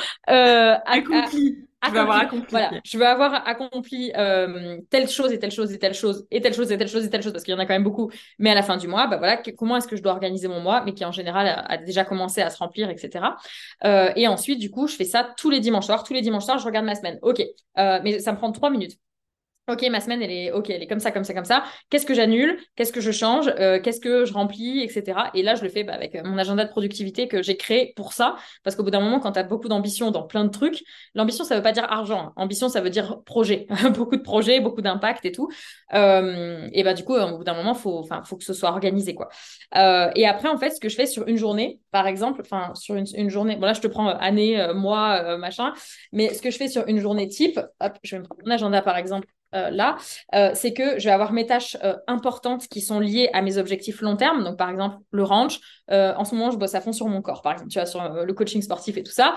Accompli. 0.86 1.68
Je 1.88 1.92
veux 1.92 2.00
avoir 2.00 2.20
accompli. 2.20 2.48
Voilà, 2.50 2.72
je 2.84 2.98
veux 2.98 3.06
avoir 3.06 3.48
accompli 3.48 4.12
euh, 4.16 4.78
telle 4.90 5.10
chose 5.10 5.32
et 5.32 5.40
telle 5.40 5.52
chose 5.52 5.72
et 5.74 5.80
telle 5.80 5.94
chose 5.94 6.26
et 6.32 6.42
telle 6.42 6.54
chose 6.54 6.72
et 6.72 6.78
telle 6.78 6.88
chose 6.88 7.06
et 7.06 7.10
telle 7.10 7.24
chose 7.24 7.32
parce 7.32 7.44
qu'il 7.44 7.54
y 7.54 7.58
en 7.58 7.60
a 7.60 7.66
quand 7.66 7.74
même 7.74 7.84
beaucoup. 7.84 8.12
Mais 8.40 8.52
à 8.52 8.56
la 8.56 8.64
fin 8.64 8.78
du 8.78 8.88
mois, 8.88 9.08
bah 9.08 9.18
voilà, 9.18 9.38
comment 9.58 9.78
est-ce 9.78 9.88
que 9.88 9.96
je 9.96 10.02
dois 10.02 10.14
organiser 10.14 10.48
mon 10.48 10.62
mois, 10.62 10.84
mais 10.86 10.94
qui 10.94 11.06
en 11.06 11.12
général 11.12 11.64
a, 11.68 11.78
déjà 11.78 12.06
commencé 12.06 12.42
à 12.42 12.50
se 12.50 12.58
remplir, 12.58 12.90
etc. 12.90 13.26
Euh, 13.84 14.12
et 14.16 14.28
ensuite, 14.28 14.60
du 14.60 14.72
coup, 14.72 14.88
je 14.88 14.96
fais 14.96 15.06
ça 15.06 15.34
tous 15.38 15.50
les 15.50 15.60
dimanches 15.60 15.86
soirs. 15.86 16.04
Tous 16.04 16.14
les 16.14 16.22
dimanches 16.22 16.46
soirs, 16.46 16.60
je 16.60 16.66
regarde 16.66 16.86
ma 16.86 16.96
semaine. 16.96 17.20
Ok, 17.22 17.42
euh, 17.78 18.00
mais 18.04 18.20
ça 18.20 18.32
me 18.32 18.38
prend 18.38 18.52
trois 18.52 18.70
minutes. 18.70 18.98
Ok, 19.68 19.82
ma 19.90 20.00
semaine, 20.00 20.22
elle 20.22 20.32
est, 20.32 20.52
ok, 20.52 20.70
elle 20.70 20.84
est 20.84 20.88
comme 20.88 21.00
ça, 21.00 21.12
comme 21.12 21.24
ça, 21.24 21.34
comme 21.34 21.44
ça. 21.44 21.64
Qu'est-ce 21.90 22.06
que 22.06 22.14
j'annule? 22.14 22.60
Qu'est-ce 22.76 22.94
que 22.94 23.02
je 23.02 23.10
change? 23.10 23.52
Euh, 23.58 23.80
Qu'est-ce 23.82 24.00
que 24.00 24.24
je 24.24 24.32
remplis, 24.32 24.82
etc. 24.82 25.32
Et 25.34 25.42
là, 25.42 25.56
je 25.56 25.64
le 25.64 25.70
fais 25.70 25.84
bah, 25.84 25.94
avec 25.94 26.14
euh, 26.14 26.22
mon 26.24 26.38
agenda 26.38 26.66
de 26.66 26.70
productivité 26.70 27.28
que 27.28 27.42
j'ai 27.42 27.58
créé 27.58 27.92
pour 27.96 28.14
ça. 28.14 28.36
Parce 28.64 28.76
qu'au 28.76 28.84
bout 28.84 28.92
d'un 28.92 29.00
moment, 29.00 29.20
quand 29.20 29.32
tu 29.32 29.40
as 29.40 29.44
beaucoup 29.44 29.68
d'ambition 29.68 30.12
dans 30.12 30.22
plein 30.22 30.46
de 30.46 30.52
trucs, 30.52 30.84
l'ambition, 31.16 31.44
ça 31.44 31.56
veut 31.56 31.64
pas 31.64 31.72
dire 31.72 31.92
argent. 31.92 32.32
Ambition, 32.36 32.70
ça 32.70 32.80
veut 32.80 32.92
dire 32.92 33.24
projet. 33.26 33.66
beaucoup 33.96 34.16
de 34.16 34.22
projets, 34.22 34.60
beaucoup 34.60 34.84
d'impact 34.84 35.26
et 35.26 35.32
tout. 35.32 35.50
Euh, 35.96 36.70
et 36.72 36.84
bah, 36.84 36.94
du 36.94 37.04
coup, 37.04 37.16
au 37.16 37.38
bout 37.40 37.44
d'un 37.44 37.56
moment, 37.56 37.74
faut, 37.74 38.08
faut 38.24 38.38
que 38.38 38.44
ce 38.44 38.54
soit 38.54 38.70
organisé, 38.70 39.16
quoi. 39.16 39.30
et 39.74 40.28
après, 40.28 40.48
en 40.48 40.60
fait, 40.60 40.70
ce 40.72 40.80
que 40.80 40.90
je 40.90 40.96
fais 40.96 41.08
sur 41.08 41.28
une 41.28 41.38
journée, 41.38 41.80
par 41.90 42.06
exemple, 42.06 42.42
enfin, 42.42 42.72
sur 42.76 42.94
une, 42.96 43.30
journée, 43.32 43.56
bon 43.56 43.66
là, 43.66 43.74
je 43.74 43.82
te 43.82 43.88
prends 43.88 44.10
année, 44.10 44.64
mois, 44.76 45.38
machin. 45.38 45.74
Mais 46.12 46.36
ce 46.36 46.42
que 46.44 46.52
je 46.52 46.58
fais 46.58 46.68
sur 46.68 46.88
une 46.88 47.00
journée 47.00 47.28
type, 47.28 47.60
hop, 47.80 47.94
je 48.04 48.16
vais 48.16 48.20
me 48.20 48.26
prendre 48.26 48.42
mon 48.46 48.52
agenda, 48.52 48.84
par 48.84 48.98
exemple 48.98 49.28
euh, 49.54 49.70
là, 49.70 49.98
euh, 50.34 50.52
c'est 50.54 50.74
que 50.74 51.00
je 51.00 51.06
vais 51.06 51.12
avoir 51.12 51.32
mes 51.32 51.46
tâches 51.46 51.78
euh, 51.84 51.96
importantes 52.08 52.68
qui 52.68 52.82
sont 52.82 53.00
liées 53.00 53.30
à 53.34 53.42
mes 53.42 53.58
objectifs 53.58 54.02
long 54.02 54.16
terme. 54.16 54.44
Donc, 54.44 54.58
par 54.58 54.70
exemple, 54.70 54.98
le 55.12 55.24
ranch. 55.24 55.60
en 55.90 56.26
ce 56.26 56.36
moment, 56.36 56.52
je 56.52 56.58
bosse 56.58 56.76
à 56.76 56.82
fond 56.82 56.92
sur 56.92 57.08
mon 57.08 57.22
corps, 57.22 57.42
par 57.42 57.54
exemple, 57.54 57.70
tu 57.70 57.80
vois, 57.80 57.86
sur 57.86 58.02
le 58.02 58.34
coaching 58.34 58.62
sportif 58.62 58.98
et 58.98 59.04
tout 59.04 59.12
ça. 59.12 59.36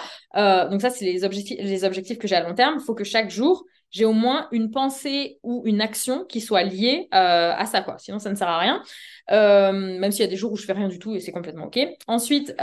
donc, 0.70 0.80
ça, 0.80 0.90
c'est 0.90 1.04
les 1.04 1.24
objectifs, 1.24 1.59
les 1.61 1.84
objectifs 1.84 2.18
que 2.18 2.26
j'ai 2.26 2.36
à 2.36 2.42
long 2.42 2.54
terme. 2.54 2.76
Il 2.78 2.84
faut 2.84 2.94
que 2.94 3.04
chaque 3.04 3.30
jour, 3.30 3.64
j'ai 3.91 4.05
au 4.05 4.12
moins 4.12 4.49
une 4.53 4.70
pensée 4.70 5.39
ou 5.43 5.62
une 5.64 5.80
action 5.80 6.24
qui 6.24 6.41
soit 6.41 6.62
liée 6.62 7.09
à 7.11 7.64
ça, 7.66 7.80
quoi. 7.80 7.97
Sinon, 7.99 8.18
ça 8.18 8.30
ne 8.30 8.34
sert 8.34 8.49
à 8.49 8.59
rien. 8.59 8.82
même 9.30 10.12
s'il 10.12 10.20
y 10.20 10.28
a 10.28 10.30
des 10.30 10.36
jours 10.36 10.53
où 10.53 10.57
je 10.57 10.64
fais 10.64 10.72
rien 10.72 10.89
du 10.89 10.99
tout 10.99 11.14
et 11.14 11.20
c'est 11.20 11.32
complètement 11.32 11.66
ok. 11.66 11.78
Ensuite, 12.07 12.55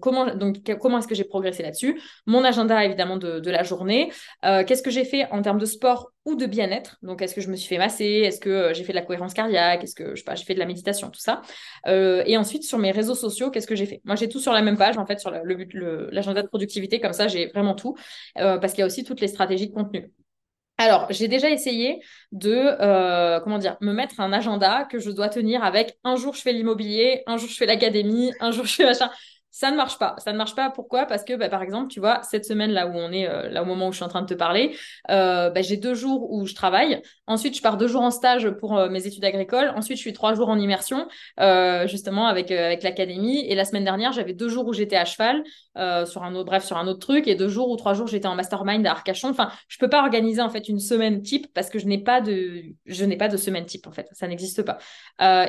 comment 0.00 0.34
donc 0.34 0.62
comment 0.80 0.98
est-ce 0.98 1.08
que 1.08 1.14
j'ai 1.14 1.24
progressé 1.24 1.62
là-dessus? 1.62 2.00
Mon 2.26 2.44
agenda 2.44 2.84
évidemment 2.84 3.16
de, 3.16 3.50
la 3.50 3.62
journée. 3.62 4.10
Qu'est-ce 4.42 4.82
que 4.82 4.90
j'ai 4.90 5.04
fait 5.04 5.26
en 5.30 5.42
termes 5.42 5.58
de 5.58 5.66
sport 5.66 6.12
ou 6.24 6.36
de 6.36 6.46
bien-être? 6.46 6.98
Donc, 7.02 7.22
est-ce 7.22 7.34
que 7.34 7.40
je 7.40 7.50
me 7.50 7.56
suis 7.56 7.68
fait 7.68 7.78
masser? 7.78 8.04
Est-ce 8.04 8.40
que 8.40 8.50
euh, 8.50 8.74
j'ai 8.74 8.84
fait 8.84 8.92
de 8.92 8.96
la 8.96 9.02
cohérence 9.02 9.34
cardiaque? 9.34 9.82
Est-ce 9.82 9.94
que 9.94 10.14
je 10.14 10.24
pas, 10.24 10.34
j'ai 10.34 10.44
fait 10.44 10.54
de 10.54 10.58
la 10.58 10.66
méditation, 10.66 11.10
tout 11.10 11.20
ça 11.20 11.42
euh, 11.86 12.22
Et 12.26 12.36
ensuite, 12.36 12.64
sur 12.64 12.78
mes 12.78 12.90
réseaux 12.90 13.14
sociaux, 13.14 13.50
qu'est-ce 13.50 13.66
que 13.66 13.74
j'ai 13.74 13.86
fait? 13.86 14.00
Moi, 14.04 14.16
j'ai 14.16 14.28
tout 14.28 14.40
sur 14.40 14.52
la 14.52 14.62
même 14.62 14.76
page, 14.76 14.98
en 14.98 15.06
fait, 15.06 15.18
sur 15.20 15.30
l'agenda 15.30 16.42
de 16.42 16.48
productivité. 16.48 17.00
Comme 17.00 17.12
ça, 17.12 17.28
j'ai 17.28 17.48
vraiment 17.48 17.74
tout, 17.74 17.96
euh, 18.38 18.58
parce 18.58 18.72
qu'il 18.72 18.80
y 18.80 18.84
a 18.84 18.86
aussi 18.86 19.04
toutes 19.04 19.20
les 19.20 19.28
stratégies 19.28 19.68
de 19.68 19.74
contenu. 19.74 20.12
Alors, 20.84 21.06
j'ai 21.10 21.28
déjà 21.28 21.48
essayé 21.50 22.02
de, 22.32 23.40
comment 23.44 23.58
dire, 23.58 23.76
me 23.80 23.92
mettre 23.92 24.20
un 24.20 24.32
agenda 24.32 24.84
que 24.90 24.98
je 24.98 25.10
dois 25.10 25.28
tenir 25.28 25.62
avec 25.62 25.96
un 26.02 26.16
jour 26.16 26.34
je 26.34 26.40
fais 26.42 26.52
l'immobilier, 26.52 27.22
un 27.26 27.36
jour 27.36 27.48
je 27.48 27.54
fais 27.54 27.66
l'académie, 27.66 28.32
un 28.40 28.50
jour 28.50 28.64
je 28.64 28.74
fais 28.74 28.84
machin. 28.84 29.10
Ça 29.54 29.70
ne 29.70 29.76
marche 29.76 29.98
pas. 29.98 30.14
Ça 30.16 30.32
ne 30.32 30.38
marche 30.38 30.54
pas. 30.54 30.70
Pourquoi? 30.70 31.04
Parce 31.04 31.24
que, 31.24 31.34
bah, 31.36 31.50
par 31.50 31.60
exemple, 31.62 31.88
tu 31.88 32.00
vois, 32.00 32.22
cette 32.22 32.46
semaine 32.46 32.70
là 32.70 32.86
où 32.86 32.92
on 32.94 33.12
est, 33.12 33.28
euh, 33.28 33.50
là 33.50 33.62
au 33.62 33.66
moment 33.66 33.88
où 33.88 33.92
je 33.92 33.96
suis 33.96 34.04
en 34.04 34.08
train 34.08 34.22
de 34.22 34.26
te 34.26 34.32
parler, 34.32 34.74
euh, 35.10 35.50
bah, 35.50 35.60
j'ai 35.60 35.76
deux 35.76 35.92
jours 35.94 36.32
où 36.32 36.46
je 36.46 36.54
travaille. 36.54 37.02
Ensuite, 37.26 37.54
je 37.54 37.60
pars 37.60 37.76
deux 37.76 37.86
jours 37.86 38.00
en 38.00 38.10
stage 38.10 38.48
pour 38.48 38.78
euh, 38.78 38.88
mes 38.88 39.06
études 39.06 39.26
agricoles. 39.26 39.70
Ensuite, 39.76 39.98
je 39.98 40.02
suis 40.02 40.14
trois 40.14 40.32
jours 40.32 40.48
en 40.48 40.58
immersion, 40.58 41.06
justement 41.86 42.26
avec 42.28 42.50
avec 42.50 42.82
l'académie. 42.82 43.44
Et 43.46 43.54
la 43.54 43.66
semaine 43.66 43.84
dernière, 43.84 44.12
j'avais 44.12 44.32
deux 44.32 44.48
jours 44.48 44.66
où 44.66 44.72
j'étais 44.72 44.96
à 44.96 45.04
cheval 45.04 45.44
sur 46.06 46.22
un 46.22 46.34
autre, 46.34 46.46
bref, 46.46 46.64
sur 46.64 46.78
un 46.78 46.86
autre 46.86 47.00
truc, 47.00 47.28
et 47.28 47.34
deux 47.34 47.48
jours 47.48 47.68
ou 47.68 47.76
trois 47.76 47.92
jours 47.92 48.06
j'étais 48.06 48.28
en 48.28 48.34
mastermind 48.34 48.86
à 48.86 48.92
Arcachon. 48.92 49.28
Enfin, 49.28 49.50
je 49.68 49.76
peux 49.78 49.88
pas 49.88 50.00
organiser 50.00 50.40
en 50.40 50.48
fait 50.48 50.68
une 50.68 50.80
semaine 50.80 51.20
type 51.20 51.46
parce 51.52 51.68
que 51.68 51.78
je 51.78 51.86
n'ai 51.86 51.98
pas 51.98 52.22
de, 52.22 52.62
je 52.86 53.04
n'ai 53.04 53.16
pas 53.16 53.28
de 53.28 53.36
semaine 53.36 53.66
type 53.66 53.86
en 53.86 53.92
fait. 53.92 54.08
Ça 54.12 54.26
n'existe 54.28 54.62
pas. 54.62 54.78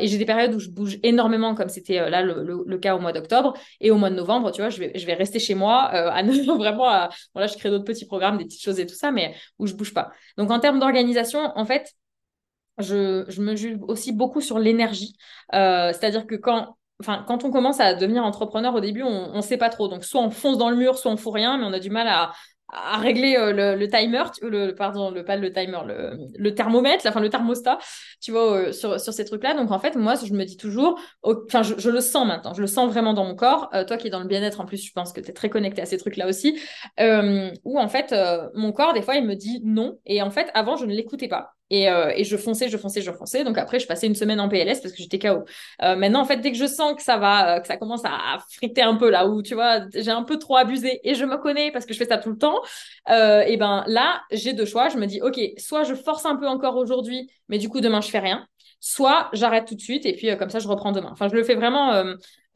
et 0.01 0.07
j'ai 0.07 0.17
des 0.17 0.25
périodes 0.25 0.53
où 0.53 0.59
je 0.59 0.69
bouge 0.69 0.99
énormément, 1.03 1.55
comme 1.55 1.69
c'était 1.69 2.09
là 2.09 2.21
le, 2.21 2.63
le 2.65 2.77
cas 2.77 2.95
au 2.95 2.99
mois 2.99 3.13
d'octobre. 3.13 3.53
Et 3.79 3.92
au 3.93 3.97
mois 3.97 4.09
de 4.09 4.15
novembre, 4.15 4.51
tu 4.51 4.61
vois, 4.61 4.69
je 4.69 4.79
vais, 4.79 4.91
je 4.95 5.05
vais 5.05 5.13
rester 5.13 5.39
chez 5.39 5.55
moi, 5.55 5.89
euh, 5.93 6.09
à 6.09 6.23
vraiment, 6.57 6.89
à, 6.89 7.09
bon 7.35 7.47
je 7.47 7.57
crée 7.57 7.69
d'autres 7.69 7.85
petits 7.85 8.05
programmes, 8.05 8.37
des 8.37 8.45
petites 8.45 8.63
choses 8.63 8.79
et 8.79 8.85
tout 8.85 8.95
ça, 8.95 9.11
mais 9.11 9.35
où 9.59 9.67
je 9.67 9.73
bouge 9.73 9.93
pas. 9.93 10.11
Donc, 10.37 10.51
en 10.51 10.59
termes 10.59 10.79
d'organisation, 10.79 11.51
en 11.55 11.65
fait, 11.65 11.93
je, 12.79 13.25
je, 13.27 13.41
me 13.41 13.55
juge 13.55 13.77
aussi 13.87 14.11
beaucoup 14.11 14.41
sur 14.41 14.59
l'énergie. 14.59 15.15
Euh, 15.53 15.93
c'est-à-dire 15.93 16.25
que 16.25 16.35
quand, 16.35 16.75
enfin, 16.99 17.23
quand 17.27 17.43
on 17.43 17.51
commence 17.51 17.79
à 17.79 17.93
devenir 17.93 18.23
entrepreneur, 18.23 18.73
au 18.73 18.79
début, 18.79 19.03
on 19.03 19.35
ne 19.35 19.41
sait 19.41 19.57
pas 19.57 19.69
trop. 19.69 19.87
Donc, 19.87 20.03
soit 20.03 20.21
on 20.21 20.31
fonce 20.31 20.57
dans 20.57 20.69
le 20.69 20.75
mur, 20.75 20.97
soit 20.97 21.11
on 21.11 21.17
fout 21.17 21.33
rien, 21.33 21.57
mais 21.57 21.65
on 21.65 21.73
a 21.73 21.79
du 21.79 21.89
mal 21.89 22.07
à, 22.07 22.31
à 22.73 22.97
régler 22.97 23.35
euh, 23.37 23.75
le, 23.75 23.87
timer, 23.87 24.23
le, 24.41 24.71
pardon, 24.71 25.11
le, 25.11 25.23
pas 25.23 25.35
le 25.35 25.51
timer, 25.51 25.79
le, 25.85 26.17
le 26.37 26.55
thermomètre, 26.55 27.05
enfin 27.07 27.19
le 27.19 27.29
thermostat, 27.29 27.77
tu 28.21 28.31
vois, 28.31 28.53
euh, 28.53 28.71
sur, 28.71 28.99
sur 28.99 29.13
ces 29.13 29.25
trucs-là. 29.25 29.53
Donc 29.53 29.71
en 29.71 29.79
fait, 29.79 29.95
moi, 29.95 30.15
je 30.15 30.33
me 30.33 30.43
dis 30.43 30.57
toujours, 30.57 30.99
enfin, 31.23 31.61
je, 31.63 31.89
le 31.89 32.01
sens 32.01 32.25
maintenant, 32.27 32.53
je 32.53 32.61
le 32.61 32.67
sens 32.67 32.89
vraiment 32.89 33.13
dans 33.13 33.25
mon 33.25 33.35
corps. 33.35 33.69
Euh, 33.73 33.85
toi 33.85 33.97
qui 33.97 34.07
es 34.07 34.09
dans 34.09 34.21
le 34.21 34.27
bien-être, 34.27 34.59
en 34.59 34.65
plus, 34.65 34.83
je 34.83 34.91
pense 34.91 35.13
que 35.13 35.21
tu 35.21 35.29
es 35.29 35.33
très 35.33 35.49
connecté 35.49 35.81
à 35.81 35.85
ces 35.85 35.97
trucs-là 35.97 36.27
aussi, 36.27 36.59
où 36.99 37.79
en 37.79 37.87
fait, 37.87 38.13
mon 38.55 38.71
corps, 38.71 38.93
des 38.93 39.01
fois, 39.01 39.15
il 39.15 39.25
me 39.25 39.35
dit 39.35 39.61
non. 39.63 39.99
Et 40.05 40.21
en 40.21 40.31
fait, 40.31 40.49
avant, 40.53 40.75
je 40.75 40.85
ne 40.85 40.93
l'écoutais 40.93 41.27
pas. 41.27 41.53
Euh, 41.71 42.11
et, 42.15 42.23
je 42.23 42.37
fonçais, 42.37 42.69
je 42.69 42.77
fonçais, 42.77 43.01
je 43.01 43.11
fonçais. 43.11 43.43
Donc 43.43 43.57
après, 43.57 43.79
je 43.79 43.87
passais 43.87 44.07
une 44.07 44.15
semaine 44.15 44.39
en 44.39 44.49
PLS 44.49 44.81
parce 44.81 44.93
que 44.93 45.01
j'étais 45.01 45.19
KO. 45.19 45.43
Euh, 45.81 45.95
maintenant, 45.95 46.21
en 46.21 46.25
fait, 46.25 46.37
dès 46.37 46.51
que 46.51 46.57
je 46.57 46.65
sens 46.65 46.95
que 46.95 47.01
ça 47.01 47.17
va, 47.17 47.57
euh, 47.57 47.59
que 47.59 47.67
ça 47.67 47.77
commence 47.77 48.03
à, 48.05 48.37
friter 48.51 48.81
un 48.81 48.95
peu 48.95 49.09
là, 49.09 49.27
où 49.27 49.41
tu 49.41 49.55
vois, 49.55 49.81
j'ai 49.93 50.11
un 50.11 50.23
peu 50.23 50.37
trop 50.37 50.57
abusé 50.57 50.99
et 51.03 51.15
je 51.15 51.25
me 51.25 51.37
connais 51.37 51.71
parce 51.71 51.85
que 51.85 51.93
je 51.93 51.99
fais 51.99 52.05
ça 52.05 52.17
tout 52.17 52.29
le 52.29 52.37
temps, 52.37 52.61
et 53.09 53.57
ben 53.57 53.83
là, 53.87 54.21
j'ai 54.31 54.53
deux 54.53 54.65
choix. 54.65 54.89
Je 54.89 54.97
me 54.97 55.05
dis, 55.05 55.21
OK, 55.21 55.39
soit 55.57 55.83
je 55.83 55.95
force 55.95 56.25
un 56.25 56.35
peu 56.35 56.47
encore 56.47 56.75
aujourd'hui, 56.75 57.29
mais 57.49 57.57
du 57.57 57.69
coup, 57.69 57.81
demain, 57.81 58.01
je 58.01 58.09
fais 58.09 58.19
rien 58.19 58.47
soit 58.85 59.29
j'arrête 59.31 59.65
tout 59.65 59.75
de 59.75 59.81
suite 59.81 60.05
et 60.05 60.11
puis 60.11 60.27
comme 60.37 60.49
ça 60.49 60.59
je 60.59 60.67
reprends 60.67 60.91
demain. 60.91 61.07
Enfin, 61.13 61.29
je 61.29 61.35
le 61.35 61.43
fais 61.45 61.55
vraiment 61.55 61.93
euh, 61.93 62.15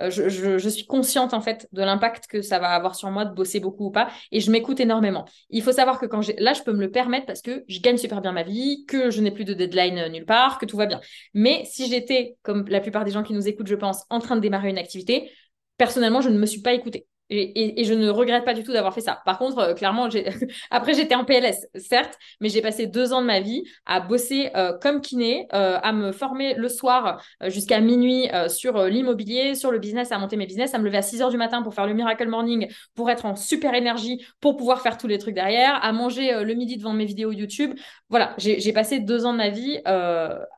je, 0.09 0.67
suis 0.67 0.85
consciente 0.85 1.33
en 1.33 1.39
fait 1.39 1.69
de 1.71 1.81
l'impact 1.81 2.27
que 2.27 2.41
ça 2.41 2.59
va 2.59 2.71
avoir 2.71 2.95
sur 2.95 3.09
moi 3.11 3.23
de 3.23 3.33
bosser 3.33 3.61
beaucoup 3.61 3.85
ou 3.85 3.91
pas 3.91 4.09
et 4.33 4.41
je 4.41 4.51
m'écoute 4.51 4.81
énormément. 4.81 5.23
Il 5.49 5.63
faut 5.63 5.71
savoir 5.71 6.01
que 6.01 6.05
quand 6.05 6.21
j'ai 6.21 6.35
là 6.37 6.51
je 6.51 6.63
peux 6.63 6.73
me 6.73 6.81
le 6.81 6.91
permettre 6.91 7.27
parce 7.27 7.41
que 7.41 7.63
je 7.69 7.79
gagne 7.79 7.95
super 7.95 8.19
bien 8.19 8.33
ma 8.33 8.43
vie, 8.43 8.83
que 8.89 9.09
je 9.09 9.21
n'ai 9.21 9.31
plus 9.31 9.45
de 9.45 9.53
deadline 9.53 9.99
euh, 9.99 10.09
nulle 10.09 10.25
part, 10.25 10.59
que 10.59 10.65
tout 10.65 10.75
va 10.75 10.85
bien. 10.85 10.99
Mais 11.33 11.63
si 11.63 11.87
j'étais 11.87 12.35
comme 12.43 12.67
la 12.67 12.81
plupart 12.81 13.05
des 13.05 13.11
gens 13.11 13.23
qui 13.23 13.33
nous 13.33 13.47
écoutent 13.47 13.67
je 13.67 13.75
pense 13.75 14.03
en 14.09 14.19
train 14.19 14.35
de 14.35 14.41
démarrer 14.41 14.69
une 14.69 14.77
activité, 14.77 15.31
personnellement 15.77 16.19
je 16.19 16.29
ne 16.29 16.37
me 16.37 16.45
suis 16.45 16.61
pas 16.61 16.73
écoutée. 16.73 17.07
Et, 17.29 17.83
je 17.83 17.93
ne 17.93 18.09
regrette 18.09 18.45
pas 18.45 18.53
du 18.53 18.63
tout 18.63 18.71
d'avoir 18.71 18.93
fait 18.93 19.01
ça. 19.01 19.21
Par 19.25 19.37
contre, 19.37 19.57
euh, 19.59 19.73
clairement, 19.73 20.07
après 20.71 20.93
j'étais 20.93 21.15
en 21.15 21.25
PLS, 21.25 21.67
certes, 21.75 22.17
mais 22.39 22.47
j'ai 22.47 22.61
passé 22.61 22.87
deux 22.87 23.11
ans 23.11 23.21
de 23.21 23.27
ma 23.27 23.41
vie 23.41 23.63
à 23.85 23.99
bosser 23.99 24.49
euh, 24.55 24.77
comme 24.81 25.01
kiné, 25.01 25.47
euh, 25.53 25.77
à 25.81 25.91
me 25.91 26.13
former 26.13 26.53
le 26.53 26.69
soir 26.69 27.21
jusqu'à 27.47 27.81
minuit 27.81 28.29
sur 28.47 28.85
l'immobilier, 28.85 29.55
sur 29.55 29.71
le 29.71 29.79
business, 29.79 30.11
à 30.11 30.19
monter 30.19 30.37
mes 30.37 30.45
business, 30.45 30.73
à 30.73 30.79
me 30.79 30.85
lever 30.85 30.97
à 30.97 31.01
6 31.01 31.21
heures 31.21 31.29
du 31.29 31.37
matin 31.37 31.61
pour 31.61 31.73
faire 31.73 31.85
le 31.85 31.93
Miracle 31.93 32.27
Morning, 32.27 32.67
pour 32.95 33.09
être 33.09 33.25
en 33.25 33.35
super 33.35 33.73
énergie, 33.73 34.25
pour 34.39 34.55
pouvoir 34.55 34.81
faire 34.81 34.97
tous 34.97 35.07
les 35.07 35.17
trucs 35.17 35.35
derrière, 35.35 35.83
à 35.83 35.91
manger 35.91 36.43
le 36.43 36.53
midi 36.53 36.77
devant 36.77 36.93
mes 36.93 37.05
vidéos 37.05 37.31
YouTube. 37.31 37.73
Voilà, 38.09 38.33
j'ai 38.37 38.73
passé 38.73 38.99
deux 38.99 39.25
ans 39.25 39.33
de 39.33 39.37
ma 39.37 39.49
vie 39.49 39.79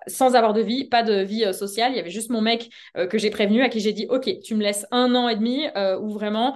sans 0.07 0.35
avoir 0.35 0.53
de 0.53 0.61
vie, 0.61 0.85
pas 0.85 1.03
de 1.03 1.21
vie 1.21 1.51
sociale. 1.53 1.93
Il 1.93 1.97
y 1.97 1.99
avait 1.99 2.09
juste 2.09 2.29
mon 2.29 2.41
mec 2.41 2.69
que 3.09 3.17
j'ai 3.17 3.29
prévenu, 3.29 3.61
à 3.61 3.69
qui 3.69 3.79
j'ai 3.79 3.93
dit, 3.93 4.05
OK, 4.09 4.29
tu 4.43 4.55
me 4.55 4.61
laisses 4.61 4.85
un 4.91 5.15
an 5.15 5.29
et 5.29 5.35
demi 5.35 5.65
où 6.01 6.09
vraiment 6.09 6.55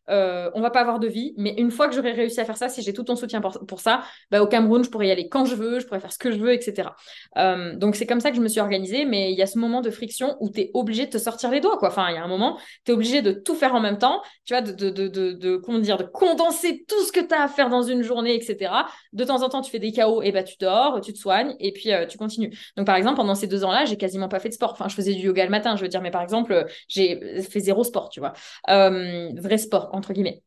euh, 0.11 0.51
on 0.53 0.61
va 0.61 0.69
pas 0.69 0.81
avoir 0.81 0.99
de 0.99 1.07
vie. 1.07 1.33
Mais 1.37 1.53
une 1.57 1.71
fois 1.71 1.87
que 1.87 1.95
j'aurai 1.95 2.11
réussi 2.11 2.39
à 2.39 2.45
faire 2.45 2.57
ça, 2.57 2.69
si 2.69 2.81
j'ai 2.81 2.93
tout 2.93 3.03
ton 3.03 3.15
soutien 3.15 3.41
pour, 3.41 3.79
ça, 3.79 4.01
bah, 4.29 4.41
au 4.41 4.47
Cameroun, 4.47 4.83
je 4.83 4.89
pourrais 4.89 5.07
y 5.07 5.11
aller 5.11 5.29
quand 5.29 5.45
je 5.45 5.55
veux, 5.55 5.79
je 5.79 5.85
pourrais 5.85 5.99
faire 5.99 6.11
ce 6.11 6.17
que 6.17 6.31
je 6.31 6.37
veux, 6.37 6.53
etc. 6.53 6.89
Euh, 7.37 7.75
donc 7.75 7.95
c'est 7.95 8.05
comme 8.05 8.19
ça 8.19 8.29
que 8.29 8.35
je 8.35 8.41
me 8.41 8.47
suis 8.47 8.59
organisée. 8.59 9.05
Mais 9.05 9.31
il 9.31 9.37
y 9.37 9.41
a 9.41 9.47
ce 9.47 9.57
moment 9.57 9.81
de 9.81 9.89
friction 9.89 10.35
où 10.39 10.49
tu 10.49 10.61
es 10.61 10.71
obligé 10.73 11.05
de 11.05 11.11
te 11.11 11.17
sortir 11.17 11.49
les 11.51 11.59
doigts. 11.59 11.77
Quoi. 11.77 11.89
Enfin, 11.89 12.09
il 12.09 12.15
y 12.15 12.17
a 12.17 12.23
un 12.23 12.27
moment, 12.27 12.57
tu 12.85 12.91
es 12.91 12.93
obligé 12.93 13.21
de 13.21 13.31
tout 13.31 13.55
faire 13.55 13.73
en 13.73 13.79
même 13.79 13.97
temps, 13.97 14.21
tu 14.45 14.53
vois, 14.53 14.61
de, 14.61 14.89
de, 14.89 15.07
de, 15.07 15.57
comment 15.57 15.79
dire, 15.79 15.97
de 15.97 16.03
condenser 16.03 16.85
tout 16.87 17.03
ce 17.05 17.11
que 17.11 17.19
tu 17.19 17.33
as 17.33 17.43
à 17.43 17.47
faire 17.47 17.69
dans 17.69 17.83
une 17.83 18.01
journée, 18.01 18.35
etc. 18.35 18.71
De 19.13 19.23
temps 19.23 19.43
en 19.43 19.49
temps, 19.49 19.61
tu 19.61 19.71
fais 19.71 19.79
des 19.79 19.91
chaos, 19.91 20.21
et 20.21 20.31
bah 20.31 20.43
tu 20.43 20.55
dors, 20.59 21.01
tu 21.01 21.13
te 21.13 21.17
soignes, 21.17 21.55
et 21.59 21.71
puis 21.71 21.91
euh, 21.93 22.05
tu 22.05 22.17
continues. 22.17 22.51
Donc 22.77 22.85
par 22.85 22.95
exemple, 22.95 23.17
pendant 23.17 23.35
ces 23.35 23.47
deux 23.47 23.63
ans-là, 23.63 23.85
j'ai 23.85 23.97
quasiment 23.97 24.27
pas 24.27 24.39
fait 24.39 24.49
de 24.49 24.53
sport. 24.53 24.73
Enfin, 24.73 24.87
je 24.89 24.95
faisais 24.95 25.13
du 25.13 25.25
yoga 25.25 25.45
le 25.45 25.51
matin, 25.51 25.75
je 25.75 25.81
veux 25.81 25.87
dire, 25.87 26.01
mais 26.01 26.11
par 26.11 26.21
exemple, 26.21 26.65
j'ai 26.87 27.41
fait 27.41 27.59
zéro 27.59 27.83
sport, 27.83 28.09
tu 28.09 28.19
vois. 28.19 28.33
vrai 28.67 29.57
sport, 29.57 29.89
entre 30.01 30.13
guillemets. 30.13 30.43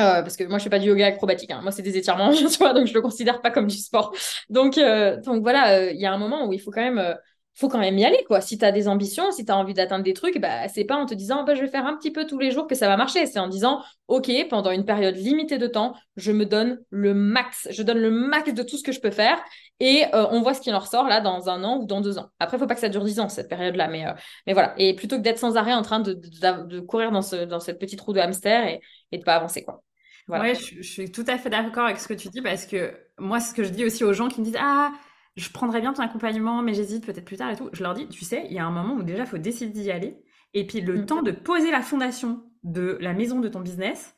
Euh, 0.00 0.22
parce 0.22 0.36
que 0.36 0.44
moi 0.44 0.58
je 0.58 0.64
fais 0.64 0.70
pas 0.70 0.78
du 0.78 0.86
yoga 0.86 1.06
acrobatique, 1.06 1.50
hein. 1.50 1.60
moi 1.60 1.72
c'est 1.72 1.82
des 1.82 1.96
étirements, 1.96 2.32
tu 2.34 2.44
vois, 2.58 2.72
donc 2.72 2.86
je 2.86 2.94
le 2.94 3.02
considère 3.02 3.42
pas 3.42 3.50
comme 3.50 3.66
du 3.66 3.76
sport. 3.76 4.14
Donc, 4.48 4.78
euh, 4.78 5.20
donc 5.20 5.42
voilà, 5.42 5.74
euh, 5.76 5.90
il 5.90 6.00
y 6.00 6.06
a 6.06 6.12
un 6.12 6.18
moment 6.18 6.46
où 6.46 6.52
il 6.52 6.60
faut 6.60 6.70
quand 6.70 6.80
même, 6.82 7.16
faut 7.58 7.68
quand 7.68 7.80
même 7.80 7.98
y 7.98 8.04
aller, 8.04 8.24
quoi. 8.28 8.40
Si 8.40 8.56
tu 8.56 8.64
as 8.64 8.70
des 8.70 8.86
ambitions, 8.86 9.32
si 9.32 9.44
tu 9.44 9.50
as 9.50 9.56
envie 9.56 9.74
d'atteindre 9.74 10.04
des 10.04 10.14
trucs, 10.14 10.40
bah, 10.40 10.68
c'est 10.68 10.84
pas 10.84 10.94
en 10.94 11.06
te 11.06 11.14
disant 11.14 11.42
bah, 11.42 11.56
je 11.56 11.62
vais 11.62 11.66
faire 11.66 11.86
un 11.86 11.96
petit 11.96 12.12
peu 12.12 12.24
tous 12.24 12.38
les 12.38 12.52
jours 12.52 12.68
que 12.68 12.76
ça 12.76 12.86
va 12.86 12.96
marcher. 12.96 13.26
C'est 13.26 13.40
en 13.40 13.48
disant 13.48 13.82
ok, 14.06 14.30
pendant 14.48 14.70
une 14.70 14.84
période 14.84 15.16
limitée 15.16 15.58
de 15.58 15.66
temps, 15.66 15.94
je 16.16 16.30
me 16.30 16.46
donne 16.46 16.80
le 16.90 17.14
max, 17.14 17.66
je 17.72 17.82
donne 17.82 17.98
le 17.98 18.10
max 18.10 18.54
de 18.54 18.62
tout 18.62 18.76
ce 18.76 18.84
que 18.84 18.92
je 18.92 19.00
peux 19.00 19.10
faire 19.10 19.38
et 19.80 20.04
on 20.12 20.40
voit 20.40 20.54
ce 20.54 20.60
qui 20.60 20.72
en 20.72 20.78
ressort 20.78 21.08
là 21.08 21.20
dans 21.20 21.48
un 21.48 21.64
an 21.64 21.78
ou 21.78 21.86
dans 21.86 22.00
deux 22.00 22.18
ans. 22.18 22.28
Après, 22.38 22.58
faut 22.58 22.66
pas 22.66 22.74
que 22.74 22.80
ça 22.80 22.88
dure 22.88 23.04
dix 23.04 23.18
ans 23.18 23.28
cette 23.28 23.48
période-là, 23.48 23.88
mais, 23.88 24.04
mais 24.46 24.52
voilà. 24.52 24.74
Et 24.78 24.94
plutôt 24.94 25.16
que 25.16 25.22
d'être 25.22 25.38
sans 25.38 25.56
arrêt 25.56 25.74
en 25.74 25.82
train 25.82 26.00
de, 26.00 26.12
de, 26.14 26.80
courir 26.80 27.10
dans, 27.10 27.22
ce, 27.22 27.44
dans 27.44 27.60
cette 27.60 27.80
petite 27.80 28.00
roue 28.00 28.12
de 28.12 28.20
hamster 28.20 28.66
et, 28.66 28.80
et 29.10 29.18
de 29.18 29.24
pas 29.24 29.34
avancer, 29.34 29.64
quoi. 29.64 29.82
Ouais, 30.28 30.54
je, 30.54 30.82
suis 30.82 31.10
tout 31.10 31.24
à 31.26 31.38
fait 31.38 31.48
d'accord 31.48 31.86
avec 31.86 31.98
ce 31.98 32.06
que 32.06 32.14
tu 32.14 32.28
dis 32.28 32.42
parce 32.42 32.66
que 32.66 32.92
moi, 33.18 33.40
ce 33.40 33.54
que 33.54 33.64
je 33.64 33.70
dis 33.70 33.84
aussi 33.84 34.04
aux 34.04 34.12
gens 34.12 34.28
qui 34.28 34.40
me 34.40 34.44
disent 34.44 34.58
Ah, 34.60 34.92
je 35.38 35.50
prendrais 35.50 35.80
bien 35.80 35.92
ton 35.92 36.02
accompagnement, 36.02 36.62
mais 36.62 36.74
j'hésite 36.74 37.06
peut-être 37.06 37.24
plus 37.24 37.36
tard 37.36 37.50
et 37.50 37.56
tout. 37.56 37.70
Je 37.72 37.82
leur 37.82 37.94
dis 37.94 38.08
Tu 38.08 38.24
sais, 38.24 38.44
il 38.46 38.52
y 38.52 38.58
a 38.58 38.66
un 38.66 38.70
moment 38.70 38.94
où 38.94 39.02
déjà, 39.02 39.22
il 39.22 39.26
faut 39.26 39.38
décider 39.38 39.72
d'y 39.72 39.90
aller. 39.90 40.22
Et 40.54 40.66
puis, 40.66 40.80
le 40.80 40.98
mm. 40.98 41.06
temps 41.06 41.22
de 41.22 41.30
poser 41.30 41.70
la 41.70 41.80
fondation 41.80 42.42
de 42.64 42.98
la 43.00 43.12
maison 43.12 43.38
de 43.40 43.48
ton 43.48 43.60
business, 43.60 44.16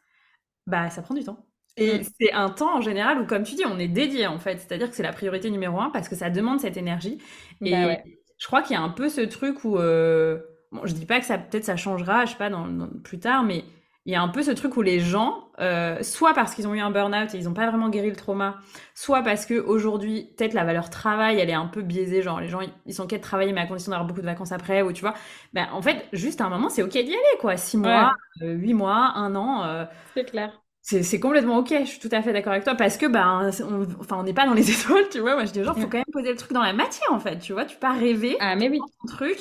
bah, 0.66 0.88
ça 0.90 1.02
prend 1.02 1.14
du 1.14 1.24
temps. 1.24 1.46
Et 1.76 1.98
mm. 1.98 2.02
c'est 2.18 2.32
un 2.32 2.48
temps 2.48 2.76
en 2.76 2.80
général 2.80 3.20
où, 3.20 3.26
comme 3.26 3.42
tu 3.42 3.54
dis, 3.54 3.64
on 3.66 3.78
est 3.78 3.88
dédié 3.88 4.26
en 4.26 4.38
fait. 4.38 4.58
C'est-à-dire 4.58 4.88
que 4.88 4.96
c'est 4.96 5.02
la 5.02 5.12
priorité 5.12 5.50
numéro 5.50 5.78
un 5.80 5.90
parce 5.90 6.08
que 6.08 6.16
ça 6.16 6.30
demande 6.30 6.60
cette 6.60 6.76
énergie. 6.76 7.18
Et 7.60 7.72
bah 7.72 7.96
je 8.38 8.46
crois 8.46 8.62
qu'il 8.62 8.72
y 8.72 8.78
a 8.78 8.82
un 8.82 8.88
peu 8.88 9.08
ce 9.08 9.20
truc 9.20 9.64
où. 9.64 9.78
Euh... 9.78 10.40
Bon, 10.72 10.82
je 10.84 10.94
dis 10.94 11.04
pas 11.04 11.18
que 11.18 11.26
ça 11.26 11.36
peut-être 11.36 11.64
ça 11.64 11.76
changera, 11.76 12.24
je 12.24 12.30
sais 12.30 12.38
pas, 12.38 12.48
dans, 12.48 12.88
plus 13.02 13.18
tard, 13.18 13.42
mais 13.42 13.64
il 14.06 14.12
y 14.12 14.16
a 14.16 14.22
un 14.22 14.28
peu 14.28 14.42
ce 14.42 14.52
truc 14.52 14.76
où 14.76 14.82
les 14.82 15.00
gens, 15.00 15.49
euh, 15.60 16.02
soit 16.02 16.32
parce 16.34 16.54
qu'ils 16.54 16.66
ont 16.66 16.74
eu 16.74 16.80
un 16.80 16.90
burn-out 16.90 17.34
et 17.34 17.38
ils 17.38 17.44
n'ont 17.44 17.54
pas 17.54 17.68
vraiment 17.68 17.88
guéri 17.88 18.10
le 18.10 18.16
trauma, 18.16 18.58
soit 18.94 19.22
parce 19.22 19.46
que 19.46 19.54
aujourd'hui 19.54 20.32
peut-être 20.36 20.54
la 20.54 20.64
valeur 20.64 20.90
travail, 20.90 21.38
elle 21.38 21.50
est 21.50 21.54
un 21.54 21.66
peu 21.66 21.82
biaisée, 21.82 22.22
genre 22.22 22.40
les 22.40 22.48
gens 22.48 22.60
ils 22.86 22.94
sont 22.94 23.06
quête 23.06 23.20
de 23.20 23.24
travailler 23.26 23.52
mais 23.52 23.60
à 23.60 23.66
condition 23.66 23.90
d'avoir 23.90 24.06
beaucoup 24.06 24.20
de 24.20 24.26
vacances 24.26 24.52
après, 24.52 24.82
ou 24.82 24.92
tu 24.92 25.02
vois, 25.02 25.14
ben 25.52 25.68
en 25.72 25.82
fait 25.82 26.06
juste 26.12 26.40
à 26.40 26.46
un 26.46 26.50
moment 26.50 26.70
c'est 26.70 26.82
ok 26.82 26.92
d'y 26.92 26.98
aller 27.12 27.38
quoi, 27.40 27.56
six 27.56 27.76
mois, 27.76 28.14
euh, 28.42 28.54
huit 28.54 28.74
mois, 28.74 29.12
un 29.16 29.34
an. 29.36 29.64
Euh, 29.64 29.84
c'est 30.14 30.24
clair. 30.24 30.60
C'est 30.82 31.20
complètement 31.20 31.58
ok, 31.58 31.74
je 31.80 31.84
suis 31.84 32.00
tout 32.00 32.08
à 32.10 32.22
fait 32.22 32.32
d'accord 32.32 32.52
avec 32.52 32.64
toi 32.64 32.74
parce 32.74 32.96
que 32.96 33.06
ben 33.06 33.52
on, 33.68 33.86
enfin 34.00 34.16
on 34.18 34.22
n'est 34.22 34.32
pas 34.32 34.46
dans 34.46 34.54
les 34.54 34.70
étoiles, 34.80 35.08
tu 35.10 35.20
vois. 35.20 35.34
Moi 35.34 35.44
je 35.44 35.52
dis 35.52 35.62
genre 35.62 35.78
faut 35.78 35.86
quand 35.88 35.98
même 35.98 36.04
poser 36.12 36.30
le 36.30 36.36
truc 36.36 36.52
dans 36.52 36.62
la 36.62 36.72
matière 36.72 37.12
en 37.12 37.20
fait, 37.20 37.38
tu 37.38 37.52
vois, 37.52 37.64
tu 37.64 37.74
peux 37.74 37.80
pas 37.80 37.92
rêver. 37.92 38.36
Ah 38.40 38.56
mais 38.56 38.68
oui. 38.68 38.80
truc 39.06 39.38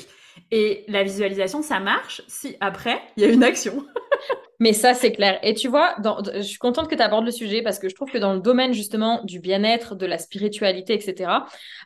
et 0.52 0.84
la 0.88 1.04
visualisation 1.04 1.62
ça 1.62 1.80
marche 1.80 2.22
si 2.28 2.56
après 2.60 3.02
il 3.18 3.24
y 3.24 3.26
a 3.26 3.30
une 3.30 3.44
action. 3.44 3.86
Mais 4.60 4.74
ça, 4.74 4.94
c'est 4.94 5.14
clair. 5.14 5.40
Et 5.42 5.54
tu 5.54 5.70
vois, 5.70 5.96
je 6.36 6.42
suis 6.42 6.58
contente 6.58 6.90
que 6.90 6.96
tu 6.96 7.02
abordes 7.02 7.26
le 7.26 7.32
sujet 7.32 7.62
parce 7.62 7.80
que 7.80 7.88
je 7.88 7.96
trouve 7.96 8.12
que 8.12 8.18
dans 8.18 8.34
le 8.34 8.42
domaine 8.42 8.74
justement 8.74 9.24
du 9.24 9.40
bien-être, 9.40 9.96
de 9.96 10.06
la 10.06 10.18
spiritualité, 10.18 10.94
etc., 10.94 11.32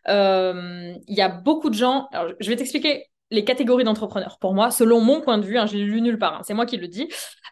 euh, 0.09 0.93
il 1.07 1.15
y 1.15 1.21
a 1.21 1.29
beaucoup 1.29 1.69
de 1.69 1.75
gens. 1.75 2.07
Alors, 2.11 2.33
je 2.39 2.49
vais 2.49 2.55
t'expliquer 2.55 3.05
les 3.29 3.43
catégories 3.43 3.83
d'entrepreneurs. 3.83 4.39
Pour 4.39 4.55
moi, 4.55 4.71
selon 4.71 5.01
mon 5.01 5.21
point 5.21 5.37
de 5.37 5.45
vue, 5.45 5.57
hein, 5.57 5.67
je 5.67 5.77
l'ai 5.77 5.83
lu 5.83 6.01
nulle 6.01 6.17
part, 6.17 6.35
hein, 6.35 6.41
c'est 6.43 6.53
moi 6.55 6.65
qui 6.65 6.77
le 6.77 6.87
dis. 6.87 7.07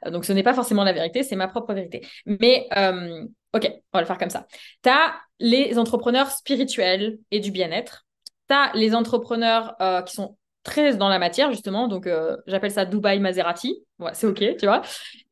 Euh, 0.05 0.09
donc, 0.09 0.25
ce 0.25 0.33
n'est 0.33 0.43
pas 0.43 0.53
forcément 0.53 0.83
la 0.83 0.93
vérité, 0.93 1.21
c'est 1.21 1.35
ma 1.35 1.47
propre 1.47 1.73
vérité. 1.73 2.05
Mais, 2.25 2.67
euh, 2.75 3.23
ok, 3.53 3.71
on 3.93 3.97
va 3.97 4.01
le 4.01 4.07
faire 4.07 4.17
comme 4.17 4.29
ça. 4.31 4.47
Tu 4.83 4.89
as 4.89 5.13
les 5.39 5.77
entrepreneurs 5.77 6.31
spirituels 6.31 7.19
et 7.29 7.39
du 7.39 7.51
bien-être. 7.51 8.05
Tu 8.49 8.55
as 8.55 8.71
les 8.73 8.95
entrepreneurs 8.95 9.75
qui 10.05 10.15
sont 10.15 10.35
très 10.63 10.95
dans 10.95 11.09
la 11.09 11.19
matière, 11.19 11.51
justement. 11.51 11.87
Donc, 11.87 12.07
euh, 12.07 12.37
j'appelle 12.47 12.71
ça 12.71 12.85
Dubaï 12.85 13.19
Maserati. 13.19 13.83
C'est 14.13 14.27
OK, 14.27 14.43
tu 14.57 14.65
vois. 14.65 14.81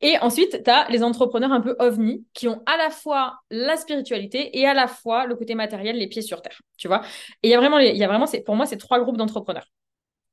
Et 0.00 0.18
ensuite, 0.18 0.62
tu 0.64 0.70
as 0.70 0.88
les 0.90 1.02
entrepreneurs 1.02 1.52
un 1.52 1.60
peu 1.60 1.74
ovni 1.78 2.24
qui 2.34 2.46
ont 2.48 2.62
à 2.66 2.76
la 2.76 2.90
fois 2.90 3.38
la 3.50 3.76
spiritualité 3.76 4.58
et 4.58 4.66
à 4.66 4.74
la 4.74 4.86
fois 4.86 5.26
le 5.26 5.34
côté 5.34 5.54
matériel, 5.54 5.96
les 5.96 6.08
pieds 6.08 6.22
sur 6.22 6.40
terre, 6.42 6.60
tu 6.76 6.88
vois. 6.88 7.02
Et 7.42 7.48
il 7.48 7.50
y 7.50 7.54
a 7.54 7.58
vraiment, 7.58 7.78
y 7.78 8.02
a 8.02 8.08
vraiment 8.08 8.26
pour 8.46 8.56
moi, 8.56 8.66
ces 8.66 8.78
trois 8.78 9.00
groupes 9.00 9.16
d'entrepreneurs. 9.16 9.66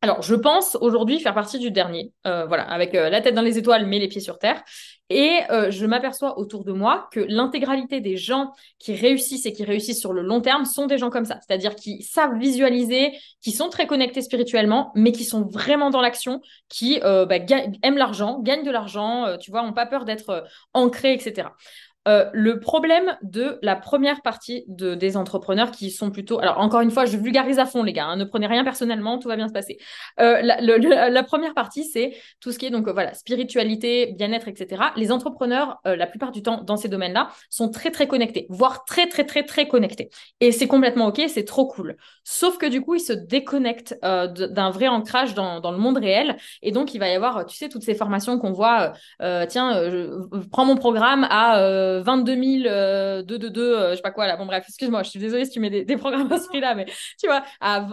Alors, 0.04 0.22
je 0.22 0.36
pense 0.36 0.78
aujourd'hui 0.80 1.20
faire 1.20 1.34
partie 1.34 1.58
du 1.58 1.72
dernier, 1.72 2.14
euh, 2.28 2.46
voilà, 2.46 2.64
avec 2.64 2.94
euh, 2.94 3.10
la 3.10 3.20
tête 3.20 3.34
dans 3.34 3.42
les 3.42 3.58
étoiles, 3.58 3.88
mais 3.88 3.98
les 3.98 4.08
pieds 4.08 4.22
sur 4.22 4.38
terre. 4.38 4.62
Et 5.10 5.40
euh, 5.50 5.72
je 5.72 5.88
m'aperçois 5.88 6.38
autour 6.38 6.66
de 6.66 6.72
moi 6.72 7.10
que 7.12 7.20
l'intégralité 7.20 8.00
des 8.00 8.16
gens 8.16 8.52
qui 8.78 8.94
réussissent 8.94 9.48
et 9.48 9.54
qui 9.54 9.64
réussissent 9.64 10.00
sur 10.00 10.14
le 10.14 10.22
long 10.22 10.40
terme 10.40 10.66
sont 10.66 10.86
des 10.86 11.00
gens 11.00 11.10
comme 11.10 11.26
ça, 11.26 11.40
c'est-à-dire 11.42 11.74
qui 11.74 12.04
savent 12.04 12.38
visualiser, 12.38 13.18
qui 13.42 13.52
sont 13.52 13.70
très 13.70 13.88
connectés 13.88 14.22
spirituellement, 14.22 14.92
mais 14.94 15.12
qui 15.12 15.24
sont 15.24 15.46
vraiment 15.46 15.90
dans 15.90 16.02
l'action, 16.02 16.42
qui 16.70 17.00
bah, 17.00 17.38
aiment 17.82 17.98
l'argent, 17.98 18.40
gagnent 18.42 18.66
de 18.66 18.72
l'argent, 18.72 19.38
tu 19.40 19.50
vois, 19.50 19.64
n'ont 19.64 19.74
pas 19.74 19.86
peur 19.86 20.04
d'être 20.04 20.44
ancrés, 20.74 21.14
etc. 21.14 21.48
Euh, 22.08 22.30
le 22.34 22.60
problème 22.60 23.18
de 23.22 23.60
la 23.62 23.76
première 23.76 24.22
partie 24.22 24.64
de, 24.68 24.96
des 24.96 25.18
entrepreneurs 25.18 25.72
qui 25.72 25.92
sont 25.92 26.10
plutôt... 26.10 26.40
Alors, 26.40 26.60
encore 26.60 26.80
une 26.82 26.92
fois, 26.92 27.06
je 27.06 27.18
vulgarise 27.18 27.60
à 27.60 27.66
fond, 27.66 27.84
les 27.84 27.92
gars. 27.92 28.06
Hein, 28.06 28.16
ne 28.16 28.24
prenez 28.24 28.48
rien 28.48 28.64
personnellement, 28.64 29.20
tout 29.20 29.28
va 29.28 29.36
bien 29.36 29.48
se 29.48 29.54
passer. 29.54 29.78
Euh, 30.20 30.42
la, 30.42 31.24
première 31.24 31.54
partie, 31.54 31.84
c'est 31.84 32.16
tout 32.40 32.52
ce 32.52 32.60
qui 32.60 32.66
est, 32.66 32.70
donc, 32.70 32.88
voilà, 32.88 33.14
spiritualité, 33.14 34.14
bien-être, 34.18 34.48
etc. 34.48 34.84
Les 34.96 35.12
entrepreneurs, 35.12 35.80
euh, 35.86 35.96
la 35.96 36.08
plupart 36.08 36.32
du 36.32 36.42
temps, 36.42 36.62
dans 36.64 36.78
ces 36.78 36.88
domaines-là, 36.88 37.30
sont 37.50 37.70
très, 37.70 37.92
très 37.92 38.08
connectés, 38.08 38.48
voire 38.50 38.86
très, 38.86 39.08
très, 39.08 39.26
très, 39.26 39.44
très 39.44 39.68
connectés. 39.68 40.10
Et 40.40 40.54
c'est 40.54 40.68
complètement 40.68 41.08
OK, 41.08 41.22
c'est 41.28 41.46
trop 41.46 41.68
cool. 41.68 41.98
Sauf 42.24 42.58
que, 42.58 42.68
du 42.68 42.82
coup, 42.82 42.96
ils 42.96 43.02
se 43.02 43.14
déconnectent 43.14 43.98
d'un 44.02 44.70
vrai 44.70 44.88
ancrage 44.88 45.34
dans, 45.34 45.60
dans, 45.60 45.72
le 45.72 45.78
monde 45.78 45.98
réel. 45.98 46.38
Et 46.62 46.72
donc, 46.72 46.94
il 46.94 47.00
va 47.00 47.10
y 47.10 47.16
avoir, 47.16 47.46
tu 47.46 47.58
sais, 47.58 47.68
toutes 47.68 47.84
ces 47.84 47.96
formations 47.96 48.40
qu'on 48.40 48.54
voit, 48.54 48.94
tiens, 49.20 49.90
je 49.90 50.48
prends 50.50 50.66
mon 50.66 50.76
programme 50.76 51.28
à 51.30 51.97
22 52.02 52.62
000, 52.64 53.24
2, 53.24 53.38
2, 53.38 53.50
2, 53.50 53.90
je 53.92 53.96
sais 53.96 54.02
pas 54.02 54.12
quoi 54.12 54.28
là. 54.28 54.38
Bon, 54.38 54.46
bref, 54.46 54.66
excuse-moi, 54.68 55.04
je 55.04 55.10
suis 55.10 55.20
désolée 55.20 55.46
si 55.46 55.52
tu 55.52 55.60
mets 55.60 55.70
des, 55.70 55.98
programmes 55.98 56.32
à 56.32 56.38
ce 56.38 56.48
prix-là, 56.48 56.76
mais 56.76 56.86
tu 57.20 57.28
vois, 57.28 57.44
à, 57.60 57.88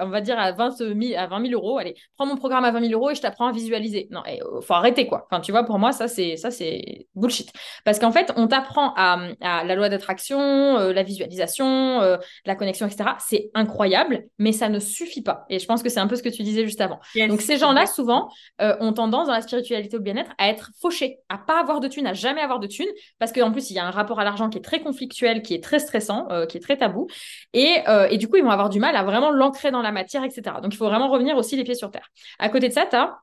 on 0.00 0.08
va 0.08 0.20
dire 0.20 0.38
à 0.38 0.52
20 0.52 0.70
000, 0.78 0.94
à 1.16 1.26
20 1.26 1.46
000 1.48 1.52
euros. 1.52 1.78
Allez, 1.78 1.94
prends 2.16 2.26
mon 2.26 2.36
programme 2.36 2.64
à 2.64 2.70
20 2.70 2.88
000 2.88 2.92
euros 2.92 3.10
et 3.10 3.14
je 3.14 3.20
t'apprends 3.20 3.46
à 3.46 3.52
visualiser. 3.52 4.08
Non, 4.10 4.22
il 4.26 4.42
euh, 4.42 4.60
faut 4.60 4.74
arrêter 4.74 5.06
quoi. 5.06 5.26
Enfin, 5.30 5.40
tu 5.40 5.52
vois, 5.52 5.64
pour 5.64 5.78
moi, 5.78 5.92
ça, 5.92 6.08
c'est 6.08 6.36
ça 6.36 6.50
c'est 6.50 7.06
bullshit. 7.14 7.52
Parce 7.84 7.98
qu'en 7.98 8.12
fait, 8.12 8.32
on 8.36 8.46
t'apprend 8.46 8.94
à, 8.96 9.18
la 9.40 9.74
loi 9.74 9.88
d'attraction, 9.88 10.40
euh, 10.40 10.92
la 10.92 11.02
visualisation, 11.02 12.00
euh, 12.00 12.16
la 12.44 12.54
connexion, 12.54 12.86
etc. 12.86 13.10
C'est 13.18 13.50
incroyable, 13.54 14.24
mais 14.38 14.52
ça 14.52 14.68
ne 14.68 14.78
suffit 14.78 15.22
pas. 15.22 15.44
Et 15.48 15.58
je 15.58 15.66
pense 15.66 15.82
que 15.82 15.88
c'est 15.88 16.00
un 16.00 16.06
peu 16.06 16.16
ce 16.16 16.22
que 16.22 16.28
tu 16.28 16.42
disais 16.42 16.64
juste 16.64 16.80
avant. 16.80 17.00
Donc, 17.28 17.40
ces 17.40 17.58
gens-là, 17.58 17.86
souvent, 17.86 18.28
ont 18.60 18.92
tendance 18.92 19.26
dans 19.26 19.32
la 19.32 19.42
spiritualité 19.42 19.96
le 19.96 20.02
bien-être 20.02 20.32
à 20.38 20.48
être 20.48 20.70
fauchés, 20.80 21.18
à 21.28 21.38
pas 21.38 21.60
avoir 21.60 21.80
de 21.80 21.88
thunes, 21.88 22.06
à 22.06 22.12
jamais 22.12 22.40
avoir 22.40 22.60
de 22.60 22.66
thunes, 22.66 22.88
parce 23.18 23.32
qu'en 23.34 23.52
plus, 23.52 23.70
il 23.70 23.74
y 23.74 23.78
a 23.78 23.86
un 23.86 23.90
rapport 23.90 24.20
à 24.20 24.24
l'argent 24.24 24.48
qui 24.48 24.58
est 24.58 24.62
très 24.62 24.80
conflictuel, 24.80 25.42
qui 25.42 25.54
est 25.54 25.62
très 25.62 25.78
stressant, 25.78 26.28
euh, 26.30 26.46
qui 26.46 26.56
est 26.56 26.60
très 26.60 26.76
tabou. 26.76 27.08
Euh, 27.56 28.08
et, 28.10 28.18
du 28.18 28.28
coup, 28.28 28.36
ils 28.36 28.44
vont 28.44 28.50
avoir 28.50 28.70
du 28.70 28.80
mal 28.80 28.96
à 28.96 29.02
vraiment 29.02 29.30
l'ancrer 29.30 29.70
dans 29.70 29.82
la 29.82 29.92
matière, 29.92 30.24
etc. 30.24 30.60
Donc, 30.62 30.72
il 30.74 30.76
faut 30.76 30.86
vraiment 30.86 31.08
revenir 31.08 31.36
aussi 31.36 31.56
les 31.56 31.64
pieds 31.64 31.74
sur 31.74 31.90
terre. 31.90 32.10
À 32.38 32.48
côté 32.48 32.68
de 32.68 32.72
ça, 32.72 32.86
tu 32.86 32.96
as 32.96 33.18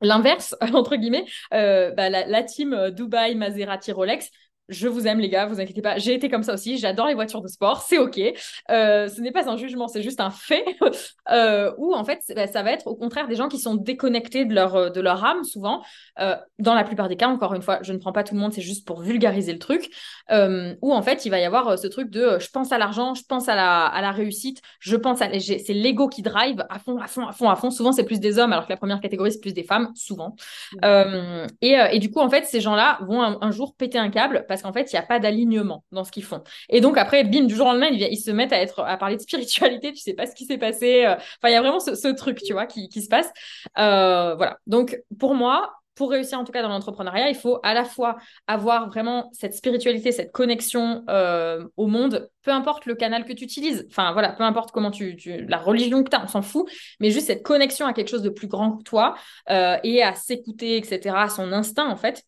l'inverse, 0.00 0.56
entre 0.74 0.96
guillemets, 0.96 1.24
euh, 1.52 1.90
bah, 1.90 2.08
la, 2.08 2.26
la, 2.26 2.42
team 2.42 2.90
Dubaï, 2.90 3.34
Maserati, 3.34 3.92
Rolex 3.92 4.30
je 4.68 4.86
vous 4.86 5.06
aime 5.06 5.18
les 5.18 5.28
gars, 5.28 5.46
vous 5.46 5.60
inquiétez 5.60 5.80
pas. 5.80 5.98
J'ai 5.98 6.14
été 6.14 6.28
comme 6.28 6.42
ça 6.42 6.54
aussi. 6.54 6.78
J'adore 6.78 7.06
les 7.06 7.14
voitures 7.14 7.40
de 7.40 7.48
sport, 7.48 7.80
c'est 7.82 7.98
ok. 7.98 8.20
Euh, 8.70 9.08
ce 9.08 9.20
n'est 9.20 9.32
pas 9.32 9.48
un 9.48 9.56
jugement, 9.56 9.88
c'est 9.88 10.02
juste 10.02 10.20
un 10.20 10.30
fait. 10.30 10.64
euh, 11.30 11.72
où 11.78 11.94
en 11.94 12.04
fait, 12.04 12.20
bah, 12.34 12.46
ça 12.46 12.62
va 12.62 12.72
être 12.72 12.86
au 12.86 12.94
contraire 12.94 13.28
des 13.28 13.36
gens 13.36 13.48
qui 13.48 13.58
sont 13.58 13.74
déconnectés 13.74 14.44
de 14.44 14.54
leur 14.54 14.76
euh, 14.76 14.90
de 14.90 15.00
leur 15.00 15.24
âme 15.24 15.44
souvent. 15.44 15.82
Euh, 16.20 16.36
dans 16.58 16.74
la 16.74 16.84
plupart 16.84 17.08
des 17.08 17.16
cas, 17.16 17.28
encore 17.28 17.54
une 17.54 17.62
fois, 17.62 17.78
je 17.82 17.92
ne 17.92 17.98
prends 17.98 18.12
pas 18.12 18.24
tout 18.24 18.34
le 18.34 18.40
monde, 18.40 18.52
c'est 18.52 18.60
juste 18.60 18.86
pour 18.86 19.00
vulgariser 19.00 19.52
le 19.52 19.58
truc. 19.58 19.90
Où 20.30 20.92
en 20.92 21.02
fait, 21.02 21.24
il 21.24 21.30
va 21.30 21.40
y 21.40 21.44
avoir 21.44 21.78
ce 21.78 21.86
truc 21.86 22.10
de 22.10 22.38
je 22.38 22.50
pense 22.50 22.70
à 22.72 22.78
l'argent, 22.78 23.14
je 23.14 23.22
pense 23.26 23.48
à 23.48 23.54
la 23.54 23.86
à 23.86 24.02
la 24.02 24.10
réussite, 24.10 24.60
je 24.80 24.96
pense 24.96 25.22
à 25.22 25.28
c'est 25.40 25.72
l'ego 25.72 26.08
qui 26.08 26.22
drive 26.22 26.64
à 26.68 26.78
fond, 26.78 26.98
à 26.98 27.06
fond, 27.06 27.26
à 27.26 27.32
fond, 27.32 27.48
à 27.48 27.56
fond. 27.56 27.70
Souvent, 27.70 27.92
c'est 27.92 28.04
plus 28.04 28.20
des 28.20 28.38
hommes, 28.38 28.52
alors 28.52 28.66
que 28.66 28.72
la 28.72 28.76
première 28.76 29.00
catégorie 29.00 29.32
c'est 29.32 29.40
plus 29.40 29.54
des 29.54 29.62
femmes, 29.62 29.90
souvent. 29.94 30.36
Mmh. 30.82 31.46
et, 31.62 31.76
et 31.92 31.98
du 31.98 32.10
coup, 32.10 32.20
en 32.20 32.28
fait, 32.28 32.44
ces 32.44 32.60
gens-là 32.60 32.98
vont 33.02 33.22
un, 33.22 33.38
un 33.40 33.50
jour 33.50 33.74
péter 33.74 33.98
un 33.98 34.10
câble 34.10 34.44
parce 34.48 34.57
qu'en 34.62 34.72
fait, 34.72 34.92
il 34.92 34.96
n'y 34.96 34.98
a 34.98 35.06
pas 35.06 35.18
d'alignement 35.18 35.84
dans 35.92 36.04
ce 36.04 36.12
qu'ils 36.12 36.24
font. 36.24 36.42
Et 36.68 36.80
donc, 36.80 36.98
après, 36.98 37.24
bim, 37.24 37.44
du 37.44 37.54
jour 37.54 37.66
au 37.66 37.70
lendemain, 37.70 37.88
ils, 37.90 38.16
se 38.16 38.30
mettent 38.30 38.52
à, 38.52 38.96
parler 38.96 39.16
de 39.16 39.22
spiritualité, 39.22 39.92
tu 39.92 40.00
sais 40.00 40.14
pas 40.14 40.26
ce 40.26 40.34
qui 40.34 40.44
s'est 40.44 40.58
passé. 40.58 41.04
Euh. 41.04 41.14
Enfin, 41.14 41.48
il 41.48 41.52
y 41.52 41.56
a 41.56 41.60
vraiment 41.60 41.80
ce, 41.80 42.14
truc, 42.14 42.42
tu 42.42 42.52
vois, 42.52 42.66
qui, 42.66 42.88
se 42.90 43.08
passe. 43.08 43.30
Euh, 43.78 44.34
voilà. 44.34 44.58
Donc, 44.66 44.98
pour 45.18 45.34
moi, 45.34 45.72
pour 45.94 46.10
réussir 46.12 46.38
en 46.38 46.44
tout 46.44 46.52
cas 46.52 46.62
dans 46.62 46.68
l'entrepreneuriat, 46.68 47.28
il 47.28 47.34
faut 47.34 47.58
à 47.64 47.74
la 47.74 47.84
fois 47.84 48.18
avoir 48.46 48.88
vraiment 48.88 49.30
cette 49.32 49.52
spiritualité, 49.54 50.12
cette 50.12 50.30
connexion 50.30 51.02
euh, 51.10 51.66
au 51.76 51.88
monde, 51.88 52.30
peu 52.42 52.52
importe 52.52 52.86
le 52.86 52.94
canal 52.94 53.24
que 53.24 53.32
tu 53.32 53.42
utilises, 53.42 53.84
enfin 53.90 54.12
voilà, 54.12 54.30
peu 54.30 54.44
importe 54.44 54.70
comment 54.70 54.92
tu, 54.92 55.16
la 55.48 55.58
religion 55.58 56.04
que 56.04 56.10
tu 56.10 56.16
as, 56.16 56.22
on 56.22 56.28
s'en 56.28 56.42
fout, 56.42 56.70
mais 57.00 57.10
juste 57.10 57.26
cette 57.26 57.42
connexion 57.42 57.84
à 57.84 57.92
quelque 57.92 58.10
chose 58.10 58.22
de 58.22 58.30
plus 58.30 58.46
grand 58.46 58.76
que 58.76 58.84
toi 58.84 59.16
et 59.48 60.02
à 60.04 60.14
s'écouter, 60.14 60.76
etc., 60.76 61.16
à 61.18 61.28
son 61.28 61.52
instinct 61.52 61.88
en 61.88 61.96
fait, 61.96 62.22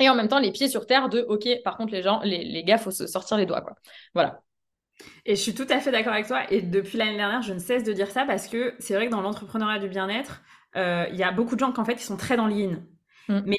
et 0.00 0.08
en 0.08 0.14
même 0.14 0.28
temps 0.28 0.40
les 0.40 0.50
pieds 0.50 0.68
sur 0.68 0.86
terre 0.86 1.08
de 1.08 1.20
ok 1.28 1.62
par 1.62 1.76
contre 1.76 1.92
les 1.92 2.02
gens 2.02 2.20
les, 2.24 2.44
les 2.44 2.64
gars 2.64 2.78
faut 2.78 2.90
se 2.90 3.06
sortir 3.06 3.36
les 3.36 3.46
doigts 3.46 3.60
quoi. 3.60 3.76
Voilà. 4.14 4.42
Et 5.24 5.34
je 5.36 5.40
suis 5.40 5.54
tout 5.54 5.66
à 5.70 5.80
fait 5.80 5.90
d'accord 5.90 6.12
avec 6.12 6.26
toi. 6.26 6.42
Et 6.52 6.60
depuis 6.60 6.98
l'année 6.98 7.16
dernière 7.16 7.42
je 7.42 7.52
ne 7.52 7.58
cesse 7.58 7.84
de 7.84 7.92
dire 7.92 8.10
ça 8.10 8.24
parce 8.24 8.48
que 8.48 8.74
c'est 8.78 8.94
vrai 8.94 9.06
que 9.06 9.12
dans 9.12 9.20
l'entrepreneuriat 9.20 9.78
du 9.78 9.88
bien-être 9.88 10.42
euh, 10.76 11.06
il 11.10 11.16
y 11.16 11.22
a 11.22 11.30
beaucoup 11.30 11.54
de 11.54 11.60
gens 11.60 11.72
qui 11.72 11.80
en 11.80 11.84
fait 11.84 11.94
ils 11.94 12.04
sont 12.04 12.16
très 12.16 12.36
dans 12.36 12.46
l'yin 12.46 12.82
mm. 13.28 13.40
mais 13.44 13.58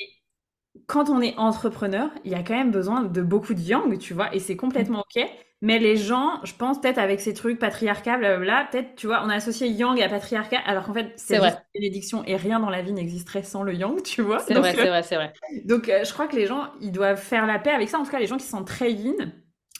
quand 0.91 1.09
on 1.09 1.21
est 1.21 1.37
entrepreneur 1.37 2.09
il 2.25 2.31
y 2.31 2.35
a 2.35 2.43
quand 2.43 2.55
même 2.55 2.71
besoin 2.71 3.01
de 3.03 3.21
beaucoup 3.21 3.53
de 3.53 3.61
yang 3.61 3.97
tu 3.97 4.13
vois 4.13 4.33
et 4.35 4.39
c'est 4.39 4.57
complètement 4.57 4.99
ok 4.99 5.25
mais 5.63 5.77
les 5.77 5.95
gens, 5.95 6.39
je 6.43 6.53
pense 6.53 6.81
peut-être 6.81 6.97
avec 6.97 7.21
ces 7.21 7.35
trucs 7.35 7.59
patriarcats, 7.59 8.17
là, 8.17 8.67
peut-être, 8.71 8.95
tu 8.95 9.05
vois, 9.05 9.21
on 9.23 9.29
a 9.29 9.35
associé 9.35 9.67
yang 9.67 10.01
à 10.01 10.09
patriarcat, 10.09 10.57
alors 10.65 10.85
qu'en 10.85 10.93
fait, 10.93 11.13
c'est 11.17 11.37
une 11.37 11.51
bénédiction 11.75 12.23
et 12.25 12.35
rien 12.35 12.59
dans 12.59 12.71
la 12.71 12.81
vie 12.81 12.93
n'existerait 12.93 13.43
sans 13.43 13.61
le 13.61 13.75
yang, 13.75 14.01
tu 14.01 14.23
vois. 14.23 14.39
C'est 14.39 14.55
vrai, 14.55 14.73
c'est 14.73 14.87
vrai, 14.87 15.03
c'est 15.03 15.15
vrai. 15.15 15.33
Donc, 15.65 15.87
euh, 15.87 16.03
je 16.03 16.11
crois 16.13 16.27
que 16.27 16.35
les 16.35 16.47
gens, 16.47 16.69
ils 16.81 16.91
doivent 16.91 17.21
faire 17.21 17.45
la 17.45 17.59
paix 17.59 17.69
avec 17.69 17.89
ça. 17.89 17.99
En 17.99 18.03
tout 18.03 18.09
cas, 18.09 18.17
les 18.17 18.25
gens 18.25 18.37
qui 18.37 18.47
sont 18.47 18.63
très 18.63 18.91
yin, 18.91 19.31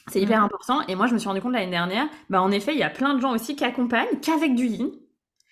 c'est 0.06 0.20
hyper 0.20 0.40
mm. 0.40 0.44
important. 0.44 0.86
Et 0.86 0.94
moi, 0.94 1.08
je 1.08 1.14
me 1.14 1.18
suis 1.18 1.28
rendu 1.28 1.40
compte 1.40 1.52
l'année 1.52 1.70
dernière, 1.70 2.06
bah, 2.30 2.40
en 2.42 2.52
effet, 2.52 2.72
il 2.74 2.78
y 2.78 2.84
a 2.84 2.90
plein 2.90 3.14
de 3.14 3.20
gens 3.20 3.32
aussi 3.32 3.56
qui 3.56 3.64
accompagnent 3.64 4.20
qu'avec 4.20 4.54
du 4.54 4.66
yin 4.66 4.92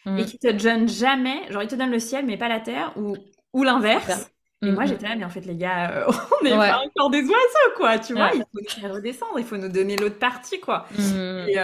mm. 0.06 0.18
et 0.18 0.24
qui 0.26 0.38
te 0.38 0.52
donnent 0.52 0.88
jamais, 0.88 1.50
genre, 1.50 1.64
ils 1.64 1.68
te 1.68 1.74
donnent 1.74 1.90
le 1.90 1.98
ciel, 1.98 2.24
mais 2.24 2.36
pas 2.36 2.48
la 2.48 2.60
terre, 2.60 2.92
ou, 2.96 3.16
ou 3.52 3.64
l'inverse. 3.64 4.30
Et 4.62 4.72
moi, 4.72 4.84
j'étais 4.84 5.08
là, 5.08 5.16
mais 5.16 5.24
en 5.24 5.30
fait, 5.30 5.46
les 5.46 5.56
gars, 5.56 6.06
on 6.40 6.44
n'est 6.44 6.50
pas 6.50 6.82
encore 6.84 7.10
des 7.10 7.22
oiseaux, 7.22 7.72
quoi, 7.76 7.98
tu 7.98 8.12
vois. 8.12 8.30
Il 8.34 8.40
faut 8.40 8.60
nous 8.60 8.68
faire 8.68 8.94
redescendre, 8.94 9.38
il 9.38 9.44
faut 9.44 9.56
nous 9.56 9.68
donner 9.68 9.96
l'autre 9.96 10.18
partie, 10.18 10.60
quoi. 10.60 10.86
Et, 10.98 11.56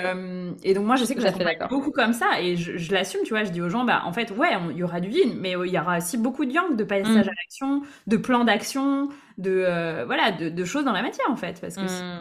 et, 0.62 0.74
donc, 0.74 0.86
moi, 0.86 0.97
je 0.97 1.05
sais 1.05 1.14
que 1.14 1.20
j'accompagne 1.20 1.59
beaucoup 1.68 1.90
comme 1.90 2.12
ça, 2.12 2.40
et 2.40 2.57
je, 2.57 2.76
je 2.76 2.92
l'assume, 2.92 3.20
tu 3.24 3.30
vois. 3.30 3.44
Je 3.44 3.51
dis 3.51 3.61
aux 3.61 3.68
gens, 3.68 3.84
bah, 3.84 4.03
en 4.05 4.12
fait, 4.12 4.30
ouais, 4.30 4.51
il 4.70 4.78
y 4.78 4.82
aura 4.82 5.01
du 5.01 5.11
yin, 5.11 5.36
mais 5.38 5.53
il 5.53 5.72
y 5.72 5.78
aura 5.78 5.99
aussi 5.99 6.16
beaucoup 6.16 6.44
de 6.44 6.53
yang, 6.53 6.76
de 6.76 6.84
passage 6.84 7.28
à 7.28 7.32
l'action, 7.32 7.82
de 8.07 8.16
plan 8.16 8.44
d'action, 8.44 9.09
de, 9.38 10.05
voilà, 10.07 10.32
de, 10.32 10.49
de, 10.49 10.64
choses 10.64 10.84
dans 10.84 10.92
la 10.92 11.03
matière, 11.03 11.30
en 11.30 11.36
fait. 11.36 11.61
Parce 11.61 11.76
que 11.76 11.86
sinon, 11.86 12.20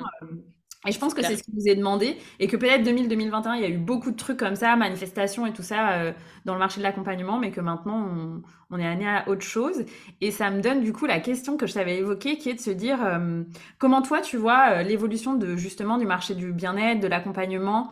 et 0.85 0.91
je 0.91 0.99
pense 0.99 1.13
que 1.13 1.23
c'est 1.23 1.35
ce 1.35 1.43
qui 1.43 1.51
vous 1.51 1.67
est 1.67 1.75
demandé 1.75 2.17
et 2.39 2.47
que 2.47 2.57
peut-être 2.57 2.83
2000-2021, 2.83 3.55
il 3.55 3.61
y 3.61 3.65
a 3.65 3.69
eu 3.69 3.77
beaucoup 3.77 4.11
de 4.11 4.15
trucs 4.15 4.37
comme 4.37 4.55
ça, 4.55 4.75
manifestations 4.75 5.45
et 5.45 5.53
tout 5.53 5.63
ça 5.63 5.93
euh, 5.93 6.13
dans 6.45 6.53
le 6.53 6.59
marché 6.59 6.79
de 6.79 6.83
l'accompagnement, 6.83 7.39
mais 7.39 7.51
que 7.51 7.61
maintenant 7.61 8.07
on, 8.07 8.41
on 8.69 8.79
est 8.79 8.85
amené 8.85 9.07
à 9.07 9.27
autre 9.27 9.41
chose. 9.41 9.85
Et 10.21 10.31
ça 10.31 10.51
me 10.51 10.61
donne 10.61 10.81
du 10.81 10.93
coup 10.93 11.05
la 11.05 11.19
question 11.19 11.57
que 11.57 11.67
je 11.67 11.73
t'avais 11.73 11.97
évoquée, 11.97 12.37
qui 12.37 12.49
est 12.49 12.53
de 12.55 12.59
se 12.59 12.71
dire 12.71 13.03
euh, 13.03 13.43
comment 13.79 14.01
toi 14.01 14.21
tu 14.21 14.37
vois 14.37 14.69
euh, 14.79 14.83
l'évolution 14.83 15.35
de 15.35 15.55
justement 15.55 15.97
du 15.97 16.05
marché 16.05 16.35
du 16.35 16.51
bien-être, 16.53 16.99
de 16.99 17.07
l'accompagnement, 17.07 17.91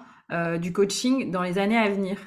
du 0.59 0.73
coaching 0.73 1.29
dans 1.29 1.43
les 1.43 1.59
années 1.59 1.77
à 1.77 1.91
venir? 1.91 2.17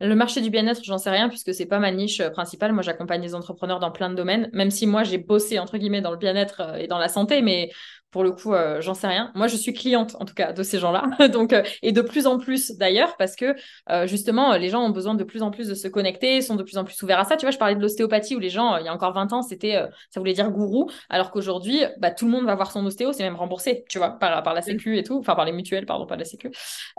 Le 0.00 0.14
marché 0.16 0.40
du 0.40 0.50
bien-être, 0.50 0.82
j'en 0.84 0.98
sais 0.98 1.10
rien 1.10 1.28
puisque 1.28 1.54
c'est 1.54 1.64
pas 1.64 1.78
ma 1.78 1.92
niche 1.92 2.20
principale. 2.30 2.72
Moi, 2.72 2.82
j'accompagne 2.82 3.22
les 3.22 3.34
entrepreneurs 3.34 3.78
dans 3.78 3.92
plein 3.92 4.10
de 4.10 4.16
domaines, 4.16 4.50
même 4.52 4.70
si 4.70 4.86
moi 4.86 5.04
j'ai 5.04 5.16
bossé 5.16 5.58
entre 5.60 5.78
guillemets 5.78 6.00
dans 6.00 6.10
le 6.10 6.16
bien-être 6.16 6.76
et 6.78 6.88
dans 6.88 6.98
la 6.98 7.08
santé, 7.08 7.40
mais 7.40 7.70
pour 8.12 8.22
le 8.22 8.30
coup, 8.30 8.52
euh, 8.52 8.80
j'en 8.82 8.92
sais 8.92 9.08
rien. 9.08 9.32
Moi, 9.34 9.48
je 9.48 9.56
suis 9.56 9.72
cliente, 9.72 10.16
en 10.20 10.26
tout 10.26 10.34
cas, 10.34 10.52
de 10.52 10.62
ces 10.62 10.78
gens-là. 10.78 11.08
Donc, 11.28 11.54
euh, 11.54 11.62
et 11.80 11.92
de 11.92 12.02
plus 12.02 12.26
en 12.26 12.38
plus 12.38 12.72
d'ailleurs, 12.72 13.16
parce 13.16 13.34
que 13.34 13.56
euh, 13.90 14.06
justement, 14.06 14.54
les 14.56 14.68
gens 14.68 14.82
ont 14.82 14.90
besoin 14.90 15.14
de 15.14 15.24
plus 15.24 15.42
en 15.42 15.50
plus 15.50 15.66
de 15.66 15.74
se 15.74 15.88
connecter, 15.88 16.42
sont 16.42 16.54
de 16.54 16.62
plus 16.62 16.76
en 16.76 16.84
plus 16.84 17.02
ouverts 17.02 17.18
à 17.18 17.24
ça. 17.24 17.36
Tu 17.36 17.46
vois, 17.46 17.50
je 17.50 17.58
parlais 17.58 17.74
de 17.74 17.80
l'ostéopathie 17.80 18.36
où 18.36 18.38
les 18.38 18.50
gens, 18.50 18.76
il 18.76 18.84
y 18.84 18.88
a 18.88 18.94
encore 18.94 19.14
20 19.14 19.32
ans, 19.32 19.40
c'était, 19.40 19.80
ça 20.10 20.20
voulait 20.20 20.34
dire 20.34 20.50
gourou, 20.50 20.90
alors 21.08 21.30
qu'aujourd'hui, 21.30 21.80
bah, 21.98 22.10
tout 22.10 22.26
le 22.26 22.32
monde 22.32 22.44
va 22.44 22.54
voir 22.54 22.70
son 22.70 22.84
ostéo, 22.84 23.12
c'est 23.14 23.22
même 23.22 23.36
remboursé, 23.36 23.84
tu 23.88 23.96
vois, 23.96 24.10
par, 24.10 24.42
par 24.42 24.52
la 24.52 24.60
Sécu 24.60 24.98
et 24.98 25.02
tout, 25.02 25.18
enfin 25.18 25.34
par 25.34 25.46
les 25.46 25.52
mutuelles, 25.52 25.86
pardon, 25.86 26.06
pas 26.06 26.16
la 26.16 26.24
Sécu. 26.26 26.50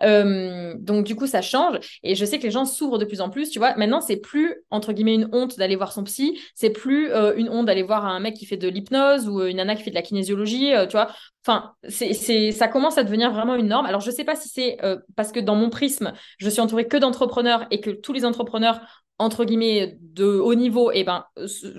donc, 0.02 1.06
du 1.06 1.16
coup, 1.16 1.28
ça 1.28 1.44
change. 1.44 1.78
Et 2.02 2.16
je 2.16 2.26
sais 2.26 2.40
que 2.40 2.44
les 2.44 2.52
gens 2.52 2.66
s'ouvrent 2.66 2.98
de 2.98 3.06
plus 3.06 3.22
en 3.22 3.30
plus. 3.30 3.52
Tu 3.52 3.60
vois, 3.60 3.76
maintenant, 3.76 4.02
c'est 4.02 4.18
plus 4.18 4.56
entre 4.72 4.94
guillemets 4.94 5.16
une 5.16 5.30
honte 5.32 5.58
d'aller 5.60 5.76
voir 5.76 5.92
son 5.92 6.04
psy, 6.06 6.40
c'est 6.56 6.72
plus 6.72 7.12
une 7.36 7.50
honte 7.50 7.68
d'aller 7.68 7.84
voir 7.84 8.06
un 8.06 8.20
mec 8.20 8.34
qui 8.34 8.48
fait 8.48 8.58
de 8.58 8.68
l'hypnose 8.68 9.28
ou 9.30 9.44
une 9.44 9.58
nana 9.58 9.76
qui 9.76 9.84
fait 9.84 9.92
de 9.92 9.96
la 9.96 10.02
kinésiologie. 10.02 10.72
tu 10.90 10.94
vois 10.94 11.03
说 11.04 11.14
Enfin, 11.46 11.74
c'est, 11.90 12.52
ça 12.52 12.68
commence 12.70 12.98
à 12.98 13.04
devenir 13.04 13.32
vraiment 13.32 13.56
une 13.56 13.68
norme. 13.68 13.86
Alors, 13.86 14.00
je 14.00 14.10
ne 14.10 14.16
sais 14.16 14.24
pas 14.24 14.36
si 14.36 14.48
c'est 14.48 14.78
euh, 14.84 14.98
parce 15.16 15.32
que 15.32 15.42
dans 15.42 15.56
mon 15.56 15.70
prisme, 15.70 16.14
je 16.38 16.50
suis 16.50 16.62
entourée 16.62 16.88
que 16.88 16.98
d'entrepreneurs 16.98 17.68
et 17.70 17.82
que 17.82 17.90
tous 17.90 18.14
les 18.14 18.24
entrepreneurs 18.24 18.80
entre 19.20 19.46
guillemets 19.46 19.98
de 20.02 20.26
haut 20.26 20.56
niveau 20.56 20.92
eh 20.92 21.04
ben 21.04 21.26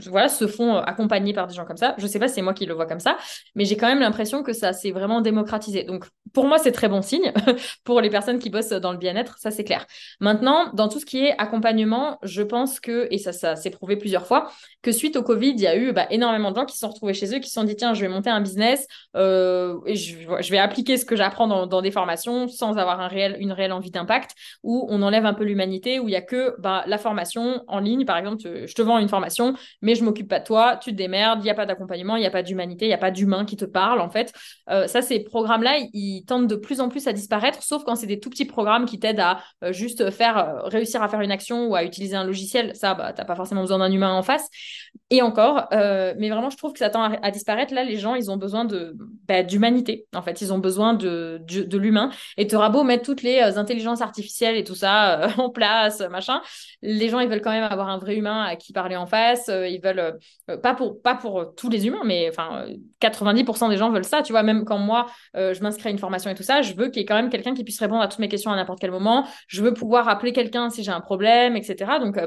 voilà 0.06 0.28
se 0.28 0.46
font 0.46 0.76
accompagner 0.76 1.32
par 1.32 1.46
des 1.46 1.54
gens 1.54 1.64
comme 1.64 1.76
ça. 1.76 1.94
Je 1.98 2.06
sais 2.06 2.18
pas 2.18 2.28
si 2.28 2.34
c'est 2.34 2.42
moi 2.42 2.54
qui 2.54 2.64
le 2.64 2.74
vois 2.74 2.86
comme 2.86 3.00
ça 3.00 3.18
mais 3.54 3.64
j'ai 3.64 3.76
quand 3.76 3.88
même 3.88 4.00
l'impression 4.00 4.42
que 4.42 4.52
ça 4.52 4.72
s'est 4.72 4.92
vraiment 4.92 5.20
démocratisé. 5.20 5.82
Donc 5.82 6.06
pour 6.32 6.46
moi 6.46 6.58
c'est 6.58 6.72
très 6.72 6.88
bon 6.88 7.02
signe. 7.02 7.32
Pour 7.84 8.00
les 8.00 8.10
personnes 8.10 8.38
qui 8.38 8.50
bossent 8.50 8.70
dans 8.70 8.92
le 8.92 8.98
bien-être 8.98 9.36
ça 9.38 9.50
c'est 9.50 9.64
clair. 9.64 9.84
Maintenant 10.20 10.70
dans 10.74 10.88
tout 10.88 11.00
ce 11.00 11.06
qui 11.06 11.24
est 11.24 11.34
accompagnement 11.38 12.18
je 12.22 12.42
pense 12.42 12.78
que 12.78 13.08
et 13.10 13.18
ça 13.18 13.32
ça 13.32 13.56
s'est 13.56 13.70
prouvé 13.70 13.96
plusieurs 13.96 14.26
fois 14.26 14.50
que 14.82 14.92
suite 14.92 15.16
au 15.16 15.22
covid 15.22 15.50
il 15.50 15.60
y 15.60 15.66
a 15.66 15.76
eu 15.76 15.92
bah, 15.92 16.06
énormément 16.10 16.52
de 16.52 16.56
gens 16.56 16.66
qui 16.66 16.74
se 16.74 16.80
sont 16.80 16.90
retrouvés 16.90 17.14
chez 17.14 17.34
eux 17.34 17.40
qui 17.40 17.48
se 17.48 17.54
sont 17.54 17.64
dit 17.64 17.76
tiens 17.76 17.94
je 17.94 18.00
vais 18.00 18.08
monter 18.08 18.30
un 18.30 18.40
business 18.40 18.86
euh, 19.16 19.53
et 19.86 19.94
je, 19.96 20.50
vais 20.50 20.58
appliquer 20.58 20.96
ce 20.96 21.04
que 21.04 21.16
j'apprends 21.16 21.66
dans, 21.66 21.82
des 21.82 21.90
formations 21.90 22.48
sans 22.48 22.76
avoir 22.76 23.00
une 23.00 23.52
réelle 23.52 23.72
envie 23.72 23.90
d'impact 23.90 24.34
où 24.62 24.86
on 24.90 25.02
enlève 25.02 25.26
un 25.26 25.34
peu 25.34 25.44
l'humanité 25.44 25.98
où 25.98 26.08
il 26.08 26.12
y 26.12 26.16
a 26.16 26.22
que 26.22 26.54
bah, 26.58 26.84
la 26.86 26.98
formation 26.98 27.62
en 27.68 27.78
ligne, 27.78 28.04
par 28.04 28.16
exemple, 28.16 28.42
je 28.42 28.74
te 28.74 28.82
vends 28.82 28.98
une 28.98 29.08
formation, 29.08 29.54
mais 29.82 29.94
je 29.94 30.04
m'occupe 30.04 30.28
pas 30.28 30.40
de 30.40 30.44
toi, 30.44 30.76
tu 30.76 30.90
te 30.90 30.96
démerdes, 30.96 31.40
il 31.40 31.44
n'y 31.44 31.50
a 31.50 31.54
pas 31.54 31.66
d'accompagnement, 31.66 32.16
il 32.16 32.20
n'y 32.20 32.26
a 32.26 32.30
pas 32.30 32.42
d'humanité, 32.42 32.86
il 32.86 32.88
n'y 32.88 32.94
a 32.94 32.98
pas 32.98 33.10
d'humain 33.10 33.44
qui 33.44 33.56
te 33.56 33.64
parle, 33.64 34.00
en 34.00 34.10
fait. 34.10 34.32
Euh, 34.70 34.86
ça, 34.86 35.02
ces 35.02 35.20
programmes-là, 35.20 35.78
ils 35.92 36.24
tendent 36.24 36.48
de 36.48 36.56
plus 36.56 36.80
en 36.80 36.88
plus 36.88 37.06
à 37.06 37.12
disparaître, 37.12 37.62
sauf 37.62 37.84
quand 37.84 37.96
c'est 37.96 38.06
des 38.06 38.20
tout 38.20 38.30
petits 38.30 38.44
programmes 38.44 38.86
qui 38.86 38.98
t'aident 38.98 39.20
à 39.20 39.40
euh, 39.62 39.72
juste 39.72 40.10
faire, 40.10 40.38
euh, 40.38 40.62
réussir 40.68 41.02
à 41.02 41.08
faire 41.08 41.20
une 41.20 41.30
action 41.30 41.66
ou 41.66 41.74
à 41.74 41.84
utiliser 41.84 42.16
un 42.16 42.24
logiciel. 42.24 42.74
Ça, 42.74 42.94
bah, 42.94 43.12
t'as 43.12 43.24
pas 43.24 43.36
forcément 43.36 43.62
besoin 43.62 43.78
d'un 43.78 43.92
humain 43.92 44.12
en 44.12 44.22
face. 44.22 44.48
Et 45.10 45.22
encore, 45.22 45.68
mais 45.70 46.28
vraiment, 46.28 46.50
je 46.50 46.56
trouve 46.56 46.72
que 46.72 46.78
ça 46.78 46.90
tend 46.90 47.02
à, 47.02 47.30
disparaître. 47.30 47.74
Là, 47.74 47.84
les 47.84 47.96
gens, 47.96 48.14
ils 48.14 48.30
ont 48.30 48.36
besoin 48.36 48.64
de 48.64 48.96
bah, 49.28 49.42
d'humanité. 49.44 50.06
En 50.14 50.22
fait, 50.22 50.40
ils 50.40 50.52
ont 50.52 50.58
besoin 50.58 50.94
de, 50.94 51.40
de, 51.46 51.78
l'humain. 51.78 52.10
Et 52.36 52.46
tu 52.46 52.56
auras 52.56 52.68
beau 52.68 52.82
mettre 52.82 53.04
toutes 53.04 53.22
les 53.22 53.40
intelligences 53.40 54.00
artificielles 54.00 54.56
et 54.56 54.64
tout 54.64 54.74
ça 54.74 55.28
en 55.38 55.50
place, 55.50 56.00
machin, 56.10 56.40
les 56.82 57.08
gens 57.08 57.20
ils 57.20 57.28
veulent 57.28 57.40
quand 57.40 57.50
même 57.50 57.64
avoir 57.64 57.88
un 57.88 57.98
vrai 57.98 58.16
humain 58.16 58.42
à 58.42 58.56
qui 58.56 58.72
parler 58.72 58.96
en 58.96 59.06
face. 59.06 59.48
Euh, 59.48 59.68
ils 59.68 59.80
veulent, 59.80 59.98
euh, 59.98 60.12
euh, 60.50 60.56
pas, 60.56 60.74
pour, 60.74 61.00
pas 61.00 61.14
pour 61.14 61.54
tous 61.54 61.68
les 61.68 61.86
humains, 61.86 62.02
mais 62.04 62.28
enfin, 62.28 62.66
90% 63.00 63.68
des 63.68 63.76
gens 63.76 63.90
veulent 63.90 64.04
ça. 64.04 64.22
Tu 64.22 64.32
vois, 64.32 64.42
même 64.42 64.64
quand 64.64 64.78
moi, 64.78 65.06
je 65.34 65.60
m'inscris 65.62 65.88
à 65.88 65.90
une 65.90 65.98
formation 65.98 66.30
et 66.30 66.34
tout 66.34 66.42
ça, 66.42 66.62
je 66.62 66.74
veux 66.74 66.88
qu'il 66.88 67.00
y 67.00 67.02
ait 67.02 67.06
quand 67.06 67.14
même 67.14 67.30
quelqu'un 67.30 67.54
qui 67.54 67.64
puisse 67.64 67.80
répondre 67.80 68.02
à 68.02 68.08
toutes 68.08 68.20
mes 68.20 68.28
questions 68.28 68.50
à 68.50 68.56
n'importe 68.56 68.80
quel 68.80 68.90
moment. 68.90 69.26
Je 69.48 69.62
veux 69.62 69.74
pouvoir 69.74 70.08
appeler 70.08 70.32
quelqu'un 70.32 70.70
si 70.70 70.82
j'ai 70.82 70.90
un 70.90 71.00
problème, 71.00 71.56
etc. 71.56 71.98
Donc, 72.00 72.18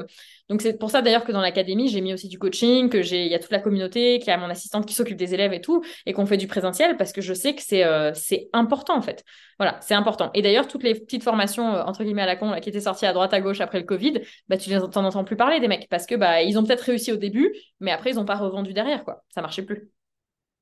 donc 0.48 0.62
c'est 0.62 0.78
pour 0.78 0.90
ça 0.90 1.02
d'ailleurs 1.02 1.24
que 1.24 1.32
dans 1.32 1.40
l'académie, 1.40 1.88
j'ai 1.88 2.00
mis 2.00 2.12
aussi 2.12 2.28
du 2.28 2.38
coaching, 2.38 2.88
que 2.88 3.02
j'ai, 3.02 3.24
il 3.26 3.30
y 3.30 3.34
a 3.34 3.38
toute 3.38 3.50
la 3.50 3.58
communauté, 3.58 4.18
qu'il 4.18 4.28
y 4.28 4.30
a 4.30 4.36
mon 4.38 4.48
assistante 4.50 4.86
qui 4.86 4.94
s'occupe 4.94 5.16
des 5.16 5.34
élèves 5.34 5.52
et 5.52 5.60
tout, 5.60 5.82
et 6.06 6.12
qu'on 6.12 6.26
fait 6.26 6.36
du 6.36 6.46
présentiel 6.46 6.96
parce 6.96 7.12
que 7.12 7.20
je 7.20 7.34
sais 7.34 7.54
que 7.54 7.62
c'est 7.62 7.84
c'est 8.14 8.48
important 8.52 8.96
en 8.96 9.02
fait. 9.02 9.24
Voilà, 9.58 9.78
c'est 9.80 9.94
important. 9.94 10.30
Et 10.34 10.42
d'ailleurs, 10.42 10.68
toutes 10.68 10.82
les 10.82 10.94
petites 10.94 11.22
formations 11.22 11.64
entre 11.64 12.04
guillemets 12.04 12.22
à 12.22 12.26
la 12.26 12.36
con 12.36 12.50
là, 12.50 12.60
qui 12.60 12.68
étaient 12.68 12.80
sorties 12.80 13.06
à 13.06 13.12
droite 13.12 13.34
à 13.34 13.40
gauche 13.40 13.60
après 13.60 13.78
le 13.78 13.84
Covid, 13.84 14.20
bah 14.48 14.56
tu 14.56 14.70
les 14.70 14.78
t'en 14.78 15.04
entends 15.04 15.24
plus 15.24 15.36
parler 15.36 15.60
des 15.60 15.68
mecs 15.68 15.88
parce 15.88 16.06
que 16.06 16.14
bah 16.14 16.42
ils 16.42 16.58
ont 16.58 16.64
peut-être 16.64 16.82
réussi 16.82 17.12
au 17.12 17.16
début, 17.16 17.54
mais 17.80 17.90
après 17.90 18.10
ils 18.10 18.16
n'ont 18.16 18.24
pas 18.24 18.36
revendu 18.36 18.72
derrière 18.72 19.04
quoi. 19.04 19.24
Ça 19.30 19.42
marchait 19.42 19.62
plus. 19.62 19.90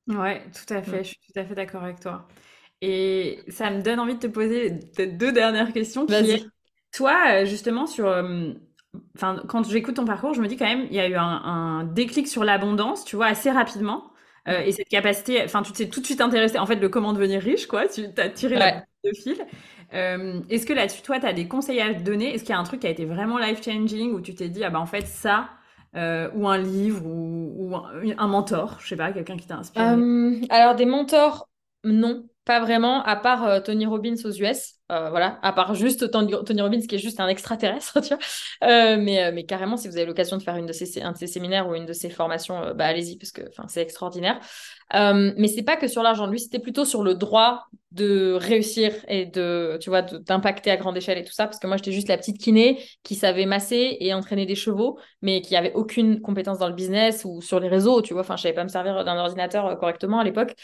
Ouais, 0.08 0.42
tout 0.52 0.72
à 0.72 0.82
fait. 0.82 1.02
Je 1.02 1.08
suis 1.08 1.18
tout 1.18 1.38
à 1.38 1.44
fait 1.44 1.54
d'accord 1.54 1.82
avec 1.82 2.00
toi. 2.00 2.26
Et 2.80 3.40
ça 3.48 3.70
me 3.70 3.82
donne 3.82 3.98
envie 3.98 4.14
de 4.14 4.20
te 4.20 4.26
poser 4.26 4.70
deux 4.70 5.32
dernières 5.32 5.72
questions. 5.72 6.06
Qui 6.06 6.46
toi, 6.92 7.44
justement, 7.44 7.86
sur. 7.86 8.06
Enfin, 9.16 9.42
quand 9.48 9.68
j'écoute 9.68 9.96
ton 9.96 10.04
parcours, 10.04 10.34
je 10.34 10.42
me 10.42 10.46
dis 10.46 10.56
quand 10.56 10.66
même, 10.66 10.86
il 10.90 10.94
y 10.94 11.00
a 11.00 11.08
eu 11.08 11.14
un, 11.16 11.84
déclic 11.84 12.28
sur 12.28 12.44
l'abondance, 12.44 13.04
tu 13.04 13.16
vois, 13.16 13.26
assez 13.26 13.50
rapidement. 13.50 14.12
Euh, 14.46 14.60
et 14.60 14.72
cette 14.72 14.88
capacité, 14.88 15.42
enfin, 15.42 15.62
tu 15.62 15.72
t'es 15.72 15.88
tout 15.88 16.00
de 16.00 16.06
suite 16.06 16.20
intéressé, 16.20 16.58
en 16.58 16.66
fait, 16.66 16.76
le 16.76 16.88
comment 16.88 17.14
devenir 17.14 17.40
riche, 17.40 17.66
quoi. 17.66 17.88
Tu 17.88 18.04
as 18.18 18.28
tiré 18.28 18.56
la 18.56 18.84
de 19.04 19.12
fil. 19.12 19.36
Euh, 19.94 20.40
est-ce 20.50 20.66
que 20.66 20.72
là-dessus, 20.72 21.02
toi, 21.02 21.18
tu 21.18 21.26
as 21.26 21.32
des 21.32 21.48
conseils 21.48 21.80
à 21.80 21.94
donner? 21.94 22.34
Est-ce 22.34 22.44
qu'il 22.44 22.52
y 22.52 22.56
a 22.56 22.58
un 22.58 22.64
truc 22.64 22.80
qui 22.80 22.86
a 22.86 22.90
été 22.90 23.04
vraiment 23.04 23.38
life-changing 23.38 24.12
où 24.12 24.20
tu 24.20 24.34
t'es 24.34 24.48
dit, 24.48 24.62
ah 24.62 24.70
bah 24.70 24.80
en 24.80 24.86
fait, 24.86 25.06
ça, 25.06 25.48
euh, 25.96 26.28
ou 26.34 26.46
un 26.46 26.58
livre, 26.58 27.06
ou, 27.06 27.74
un, 27.74 28.26
mentor, 28.26 28.78
je 28.80 28.88
sais 28.88 28.96
pas, 28.96 29.12
quelqu'un 29.12 29.36
qui 29.36 29.46
t'a 29.46 29.56
inspiré? 29.56 29.86
Alors, 30.50 30.74
des 30.74 30.86
mentors, 30.86 31.48
non, 31.84 32.28
pas 32.44 32.60
vraiment, 32.60 33.02
à 33.02 33.16
part 33.16 33.62
Tony 33.62 33.86
Robbins 33.86 34.16
aux 34.24 34.32
US. 34.32 34.75
Voilà, 34.88 35.38
à 35.42 35.52
part 35.52 35.74
juste 35.74 36.10
Tony, 36.10 36.34
Robbins 36.34 36.80
qui 36.80 36.94
est 36.94 36.98
juste 36.98 37.20
un 37.20 37.28
extraterrestre, 37.28 38.00
tu 38.02 38.14
vois. 38.14 38.96
mais, 38.96 39.32
mais 39.32 39.44
carrément, 39.44 39.76
si 39.76 39.88
vous 39.88 39.96
avez 39.96 40.06
l'occasion 40.06 40.36
de 40.36 40.42
faire 40.42 40.56
une 40.56 40.66
de 40.66 40.72
ces, 40.72 41.02
un 41.02 41.12
de 41.12 41.16
ces 41.16 41.26
séminaires 41.26 41.68
ou 41.68 41.74
une 41.74 41.86
de 41.86 41.92
ces 41.92 42.10
formations, 42.10 42.74
bah 42.74 42.86
allez-y 42.86 43.16
parce 43.18 43.32
que 43.32 43.42
c'est 43.68 43.82
extraordinaire. 43.82 44.40
Euh, 44.94 45.32
mais 45.36 45.48
c'est 45.48 45.62
pas 45.62 45.76
que 45.76 45.88
sur 45.88 46.02
l'argent. 46.02 46.26
Lui, 46.26 46.38
c'était 46.38 46.58
plutôt 46.58 46.84
sur 46.84 47.02
le 47.02 47.14
droit 47.14 47.66
de 47.90 48.34
réussir 48.34 48.92
et 49.08 49.26
de, 49.26 49.78
tu 49.80 49.90
vois, 49.90 50.02
d'impacter 50.02 50.70
à 50.70 50.76
grande 50.76 50.96
échelle 50.96 51.18
et 51.18 51.24
tout 51.24 51.32
ça. 51.32 51.46
Parce 51.46 51.58
que 51.58 51.66
moi, 51.66 51.76
j'étais 51.76 51.92
juste 51.92 52.08
la 52.08 52.16
petite 52.16 52.38
kiné 52.38 52.80
qui 53.02 53.14
savait 53.14 53.46
masser 53.46 53.96
et 54.00 54.14
entraîner 54.14 54.46
des 54.46 54.54
chevaux, 54.54 54.98
mais 55.22 55.40
qui 55.40 55.56
avait 55.56 55.72
aucune 55.74 56.20
compétence 56.20 56.58
dans 56.58 56.68
le 56.68 56.74
business 56.74 57.24
ou 57.24 57.40
sur 57.40 57.58
les 57.58 57.68
réseaux, 57.68 58.02
tu 58.02 58.12
vois. 58.12 58.22
Enfin, 58.22 58.36
je 58.36 58.42
savais 58.42 58.54
pas 58.54 58.64
me 58.64 58.68
servir 58.68 59.04
d'un 59.04 59.16
ordinateur 59.16 59.66
euh, 59.66 59.74
correctement 59.76 60.20
à 60.20 60.24
l'époque. 60.24 60.54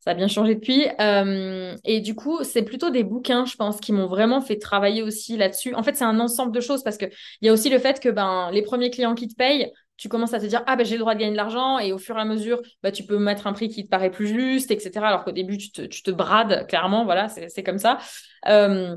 Ça 0.00 0.12
a 0.12 0.14
bien 0.14 0.28
changé 0.28 0.54
depuis. 0.54 0.86
Euh, 0.98 1.76
et 1.84 2.00
du 2.00 2.14
coup, 2.14 2.42
c'est 2.42 2.62
plutôt 2.62 2.90
des 2.90 3.04
bouquins, 3.04 3.44
je 3.44 3.56
pense, 3.56 3.80
qui 3.80 3.92
m'ont 3.92 4.06
vraiment 4.06 4.40
fait 4.40 4.56
travailler 4.56 5.02
aussi 5.02 5.36
là-dessus. 5.36 5.74
En 5.74 5.82
fait, 5.82 5.94
c'est 5.94 6.04
un 6.04 6.18
ensemble 6.20 6.52
de 6.52 6.60
choses 6.60 6.82
parce 6.82 6.96
qu'il 6.96 7.10
y 7.42 7.48
a 7.48 7.52
aussi 7.52 7.68
le 7.68 7.78
fait 7.78 8.00
que 8.00 8.08
ben, 8.08 8.50
les 8.50 8.62
premiers 8.62 8.90
clients 8.90 9.14
qui 9.14 9.28
te 9.28 9.34
payent, 9.34 9.70
tu 10.00 10.08
commences 10.08 10.32
à 10.32 10.40
te 10.40 10.46
dire 10.46 10.62
ah 10.66 10.76
ben 10.76 10.86
j'ai 10.86 10.94
le 10.94 11.00
droit 11.00 11.14
de 11.14 11.20
gagner 11.20 11.32
de 11.32 11.36
l'argent 11.36 11.78
et 11.78 11.92
au 11.92 11.98
fur 11.98 12.16
et 12.16 12.20
à 12.20 12.24
mesure 12.24 12.62
bah, 12.82 12.90
tu 12.90 13.04
peux 13.04 13.18
mettre 13.18 13.46
un 13.46 13.52
prix 13.52 13.68
qui 13.68 13.84
te 13.84 13.90
paraît 13.90 14.10
plus 14.10 14.28
juste 14.28 14.70
etc 14.70 14.92
alors 15.02 15.24
qu'au 15.24 15.30
début 15.30 15.58
tu 15.58 15.70
te, 15.70 15.82
tu 15.82 16.02
te, 16.02 16.10
brades 16.10 16.66
clairement 16.68 17.04
voilà 17.04 17.28
c'est 17.28 17.62
comme 17.62 17.76
ça 17.76 17.98
euh, 18.48 18.96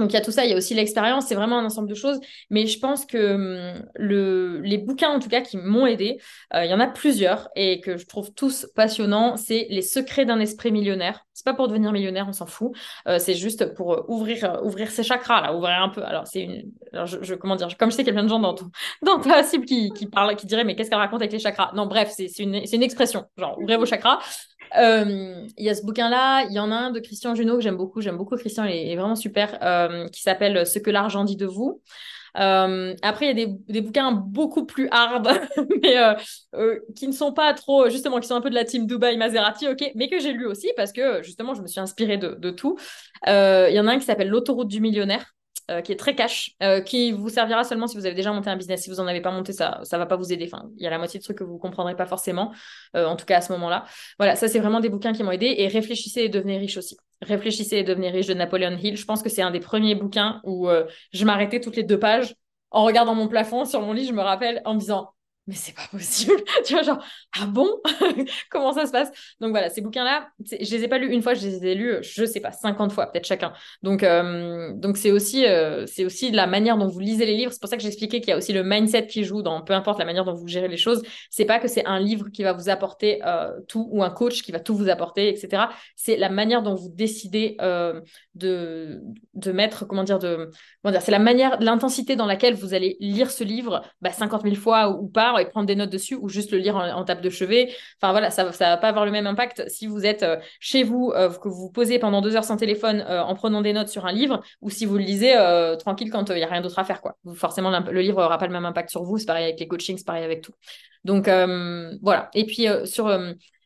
donc 0.00 0.10
il 0.12 0.14
y 0.14 0.16
a 0.16 0.22
tout 0.22 0.32
ça, 0.32 0.44
il 0.44 0.50
y 0.50 0.54
a 0.54 0.56
aussi 0.56 0.74
l'expérience, 0.74 1.26
c'est 1.26 1.34
vraiment 1.34 1.58
un 1.58 1.64
ensemble 1.64 1.88
de 1.88 1.94
choses. 1.94 2.18
Mais 2.48 2.66
je 2.66 2.78
pense 2.78 3.04
que 3.04 3.34
hum, 3.34 3.82
le, 3.96 4.60
les 4.62 4.78
bouquins, 4.78 5.10
en 5.10 5.20
tout 5.20 5.28
cas, 5.28 5.42
qui 5.42 5.58
m'ont 5.58 5.86
aidé, 5.86 6.18
euh, 6.54 6.64
il 6.64 6.70
y 6.70 6.74
en 6.74 6.80
a 6.80 6.86
plusieurs 6.86 7.48
et 7.54 7.80
que 7.80 7.96
je 7.96 8.06
trouve 8.06 8.32
tous 8.32 8.66
passionnants. 8.74 9.36
C'est 9.36 9.66
Les 9.70 9.82
secrets 9.82 10.24
d'un 10.24 10.40
esprit 10.40 10.72
millionnaire. 10.72 11.26
C'est 11.34 11.44
pas 11.44 11.54
pour 11.54 11.68
devenir 11.68 11.92
millionnaire, 11.92 12.26
on 12.28 12.32
s'en 12.32 12.46
fout. 12.46 12.72
Euh, 13.06 13.18
c'est 13.18 13.34
juste 13.34 13.74
pour 13.74 14.08
ouvrir, 14.08 14.60
ouvrir 14.64 14.90
ses 14.90 15.02
chakras, 15.02 15.42
là, 15.42 15.54
ouvrir 15.54 15.82
un 15.82 15.88
peu. 15.90 16.02
Alors 16.02 16.26
c'est 16.26 16.42
une, 16.42 16.72
je, 16.92 17.34
comment 17.34 17.56
dire, 17.56 17.68
comme 17.76 17.90
je 17.90 17.96
sais 17.96 18.02
qu'il 18.02 18.12
y 18.12 18.16
a 18.16 18.20
plein 18.20 18.24
de 18.24 18.28
gens 18.28 18.40
dans, 18.40 18.54
dans 19.02 19.20
ta 19.20 19.42
cible 19.42 19.66
qui, 19.66 19.90
qui 19.92 20.06
parlent, 20.06 20.34
qui 20.36 20.46
diraient 20.46 20.64
mais 20.64 20.76
qu'est-ce 20.76 20.90
qu'elle 20.90 20.98
raconte 20.98 21.20
avec 21.20 21.32
les 21.32 21.38
chakras? 21.38 21.72
Non, 21.74 21.86
bref, 21.86 22.12
c'est 22.16 22.38
une, 22.38 22.54
une 22.54 22.82
expression. 22.82 23.26
Genre 23.36 23.58
ouvrez 23.58 23.76
vos 23.76 23.86
chakras. 23.86 24.18
Euh, 24.76 25.46
il 25.56 25.64
y 25.64 25.68
a 25.68 25.74
ce 25.74 25.84
bouquin-là, 25.84 26.44
il 26.44 26.52
y 26.52 26.58
en 26.58 26.70
a 26.70 26.76
un 26.76 26.90
de 26.90 27.00
Christian 27.00 27.34
Junot 27.34 27.56
que 27.56 27.62
j'aime 27.62 27.76
beaucoup, 27.76 28.00
j'aime 28.00 28.16
beaucoup 28.16 28.36
Christian, 28.36 28.64
il 28.64 28.72
est, 28.72 28.96
vraiment 28.96 29.16
super, 29.16 29.58
euh, 29.62 30.08
qui 30.08 30.22
s'appelle 30.22 30.66
Ce 30.66 30.78
que 30.78 30.90
l'argent 30.90 31.24
dit 31.24 31.36
de 31.36 31.46
vous. 31.46 31.82
après, 32.34 33.26
il 33.26 33.28
y 33.28 33.30
a 33.30 33.46
des, 33.46 33.46
des, 33.68 33.80
bouquins 33.80 34.12
beaucoup 34.12 34.64
plus 34.66 34.88
hard, 34.90 35.28
mais 35.82 35.96
qui 36.94 37.08
ne 37.08 37.12
sont 37.12 37.32
pas 37.32 37.52
trop, 37.54 37.88
justement, 37.88 38.20
qui 38.20 38.28
sont 38.28 38.36
un 38.36 38.40
peu 38.40 38.50
de 38.50 38.54
la 38.54 38.64
team 38.64 38.86
Dubai 38.86 39.16
Maserati, 39.16 39.68
ok, 39.68 39.92
mais 39.94 40.08
que 40.08 40.20
j'ai 40.20 40.32
lu 40.32 40.46
aussi 40.46 40.72
parce 40.76 40.92
que 40.92 41.22
justement, 41.22 41.54
je 41.54 41.62
me 41.62 41.66
suis 41.66 41.80
inspirée 41.80 42.18
de, 42.18 42.34
de 42.34 42.50
tout. 42.50 42.76
Il 43.26 43.72
y 43.72 43.80
en 43.80 43.86
a 43.86 43.92
un 43.92 43.98
qui 43.98 44.06
s'appelle 44.06 44.28
L'autoroute 44.28 44.68
du 44.68 44.80
millionnaire. 44.80 45.34
Euh, 45.70 45.82
qui 45.82 45.92
est 45.92 45.96
très 45.96 46.16
cash, 46.16 46.56
euh, 46.64 46.80
qui 46.80 47.12
vous 47.12 47.28
servira 47.28 47.62
seulement 47.62 47.86
si 47.86 47.96
vous 47.96 48.04
avez 48.04 48.14
déjà 48.16 48.32
monté 48.32 48.50
un 48.50 48.56
business. 48.56 48.82
Si 48.82 48.90
vous 48.90 48.96
n'en 48.96 49.06
avez 49.06 49.20
pas 49.20 49.30
monté, 49.30 49.52
ça 49.52 49.78
ça 49.84 49.98
va 49.98 50.06
pas 50.06 50.16
vous 50.16 50.32
aider. 50.32 50.50
Enfin, 50.52 50.68
il 50.76 50.82
y 50.82 50.86
a 50.88 50.90
la 50.90 50.98
moitié 50.98 51.20
de 51.20 51.22
trucs 51.24 51.38
que 51.38 51.44
vous 51.44 51.58
comprendrez 51.58 51.94
pas 51.94 52.06
forcément, 52.06 52.52
euh, 52.96 53.06
en 53.06 53.14
tout 53.14 53.24
cas 53.24 53.36
à 53.36 53.40
ce 53.40 53.52
moment-là. 53.52 53.84
Voilà, 54.18 54.34
ça 54.34 54.48
c'est 54.48 54.58
vraiment 54.58 54.80
des 54.80 54.88
bouquins 54.88 55.12
qui 55.12 55.22
m'ont 55.22 55.30
aidé. 55.30 55.54
Et 55.58 55.68
réfléchissez 55.68 56.22
et 56.22 56.28
devenez 56.28 56.58
riche 56.58 56.76
aussi. 56.76 56.96
Réfléchissez 57.22 57.76
et 57.76 57.84
devenez 57.84 58.10
riche 58.10 58.26
de 58.26 58.34
Napoleon 58.34 58.76
Hill. 58.76 58.96
Je 58.96 59.04
pense 59.04 59.22
que 59.22 59.28
c'est 59.28 59.42
un 59.42 59.52
des 59.52 59.60
premiers 59.60 59.94
bouquins 59.94 60.40
où 60.42 60.68
je 61.12 61.24
m'arrêtais 61.24 61.60
toutes 61.60 61.76
les 61.76 61.84
deux 61.84 61.98
pages 61.98 62.34
en 62.70 62.82
regardant 62.84 63.14
mon 63.14 63.28
plafond 63.28 63.64
sur 63.64 63.80
mon 63.80 63.92
lit. 63.92 64.06
Je 64.06 64.12
me 64.12 64.22
rappelle 64.22 64.62
en 64.64 64.74
me 64.74 64.80
disant 64.80 65.12
mais 65.50 65.56
c'est 65.56 65.74
pas 65.74 65.88
possible. 65.90 66.40
tu 66.64 66.74
vois, 66.74 66.82
genre, 66.82 67.04
ah 67.36 67.46
bon? 67.46 67.68
Comment 68.50 68.72
ça 68.72 68.86
se 68.86 68.92
passe? 68.92 69.10
Donc 69.40 69.50
voilà, 69.50 69.68
ces 69.68 69.80
bouquins-là, 69.80 70.28
je 70.48 70.56
les 70.56 70.84
ai 70.84 70.88
pas 70.88 70.98
lus 70.98 71.12
une 71.12 71.22
fois, 71.22 71.34
je 71.34 71.44
les 71.44 71.66
ai 71.66 71.74
lus, 71.74 71.96
je 72.02 72.24
sais 72.24 72.38
pas, 72.38 72.52
50 72.52 72.92
fois 72.92 73.06
peut-être 73.10 73.26
chacun. 73.26 73.52
Donc 73.82 74.04
euh, 74.04 74.72
donc 74.74 74.96
c'est 74.96 75.10
aussi 75.10 75.44
euh, 75.46 75.86
c'est 75.86 76.04
aussi 76.04 76.30
la 76.30 76.46
manière 76.46 76.78
dont 76.78 76.86
vous 76.86 77.00
lisez 77.00 77.26
les 77.26 77.36
livres. 77.36 77.52
C'est 77.52 77.60
pour 77.60 77.68
ça 77.68 77.76
que 77.76 77.82
j'expliquais 77.82 78.20
qu'il 78.20 78.30
y 78.30 78.32
a 78.32 78.36
aussi 78.36 78.52
le 78.52 78.62
mindset 78.62 79.08
qui 79.08 79.24
joue 79.24 79.42
dans 79.42 79.60
peu 79.62 79.72
importe 79.72 79.98
la 79.98 80.04
manière 80.04 80.24
dont 80.24 80.34
vous 80.34 80.46
gérez 80.46 80.68
les 80.68 80.76
choses. 80.76 81.02
C'est 81.30 81.46
pas 81.46 81.58
que 81.58 81.66
c'est 81.66 81.84
un 81.84 81.98
livre 81.98 82.28
qui 82.28 82.44
va 82.44 82.52
vous 82.52 82.68
apporter 82.68 83.20
euh, 83.26 83.50
tout 83.66 83.88
ou 83.90 84.04
un 84.04 84.10
coach 84.10 84.42
qui 84.42 84.52
va 84.52 84.60
tout 84.60 84.76
vous 84.76 84.88
apporter, 84.88 85.30
etc. 85.30 85.64
C'est 85.96 86.16
la 86.16 86.30
manière 86.30 86.62
dont 86.62 86.76
vous 86.76 86.90
décidez 86.90 87.56
de 88.34 89.52
mettre, 89.52 89.84
comment 89.84 90.04
dire, 90.04 90.20
de 90.20 90.52
c'est 91.00 91.10
la 91.10 91.18
manière, 91.18 91.58
l'intensité 91.60 92.14
dans 92.14 92.26
laquelle 92.26 92.54
vous 92.54 92.72
allez 92.72 92.96
lire 93.00 93.32
ce 93.32 93.42
livre, 93.42 93.82
bah, 94.00 94.12
50 94.12 94.42
000 94.42 94.54
fois 94.54 94.90
ou 94.90 95.08
pas 95.08 95.39
et 95.40 95.46
prendre 95.46 95.66
des 95.66 95.76
notes 95.76 95.90
dessus 95.90 96.14
ou 96.14 96.28
juste 96.28 96.52
le 96.52 96.58
lire 96.58 96.76
en, 96.76 97.04
table 97.04 97.20
de 97.20 97.30
chevet. 97.30 97.72
Enfin 98.00 98.12
voilà, 98.12 98.30
ça 98.30 98.44
ne 98.44 98.50
va 98.50 98.76
pas 98.76 98.88
avoir 98.88 99.04
le 99.04 99.10
même 99.10 99.26
impact 99.26 99.68
si 99.68 99.86
vous 99.86 100.04
êtes 100.04 100.22
euh, 100.22 100.36
chez 100.60 100.82
vous, 100.82 101.12
euh, 101.14 101.30
que 101.30 101.48
vous 101.48 101.70
posez 101.70 101.98
pendant 101.98 102.20
deux 102.20 102.36
heures 102.36 102.44
sans 102.44 102.56
téléphone 102.56 103.04
euh, 103.08 103.22
en 103.22 103.34
prenant 103.34 103.62
des 103.62 103.72
notes 103.72 103.88
sur 103.88 104.06
un 104.06 104.12
livre 104.12 104.42
ou 104.60 104.70
si 104.70 104.86
vous 104.86 104.96
le 104.96 105.04
lisez 105.04 105.34
tranquille 105.78 106.10
quand 106.10 106.28
il 106.30 106.36
n'y 106.36 106.42
a 106.42 106.48
rien 106.48 106.60
d'autre 106.60 106.78
à 106.78 106.84
faire. 106.84 107.00
Quoi. 107.00 107.16
Forcément, 107.34 107.70
le 107.70 108.00
livre 108.00 108.20
n'aura 108.20 108.38
pas 108.38 108.46
le 108.46 108.52
même 108.52 108.64
impact 108.64 108.90
sur 108.90 109.02
vous. 109.02 109.18
C'est 109.18 109.26
pareil 109.26 109.44
avec 109.44 109.60
les 109.60 109.68
coachings, 109.68 109.98
c'est 109.98 110.06
pareil 110.06 110.24
avec 110.24 110.42
tout. 110.42 110.52
Donc 111.04 111.28
voilà. 112.02 112.30
Et 112.34 112.44
puis 112.46 112.66
sur 112.84 113.08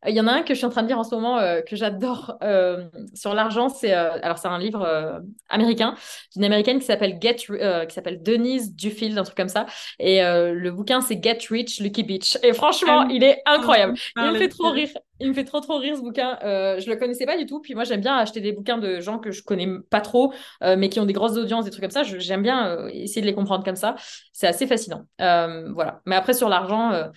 il 0.07 0.15
y 0.15 0.21
en 0.21 0.27
a 0.27 0.33
un 0.33 0.43
que 0.43 0.55
je 0.55 0.59
suis 0.59 0.67
en 0.67 0.71
train 0.71 0.83
de 0.83 0.89
lire 0.89 0.99
en 0.99 1.05
ce 1.05 1.15
moment 1.15 1.39
euh, 1.39 1.61
que 1.63 1.77
j'adore 1.77 2.37
euh, 2.43 2.89
sur 3.15 3.35
l'argent. 3.35 3.69
C'est 3.69 3.95
euh, 3.95 4.19
alors 4.23 4.39
c'est 4.39 4.49
un 4.49 4.59
livre 4.59 5.23
américain 5.49 5.95
d'une 6.35 6.45
américaine 6.45 6.79
qui 6.79 6.87
s'appelle 6.87 7.19
Get 7.21 7.37
qui 7.37 7.95
s'appelle 7.95 8.23
Denise 8.23 8.75
Duffield, 8.75 9.19
un 9.19 9.23
truc 9.23 9.37
comme 9.37 9.49
ça. 9.49 9.67
Et 9.99 10.21
le 10.23 10.71
bouquin 10.71 11.01
c'est 11.01 11.23
Get 11.23 11.39
Rich 11.49 11.81
Lucky 11.81 12.03
Beach. 12.03 12.39
Et 12.43 12.53
franchement, 12.53 13.09
il 13.09 13.23
est 13.25 13.43
incroyable. 13.47 13.95
Il 14.17 14.33
me 14.33 14.37
fait 14.37 14.49
trop 14.49 14.71
rire. 14.71 14.89
Il 15.21 15.29
me 15.29 15.33
fait 15.33 15.45
trop 15.45 15.61
trop 15.61 15.79
rire 15.79 15.97
ce 15.97 16.03
bouquin. 16.03 16.39
je 16.43 16.89
le 16.89 16.97
connaissais 16.97 17.27
pas 17.27 17.39
du 17.39 17.47
tout. 17.47 17.61
Puis 17.61 17.75
moi 17.75 17.85
j'aime 17.85 18.01
bien 18.01 18.17
acheter 18.17 18.41
des 18.41 18.53
bouquins 18.53 18.79
de 18.79 19.01
gens 19.01 19.19
que 19.19 19.31
je 19.31 19.43
connais 19.43 19.69
pas 19.91 20.01
trop, 20.01 20.33
mais 20.61 20.89
qui 20.89 21.01
ont 21.01 21.07
des 21.07 21.13
grosses 21.13 21.37
audiences, 21.37 21.65
des 21.65 21.71
trucs 21.71 21.83
comme 21.83 21.91
ça. 21.91 22.03
J'aime 22.03 22.43
bien 22.43 22.89
essayer 22.89 23.23
de 23.23 23.27
les 23.27 23.35
comprendre 23.35 23.65
comme 23.65 23.77
ça. 23.77 23.95
C'est 24.33 24.47
assez 24.47 24.67
fascinant. 24.67 25.05
voilà. 25.19 26.03
Mais 26.07 26.17
après 26.17 26.35
sur 26.35 26.49
l'argent. 26.49 27.11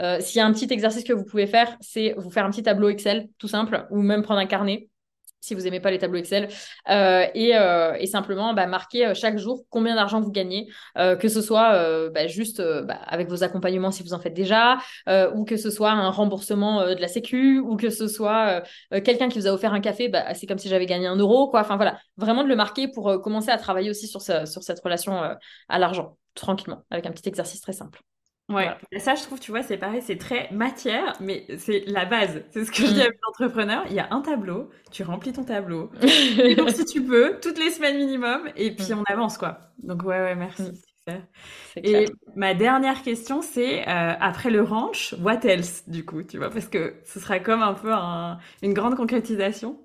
Euh, 0.00 0.20
s'il 0.20 0.38
y 0.38 0.40
a 0.40 0.46
un 0.46 0.52
petit 0.52 0.72
exercice 0.72 1.04
que 1.04 1.12
vous 1.12 1.24
pouvez 1.24 1.46
faire, 1.46 1.76
c'est 1.80 2.14
vous 2.16 2.30
faire 2.30 2.44
un 2.44 2.50
petit 2.50 2.62
tableau 2.62 2.88
Excel, 2.88 3.28
tout 3.38 3.48
simple, 3.48 3.86
ou 3.90 4.00
même 4.00 4.22
prendre 4.22 4.40
un 4.40 4.46
carnet 4.46 4.88
si 5.44 5.56
vous 5.56 5.62
n'aimez 5.62 5.80
pas 5.80 5.90
les 5.90 5.98
tableaux 5.98 6.20
Excel, 6.20 6.46
euh, 6.88 7.26
euh, 7.34 7.94
et, 7.98 8.06
simplement 8.06 8.54
bah, 8.54 8.68
marquer 8.68 9.12
chaque 9.16 9.38
jour 9.38 9.64
combien 9.70 9.96
d'argent 9.96 10.20
vous 10.20 10.30
gagnez, 10.30 10.68
que 10.94 11.26
ce 11.26 11.42
soit 11.42 12.08
bah, 12.10 12.28
juste 12.28 12.62
bah, 12.84 13.00
avec 13.08 13.28
vos 13.28 13.42
accompagnements 13.42 13.90
si 13.90 14.04
vous 14.04 14.14
en 14.14 14.20
faites 14.20 14.34
déjà, 14.34 14.78
ou 15.34 15.44
que 15.44 15.56
ce 15.56 15.70
soit 15.70 15.90
un 15.90 16.10
remboursement 16.10 16.86
de 16.86 17.00
la 17.00 17.08
Sécu, 17.08 17.58
ou 17.58 17.76
que 17.76 17.90
ce 17.90 18.06
soit 18.06 18.62
quelqu'un 19.04 19.28
qui 19.28 19.40
vous 19.40 19.48
a 19.48 19.50
offert 19.50 19.74
un 19.74 19.80
café, 19.80 20.12
c'est 20.34 20.46
comme 20.46 20.58
si 20.58 20.68
j'avais 20.68 20.86
gagné 20.86 21.08
un 21.08 21.16
euro, 21.16 21.50
quoi. 21.50 21.62
Enfin 21.62 21.74
voilà, 21.74 21.98
vraiment 22.16 22.44
de 22.44 22.48
le 22.48 22.54
marquer 22.54 22.86
pour 22.86 23.20
commencer 23.20 23.50
à 23.50 23.58
travailler 23.58 23.90
aussi 23.90 24.06
sur 24.06 24.22
cette 24.22 24.80
relation 24.80 25.20
à 25.68 25.78
l'argent, 25.80 26.16
tranquillement, 26.34 26.84
avec 26.92 27.04
un 27.06 27.10
petit 27.10 27.28
exercice 27.28 27.60
très 27.60 27.72
simple. 27.72 28.00
Ouais, 28.48 28.68
ça 28.98 29.14
je 29.14 29.22
trouve, 29.22 29.40
tu 29.40 29.50
vois, 29.50 29.62
c'est 29.62 29.78
pareil, 29.78 30.02
c'est 30.02 30.18
très 30.18 30.50
matière, 30.52 31.14
mais 31.20 31.46
c'est 31.58 31.84
la 31.86 32.04
base. 32.04 32.42
C'est 32.50 32.64
ce 32.64 32.70
que 32.70 32.86
je 32.86 32.92
dis 32.92 33.00
à 33.00 33.08
mes 33.08 33.18
entrepreneurs. 33.28 33.84
Il 33.88 33.94
y 33.94 34.00
a 34.00 34.08
un 34.10 34.20
tableau, 34.20 34.70
tu 34.90 35.02
remplis 35.02 35.32
ton 35.32 35.44
tableau. 35.44 35.90
donc 36.56 36.70
si 36.70 36.84
tu 36.84 37.02
peux, 37.02 37.38
toutes 37.40 37.58
les 37.58 37.70
semaines 37.70 37.96
minimum, 37.96 38.48
et 38.56 38.74
puis 38.74 38.92
mm. 38.92 38.98
on 38.98 39.12
avance 39.12 39.38
quoi. 39.38 39.58
Donc 39.82 40.02
ouais, 40.02 40.18
ouais, 40.18 40.34
merci. 40.34 40.62
Mm. 40.62 41.12
Et 41.82 42.06
ma 42.36 42.54
dernière 42.54 43.02
question, 43.02 43.42
c'est 43.42 43.88
euh, 43.88 44.14
après 44.20 44.50
le 44.50 44.62
ranch, 44.62 45.14
what 45.20 45.40
else 45.44 45.88
du 45.88 46.04
coup, 46.04 46.22
tu 46.22 46.38
vois, 46.38 46.50
parce 46.50 46.68
que 46.68 46.94
ce 47.04 47.18
sera 47.18 47.40
comme 47.40 47.62
un 47.62 47.74
peu 47.74 47.92
une 48.62 48.74
grande 48.74 48.96
concrétisation. 48.96 49.80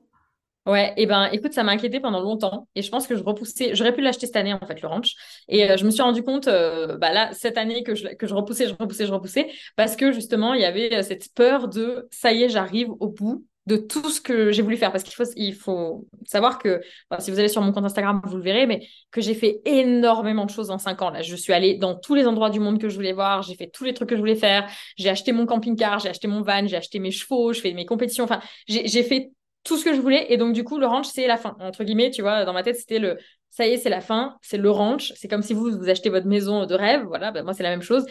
Ouais, 0.68 0.94
et 0.98 1.06
ben 1.06 1.30
écoute, 1.32 1.54
ça 1.54 1.64
m'a 1.64 1.72
inquiété 1.72 2.02
pendant 2.02 2.20
longtemps 2.20 2.68
et 2.76 2.82
je 2.82 2.92
pense 2.92 3.08
que 3.08 3.16
je 3.16 3.24
repoussais, 3.24 3.74
j'aurais 3.74 3.94
pu 3.96 4.02
l'acheter 4.02 4.26
cette 4.26 4.36
année 4.36 4.54
en 4.54 4.60
fait 4.68 4.82
le 4.82 4.88
ranch. 4.90 5.16
Et 5.48 5.72
euh, 5.72 5.78
je 5.78 5.86
me 5.86 5.92
suis 5.92 6.02
rendu 6.02 6.24
compte 6.24 6.50
euh, 6.50 6.98
bah 6.98 7.14
là 7.14 7.30
cette 7.32 7.58
année 7.58 7.84
que 7.84 7.96
je, 7.96 8.10
que 8.10 8.28
je 8.28 8.34
repoussais, 8.34 8.68
je 8.68 8.74
repoussais, 8.78 9.06
je 9.08 9.14
repoussais 9.14 9.48
parce 9.78 9.96
que 9.96 10.12
justement 10.12 10.54
il 10.54 10.60
y 10.62 10.66
avait 10.66 10.94
euh, 10.94 11.04
cette 11.04 11.34
peur 11.34 11.70
de 11.70 12.10
ça 12.12 12.34
y 12.34 12.44
est, 12.44 12.50
j'arrive 12.50 12.90
au 13.00 13.08
bout 13.08 13.46
de 13.66 13.78
tout 13.78 14.10
ce 14.10 14.20
que 14.20 14.52
j'ai 14.52 14.62
voulu 14.62 14.76
faire 14.76 14.92
parce 14.92 15.04
qu'il 15.04 15.14
faut 15.14 15.24
il 15.38 15.54
faut 15.54 16.06
savoir 16.26 16.60
que 16.60 16.82
si 17.20 17.32
vous 17.32 17.40
allez 17.40 17.50
sur 17.50 17.62
mon 17.62 17.72
compte 17.72 17.86
Instagram 17.86 18.22
vous 18.26 18.38
le 18.38 18.44
verrez 18.44 18.66
mais 18.66 18.86
que 19.12 19.22
j'ai 19.22 19.36
fait 19.36 19.62
énormément 19.66 20.46
de 20.46 20.50
choses 20.50 20.70
en 20.70 20.78
cinq 20.80 21.02
ans. 21.02 21.10
Là 21.12 21.22
je 21.22 21.36
suis 21.36 21.54
allée 21.54 21.76
dans 21.78 21.96
tous 21.96 22.16
les 22.16 22.28
endroits 22.28 22.50
du 22.50 22.60
monde 22.60 22.80
que 22.80 22.90
je 22.90 22.96
voulais 22.96 23.14
voir 23.14 23.42
j'ai 23.42 23.56
fait 23.56 23.68
tous 23.68 23.84
les 23.86 23.94
trucs 23.94 24.10
que 24.10 24.16
je 24.16 24.22
voulais 24.22 24.36
faire 24.36 24.70
j'ai 24.98 25.10
acheté 25.10 25.32
mon 25.32 25.46
camping-car 25.46 26.00
j'ai 26.00 26.10
acheté 26.10 26.28
mon 26.28 26.42
van 26.42 26.66
j'ai 26.68 26.78
acheté 26.78 27.00
mes 27.00 27.12
chevaux 27.12 27.54
je 27.54 27.62
fais 27.62 27.74
mes 27.74 27.86
compétitions 27.86 28.24
enfin 28.26 28.40
j'ai 28.68 29.04
fait 29.04 29.32
tout 29.68 29.78
ce 29.78 29.86
que 29.86 29.94
je 29.94 30.02
voulais. 30.02 30.26
Et 30.30 30.38
donc, 30.38 30.54
du 30.54 30.64
coup, 30.64 30.80
le 30.80 30.88
ranch, 30.88 31.08
c'est 31.08 31.28
la 31.28 31.38
fin. 31.38 31.56
Entre 31.60 31.84
guillemets, 31.84 32.10
tu 32.10 32.22
vois, 32.22 32.46
dans 32.46 32.54
ma 32.54 32.64
tête, 32.64 32.78
c'était 32.78 33.00
le 33.00 33.18
ça 33.50 33.66
y 33.66 33.72
est, 33.72 33.78
c'est 33.78 33.90
la 33.90 34.02
fin, 34.02 34.38
c'est 34.42 34.58
le 34.58 34.70
ranch. 34.70 35.14
C'est 35.16 35.28
comme 35.28 35.42
si 35.42 35.54
vous, 35.54 35.72
vous 35.72 35.90
achetez 35.90 36.10
votre 36.10 36.28
maison 36.28 36.66
de 36.66 36.76
rêve. 36.76 37.04
Voilà, 37.08 37.32
ben, 37.32 37.44
moi, 37.44 37.54
c'est 37.54 37.64
la 37.64 37.70
même 37.72 37.82
chose. 37.82 38.06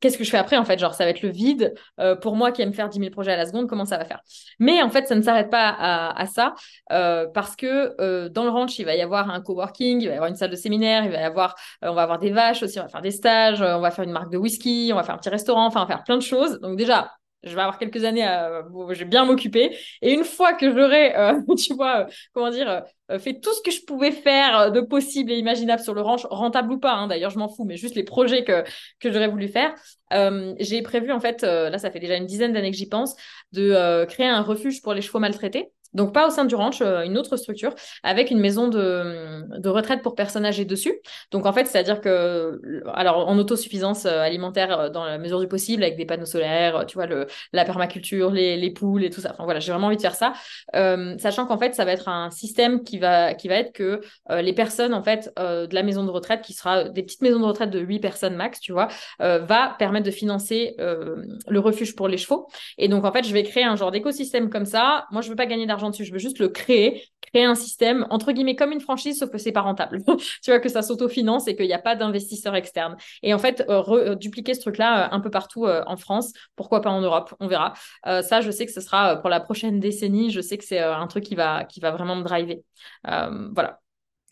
Qu'est-ce 0.00 0.16
que 0.16 0.24
je 0.24 0.30
fais 0.30 0.38
après 0.38 0.56
en 0.56 0.64
fait? 0.64 0.78
Genre, 0.78 0.94
ça 0.94 1.04
va 1.04 1.10
être 1.10 1.20
le 1.22 1.28
vide. 1.28 1.74
Euh, 2.00 2.16
pour 2.16 2.34
moi 2.34 2.52
qui 2.52 2.62
aime 2.62 2.72
faire 2.72 2.88
10 2.88 2.98
000 2.98 3.10
projets 3.10 3.32
à 3.32 3.36
la 3.36 3.46
seconde, 3.46 3.68
comment 3.68 3.84
ça 3.84 3.98
va 3.98 4.06
faire? 4.06 4.20
Mais 4.58 4.82
en 4.82 4.88
fait, 4.88 5.06
ça 5.06 5.14
ne 5.14 5.20
s'arrête 5.20 5.50
pas 5.50 5.68
à, 5.78 6.26
ça 6.26 6.54
euh, 6.90 7.26
parce 7.34 7.54
que 7.54 7.94
euh, 8.00 8.30
dans 8.30 8.44
le 8.44 8.50
ranch, 8.50 8.78
il 8.78 8.86
va 8.86 8.94
y 8.94 9.02
avoir 9.02 9.30
un 9.30 9.42
coworking, 9.42 10.00
il 10.00 10.06
va 10.06 10.12
y 10.12 10.16
avoir 10.16 10.30
une 10.30 10.36
salle 10.36 10.50
de 10.50 10.56
séminaire, 10.56 11.04
il 11.04 11.10
va 11.10 11.20
y 11.20 11.22
avoir, 11.22 11.54
on 11.82 11.92
va 11.92 12.02
avoir 12.02 12.18
des 12.18 12.30
vaches 12.30 12.62
aussi, 12.62 12.80
on 12.80 12.84
va 12.84 12.88
faire 12.88 13.02
des 13.02 13.10
stages, 13.10 13.60
on 13.60 13.80
va 13.80 13.90
faire 13.90 14.04
une 14.04 14.12
marque 14.12 14.32
de 14.32 14.38
whisky, 14.38 14.90
on 14.92 14.96
va 14.96 15.02
faire 15.02 15.14
un 15.14 15.18
petit 15.18 15.28
restaurant, 15.28 15.66
enfin, 15.66 15.80
on 15.80 15.84
va 15.84 15.96
faire 15.96 16.04
plein 16.04 16.16
de 16.16 16.22
choses. 16.22 16.60
Donc 16.60 16.76
déjà, 16.76 17.10
je 17.42 17.54
vais 17.54 17.60
avoir 17.60 17.78
quelques 17.78 18.04
années 18.04 18.24
à, 18.24 18.62
je 18.90 18.98
vais 18.98 19.04
bien 19.04 19.24
m'occuper. 19.24 19.76
Et 20.02 20.12
une 20.12 20.24
fois 20.24 20.52
que 20.54 20.70
j'aurai, 20.70 21.16
euh, 21.16 21.40
tu 21.58 21.74
vois, 21.74 22.00
euh, 22.00 22.12
comment 22.32 22.50
dire, 22.50 22.84
euh, 23.10 23.18
fait 23.18 23.40
tout 23.40 23.52
ce 23.54 23.62
que 23.62 23.70
je 23.70 23.84
pouvais 23.84 24.12
faire 24.12 24.70
de 24.72 24.80
possible 24.80 25.32
et 25.32 25.36
imaginable 25.36 25.82
sur 25.82 25.94
le 25.94 26.00
ranch, 26.00 26.26
rentable 26.30 26.72
ou 26.72 26.78
pas, 26.78 26.92
hein, 26.94 27.06
d'ailleurs, 27.08 27.30
je 27.30 27.38
m'en 27.38 27.48
fous, 27.48 27.64
mais 27.64 27.76
juste 27.76 27.94
les 27.94 28.04
projets 28.04 28.44
que, 28.44 28.64
que 29.00 29.10
j'aurais 29.10 29.28
voulu 29.28 29.48
faire, 29.48 29.74
j'ai 30.58 30.82
prévu, 30.82 31.12
en 31.12 31.20
fait, 31.20 31.42
là, 31.42 31.78
ça 31.78 31.90
fait 31.90 32.00
déjà 32.00 32.16
une 32.16 32.26
dizaine 32.26 32.52
d'années 32.52 32.70
que 32.70 32.76
j'y 32.76 32.88
pense, 32.88 33.16
de 33.52 34.04
créer 34.06 34.26
un 34.26 34.42
refuge 34.42 34.82
pour 34.82 34.92
les 34.92 35.02
chevaux 35.02 35.20
maltraités. 35.20 35.70
Donc 35.94 36.14
pas 36.14 36.26
au 36.26 36.30
sein 36.30 36.44
du 36.44 36.54
ranch, 36.54 36.80
euh, 36.82 37.02
une 37.02 37.18
autre 37.18 37.36
structure 37.36 37.74
avec 38.02 38.30
une 38.30 38.38
maison 38.38 38.68
de, 38.68 39.68
retraite 39.68 40.02
pour 40.02 40.14
personnes 40.14 40.44
âgées 40.44 40.64
dessus. 40.64 40.94
Donc 41.30 41.46
en 41.46 41.52
fait, 41.52 41.66
c'est-à-dire 41.66 42.00
que, 42.00 42.60
alors 42.92 43.28
en 43.28 43.38
autosuffisance 43.38 44.06
euh, 44.06 44.20
alimentaire 44.20 44.78
euh, 44.78 44.88
dans 44.88 45.04
la 45.04 45.18
mesure 45.18 45.40
du 45.40 45.48
possible, 45.48 45.82
avec 45.82 45.96
des 45.96 46.06
panneaux 46.06 46.26
solaires, 46.26 46.84
tu 46.86 46.94
vois, 46.94 47.06
le, 47.06 47.26
la 47.52 47.64
permaculture, 47.64 48.30
les, 48.30 48.56
les 48.56 48.70
poules 48.70 49.04
et 49.04 49.10
tout 49.10 49.20
ça. 49.20 49.30
Enfin 49.32 49.44
voilà, 49.44 49.60
j'ai 49.60 49.72
vraiment 49.72 49.88
envie 49.88 49.96
de 49.96 50.02
faire 50.02 50.14
ça, 50.14 50.32
sachant 51.18 51.46
qu'en 51.46 51.58
fait, 51.58 51.74
ça 51.74 51.84
va 51.84 51.92
être 51.92 52.08
un 52.08 52.30
système 52.30 52.82
qui 52.82 52.98
va, 52.98 53.34
qui 53.34 53.48
va 53.48 53.56
être 53.56 53.72
que 53.72 54.00
les 54.30 54.52
personnes 54.52 54.94
en 54.94 55.02
fait 55.02 55.32
de 55.36 55.74
la 55.74 55.82
maison 55.82 56.04
de 56.04 56.10
retraite, 56.10 56.42
qui 56.42 56.52
sera 56.52 56.84
des 56.84 57.02
petites 57.02 57.22
maisons 57.22 57.40
de 57.40 57.44
retraite 57.44 57.70
de 57.70 57.78
8 57.80 58.00
personnes 58.00 58.34
max, 58.34 58.60
tu 58.60 58.72
vois, 58.72 58.88
va 59.18 59.74
permettre 59.78 60.06
de 60.06 60.10
financer 60.10 60.74
le 60.78 61.58
refuge 61.58 61.94
pour 61.96 62.08
les 62.08 62.18
chevaux. 62.18 62.48
Et 62.78 62.88
donc 62.88 63.04
en 63.04 63.12
fait, 63.12 63.24
je 63.24 63.32
vais 63.32 63.42
créer 63.42 63.64
un 63.64 63.76
genre 63.76 63.90
d'écosystème 63.90 64.50
comme 64.50 64.66
ça. 64.66 65.06
Moi, 65.10 65.22
je 65.22 65.28
veux 65.28 65.36
pas 65.36 65.46
gagner 65.46 65.66
d'argent 65.66 65.79
dessus. 65.88 66.04
Je 66.04 66.12
veux 66.12 66.18
juste 66.18 66.38
le 66.38 66.48
créer, 66.48 67.02
créer 67.22 67.44
un 67.44 67.54
système, 67.54 68.06
entre 68.10 68.32
guillemets, 68.32 68.56
comme 68.56 68.72
une 68.72 68.80
franchise, 68.80 69.18
sauf 69.18 69.30
que 69.30 69.38
c'est 69.38 69.52
pas 69.52 69.62
rentable. 69.62 70.02
tu 70.42 70.50
vois, 70.50 70.60
que 70.60 70.68
ça 70.68 70.82
s'autofinance 70.82 71.48
et 71.48 71.56
qu'il 71.56 71.66
n'y 71.66 71.72
a 71.72 71.78
pas 71.78 71.96
d'investisseurs 71.96 72.54
externes. 72.54 72.98
Et 73.22 73.32
en 73.32 73.38
fait, 73.38 73.64
euh, 73.70 73.82
euh, 73.88 74.14
dupliquer 74.14 74.52
ce 74.52 74.60
truc-là 74.60 75.06
euh, 75.06 75.08
un 75.12 75.20
peu 75.20 75.30
partout 75.30 75.66
en 75.66 75.96
France, 75.96 76.32
pourquoi 76.56 76.82
pas 76.82 76.90
en 76.90 77.00
Europe, 77.00 77.34
on 77.40 77.46
verra. 77.46 77.72
ça, 78.04 78.42
je 78.42 78.50
sais 78.50 78.66
que 78.66 78.72
ce 78.72 78.82
sera 78.82 79.16
pour 79.16 79.30
la 79.30 79.40
prochaine 79.40 79.80
décennie. 79.80 80.30
Je 80.30 80.40
sais 80.40 80.58
que 80.58 80.64
c'est 80.64 80.80
un 80.80 81.06
truc 81.06 81.24
qui 81.24 81.34
va, 81.34 81.64
qui 81.64 81.80
va 81.80 81.90
vraiment 81.90 82.16
me 82.16 82.22
driver. 82.22 82.58
voilà. 83.04 83.80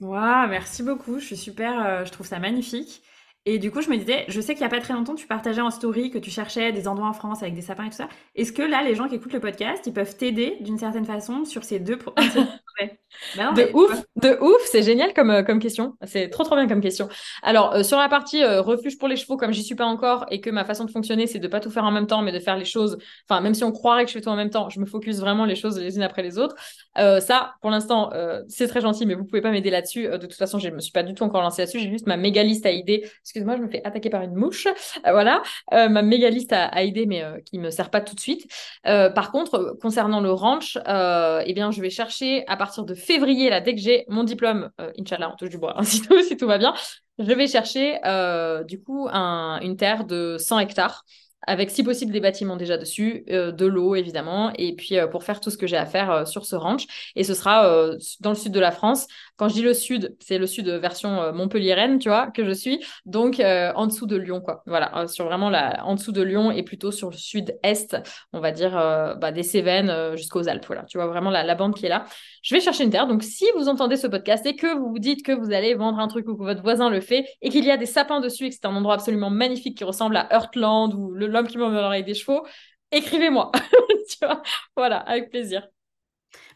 Waouh, 0.00 0.48
merci 0.48 0.82
beaucoup. 0.82 1.18
Je 1.18 1.26
suis 1.26 1.36
super, 1.36 2.04
je 2.04 2.12
trouve 2.12 2.26
ça 2.26 2.38
magnifique. 2.38 3.02
Et 3.50 3.58
du 3.58 3.70
coup, 3.70 3.80
je 3.80 3.88
me 3.88 3.96
disais, 3.96 4.26
je 4.28 4.42
sais 4.42 4.52
qu'il 4.52 4.60
y 4.60 4.66
a 4.66 4.68
pas 4.68 4.78
très 4.78 4.92
longtemps, 4.92 5.14
tu 5.14 5.26
partageais 5.26 5.62
en 5.62 5.70
story 5.70 6.10
que 6.10 6.18
tu 6.18 6.30
cherchais 6.30 6.70
des 6.70 6.86
endroits 6.86 7.08
en 7.08 7.14
France 7.14 7.42
avec 7.42 7.54
des 7.54 7.62
sapins 7.62 7.84
et 7.84 7.88
tout 7.88 7.96
ça. 7.96 8.10
Est-ce 8.34 8.52
que 8.52 8.60
là, 8.60 8.82
les 8.82 8.94
gens 8.94 9.08
qui 9.08 9.14
écoutent 9.14 9.32
le 9.32 9.40
podcast, 9.40 9.86
ils 9.86 9.94
peuvent 9.94 10.14
t'aider 10.18 10.58
d'une 10.60 10.76
certaine 10.76 11.06
façon 11.06 11.46
sur 11.46 11.64
ces 11.64 11.78
deux 11.78 11.96
bah 13.36 13.52
de 13.52 13.70
ouf, 13.74 14.04
de 14.16 14.38
ouf, 14.40 14.60
c'est 14.66 14.82
génial 14.82 15.12
comme, 15.14 15.30
euh, 15.30 15.42
comme 15.42 15.58
question. 15.58 15.94
C'est 16.04 16.28
trop 16.28 16.44
trop 16.44 16.54
bien 16.54 16.68
comme 16.68 16.80
question. 16.80 17.08
Alors 17.42 17.74
euh, 17.74 17.82
sur 17.82 17.98
la 17.98 18.08
partie 18.08 18.42
euh, 18.42 18.60
refuge 18.60 18.98
pour 18.98 19.08
les 19.08 19.16
chevaux, 19.16 19.36
comme 19.36 19.52
j'y 19.52 19.62
suis 19.62 19.74
pas 19.74 19.86
encore 19.86 20.26
et 20.30 20.40
que 20.40 20.50
ma 20.50 20.64
façon 20.64 20.84
de 20.84 20.90
fonctionner, 20.90 21.26
c'est 21.26 21.38
de 21.38 21.48
pas 21.48 21.60
tout 21.60 21.70
faire 21.70 21.84
en 21.84 21.90
même 21.90 22.06
temps, 22.06 22.22
mais 22.22 22.32
de 22.32 22.38
faire 22.38 22.56
les 22.56 22.64
choses. 22.64 22.98
Enfin, 23.28 23.40
même 23.40 23.54
si 23.54 23.64
on 23.64 23.72
croirait 23.72 24.04
que 24.04 24.10
je 24.10 24.14
fais 24.14 24.20
tout 24.20 24.28
en 24.28 24.36
même 24.36 24.50
temps, 24.50 24.68
je 24.68 24.80
me 24.80 24.86
focus 24.86 25.18
vraiment 25.18 25.44
les 25.44 25.56
choses 25.56 25.78
les 25.78 25.96
unes 25.96 26.02
après 26.02 26.22
les 26.22 26.38
autres. 26.38 26.54
ça, 26.96 27.54
pour 27.60 27.70
l'instant, 27.70 28.10
c'est 28.48 28.68
très 28.68 28.80
gentil, 28.80 29.06
mais 29.06 29.14
vous 29.14 29.24
pouvez 29.24 29.40
pas 29.40 29.50
m'aider 29.50 29.70
là-dessus. 29.70 30.08
de 30.08 30.18
toute 30.18 30.34
façon, 30.34 30.58
je 30.58 30.68
me 30.68 30.80
suis 30.80 30.92
pas 30.92 31.02
du 31.02 31.14
tout 31.14 31.24
encore 31.24 31.42
lancée 31.42 31.62
là-dessus. 31.62 31.80
J'ai 31.80 31.90
juste 31.90 32.06
ma 32.06 32.16
méga 32.16 32.42
liste 32.42 32.66
à 32.66 32.70
idées. 32.70 33.08
Excuse-moi, 33.38 33.56
je 33.56 33.62
me 33.62 33.68
fais 33.68 33.84
attaquer 33.84 34.10
par 34.10 34.22
une 34.22 34.34
mouche. 34.34 34.66
voilà, 35.04 35.42
ma 35.70 36.02
méga 36.02 36.28
liste 36.30 36.52
à, 36.52 36.66
à 36.66 36.82
mais 37.06 37.22
qui 37.44 37.58
me 37.58 37.70
sert 37.70 37.90
pas 37.90 38.00
tout 38.00 38.14
de 38.14 38.20
suite. 38.20 38.50
par 38.82 39.30
contre, 39.30 39.76
concernant 39.80 40.20
le 40.20 40.32
ranch, 40.32 40.76
eh 40.86 41.52
bien, 41.54 41.70
je 41.70 41.80
vais 41.80 41.90
chercher 41.90 42.44
à 42.46 42.56
partir 42.56 42.84
de 42.84 42.94
février, 42.94 43.50
là, 43.50 43.60
dès 43.60 43.74
que 43.74 43.80
j'ai 43.80 44.04
mon 44.08 44.24
diplôme, 44.24 44.70
euh, 44.80 44.92
Inch'Allah, 44.98 45.30
on 45.32 45.36
touche 45.36 45.50
du 45.50 45.58
bois, 45.58 45.74
hein, 45.76 45.82
si, 45.84 46.02
tout, 46.02 46.20
si, 46.22 46.36
tout, 46.36 46.46
va 46.46 46.58
bien, 46.58 46.74
je 47.18 47.32
vais 47.32 47.46
chercher 47.46 47.98
euh, 48.04 48.64
du 48.64 48.82
coup 48.82 49.08
un, 49.10 49.60
une 49.62 49.76
terre 49.76 50.04
de 50.04 50.36
100 50.38 50.60
hectares 50.60 51.04
avec 51.46 51.70
si 51.70 51.82
possible 51.82 52.12
des 52.12 52.20
bâtiments 52.20 52.56
déjà 52.56 52.76
dessus, 52.76 53.24
euh, 53.30 53.52
de 53.52 53.64
l'eau 53.64 53.94
évidemment, 53.94 54.52
et 54.58 54.74
puis 54.74 54.98
euh, 54.98 55.06
pour 55.06 55.24
faire 55.24 55.40
tout 55.40 55.50
ce 55.50 55.56
que 55.56 55.66
j'ai 55.66 55.76
à 55.76 55.86
faire 55.86 56.10
euh, 56.10 56.24
sur 56.24 56.44
ce 56.44 56.56
ranch. 56.56 56.86
Et 57.16 57.24
ce 57.24 57.34
sera 57.34 57.88
dans 58.20 58.30
le 58.30 58.36
sud 58.36 58.52
de 58.52 58.60
la 58.60 58.70
France. 58.70 59.06
Quand 59.38 59.48
je 59.48 59.54
dis 59.54 59.62
le 59.62 59.72
sud, 59.72 60.14
c'est 60.20 60.36
le 60.36 60.46
sud 60.46 60.68
version 60.68 61.32
montpelliéraine, 61.32 61.98
tu 61.98 62.10
vois, 62.10 62.30
que 62.30 62.44
je 62.44 62.50
suis, 62.50 62.84
donc 63.06 63.40
en 63.40 63.86
dessous 63.86 64.06
de 64.06 64.16
Lyon, 64.16 64.40
quoi. 64.40 64.62
Voilà, 64.66 65.06
sur 65.06 65.24
vraiment 65.24 65.48
la, 65.48 65.84
en 65.86 65.94
dessous 65.94 66.12
de 66.12 66.22
Lyon 66.22 66.50
et 66.50 66.62
plutôt 66.62 66.90
sur 66.90 67.10
le 67.10 67.16
sud-est, 67.16 67.96
on 68.32 68.40
va 68.40 68.52
dire 68.52 68.72
bah, 69.18 69.32
des 69.32 69.42
Cévennes 69.42 70.16
jusqu'aux 70.16 70.48
Alpes, 70.48 70.66
voilà. 70.66 70.84
Tu 70.84 70.98
vois 70.98 71.06
vraiment 71.06 71.30
la, 71.30 71.54
bande 71.54 71.74
qui 71.74 71.86
est 71.86 71.88
là. 71.88 72.04
Je 72.42 72.54
vais 72.54 72.60
chercher 72.60 72.84
une 72.84 72.90
terre. 72.90 73.06
Donc 73.06 73.22
si 73.22 73.46
vous 73.56 73.68
entendez 73.68 73.96
ce 73.96 74.06
podcast 74.06 74.44
et 74.46 74.56
que 74.56 74.76
vous 74.76 74.90
vous 74.90 74.98
dites 74.98 75.24
que 75.24 75.32
vous 75.32 75.52
allez 75.52 75.74
vendre 75.74 75.98
un 75.98 76.08
truc 76.08 76.28
ou 76.28 76.36
que 76.36 76.42
votre 76.42 76.62
voisin 76.62 76.90
le 76.90 77.00
fait 77.00 77.26
et 77.42 77.48
qu'il 77.50 77.64
y 77.64 77.70
a 77.70 77.76
des 77.76 77.86
sapins 77.86 78.20
dessus 78.20 78.46
et 78.46 78.48
que 78.50 78.54
c'est 78.54 78.66
un 78.66 78.74
endroit 78.74 78.94
absolument 78.94 79.30
magnifique 79.30 79.76
qui 79.76 79.84
ressemble 79.84 80.16
à 80.16 80.28
Heartland 80.30 80.94
ou 80.94 81.14
l'homme 81.14 81.46
qui 81.46 81.58
avec 81.58 82.04
des 82.04 82.14
chevaux, 82.14 82.46
écrivez-moi. 82.92 83.52
tu 84.08 84.24
vois? 84.26 84.42
Voilà, 84.76 84.98
avec 84.98 85.30
plaisir. 85.30 85.68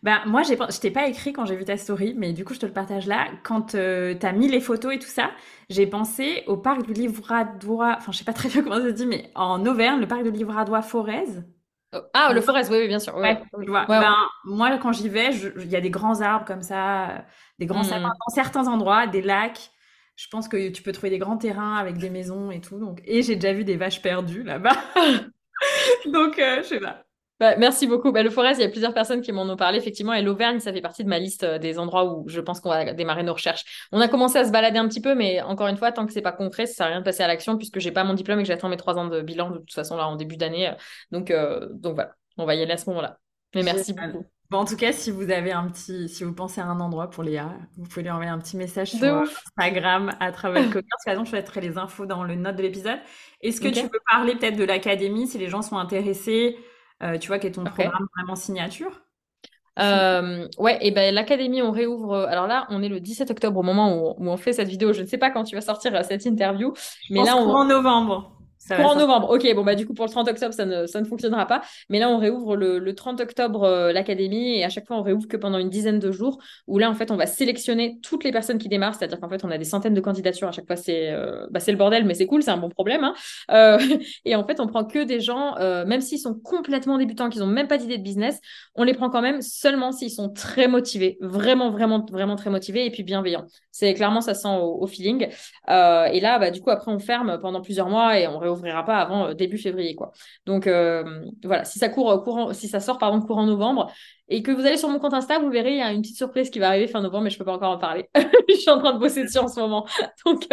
Ben, 0.02 0.20
moi, 0.26 0.42
je 0.42 0.80
t'ai 0.80 0.90
pas 0.90 1.06
écrit 1.06 1.32
quand 1.32 1.46
j'ai 1.46 1.54
vu 1.54 1.64
ta 1.64 1.76
story, 1.76 2.14
mais 2.16 2.32
du 2.32 2.44
coup, 2.44 2.54
je 2.54 2.58
te 2.58 2.66
le 2.66 2.72
partage 2.72 3.06
là. 3.06 3.28
Quand 3.44 3.74
euh, 3.74 4.14
tu 4.18 4.26
as 4.26 4.32
mis 4.32 4.48
les 4.48 4.60
photos 4.60 4.94
et 4.94 4.98
tout 4.98 5.08
ça, 5.08 5.30
j'ai 5.70 5.86
pensé 5.86 6.42
au 6.46 6.56
parc 6.56 6.84
du 6.84 6.92
Livradois, 6.92 7.94
enfin, 7.98 8.10
je 8.10 8.18
sais 8.18 8.24
pas 8.24 8.32
très 8.32 8.48
bien 8.48 8.62
comment 8.62 8.76
ça 8.76 8.88
se 8.88 8.90
dit, 8.90 9.06
mais 9.06 9.30
en 9.34 9.64
Auvergne, 9.64 10.00
le 10.00 10.08
parc 10.08 10.24
de 10.24 10.30
Livradois-Forez. 10.30 11.44
Oh, 11.94 11.98
ah, 12.14 12.32
le 12.32 12.40
Forez, 12.40 12.68
oui, 12.70 12.78
oui, 12.80 12.88
bien 12.88 12.98
sûr. 12.98 13.16
Ouais, 13.16 13.40
ben, 13.88 14.16
moi, 14.44 14.76
quand 14.78 14.92
j'y 14.92 15.08
vais, 15.08 15.30
il 15.34 15.70
y 15.70 15.76
a 15.76 15.80
des 15.80 15.90
grands 15.90 16.20
arbres 16.20 16.46
comme 16.46 16.62
ça, 16.62 17.24
des 17.58 17.66
grands 17.66 17.84
sapins 17.84 18.08
hmm. 18.08 18.18
dans 18.26 18.34
certains 18.34 18.66
endroits, 18.66 19.06
des 19.06 19.22
lacs. 19.22 19.70
Je 20.16 20.26
pense 20.28 20.48
que 20.48 20.68
tu 20.70 20.82
peux 20.82 20.92
trouver 20.92 21.10
des 21.10 21.18
grands 21.18 21.38
terrains 21.38 21.76
avec 21.76 21.96
des 21.96 22.10
maisons 22.10 22.50
et 22.50 22.60
tout. 22.60 22.78
Donc... 22.78 23.00
Et 23.04 23.22
j'ai 23.22 23.36
déjà 23.36 23.52
vu 23.52 23.64
des 23.64 23.76
vaches 23.76 24.02
perdues 24.02 24.42
là-bas. 24.42 24.76
donc, 26.06 26.38
euh, 26.38 26.58
je 26.58 26.68
sais 26.68 26.80
pas. 26.80 27.04
Bah, 27.42 27.56
merci 27.56 27.88
beaucoup. 27.88 28.12
Bah, 28.12 28.22
le 28.22 28.30
Forez, 28.30 28.52
il 28.52 28.60
y 28.60 28.62
a 28.62 28.68
plusieurs 28.68 28.94
personnes 28.94 29.20
qui 29.20 29.32
m'en 29.32 29.42
ont 29.42 29.56
parlé, 29.56 29.76
effectivement, 29.76 30.12
et 30.12 30.22
l'Auvergne, 30.22 30.60
ça 30.60 30.72
fait 30.72 30.80
partie 30.80 31.02
de 31.02 31.08
ma 31.08 31.18
liste 31.18 31.42
euh, 31.42 31.58
des 31.58 31.76
endroits 31.76 32.04
où 32.04 32.28
je 32.28 32.40
pense 32.40 32.60
qu'on 32.60 32.68
va 32.68 32.92
démarrer 32.92 33.24
nos 33.24 33.32
recherches. 33.32 33.88
On 33.90 34.00
a 34.00 34.06
commencé 34.06 34.38
à 34.38 34.44
se 34.44 34.52
balader 34.52 34.78
un 34.78 34.86
petit 34.86 35.00
peu, 35.00 35.16
mais 35.16 35.42
encore 35.42 35.66
une 35.66 35.76
fois, 35.76 35.90
tant 35.90 36.06
que 36.06 36.12
c'est 36.12 36.22
pas 36.22 36.30
concret, 36.30 36.66
ça 36.66 36.74
sert 36.74 36.86
à 36.86 36.88
rien 36.90 37.00
de 37.00 37.04
passer 37.04 37.24
à 37.24 37.26
l'action 37.26 37.56
puisque 37.56 37.80
j'ai 37.80 37.90
pas 37.90 38.04
mon 38.04 38.14
diplôme 38.14 38.38
et 38.38 38.42
que 38.44 38.46
j'attends 38.46 38.68
mes 38.68 38.76
trois 38.76 38.96
ans 38.96 39.08
de 39.08 39.22
bilan 39.22 39.50
de 39.50 39.58
toute 39.58 39.72
façon 39.72 39.96
là 39.96 40.06
en 40.06 40.14
début 40.14 40.36
d'année. 40.36 40.72
Donc, 41.10 41.32
euh, 41.32 41.66
donc 41.72 41.96
voilà, 41.96 42.14
on 42.38 42.44
va 42.44 42.54
y 42.54 42.62
aller 42.62 42.74
à 42.74 42.76
ce 42.76 42.88
moment-là. 42.90 43.18
Mais 43.56 43.64
merci 43.64 43.92
beaucoup 43.92 44.24
en 44.58 44.64
tout 44.64 44.76
cas, 44.76 44.92
si 44.92 45.10
vous 45.10 45.30
avez 45.30 45.50
un 45.50 45.68
petit, 45.68 46.08
si 46.08 46.24
vous 46.24 46.34
pensez 46.34 46.60
à 46.60 46.66
un 46.66 46.78
endroit 46.78 47.08
pour 47.08 47.22
Léa, 47.22 47.56
vous 47.76 47.84
pouvez 47.84 48.02
lui 48.02 48.10
envoyer 48.10 48.30
un 48.30 48.38
petit 48.38 48.56
message 48.56 48.90
sur 48.90 49.24
Instagram 49.56 50.12
à 50.20 50.30
Travel 50.30 50.64
Cocker. 50.70 50.86
Par 51.06 51.24
je 51.24 51.32
mettrai 51.32 51.60
les 51.60 51.78
infos 51.78 52.06
dans 52.06 52.22
le 52.22 52.34
note 52.34 52.56
de 52.56 52.62
l'épisode. 52.62 52.98
Est-ce 53.40 53.60
que 53.60 53.68
tu 53.68 53.88
peux 53.88 53.98
parler 54.10 54.36
peut-être 54.36 54.56
de 54.56 54.64
l'académie 54.64 55.26
si 55.26 55.38
les 55.38 55.48
gens 55.48 55.62
sont 55.62 55.78
intéressés? 55.78 56.58
euh, 56.58 56.71
Tu 57.20 57.28
vois, 57.28 57.38
quel 57.38 57.50
est 57.50 57.54
ton 57.54 57.64
programme 57.64 58.06
vraiment 58.16 58.36
signature? 58.36 59.02
Euh, 59.78 60.46
ouais, 60.58 60.78
et 60.82 60.90
ben 60.90 61.14
l'académie, 61.14 61.62
on 61.62 61.70
réouvre. 61.70 62.14
Alors 62.14 62.46
là, 62.46 62.66
on 62.70 62.82
est 62.82 62.88
le 62.88 63.00
17 63.00 63.30
octobre 63.30 63.58
au 63.60 63.62
moment 63.62 63.96
où, 63.96 64.14
on 64.18 64.36
fait 64.36 64.52
cette 64.52 64.68
vidéo. 64.68 64.92
Je 64.92 65.02
ne 65.02 65.06
sais 65.06 65.18
pas 65.18 65.30
quand 65.30 65.44
tu 65.44 65.54
vas 65.54 65.62
sortir 65.62 65.94
euh, 65.94 66.02
cette 66.02 66.26
interview, 66.26 66.74
mais 67.10 67.24
là, 67.24 67.36
on... 67.36 67.48
en 67.50 67.64
novembre. 67.64 68.41
Pour 68.68 68.86
en 68.86 68.96
novembre. 68.96 69.30
Ok, 69.30 69.46
bon, 69.54 69.64
bah, 69.64 69.74
du 69.74 69.86
coup, 69.86 69.94
pour 69.94 70.04
le 70.04 70.10
30 70.10 70.28
octobre, 70.28 70.54
ça 70.54 70.64
ne, 70.64 70.86
ça 70.86 71.00
ne 71.00 71.04
fonctionnera 71.04 71.46
pas. 71.46 71.62
Mais 71.88 71.98
là, 71.98 72.08
on 72.08 72.18
réouvre 72.18 72.56
le, 72.56 72.78
le 72.78 72.94
30 72.94 73.20
octobre 73.20 73.64
euh, 73.64 73.92
l'académie 73.92 74.58
et 74.58 74.64
à 74.64 74.68
chaque 74.68 74.86
fois, 74.86 74.96
on 74.96 75.02
réouvre 75.02 75.26
que 75.28 75.36
pendant 75.36 75.58
une 75.58 75.70
dizaine 75.70 75.98
de 75.98 76.12
jours 76.12 76.38
où 76.66 76.78
là, 76.78 76.90
en 76.90 76.94
fait, 76.94 77.10
on 77.10 77.16
va 77.16 77.26
sélectionner 77.26 77.98
toutes 78.02 78.24
les 78.24 78.32
personnes 78.32 78.58
qui 78.58 78.68
démarrent. 78.68 78.94
C'est-à-dire 78.94 79.20
qu'en 79.20 79.28
fait, 79.28 79.44
on 79.44 79.50
a 79.50 79.58
des 79.58 79.64
centaines 79.64 79.94
de 79.94 80.00
candidatures 80.00 80.48
à 80.48 80.52
chaque 80.52 80.66
fois. 80.66 80.76
C'est 80.76 81.10
euh, 81.10 81.46
bah, 81.50 81.60
le 81.66 81.76
bordel, 81.76 82.04
mais 82.04 82.14
c'est 82.14 82.26
cool, 82.26 82.42
c'est 82.42 82.50
un 82.50 82.56
bon 82.56 82.68
problème. 82.68 83.04
Hein. 83.04 83.14
Euh, 83.50 83.78
et 84.24 84.36
en 84.36 84.46
fait, 84.46 84.60
on 84.60 84.66
prend 84.66 84.84
que 84.84 85.04
des 85.04 85.20
gens, 85.20 85.56
euh, 85.58 85.84
même 85.84 86.00
s'ils 86.00 86.20
sont 86.20 86.34
complètement 86.34 86.98
débutants, 86.98 87.28
qu'ils 87.30 87.40
n'ont 87.40 87.46
même 87.46 87.68
pas 87.68 87.78
d'idée 87.78 87.98
de 87.98 88.02
business, 88.02 88.38
on 88.74 88.84
les 88.84 88.94
prend 88.94 89.10
quand 89.10 89.22
même 89.22 89.42
seulement 89.42 89.92
s'ils 89.92 90.10
sont 90.10 90.28
très 90.28 90.68
motivés, 90.68 91.18
vraiment, 91.20 91.70
vraiment, 91.70 92.04
vraiment 92.10 92.36
très 92.36 92.50
motivés 92.50 92.86
et 92.86 92.90
puis 92.90 93.02
bienveillants. 93.02 93.46
C'est 93.70 93.94
clairement, 93.94 94.20
ça 94.20 94.34
sent 94.34 94.48
au, 94.48 94.82
au 94.82 94.86
feeling. 94.86 95.28
et 95.68 96.20
là, 96.20 96.38
bah, 96.38 96.50
du 96.50 96.60
coup, 96.60 96.70
après, 96.70 96.90
on 96.92 96.98
ferme 96.98 97.38
pendant 97.40 97.60
plusieurs 97.60 97.88
mois 97.88 98.18
et 98.18 98.26
on 98.28 98.38
réouvrira 98.52 98.84
pas 98.84 98.98
avant 98.98 99.28
euh, 99.28 99.34
début 99.34 99.58
février, 99.58 99.94
quoi. 99.94 100.12
Donc 100.46 100.66
euh, 100.66 101.24
voilà, 101.44 101.64
si 101.64 101.78
ça 101.78 101.88
court 101.88 102.10
euh, 102.10 102.18
courant, 102.18 102.52
si 102.52 102.68
ça 102.68 102.80
sort 102.80 102.98
pardon 102.98 103.20
courant 103.20 103.46
novembre 103.46 103.92
et 104.28 104.42
que 104.42 104.50
vous 104.50 104.64
allez 104.64 104.76
sur 104.76 104.88
mon 104.88 104.98
compte 104.98 105.14
Insta, 105.14 105.38
vous 105.38 105.50
verrez, 105.50 105.72
il 105.72 105.78
y 105.78 105.82
a 105.82 105.92
une 105.92 106.02
petite 106.02 106.16
surprise 106.16 106.50
qui 106.50 106.58
va 106.58 106.68
arriver 106.68 106.86
fin 106.86 107.00
novembre, 107.00 107.24
mais 107.24 107.30
je 107.30 107.38
peux 107.38 107.44
pas 107.44 107.54
encore 107.54 107.72
en 107.72 107.78
parler. 107.78 108.08
je 108.48 108.54
suis 108.54 108.70
en 108.70 108.78
train 108.78 108.94
de 108.94 108.98
bosser 108.98 109.24
dessus 109.24 109.38
en 109.38 109.48
ce 109.48 109.60
moment, 109.60 109.86
donc 110.26 110.48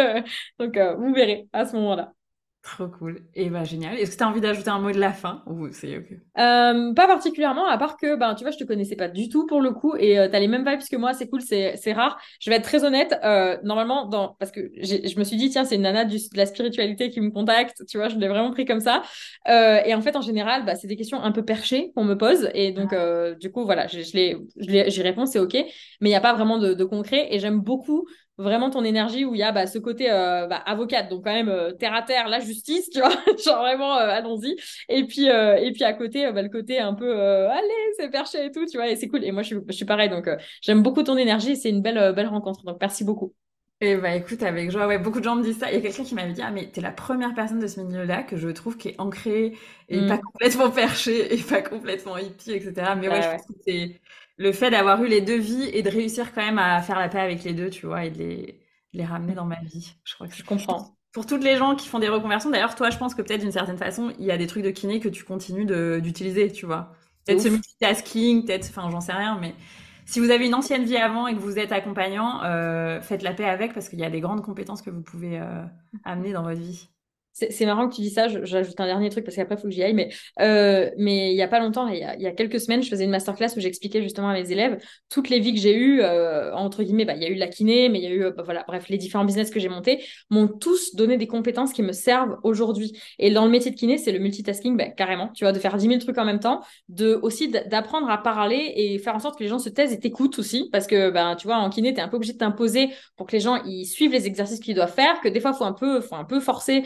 donc 0.58 0.78
vous 0.98 1.14
verrez 1.14 1.48
à 1.52 1.64
ce 1.64 1.76
moment-là. 1.76 2.12
Trop 2.62 2.88
cool. 2.88 3.22
Et 3.34 3.48
bah 3.48 3.64
génial. 3.64 3.96
Est-ce 3.98 4.10
que 4.12 4.16
tu 4.18 4.22
as 4.22 4.28
envie 4.28 4.42
d'ajouter 4.42 4.68
un 4.68 4.80
mot 4.80 4.90
de 4.92 4.98
la 5.00 5.14
fin? 5.14 5.42
Ou 5.46 5.72
c'est 5.72 5.96
ok? 5.96 6.04
Euh, 6.38 6.92
Pas 6.92 7.06
particulièrement, 7.06 7.66
à 7.66 7.78
part 7.78 7.96
que 7.96 8.16
ben 8.16 8.34
tu 8.34 8.44
vois, 8.44 8.50
je 8.50 8.58
te 8.58 8.64
connaissais 8.64 8.96
pas 8.96 9.08
du 9.08 9.30
tout 9.30 9.46
pour 9.46 9.62
le 9.62 9.72
coup 9.72 9.94
et 9.96 10.18
euh, 10.18 10.28
tu 10.28 10.36
as 10.36 10.40
les 10.40 10.46
mêmes 10.46 10.68
vibes 10.68 10.80
que 10.90 10.96
moi, 10.96 11.14
c'est 11.14 11.26
cool, 11.30 11.40
c'est 11.40 11.92
rare. 11.94 12.20
Je 12.38 12.50
vais 12.50 12.56
être 12.56 12.64
très 12.64 12.84
honnête, 12.84 13.18
euh, 13.24 13.56
normalement 13.64 14.04
dans 14.04 14.36
parce 14.38 14.52
que 14.52 14.60
je 14.76 15.18
me 15.18 15.24
suis 15.24 15.38
dit 15.38 15.48
tiens, 15.48 15.64
c'est 15.64 15.76
une 15.76 15.82
nana 15.82 16.04
de 16.04 16.18
la 16.34 16.44
spiritualité 16.44 17.08
qui 17.08 17.22
me 17.22 17.30
contacte, 17.30 17.82
tu 17.88 17.96
vois, 17.96 18.08
je 18.08 18.16
l'ai 18.18 18.28
vraiment 18.28 18.50
pris 18.50 18.66
comme 18.66 18.80
ça. 18.80 19.02
Euh, 19.48 19.80
et 19.86 19.94
en 19.94 20.02
fait 20.02 20.14
en 20.14 20.20
général, 20.20 20.66
bah, 20.66 20.74
c'est 20.76 20.86
des 20.86 20.96
questions 20.96 21.22
un 21.22 21.32
peu 21.32 21.42
perchées 21.44 21.92
qu'on 21.94 22.04
me 22.04 22.14
pose 22.18 22.50
et 22.52 22.72
donc 22.72 22.92
euh, 22.92 23.34
du 23.36 23.50
coup 23.50 23.64
voilà, 23.64 23.86
je, 23.86 24.00
je 24.02 24.90
j'y 24.90 25.02
réponds, 25.02 25.24
c'est 25.24 25.38
OK, 25.38 25.54
mais 25.54 26.10
il 26.10 26.12
y 26.12 26.14
a 26.14 26.20
pas 26.20 26.34
vraiment 26.34 26.58
de, 26.58 26.74
de 26.74 26.84
concret 26.84 27.28
et 27.30 27.38
j'aime 27.38 27.60
beaucoup 27.60 28.06
vraiment 28.40 28.70
ton 28.70 28.84
énergie 28.84 29.24
où 29.24 29.34
il 29.34 29.38
y 29.38 29.42
a 29.42 29.52
bah, 29.52 29.66
ce 29.66 29.78
côté 29.78 30.10
euh, 30.10 30.46
bah, 30.46 30.56
avocate, 30.66 31.08
donc 31.08 31.24
quand 31.24 31.32
même 31.32 31.48
euh, 31.48 31.72
terre 31.72 31.94
à 31.94 32.02
terre, 32.02 32.28
la 32.28 32.40
justice, 32.40 32.90
tu 32.90 33.00
vois, 33.00 33.10
genre 33.44 33.58
vraiment 33.58 33.96
euh, 33.96 34.08
allons-y. 34.08 34.56
Et 34.88 35.04
puis 35.04 35.26
et 35.26 35.72
puis 35.72 35.84
à 35.84 35.92
côté, 35.92 36.30
bah, 36.32 36.42
le 36.42 36.48
côté 36.48 36.78
un 36.78 36.94
peu 36.94 37.20
allez, 37.20 37.68
c'est 37.98 38.10
perché 38.10 38.46
et 38.46 38.50
tout, 38.50 38.66
tu 38.66 38.78
vois, 38.78 38.88
et 38.88 38.96
c'est 38.96 39.08
cool. 39.08 39.24
Et 39.24 39.32
moi 39.32 39.42
je 39.42 39.48
suis, 39.48 39.56
je 39.68 39.72
suis 39.72 39.84
pareil, 39.84 40.08
donc 40.08 40.28
j'aime 40.62 40.82
beaucoup 40.82 41.02
ton 41.02 41.16
énergie, 41.16 41.56
c'est 41.56 41.70
une 41.70 41.82
belle 41.82 42.12
belle 42.14 42.28
rencontre. 42.28 42.64
Donc 42.64 42.78
merci 42.80 43.04
beaucoup. 43.04 43.34
Et 43.82 43.92
eh 43.92 43.96
bah 43.96 44.14
écoute, 44.14 44.42
avec 44.42 44.70
joie, 44.70 44.86
ouais, 44.86 44.98
beaucoup 44.98 45.20
de 45.20 45.24
gens 45.24 45.36
me 45.36 45.42
disent 45.42 45.58
ça. 45.58 45.70
Il 45.70 45.74
y 45.74 45.78
a 45.78 45.80
quelqu'un 45.80 46.04
qui 46.04 46.14
m'avait 46.14 46.34
dit, 46.34 46.42
ah 46.42 46.50
mais 46.50 46.70
t'es 46.70 46.82
la 46.82 46.90
première 46.90 47.32
personne 47.32 47.60
de 47.60 47.66
ce 47.66 47.80
milieu-là 47.80 48.22
que 48.22 48.36
je 48.36 48.50
trouve 48.50 48.76
qui 48.76 48.88
est 48.88 49.00
ancrée 49.00 49.54
et 49.88 50.06
pas 50.06 50.16
mm. 50.16 50.20
complètement 50.20 50.70
perché 50.70 51.32
et 51.32 51.38
pas 51.38 51.62
complètement 51.62 52.18
hippie, 52.18 52.52
etc. 52.52 52.92
Mais 52.98 53.08
ouais, 53.08 53.22
je 53.22 53.28
pense 53.28 53.46
que 53.46 53.54
c'est 53.66 53.98
le 54.40 54.52
fait 54.52 54.70
d'avoir 54.70 55.04
eu 55.04 55.06
les 55.06 55.20
deux 55.20 55.38
vies 55.38 55.68
et 55.70 55.82
de 55.82 55.90
réussir 55.90 56.32
quand 56.32 56.40
même 56.40 56.58
à 56.58 56.80
faire 56.80 56.98
la 56.98 57.10
paix 57.10 57.20
avec 57.20 57.44
les 57.44 57.52
deux, 57.52 57.68
tu 57.68 57.84
vois, 57.84 58.06
et 58.06 58.10
de 58.10 58.18
les, 58.18 58.60
les 58.94 59.04
ramener 59.04 59.34
dans 59.34 59.44
ma 59.44 59.60
vie. 59.60 59.94
Je 60.02 60.14
crois 60.14 60.28
que 60.28 60.34
je 60.34 60.42
comprends. 60.42 60.96
Pour 61.12 61.26
toutes 61.26 61.44
les 61.44 61.56
gens 61.56 61.76
qui 61.76 61.88
font 61.88 61.98
des 61.98 62.08
reconversions, 62.08 62.48
d'ailleurs, 62.48 62.74
toi, 62.74 62.88
je 62.88 62.96
pense 62.96 63.14
que 63.14 63.20
peut-être 63.20 63.42
d'une 63.42 63.52
certaine 63.52 63.76
façon, 63.76 64.14
il 64.18 64.24
y 64.24 64.30
a 64.30 64.38
des 64.38 64.46
trucs 64.46 64.64
de 64.64 64.70
kiné 64.70 64.98
que 64.98 65.10
tu 65.10 65.24
continues 65.24 65.66
d'utiliser, 66.00 66.50
tu 66.50 66.64
vois. 66.64 66.90
Peut-être 67.26 67.42
ce 67.42 67.48
multitasking, 67.48 68.46
peut-être, 68.46 68.66
enfin, 68.70 68.88
j'en 68.90 69.02
sais 69.02 69.12
rien, 69.12 69.36
mais 69.38 69.54
si 70.06 70.20
vous 70.20 70.30
avez 70.30 70.46
une 70.46 70.54
ancienne 70.54 70.84
vie 70.84 70.96
avant 70.96 71.26
et 71.26 71.34
que 71.34 71.40
vous 71.40 71.58
êtes 71.58 71.72
accompagnant, 71.72 72.42
euh, 72.42 73.02
faites 73.02 73.22
la 73.22 73.34
paix 73.34 73.44
avec 73.44 73.74
parce 73.74 73.90
qu'il 73.90 73.98
y 73.98 74.04
a 74.04 74.10
des 74.10 74.20
grandes 74.20 74.42
compétences 74.42 74.80
que 74.80 74.88
vous 74.88 75.02
pouvez 75.02 75.38
euh, 75.38 75.62
amener 76.04 76.32
dans 76.32 76.44
votre 76.44 76.60
vie. 76.60 76.88
C'est 77.32 77.64
marrant 77.66 77.88
que 77.88 77.94
tu 77.94 78.00
dis 78.00 78.10
ça. 78.10 78.28
J'ajoute 78.28 78.78
un 78.80 78.86
dernier 78.86 79.08
truc 79.08 79.24
parce 79.24 79.36
qu'après, 79.36 79.54
il 79.54 79.58
faut 79.58 79.68
que 79.68 79.74
j'y 79.74 79.82
aille. 79.82 79.94
Mais, 79.94 80.10
euh, 80.40 80.90
mais 80.98 81.32
il 81.32 81.34
n'y 81.34 81.42
a 81.42 81.48
pas 81.48 81.60
longtemps, 81.60 81.88
il 81.88 81.98
y 81.98 82.02
a, 82.02 82.16
y 82.16 82.26
a, 82.26 82.32
quelques 82.32 82.60
semaines, 82.60 82.82
je 82.82 82.88
faisais 82.88 83.04
une 83.04 83.10
masterclass 83.10 83.56
où 83.56 83.60
j'expliquais 83.60 84.02
justement 84.02 84.28
à 84.28 84.34
mes 84.34 84.50
élèves 84.50 84.82
toutes 85.08 85.28
les 85.28 85.38
vies 85.38 85.54
que 85.54 85.60
j'ai 85.60 85.74
eues. 85.74 86.00
Euh, 86.02 86.52
entre 86.54 86.82
guillemets, 86.82 87.04
bah, 87.04 87.14
il 87.14 87.22
y 87.22 87.26
a 87.26 87.28
eu 87.28 87.34
la 87.34 87.48
kiné, 87.48 87.88
mais 87.88 87.98
il 87.98 88.04
y 88.04 88.06
a 88.06 88.10
eu, 88.10 88.32
bah, 88.32 88.42
voilà, 88.44 88.64
bref, 88.66 88.88
les 88.88 88.98
différents 88.98 89.24
business 89.24 89.50
que 89.50 89.60
j'ai 89.60 89.68
montés 89.68 90.04
m'ont 90.28 90.48
tous 90.48 90.94
donné 90.94 91.16
des 91.16 91.26
compétences 91.26 91.72
qui 91.72 91.82
me 91.82 91.92
servent 91.92 92.36
aujourd'hui. 92.42 92.98
Et 93.18 93.30
dans 93.30 93.44
le 93.44 93.50
métier 93.50 93.70
de 93.70 93.76
kiné, 93.76 93.98
c'est 93.98 94.12
le 94.12 94.18
multitasking, 94.18 94.76
bah, 94.76 94.88
carrément. 94.88 95.28
Tu 95.28 95.44
vois, 95.44 95.52
de 95.52 95.58
faire 95.58 95.76
10 95.76 95.86
000 95.86 95.98
trucs 96.00 96.18
en 96.18 96.24
même 96.24 96.40
temps, 96.40 96.60
de 96.88 97.18
aussi 97.22 97.48
d'apprendre 97.48 98.10
à 98.10 98.18
parler 98.18 98.72
et 98.76 98.98
faire 98.98 99.14
en 99.14 99.20
sorte 99.20 99.38
que 99.38 99.44
les 99.44 99.48
gens 99.48 99.58
se 99.58 99.68
taisent 99.68 99.92
et 99.92 99.98
t'écoutent 99.98 100.38
aussi. 100.38 100.68
Parce 100.72 100.86
que, 100.86 101.10
bah, 101.10 101.36
tu 101.36 101.46
vois, 101.46 101.56
en 101.56 101.70
kiné, 101.70 101.94
tu 101.94 102.00
es 102.00 102.02
un 102.02 102.08
peu 102.08 102.16
obligé 102.16 102.32
de 102.32 102.38
t'imposer 102.38 102.90
pour 103.16 103.26
que 103.26 103.32
les 103.32 103.40
gens 103.40 103.62
ils 103.64 103.86
suivent 103.86 104.12
les 104.12 104.26
exercices 104.26 104.60
qu'ils 104.60 104.74
doivent 104.74 104.92
faire, 104.92 105.20
que 105.20 105.28
des 105.28 105.40
fois, 105.40 105.52
il 105.54 105.58
faut 105.58 105.64
un 105.64 105.72
peu, 105.72 106.00
faut 106.00 106.16
un 106.16 106.24
peu 106.24 106.40
forcer 106.40 106.84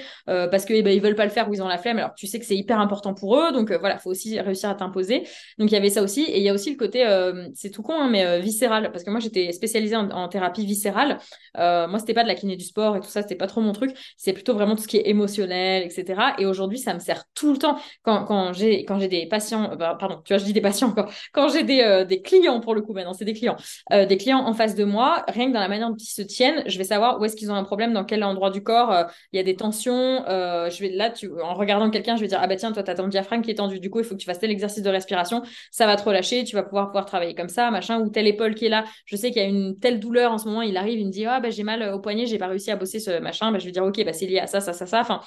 parce 0.51 0.65
que, 0.65 0.75
eh 0.75 0.83
ben, 0.83 0.93
ils 0.93 1.01
veulent 1.01 1.15
pas 1.15 1.25
le 1.25 1.31
faire 1.31 1.49
ou 1.49 1.55
ils 1.55 1.63
ont 1.63 1.69
la 1.69 1.79
flemme. 1.79 1.99
Alors 1.99 2.15
tu 2.15 2.27
sais 2.27 2.39
que 2.39 2.47
c'est 2.47 2.57
hyper 2.57 2.81
important 2.81 3.15
pour 3.15 3.39
eux, 3.39 3.53
donc 3.53 3.71
euh, 3.71 3.79
voilà, 3.79 3.99
faut 3.99 4.11
aussi 4.11 4.41
réussir 4.41 4.71
à 4.71 4.75
t'imposer. 4.75 5.25
Donc 5.59 5.71
il 5.71 5.75
y 5.75 5.77
avait 5.77 5.91
ça 5.91 6.03
aussi, 6.03 6.23
et 6.23 6.39
il 6.39 6.43
y 6.43 6.49
a 6.49 6.55
aussi 6.55 6.71
le 6.71 6.77
côté, 6.77 7.07
euh, 7.07 7.49
c'est 7.55 7.71
tout 7.71 7.83
con, 7.83 7.95
hein, 7.95 8.09
mais 8.11 8.25
euh, 8.25 8.39
viscéral, 8.39 8.91
parce 8.93 9.05
que 9.05 9.11
moi 9.11 9.21
j'étais 9.21 9.53
spécialisée 9.53 9.97
en, 9.97 10.29
thérapie 10.29 10.65
viscérale. 10.65 11.19
moi 11.55 11.99
c'était 11.99 12.15
pas 12.15 12.23
de 12.23 12.29
la 12.29 12.35
kiné 12.35 12.57
du 12.57 12.65
sport 12.65 12.97
et 12.97 13.01
tout 13.01 13.09
ça, 13.09 13.23
c'était 13.23 13.35
pas 13.35 13.47
trop 13.47 13.61
mon 13.61 13.73
truc. 13.73 13.95
C'est 14.17 14.33
plutôt 14.33 14.55
vraiment 14.55 14.75
tout 14.77 14.83
ce 14.83 14.89
qui 14.89 14.97
est 14.97 15.09
émotionnel, 15.09 15.83
etc. 15.83 16.35
Et 16.39 16.47
aujourd'hui 16.47 16.79
ça 16.79 16.95
me 16.95 16.99
sert 16.99 17.25
tout 17.35 17.53
le 17.53 17.59
temps 17.59 17.79
quand, 18.03 18.25
quand 18.25 18.53
j'ai 18.53 18.85
quand 18.85 18.99
j'ai 18.99 19.09
des 19.09 19.27
patients, 19.27 19.77
bah, 19.77 19.97
pardon, 19.99 20.21
tu 20.25 20.33
vois, 20.33 20.39
je 20.39 20.45
dis 20.45 20.53
des 20.53 20.61
patients 20.61 20.89
encore, 20.89 21.11
quand 21.33 21.49
j'ai 21.49 21.63
des, 21.63 22.05
des 22.09 22.23
clients 22.23 22.61
pour 22.61 22.75
le 22.75 22.81
coup, 22.81 22.93
maintenant 22.95 23.13
c'est 23.13 23.25
des 23.25 23.35
clients, 23.35 23.57
des 23.91 24.17
clients 24.17 24.41
en 24.47 24.55
face 24.55 24.75
de 24.75 24.85
moi, 24.85 25.25
rien 25.29 25.49
que 25.49 25.55
dans 25.55 25.61
la 25.61 25.69
manière 25.69 25.91
dont 25.91 25.97
ils 25.97 26.05
se 26.05 26.23
tiennent, 26.23 26.63
je 26.67 26.79
vais 26.79 26.85
savoir 26.85 27.21
où 27.21 27.25
est-ce 27.25 27.37
qu'ils 27.37 27.51
ont 27.51 27.55
un 27.55 27.65
problème, 27.65 27.93
dans 27.93 28.05
quel 28.05 28.25
endroit 28.25 28.51
du 28.51 28.63
corps 28.63 29.07
il 29.33 29.37
y 29.37 29.41
a 29.41 29.43
des 29.43 29.57
tensions. 29.57 30.24
Je 30.27 30.81
vais 30.81 30.91
là, 30.91 31.11
tu, 31.11 31.31
en 31.41 31.55
regardant 31.55 31.91
quelqu'un, 31.91 32.17
je 32.17 32.21
vais 32.21 32.29
dire 32.29 32.39
ah 32.41 32.47
bah 32.47 32.57
tiens, 32.57 32.73
toi, 32.73 32.83
tu 32.83 32.91
as 32.91 32.95
ton 32.95 33.09
diaphragme 33.09 33.43
qui 33.43 33.51
est 33.51 33.55
tendu, 33.57 33.81
du 33.81 33.91
coup, 33.91 33.99
il 34.01 34.05
faut 34.05 34.15
que 34.15 34.21
tu 34.21 34.27
fasses 34.27 34.39
tel 34.39 34.51
exercice 34.51 34.83
de 34.83 34.91
respiration, 34.91 35.43
ça 35.71 35.87
va 35.87 35.97
te 35.97 36.03
relâcher, 36.03 36.45
tu 36.45 36.57
vas 36.57 36.63
pouvoir 36.63 36.89
pouvoir 36.89 37.07
travailler 37.07 37.35
comme 37.35 37.49
ça, 37.49 37.71
machin, 37.71 38.01
ou 38.01 38.09
telle 38.11 38.27
épaule 38.27 38.55
qui 38.55 38.67
est 38.67 38.69
là, 38.69 38.85
je 39.07 39.17
sais 39.17 39.31
qu'il 39.31 39.43
y 39.43 39.45
a 39.45 39.49
une 39.49 39.79
telle 39.79 40.01
douleur 40.01 40.33
en 40.33 40.39
ce 40.39 40.47
moment, 40.47 40.63
il 40.63 40.77
arrive, 40.77 40.99
il 40.99 41.07
me 41.07 41.13
dit 41.13 41.25
ah 41.27 41.41
bah 41.41 41.51
j'ai 41.51 41.63
mal 41.63 41.83
au 41.95 42.01
poignet, 42.01 42.27
j'ai 42.27 42.39
pas 42.39 42.49
réussi 42.49 42.71
à 42.71 42.77
bosser 42.77 43.01
ce 43.01 43.19
machin, 43.21 43.53
bah, 43.53 43.59
je 43.59 43.67
vais 43.67 43.73
dire 43.73 43.85
ok, 43.85 44.05
bah 44.05 44.13
c'est 44.13 44.27
lié 44.27 44.39
à 44.39 44.47
ça, 44.47 44.61
ça, 44.61 44.73
ça, 44.73 44.87
ça. 44.87 45.01
Enfin, 45.01 45.21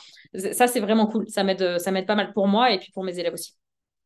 ça 0.52 0.68
c'est 0.68 0.80
vraiment 0.80 1.08
cool, 1.08 1.28
ça 1.30 1.44
m'aide, 1.44 1.80
ça 1.80 1.92
m'aide 1.92 2.06
pas 2.06 2.16
mal 2.16 2.34
pour 2.34 2.48
moi 2.48 2.72
et 2.72 2.80
puis 2.80 2.92
pour 2.92 3.04
mes 3.04 3.18
élèves 3.20 3.34
aussi. 3.34 3.54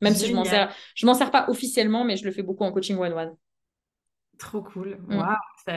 Même 0.01 0.15
si 0.15 0.27
je 0.27 0.33
m'en 0.33 0.45
sers, 0.45 0.73
je 0.95 1.05
m'en 1.05 1.13
sers 1.13 1.31
pas 1.31 1.45
officiellement, 1.47 2.03
mais 2.03 2.17
je 2.17 2.25
le 2.25 2.31
fais 2.31 2.41
beaucoup 2.41 2.63
en 2.63 2.71
coaching 2.71 2.97
one 2.97 3.13
one. 3.13 3.35
Trop 4.41 4.61
cool. 4.61 4.97
Mm. 5.07 5.17
Waouh, 5.17 5.35
ça, 5.63 5.73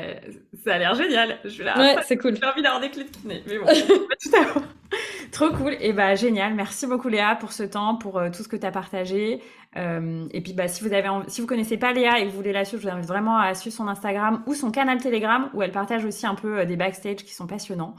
ça, 0.65 0.75
a 0.75 0.79
l'air 0.79 0.95
génial. 0.95 1.39
Je 1.45 1.63
vais 1.63 1.71
ouais, 1.71 1.97
c'est 2.07 2.17
cool. 2.17 2.35
J'ai 2.35 2.47
envie 2.47 2.63
d'avoir 2.63 2.81
des 2.81 2.89
clés 2.89 3.05
de 3.05 3.11
kiné, 3.11 3.43
mais 3.47 3.59
bon, 3.59 3.67
tout 3.67 4.63
Trop 5.33 5.51
cool. 5.51 5.77
Et 5.81 5.93
bah 5.93 6.15
génial. 6.15 6.55
Merci 6.55 6.87
beaucoup 6.87 7.09
Léa 7.09 7.37
pour 7.37 7.53
ce 7.53 7.63
temps, 7.63 7.97
pour 7.97 8.19
euh, 8.19 8.31
tout 8.31 8.43
ce 8.43 8.49
que 8.49 8.57
tu 8.57 8.65
as 8.65 8.71
partagé. 8.71 9.43
Euh, 9.77 10.27
et 10.31 10.41
puis 10.41 10.55
bah 10.55 10.67
si 10.67 10.83
vous 10.83 10.95
avez 10.95 11.11
si 11.27 11.43
vous 11.43 11.47
connaissez 11.47 11.77
pas 11.77 11.93
Léa 11.93 12.21
et 12.21 12.25
que 12.25 12.31
vous 12.31 12.37
voulez 12.37 12.53
la 12.53 12.65
suivre, 12.65 12.83
je 12.83 12.89
vous 12.89 12.95
invite 12.95 13.07
vraiment 13.07 13.37
à 13.37 13.53
suivre 13.55 13.77
son 13.77 13.87
Instagram 13.87 14.43
ou 14.47 14.55
son 14.55 14.71
canal 14.71 14.99
Telegram 14.99 15.51
où 15.53 15.61
elle 15.61 15.73
partage 15.73 16.07
aussi 16.07 16.27
un 16.27 16.37
peu 16.37 16.61
euh, 16.61 16.65
des 16.65 16.77
backstage 16.77 17.17
qui 17.17 17.35
sont 17.35 17.47
passionnants. 17.47 17.97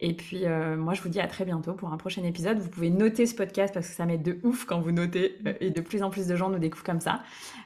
Et 0.00 0.14
puis 0.14 0.44
moi 0.76 0.94
je 0.94 1.02
vous 1.02 1.08
dis 1.08 1.20
à 1.20 1.26
très 1.26 1.44
bientôt 1.44 1.74
pour 1.74 1.92
un 1.92 1.96
prochain 1.96 2.22
épisode. 2.22 2.58
Vous 2.58 2.68
pouvez 2.70 2.90
noter 2.90 3.26
ce 3.26 3.34
podcast 3.34 3.74
parce 3.74 3.88
que 3.88 3.94
ça 3.94 4.06
m'aide 4.06 4.22
de 4.22 4.38
ouf 4.44 4.64
quand 4.64 4.80
vous 4.80 4.92
notez 4.92 5.38
et 5.60 5.70
de 5.70 5.80
plus 5.80 6.02
en 6.02 6.10
plus 6.10 6.26
de 6.26 6.36
gens 6.36 6.50
nous 6.50 6.58
découvrent 6.58 6.84
comme 6.84 7.00
ça. 7.00 7.22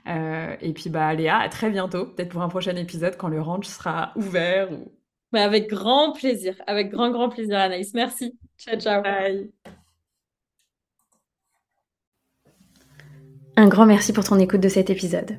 et 0.07 0.73
puis 0.73 0.89
bah 0.89 1.13
Léa, 1.13 1.39
à 1.39 1.49
très 1.49 1.71
bientôt, 1.71 2.07
peut-être 2.07 2.31
pour 2.31 2.43
un 2.43 2.49
prochain 2.49 2.77
épisode 2.77 3.17
quand 3.19 3.29
le 3.29 3.41
ranch 3.41 3.67
sera 3.67 4.13
ouvert 4.17 4.73
ou 4.73 4.93
mais 5.33 5.41
avec 5.41 5.69
grand 5.69 6.13
plaisir, 6.13 6.55
avec 6.67 6.91
grand, 6.91 7.11
grand 7.11 7.29
plaisir, 7.31 7.59
Anaïs. 7.59 7.95
Merci. 7.95 8.39
Ciao, 8.59 8.79
ciao. 8.79 9.03
Bye. 9.03 9.51
Un 13.57 13.69
grand 13.69 13.87
merci 13.87 14.13
pour 14.13 14.25
ton 14.25 14.39
écoute 14.39 14.61
de 14.61 14.69
cet 14.69 14.91
épisode. 14.91 15.39